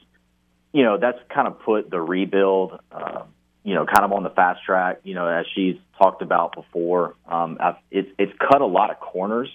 you 0.73 0.83
know 0.83 0.99
that's 0.99 1.19
kind 1.29 1.47
of 1.47 1.61
put 1.61 1.91
the 1.91 2.01
rebuild. 2.01 2.79
Uh, 2.91 3.23
you 3.65 3.77
know, 3.77 3.87
kind 3.87 4.05
of 4.05 4.11
on 4.11 4.25
the 4.25 4.31
fast 4.31 4.65
track. 4.65 5.01
You 5.05 5.15
know, 5.15 5.29
as 5.29 5.47
she's 5.55 5.77
talked 5.97 6.21
about 6.21 6.57
before, 6.57 7.15
um, 7.29 7.59
I've, 7.61 7.77
it's 7.93 8.09
it's 8.19 8.33
cut 8.39 8.61
a 8.61 8.67
lot 8.67 8.91
of 8.91 8.99
corners 8.99 9.49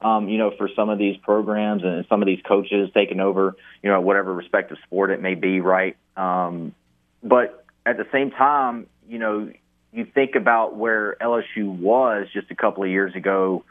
um, 0.00 0.28
you 0.28 0.38
know, 0.38 0.52
for 0.56 0.68
some 0.76 0.90
of 0.90 0.98
these 0.98 1.16
programs 1.18 1.82
and 1.82 2.04
some 2.08 2.22
of 2.22 2.26
these 2.26 2.40
coaches 2.46 2.90
taking 2.92 3.20
over, 3.20 3.56
you 3.82 3.90
know, 3.90 4.00
whatever 4.00 4.32
respective 4.32 4.76
sport 4.84 5.10
it 5.10 5.22
may 5.22 5.34
be, 5.34 5.60
right? 5.60 5.96
Um, 6.16 6.74
but 7.22 7.64
at 7.84 7.96
the 7.96 8.06
same 8.12 8.30
time, 8.30 8.86
you 9.08 9.18
know, 9.18 9.50
you 9.92 10.04
think 10.04 10.34
about 10.34 10.76
where 10.76 11.16
LSU 11.20 11.68
was 11.68 12.28
just 12.32 12.50
a 12.50 12.54
couple 12.54 12.82
of 12.82 12.90
years 12.90 13.14
ago, 13.14 13.64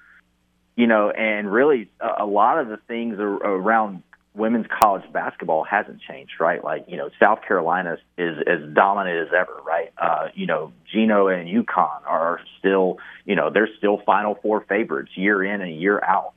you 0.75 0.87
know, 0.87 1.11
and 1.11 1.51
really 1.51 1.89
a, 1.99 2.23
a 2.23 2.25
lot 2.25 2.57
of 2.59 2.69
the 2.69 2.77
things 2.87 3.19
around 3.19 4.01
women's 4.35 4.67
college 4.67 5.03
basketball 5.11 5.63
hasn't 5.63 6.01
changed, 6.01 6.33
right? 6.39 6.63
Like, 6.63 6.85
you 6.87 6.97
know, 6.97 7.09
South 7.19 7.39
Carolina 7.47 7.97
is 8.17 8.37
as 8.47 8.73
dominant 8.73 9.27
as 9.27 9.33
ever, 9.33 9.61
right? 9.65 9.91
Uh, 9.97 10.27
you 10.33 10.45
know, 10.45 10.73
Gino 10.91 11.27
and 11.27 11.47
UConn 11.47 12.05
are 12.05 12.39
still, 12.59 12.97
you 13.25 13.35
know, 13.35 13.49
they're 13.49 13.69
still 13.77 14.01
Final 14.05 14.35
Four 14.41 14.65
favorites 14.67 15.11
year 15.15 15.43
in 15.43 15.61
and 15.61 15.79
year 15.79 16.01
out. 16.03 16.33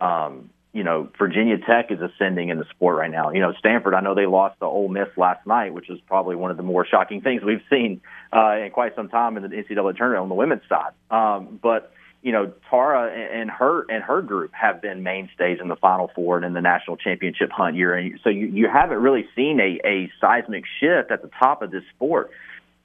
Um, 0.00 0.50
you 0.72 0.84
know, 0.84 1.08
Virginia 1.18 1.58
Tech 1.58 1.90
is 1.90 1.98
ascending 2.00 2.48
in 2.48 2.58
the 2.58 2.64
sport 2.70 2.96
right 2.96 3.10
now. 3.10 3.30
You 3.30 3.40
know, 3.40 3.52
Stanford, 3.58 3.92
I 3.92 4.00
know 4.00 4.14
they 4.14 4.26
lost 4.26 4.60
to 4.60 4.66
Ole 4.66 4.88
Miss 4.88 5.08
last 5.16 5.44
night, 5.46 5.74
which 5.74 5.90
is 5.90 5.98
probably 6.06 6.36
one 6.36 6.52
of 6.52 6.56
the 6.56 6.62
more 6.62 6.86
shocking 6.86 7.22
things 7.22 7.42
we've 7.42 7.62
seen 7.68 8.00
uh, 8.32 8.56
in 8.56 8.70
quite 8.70 8.94
some 8.94 9.08
time 9.08 9.36
in 9.36 9.42
the 9.42 9.48
NCAA 9.48 9.96
tournament 9.96 10.22
on 10.22 10.28
the 10.28 10.36
women's 10.36 10.62
side. 10.68 10.92
Um, 11.10 11.58
but 11.60 11.92
you 12.22 12.32
know, 12.32 12.52
Tara 12.68 13.10
and 13.10 13.50
her 13.50 13.86
and 13.88 14.04
her 14.04 14.20
group 14.20 14.52
have 14.52 14.82
been 14.82 15.02
mainstays 15.02 15.58
in 15.60 15.68
the 15.68 15.76
Final 15.76 16.10
Four 16.14 16.36
and 16.36 16.44
in 16.44 16.52
the 16.52 16.60
national 16.60 16.96
championship 16.96 17.50
hunt 17.50 17.76
year. 17.76 17.94
And 17.94 18.20
so 18.22 18.28
you, 18.28 18.46
you 18.46 18.68
haven't 18.68 18.98
really 18.98 19.26
seen 19.34 19.58
a, 19.58 19.80
a 19.86 20.12
seismic 20.20 20.64
shift 20.80 21.10
at 21.10 21.22
the 21.22 21.30
top 21.38 21.62
of 21.62 21.70
this 21.70 21.84
sport. 21.94 22.30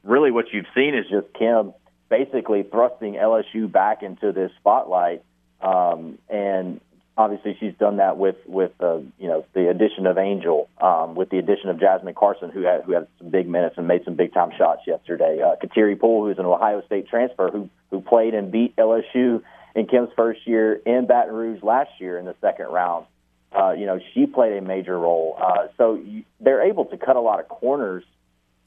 Really, 0.03 0.31
what 0.31 0.45
you've 0.53 0.67
seen 0.73 0.95
is 0.95 1.05
just 1.09 1.27
Kim 1.37 1.73
basically 2.09 2.63
thrusting 2.63 3.13
LSU 3.13 3.69
back 3.69 4.03
into 4.03 4.31
this 4.31 4.51
spotlight. 4.59 5.23
Um, 5.61 6.19
and 6.29 6.79
obviously 7.17 7.55
she's 7.59 7.73
done 7.79 7.97
that 7.97 8.17
with 8.17 8.35
with 8.45 8.71
uh, 8.79 8.97
you 9.17 9.27
know 9.27 9.45
the 9.53 9.69
addition 9.69 10.05
of 10.07 10.17
Angel, 10.17 10.69
um, 10.81 11.15
with 11.15 11.29
the 11.29 11.37
addition 11.37 11.69
of 11.69 11.79
Jasmine 11.79 12.13
Carson, 12.13 12.49
who 12.49 12.63
had 12.63 12.83
who 12.83 12.93
had 12.93 13.07
some 13.19 13.29
big 13.29 13.47
minutes 13.47 13.75
and 13.77 13.87
made 13.87 14.03
some 14.05 14.15
big 14.15 14.33
time 14.33 14.51
shots 14.57 14.81
yesterday. 14.85 15.41
Uh, 15.41 15.55
Kateri 15.63 15.99
Poole, 15.99 16.25
who's 16.25 16.39
an 16.39 16.45
Ohio 16.45 16.81
State 16.85 17.07
transfer, 17.07 17.49
who 17.51 17.69
who 17.91 18.01
played 18.01 18.33
and 18.33 18.51
beat 18.51 18.75
LSU 18.75 19.41
in 19.75 19.87
Kim's 19.87 20.09
first 20.15 20.47
year 20.47 20.73
in 20.73 21.05
Baton 21.07 21.33
Rouge 21.33 21.63
last 21.63 21.91
year 21.99 22.17
in 22.17 22.25
the 22.25 22.35
second 22.41 22.67
round. 22.67 23.05
Uh, 23.51 23.71
you 23.71 23.85
know, 23.85 23.99
she 24.13 24.25
played 24.25 24.57
a 24.57 24.61
major 24.61 24.99
role. 24.99 25.37
Uh, 25.41 25.67
so 25.77 25.95
you, 25.95 26.23
they're 26.41 26.63
able 26.63 26.85
to 26.85 26.97
cut 26.97 27.15
a 27.15 27.21
lot 27.21 27.39
of 27.39 27.47
corners, 27.47 28.03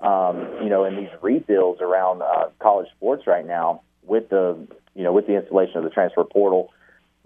um, 0.01 0.61
you 0.63 0.71
know, 0.71 0.85
in 0.85 0.97
these 0.97 1.11
rebuilds 1.21 1.83
around 1.83 2.23
uh, 2.23 2.49
college 2.59 2.89
sports 2.97 3.27
right 3.27 3.47
now 3.47 3.83
with 4.03 4.31
the 4.31 4.67
you 4.95 5.05
know, 5.05 5.13
with 5.13 5.29
the 5.29 5.37
installation 5.37 5.77
of 5.77 5.85
the 5.85 5.91
transfer 5.91 6.25
portal. 6.25 6.73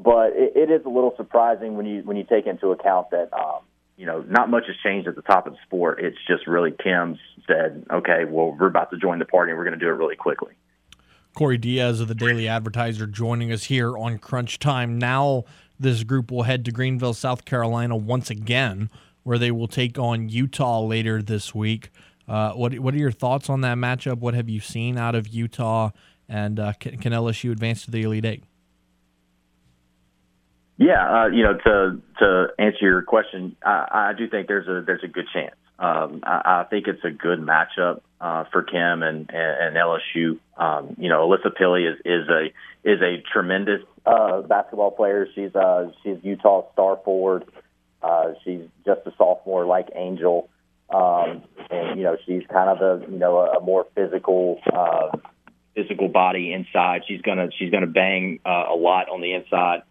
But 0.02 0.32
it, 0.34 0.56
it 0.56 0.70
is 0.70 0.84
a 0.84 0.88
little 0.88 1.14
surprising 1.16 1.76
when 1.76 1.86
you 1.86 2.02
when 2.02 2.16
you 2.16 2.24
take 2.24 2.46
into 2.46 2.68
account 2.68 3.10
that 3.10 3.32
um, 3.32 3.60
you 3.96 4.06
know 4.06 4.24
not 4.28 4.50
much 4.50 4.64
has 4.66 4.76
changed 4.82 5.08
at 5.08 5.14
the 5.14 5.22
top 5.22 5.46
of 5.46 5.52
the 5.52 5.58
sport. 5.64 6.00
It's 6.02 6.18
just 6.26 6.46
really 6.46 6.72
Kim's 6.72 7.18
said, 7.46 7.84
okay, 7.90 8.24
well 8.28 8.56
we're 8.58 8.66
about 8.66 8.90
to 8.90 8.96
join 8.96 9.18
the 9.18 9.24
party 9.24 9.50
and 9.50 9.58
we're 9.58 9.64
going 9.64 9.78
to 9.78 9.84
do 9.84 9.88
it 9.88 9.96
really 9.96 10.16
quickly. 10.16 10.52
Corey 11.34 11.56
Diaz 11.56 12.00
of 12.00 12.08
the 12.08 12.14
Daily 12.14 12.46
Advertiser 12.46 13.06
joining 13.06 13.52
us 13.52 13.64
here 13.64 13.96
on 13.96 14.18
Crunch 14.18 14.58
Time. 14.58 14.98
Now 14.98 15.44
this 15.80 16.04
group 16.04 16.30
will 16.30 16.42
head 16.42 16.64
to 16.66 16.72
Greenville, 16.72 17.14
South 17.14 17.44
Carolina 17.44 17.96
once 17.96 18.28
again, 18.28 18.90
where 19.22 19.38
they 19.38 19.50
will 19.50 19.68
take 19.68 19.98
on 19.98 20.28
Utah 20.28 20.82
later 20.82 21.22
this 21.22 21.54
week. 21.54 21.90
Uh, 22.28 22.52
what 22.52 22.78
what 22.78 22.94
are 22.94 22.98
your 22.98 23.12
thoughts 23.12 23.48
on 23.48 23.60
that 23.62 23.76
matchup? 23.78 24.18
What 24.18 24.34
have 24.34 24.48
you 24.48 24.60
seen 24.60 24.98
out 24.98 25.14
of 25.14 25.28
Utah? 25.28 25.90
And 26.28 26.58
uh, 26.58 26.72
can, 26.74 26.98
can 26.98 27.12
LSU 27.12 27.50
advance 27.52 27.84
to 27.84 27.90
the 27.90 28.02
Elite 28.02 28.24
Eight? 28.24 28.44
Yeah, 30.78 31.24
uh, 31.24 31.26
you 31.28 31.42
know, 31.42 31.54
to 31.54 32.02
to 32.18 32.46
answer 32.58 32.78
your 32.80 33.02
question, 33.02 33.56
I, 33.64 34.10
I 34.10 34.12
do 34.16 34.28
think 34.28 34.48
there's 34.48 34.66
a 34.66 34.82
there's 34.84 35.04
a 35.04 35.08
good 35.08 35.26
chance. 35.32 35.54
Um, 35.78 36.20
I, 36.22 36.62
I 36.62 36.64
think 36.70 36.86
it's 36.86 37.04
a 37.04 37.10
good 37.10 37.40
matchup 37.40 38.00
uh, 38.20 38.44
for 38.52 38.62
Kim 38.62 39.02
and, 39.02 39.28
and, 39.30 39.30
and 39.30 39.76
LSU. 39.76 40.38
Um, 40.56 40.96
you 40.98 41.08
know, 41.08 41.28
Alissa 41.28 41.52
Pili 41.52 41.90
is, 41.90 41.98
is 42.04 42.28
a 42.28 42.46
is 42.84 43.00
a 43.02 43.22
tremendous 43.32 43.80
uh, 44.06 44.42
basketball 44.42 44.92
player. 44.92 45.26
She's 45.34 45.54
uh, 45.54 45.90
she's 46.02 46.18
Utah's 46.22 46.64
star 46.72 46.98
forward. 47.04 47.44
Uh, 48.02 48.34
she's 48.44 48.62
just 48.84 49.00
a 49.06 49.12
sophomore, 49.16 49.64
like 49.66 49.88
Angel, 49.94 50.48
um, 50.90 51.42
and 51.70 51.98
you 51.98 52.04
know 52.04 52.16
she's 52.26 52.42
kind 52.52 52.70
of 52.70 52.80
a 52.80 53.10
you 53.10 53.18
know 53.18 53.38
a, 53.38 53.58
a 53.58 53.60
more 53.60 53.86
physical 53.94 54.60
uh, 54.72 55.16
physical 55.74 56.08
body 56.08 56.52
inside. 56.52 57.02
She's 57.08 57.22
gonna 57.22 57.48
she's 57.58 57.70
gonna 57.70 57.86
bang 57.86 58.40
uh, 58.44 58.66
a 58.70 58.76
lot 58.76 59.08
on 59.08 59.20
the 59.20 59.34
inside. 59.34 59.82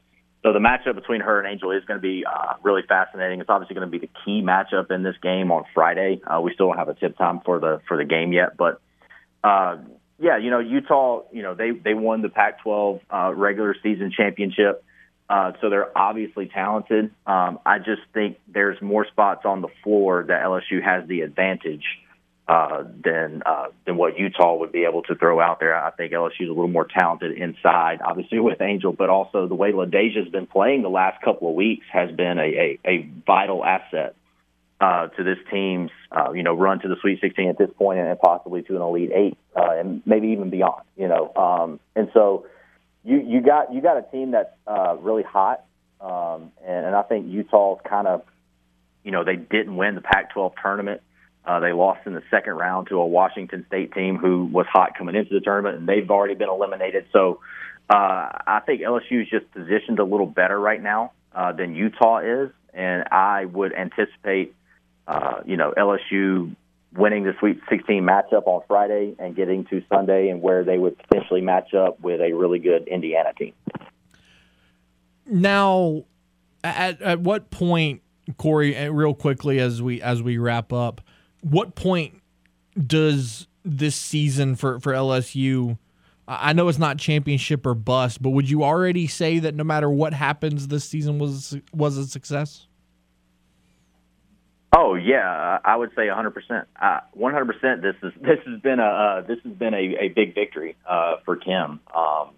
So 0.43 0.53
the 0.53 0.59
matchup 0.59 0.95
between 0.95 1.21
her 1.21 1.39
and 1.39 1.47
Angel 1.47 1.71
is 1.71 1.85
going 1.85 1.99
to 1.99 2.01
be 2.01 2.25
uh, 2.25 2.53
really 2.63 2.81
fascinating. 2.87 3.41
It's 3.41 3.49
obviously 3.49 3.75
going 3.75 3.89
to 3.89 3.91
be 3.91 3.99
the 3.99 4.09
key 4.25 4.41
matchup 4.41 4.89
in 4.89 5.03
this 5.03 5.15
game 5.21 5.51
on 5.51 5.65
Friday. 5.73 6.19
Uh, 6.25 6.41
we 6.41 6.53
still 6.53 6.67
don't 6.67 6.77
have 6.77 6.89
a 6.89 6.95
tip 6.95 7.17
time 7.17 7.41
for 7.45 7.59
the 7.59 7.79
for 7.87 7.95
the 7.95 8.05
game 8.05 8.33
yet, 8.33 8.57
but 8.57 8.81
uh, 9.43 9.77
yeah, 10.17 10.37
you 10.37 10.49
know 10.49 10.59
Utah, 10.59 11.23
you 11.31 11.43
know 11.43 11.53
they 11.53 11.71
they 11.71 11.93
won 11.93 12.23
the 12.23 12.29
Pac-12 12.29 13.01
uh, 13.13 13.33
regular 13.35 13.75
season 13.83 14.11
championship, 14.15 14.83
uh, 15.29 15.51
so 15.61 15.69
they're 15.69 15.95
obviously 15.95 16.47
talented. 16.47 17.11
Um, 17.27 17.59
I 17.63 17.77
just 17.77 18.01
think 18.13 18.39
there's 18.47 18.81
more 18.81 19.05
spots 19.05 19.41
on 19.45 19.61
the 19.61 19.69
floor 19.83 20.25
that 20.27 20.43
LSU 20.43 20.83
has 20.83 21.07
the 21.07 21.21
advantage 21.21 21.85
uh, 22.51 22.83
than 23.01 23.41
uh, 23.45 23.67
than 23.85 23.95
what 23.95 24.19
Utah 24.19 24.57
would 24.57 24.73
be 24.73 24.83
able 24.83 25.03
to 25.03 25.15
throw 25.15 25.39
out 25.39 25.61
there. 25.61 25.73
I 25.73 25.89
think 25.91 26.11
LSU 26.11 26.41
is 26.41 26.49
a 26.49 26.51
little 26.51 26.67
more 26.67 26.85
talented 26.85 27.37
inside, 27.37 28.01
obviously 28.03 28.41
with 28.41 28.59
Angel, 28.59 28.91
but 28.91 29.09
also 29.09 29.47
the 29.47 29.55
way 29.55 29.71
LaDeja's 29.71 30.27
been 30.27 30.47
playing 30.47 30.81
the 30.81 30.89
last 30.89 31.21
couple 31.23 31.47
of 31.47 31.55
weeks 31.55 31.85
has 31.93 32.11
been 32.11 32.39
a, 32.39 32.41
a, 32.41 32.79
a 32.85 33.09
vital 33.25 33.63
asset 33.63 34.15
uh, 34.81 35.07
to 35.07 35.23
this 35.23 35.37
team's 35.49 35.91
uh, 36.11 36.33
you 36.33 36.43
know 36.43 36.53
run 36.53 36.81
to 36.81 36.89
the 36.89 36.97
Sweet 36.99 37.21
16 37.21 37.47
at 37.47 37.57
this 37.57 37.69
point 37.77 37.99
and 37.99 38.19
possibly 38.19 38.63
to 38.63 38.75
an 38.75 38.81
Elite 38.81 39.11
Eight 39.15 39.37
uh, 39.55 39.71
and 39.79 40.01
maybe 40.05 40.27
even 40.29 40.49
beyond. 40.49 40.83
You 40.97 41.07
know, 41.07 41.31
um, 41.33 41.79
and 41.95 42.09
so 42.13 42.47
you 43.05 43.17
you 43.25 43.39
got 43.39 43.73
you 43.73 43.79
got 43.79 43.95
a 43.95 44.03
team 44.11 44.31
that's 44.31 44.53
uh, 44.67 44.97
really 44.99 45.23
hot, 45.23 45.63
um, 46.01 46.51
and, 46.67 46.87
and 46.87 46.95
I 46.97 47.03
think 47.03 47.31
Utah's 47.31 47.79
kind 47.89 48.07
of 48.07 48.23
you 49.05 49.11
know 49.11 49.23
they 49.23 49.37
didn't 49.37 49.77
win 49.77 49.95
the 49.95 50.01
Pac-12 50.01 50.51
tournament. 50.61 50.99
Uh, 51.43 51.59
they 51.59 51.73
lost 51.73 52.05
in 52.05 52.13
the 52.13 52.21
second 52.29 52.53
round 52.53 52.87
to 52.87 52.99
a 52.99 53.05
Washington 53.05 53.65
State 53.67 53.93
team 53.93 54.17
who 54.17 54.45
was 54.45 54.67
hot 54.71 54.95
coming 54.97 55.15
into 55.15 55.33
the 55.33 55.39
tournament, 55.39 55.77
and 55.77 55.87
they've 55.89 56.09
already 56.09 56.35
been 56.35 56.49
eliminated. 56.49 57.05
So 57.11 57.39
uh, 57.89 58.29
I 58.47 58.61
think 58.65 58.81
LSU 58.81 59.23
is 59.23 59.29
just 59.29 59.51
positioned 59.51 59.99
a 59.99 60.03
little 60.03 60.27
better 60.27 60.59
right 60.59 60.81
now 60.81 61.13
uh, 61.33 61.51
than 61.51 61.75
Utah 61.75 62.19
is, 62.19 62.51
and 62.73 63.05
I 63.11 63.45
would 63.45 63.73
anticipate, 63.73 64.53
uh, 65.07 65.41
you 65.45 65.57
know, 65.57 65.73
LSU 65.75 66.55
winning 66.95 67.23
the 67.23 67.33
Sweet 67.39 67.59
16 67.69 68.03
matchup 68.03 68.45
on 68.45 68.61
Friday 68.67 69.15
and 69.17 69.35
getting 69.35 69.65
to 69.65 69.81
Sunday, 69.89 70.29
and 70.29 70.43
where 70.43 70.63
they 70.63 70.77
would 70.77 70.97
potentially 70.97 71.41
match 71.41 71.73
up 71.73 71.99
with 72.01 72.21
a 72.21 72.33
really 72.33 72.59
good 72.59 72.87
Indiana 72.87 73.33
team. 73.33 73.53
Now, 75.25 76.03
at 76.63 77.01
at 77.01 77.19
what 77.21 77.49
point, 77.49 78.01
Corey, 78.37 78.89
real 78.89 79.15
quickly 79.15 79.59
as 79.59 79.81
we 79.81 80.01
as 80.01 80.21
we 80.21 80.37
wrap 80.37 80.71
up 80.71 81.01
what 81.41 81.75
point 81.75 82.21
does 82.87 83.47
this 83.63 83.95
season 83.95 84.55
for, 84.55 84.79
for 84.79 84.93
LSU? 84.93 85.77
I 86.27 86.53
know 86.53 86.67
it's 86.69 86.79
not 86.79 86.97
championship 86.97 87.65
or 87.65 87.73
bust, 87.73 88.21
but 88.21 88.29
would 88.29 88.49
you 88.49 88.63
already 88.63 89.07
say 89.07 89.39
that 89.39 89.55
no 89.55 89.63
matter 89.63 89.89
what 89.89 90.13
happens, 90.13 90.67
this 90.67 90.85
season 90.85 91.19
was 91.19 91.57
was 91.73 91.97
a 91.97 92.07
success? 92.07 92.67
Oh 94.73 94.95
yeah, 94.95 95.59
I 95.65 95.75
would 95.75 95.89
say 95.95 96.07
100. 96.07 96.31
percent 96.31 96.67
100. 97.13 97.45
percent 97.45 97.81
This 97.81 97.95
is 98.01 98.13
this 98.21 98.39
has 98.45 98.61
been 98.61 98.79
a 98.79 98.83
uh, 98.83 99.21
this 99.21 99.39
has 99.43 99.53
been 99.53 99.73
a, 99.73 99.95
a 99.99 100.07
big 100.15 100.33
victory 100.33 100.77
uh, 100.87 101.15
for 101.25 101.35
Kim. 101.35 101.81
Um, 101.93 102.29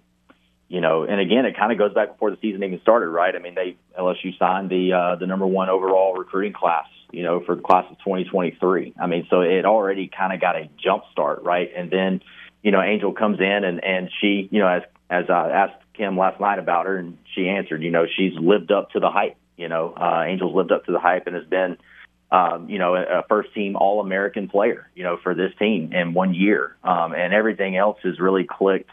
you 0.69 0.81
know, 0.81 1.03
and 1.03 1.19
again, 1.19 1.45
it 1.45 1.55
kind 1.55 1.71
of 1.71 1.77
goes 1.77 1.93
back 1.93 2.13
before 2.13 2.31
the 2.31 2.37
season 2.41 2.63
even 2.63 2.79
started, 2.81 3.09
right? 3.09 3.35
I 3.35 3.39
mean, 3.39 3.53
they 3.53 3.77
LSU 3.99 4.35
signed 4.39 4.71
the 4.71 4.93
uh, 4.93 5.15
the 5.17 5.27
number 5.27 5.45
one 5.45 5.69
overall 5.69 6.15
recruiting 6.15 6.53
class 6.53 6.87
you 7.13 7.23
know, 7.23 7.41
for 7.45 7.55
the 7.55 7.61
class 7.61 7.85
of 7.89 7.97
2023. 7.99 8.95
I 8.99 9.07
mean, 9.07 9.27
so 9.29 9.41
it 9.41 9.65
already 9.65 10.09
kind 10.09 10.33
of 10.33 10.41
got 10.41 10.55
a 10.55 10.67
jump 10.83 11.03
start, 11.11 11.43
right? 11.43 11.69
And 11.75 11.91
then, 11.91 12.21
you 12.63 12.71
know, 12.71 12.81
Angel 12.81 13.13
comes 13.13 13.39
in 13.39 13.63
and 13.63 13.83
and 13.83 14.09
she, 14.19 14.49
you 14.51 14.59
know, 14.59 14.67
as 14.67 14.81
as 15.09 15.29
I 15.29 15.49
asked 15.49 15.83
Kim 15.93 16.17
last 16.17 16.41
night 16.41 16.57
about 16.57 16.87
her, 16.87 16.97
and 16.97 17.17
she 17.35 17.47
answered, 17.47 17.83
you 17.83 17.91
know, 17.91 18.05
she's 18.17 18.33
lived 18.33 18.71
up 18.71 18.91
to 18.91 18.99
the 18.99 19.11
hype. 19.11 19.37
You 19.57 19.69
know, 19.69 19.93
uh, 19.95 20.23
Angel's 20.27 20.55
lived 20.55 20.71
up 20.71 20.85
to 20.85 20.91
the 20.91 20.99
hype 20.99 21.27
and 21.27 21.35
has 21.35 21.45
been, 21.45 21.77
um, 22.31 22.67
you 22.67 22.79
know, 22.79 22.95
a 22.95 23.23
first 23.29 23.53
team 23.53 23.75
All 23.75 24.01
American 24.01 24.49
player, 24.49 24.89
you 24.95 25.03
know, 25.03 25.17
for 25.21 25.35
this 25.35 25.51
team 25.59 25.93
in 25.93 26.15
one 26.15 26.33
year, 26.33 26.75
um, 26.83 27.13
and 27.13 27.31
everything 27.31 27.77
else 27.77 27.99
has 28.03 28.19
really 28.19 28.45
clicked 28.49 28.89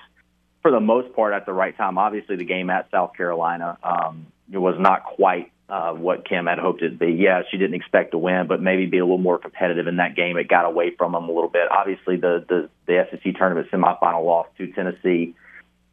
for 0.61 0.71
the 0.71 0.81
most 0.81 1.17
part 1.17 1.33
at 1.33 1.47
the 1.47 1.55
right 1.55 1.75
time. 1.75 1.97
Obviously, 1.97 2.37
the 2.37 2.45
game 2.45 2.69
at 2.69 2.91
South 2.91 3.15
Carolina 3.17 3.79
um, 3.83 4.27
it 4.53 4.59
was 4.59 4.77
not 4.79 5.05
quite 5.05 5.53
uh, 5.71 5.93
what 5.93 6.29
Kim 6.29 6.47
had 6.47 6.59
hoped 6.59 6.83
it'd 6.83 6.99
be. 6.99 7.13
Yeah, 7.13 7.43
she 7.51 7.57
didn't 7.57 7.75
expect 7.75 8.11
to 8.11 8.19
win, 8.19 8.47
but 8.49 8.61
maybe 8.61 8.87
be 8.87 8.99
a 8.99 9.05
little 9.05 9.19
more 9.19 9.39
competitive 9.39 9.87
in 9.87 9.97
that 9.97 10.17
game. 10.17 10.37
It 10.37 10.49
got 10.49 10.65
away 10.65 10.95
from 10.97 11.13
them 11.13 11.25
a 11.25 11.33
little 11.33 11.49
bit. 11.49 11.71
Obviously, 11.71 12.17
the 12.17 12.45
the, 12.49 12.69
the 12.87 13.07
SEC 13.11 13.37
tournament 13.37 13.69
semifinal 13.71 14.25
loss 14.25 14.49
to 14.59 14.67
Tennessee 14.73 15.37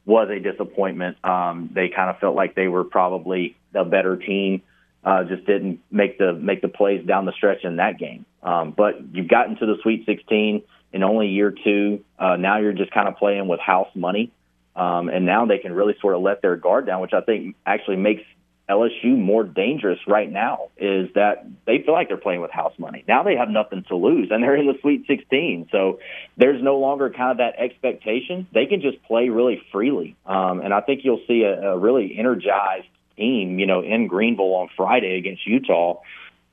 was 0.05 0.29
a 0.29 0.39
disappointment. 0.39 1.23
Um, 1.23 1.69
they 1.73 1.89
kind 1.89 2.09
of 2.09 2.17
felt 2.19 2.35
like 2.35 2.55
they 2.55 2.67
were 2.67 2.85
probably 2.85 3.55
the 3.71 3.83
better 3.83 4.17
team. 4.17 4.63
Uh, 5.03 5.23
just 5.25 5.45
didn't 5.45 5.79
make 5.91 6.17
the 6.17 6.33
make 6.33 6.61
the 6.61 6.69
plays 6.69 7.05
down 7.05 7.25
the 7.25 7.33
stretch 7.33 7.63
in 7.63 7.75
that 7.75 7.99
game. 7.99 8.25
Um, 8.41 8.73
but 8.75 8.95
you've 9.13 9.27
gotten 9.27 9.57
to 9.57 9.65
the 9.65 9.75
Sweet 9.83 10.05
16 10.05 10.63
in 10.91 11.03
only 11.03 11.27
year 11.27 11.53
two. 11.63 12.03
Uh, 12.17 12.35
now 12.35 12.57
you're 12.57 12.73
just 12.73 12.91
kind 12.91 13.07
of 13.07 13.17
playing 13.17 13.47
with 13.47 13.59
house 13.59 13.89
money. 13.93 14.31
Um, 14.75 15.09
and 15.09 15.25
now 15.25 15.45
they 15.45 15.57
can 15.57 15.73
really 15.73 15.95
sort 16.01 16.15
of 16.15 16.21
let 16.21 16.41
their 16.41 16.55
guard 16.55 16.85
down, 16.85 17.01
which 17.01 17.13
I 17.13 17.21
think 17.21 17.55
actually 17.65 17.97
makes 17.97 18.21
LSU 18.69 19.17
more 19.17 19.43
dangerous 19.43 19.99
right 20.07 20.29
now 20.29 20.69
is 20.77 21.09
that 21.15 21.45
they 21.65 21.81
feel 21.83 21.93
like 21.93 22.09
they're 22.09 22.17
playing 22.17 22.41
with 22.41 22.51
house 22.51 22.73
money. 22.77 23.03
Now 23.07 23.23
they 23.23 23.35
have 23.35 23.49
nothing 23.49 23.83
to 23.87 23.95
lose 23.95 24.29
and 24.29 24.43
they're 24.43 24.57
in 24.57 24.67
the 24.67 24.77
Sweet 24.81 25.05
16. 25.07 25.69
So 25.71 25.99
there's 26.35 26.61
no 26.61 26.77
longer 26.77 27.09
kind 27.09 27.31
of 27.31 27.37
that 27.37 27.55
expectation. 27.57 28.45
They 28.53 28.65
can 28.65 28.81
just 28.81 29.01
play 29.03 29.29
really 29.29 29.61
freely. 29.71 30.17
Um, 30.25 30.59
and 30.59 30.73
I 30.73 30.81
think 30.81 31.05
you'll 31.05 31.23
see 31.27 31.43
a, 31.43 31.71
a 31.71 31.77
really 31.77 32.17
energized 32.17 32.87
team, 33.15 33.57
you 33.57 33.65
know, 33.65 33.81
in 33.81 34.07
Greenville 34.07 34.53
on 34.55 34.69
Friday 34.75 35.17
against 35.17 35.47
Utah. 35.47 36.01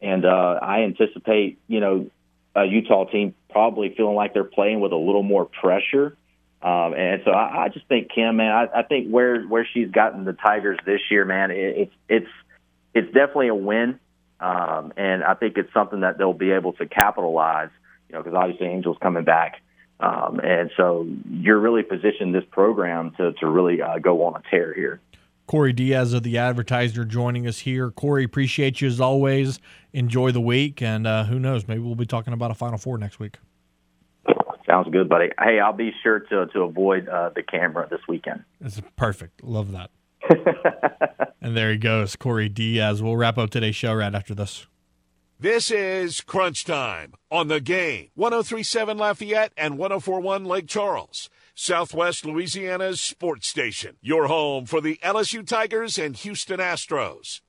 And 0.00 0.24
uh, 0.24 0.58
I 0.62 0.82
anticipate, 0.82 1.58
you 1.66 1.80
know, 1.80 2.10
a 2.54 2.64
Utah 2.64 3.06
team 3.06 3.34
probably 3.50 3.92
feeling 3.96 4.14
like 4.14 4.34
they're 4.34 4.44
playing 4.44 4.78
with 4.80 4.92
a 4.92 4.96
little 4.96 5.24
more 5.24 5.46
pressure 5.46 6.16
um, 6.64 6.94
and 6.94 7.20
so 7.26 7.30
I, 7.30 7.64
I 7.64 7.68
just 7.68 7.86
think 7.88 8.10
Kim, 8.10 8.36
man, 8.36 8.50
I, 8.50 8.78
I 8.78 8.82
think 8.84 9.10
where 9.10 9.42
where 9.42 9.68
she's 9.70 9.90
gotten 9.90 10.24
the 10.24 10.32
Tigers 10.32 10.78
this 10.86 11.00
year, 11.10 11.26
man, 11.26 11.50
it, 11.50 11.56
it's 11.76 11.94
it's 12.08 12.30
it's 12.94 13.06
definitely 13.08 13.48
a 13.48 13.54
win, 13.54 14.00
um, 14.40 14.94
and 14.96 15.22
I 15.22 15.34
think 15.34 15.58
it's 15.58 15.72
something 15.74 16.00
that 16.00 16.16
they'll 16.16 16.32
be 16.32 16.52
able 16.52 16.72
to 16.74 16.86
capitalize. 16.86 17.68
You 18.08 18.14
know, 18.14 18.22
because 18.22 18.34
obviously 18.34 18.68
Angel's 18.68 18.96
coming 19.02 19.24
back, 19.24 19.60
um, 20.00 20.40
and 20.40 20.70
so 20.74 21.06
you're 21.28 21.58
really 21.58 21.82
positioned 21.82 22.34
this 22.34 22.44
program 22.50 23.12
to 23.18 23.34
to 23.34 23.46
really 23.46 23.82
uh, 23.82 23.98
go 23.98 24.24
on 24.24 24.34
a 24.34 24.50
tear 24.50 24.72
here. 24.72 25.00
Corey 25.46 25.74
Diaz 25.74 26.14
of 26.14 26.22
the 26.22 26.38
Advertiser 26.38 27.04
joining 27.04 27.46
us 27.46 27.58
here. 27.58 27.90
Corey, 27.90 28.24
appreciate 28.24 28.80
you 28.80 28.88
as 28.88 29.02
always. 29.02 29.60
Enjoy 29.92 30.32
the 30.32 30.40
week, 30.40 30.80
and 30.80 31.06
uh, 31.06 31.24
who 31.24 31.38
knows, 31.38 31.68
maybe 31.68 31.80
we'll 31.80 31.94
be 31.94 32.06
talking 32.06 32.32
about 32.32 32.50
a 32.50 32.54
Final 32.54 32.78
Four 32.78 32.96
next 32.96 33.18
week. 33.18 33.36
Sounds 34.74 34.88
good, 34.90 35.08
buddy. 35.08 35.30
Hey, 35.40 35.60
I'll 35.60 35.72
be 35.72 35.92
sure 36.02 36.18
to 36.18 36.46
to 36.46 36.62
avoid 36.62 37.08
uh, 37.08 37.30
the 37.34 37.44
camera 37.44 37.86
this 37.88 38.00
weekend. 38.08 38.42
That's 38.60 38.80
perfect. 38.96 39.44
Love 39.44 39.70
that. 39.70 39.90
and 41.40 41.56
there 41.56 41.70
he 41.70 41.78
goes, 41.78 42.16
Corey 42.16 42.48
Diaz. 42.48 43.00
We'll 43.00 43.16
wrap 43.16 43.38
up 43.38 43.50
today's 43.50 43.76
show 43.76 43.94
right 43.94 44.12
after 44.12 44.34
this. 44.34 44.66
This 45.38 45.70
is 45.70 46.20
Crunch 46.22 46.64
Time 46.64 47.12
on 47.30 47.46
the 47.46 47.60
game. 47.60 48.08
1037 48.16 48.98
Lafayette 48.98 49.52
and 49.56 49.78
1041 49.78 50.44
Lake 50.44 50.66
Charles, 50.66 51.30
Southwest 51.54 52.24
Louisiana's 52.24 53.00
sports 53.00 53.46
station. 53.46 53.96
Your 54.00 54.26
home 54.26 54.66
for 54.66 54.80
the 54.80 54.98
LSU 55.04 55.46
Tigers 55.46 55.98
and 55.98 56.16
Houston 56.16 56.58
Astros. 56.58 57.42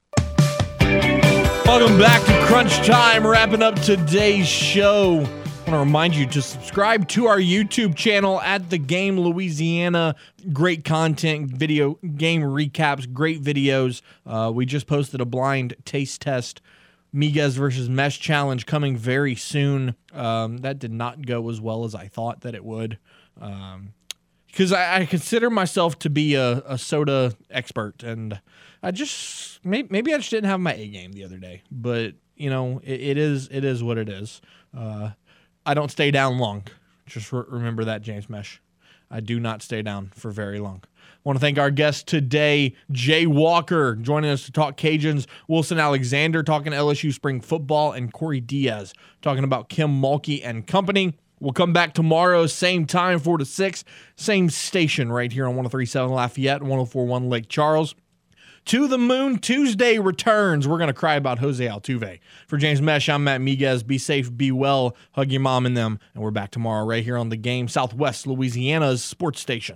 Welcome 1.65 1.97
back 1.97 2.23
to 2.27 2.45
Crunch 2.45 2.85
Time, 2.85 3.26
wrapping 3.26 3.64
up 3.64 3.73
today's 3.81 4.47
show. 4.47 5.26
I 5.66 5.72
want 5.72 5.82
to 5.82 5.86
remind 5.86 6.16
you 6.16 6.28
to 6.28 6.44
subscribe 6.44 7.08
to 7.08 7.26
our 7.26 7.40
YouTube 7.40 7.96
channel 7.96 8.40
at 8.42 8.70
the 8.70 8.78
Game 8.78 9.20
Louisiana. 9.20 10.16
Great 10.54 10.86
content, 10.86 11.50
video 11.50 11.96
game 11.96 12.44
recaps, 12.44 13.12
great 13.12 13.42
videos. 13.42 14.04
Uh, 14.28 14.52
we 14.54 14.68
just 14.68 14.86
posted 14.86 15.22
a 15.22 15.26
blind 15.26 15.74
taste 15.84 16.22
test. 16.22 16.62
Miguez 17.16 17.58
versus 17.58 17.90
Meche 17.90 18.20
challenge 18.20 18.68
coming 18.68 18.96
very 18.96 19.34
soon. 19.34 19.96
Um, 20.14 20.60
that 20.60 20.78
did 20.78 20.92
not 20.92 21.26
go 21.26 21.50
as 21.50 21.60
well 21.60 21.84
as 21.84 21.96
I 21.96 22.10
thought 22.10 22.42
that 22.42 22.54
it 22.54 22.64
would. 22.64 23.00
Um, 23.42 23.96
because 24.46 24.72
I, 24.72 24.98
I, 24.98 25.06
consider 25.08 25.50
myself 25.50 25.98
to 26.00 26.12
be 26.12 26.36
a, 26.36 26.60
a, 26.68 26.78
soda 26.78 27.36
expert, 27.50 28.04
and 28.04 28.40
I 28.84 28.92
just 28.92 29.66
maybe, 29.66 29.88
maybe 29.90 30.14
I 30.14 30.18
just 30.18 30.30
didn't 30.30 30.50
have 30.50 30.60
my 30.60 30.76
A 30.76 30.88
game 30.88 31.12
the 31.12 31.24
other 31.24 31.38
day. 31.38 31.64
But 31.72 32.14
you 32.36 32.52
know, 32.52 32.82
it, 32.84 33.02
it 33.02 33.18
is 33.18 33.50
it 33.52 33.66
is 33.66 33.84
what 33.84 33.98
it 33.98 34.10
is. 34.10 34.42
Uh, 34.78 35.12
I 35.66 35.74
don't 35.74 35.92
stay 35.92 36.12
down 36.12 36.38
long. 36.38 36.64
Just 37.06 37.32
re- 37.32 37.44
remember 37.48 37.86
that, 37.86 38.02
James 38.02 38.28
Meche. 38.28 38.60
I 39.10 39.20
do 39.20 39.40
not 39.40 39.62
stay 39.62 39.82
down 39.82 40.12
for 40.14 40.32
very 40.32 40.60
long. 40.60 40.84
Want 41.24 41.38
to 41.38 41.40
thank 41.40 41.58
our 41.58 41.72
guest 41.72 42.08
today, 42.08 42.76
Jay 42.92 43.26
Walker, 43.26 43.96
joining 43.96 44.30
us 44.30 44.46
to 44.46 44.52
talk 44.52 44.78
Cajuns, 44.78 45.26
Wilson 45.48 45.80
Alexander 45.80 46.44
talking 46.44 46.72
LSU 46.72 47.12
spring 47.12 47.42
football, 47.42 47.92
and 47.92 48.14
Corey 48.14 48.40
Diaz 48.40 48.94
talking 49.22 49.44
about 49.44 49.70
Kim 49.70 50.02
Mulkey 50.02 50.42
and 50.44 50.68
company. 50.68 51.18
We'll 51.40 51.54
come 51.54 51.74
back 51.74 51.94
tomorrow, 51.94 52.46
same 52.46 52.86
time, 52.86 53.20
4 53.20 53.40
to 53.40 53.46
6, 53.46 53.84
same 54.16 54.50
station 54.50 55.12
right 55.12 55.32
here 55.32 55.46
on 55.46 55.56
1037 55.56 56.12
Lafayette, 56.12 56.62
1041 56.62 57.30
Lake 57.30 57.50
Charles. 57.50 57.96
To 58.66 58.88
the 58.88 58.98
Moon 58.98 59.38
Tuesday 59.38 60.00
returns. 60.00 60.68
We're 60.68 60.80
going 60.80 60.88
to 60.88 60.94
cry 60.94 61.14
about 61.14 61.38
Jose 61.38 61.64
Altuve. 61.64 62.20
For 62.48 62.58
James 62.58 62.82
Meche, 62.82 63.14
I'm 63.14 63.24
Matt 63.24 63.40
Miguez. 63.40 63.86
Be 63.86 64.00
safe, 64.00 64.36
be 64.36 64.52
well, 64.52 64.96
hug 65.12 65.30
your 65.32 65.42
mom 65.42 65.68
and 65.68 65.78
them. 65.78 66.00
And 66.16 66.24
we're 66.24 66.32
back 66.32 66.50
tomorrow 66.50 66.84
right 66.84 67.04
here 67.04 67.16
on 67.16 67.30
the 67.30 67.38
game, 67.38 67.68
Southwest 67.68 68.26
Louisiana's 68.26 69.04
sports 69.04 69.40
station. 69.40 69.74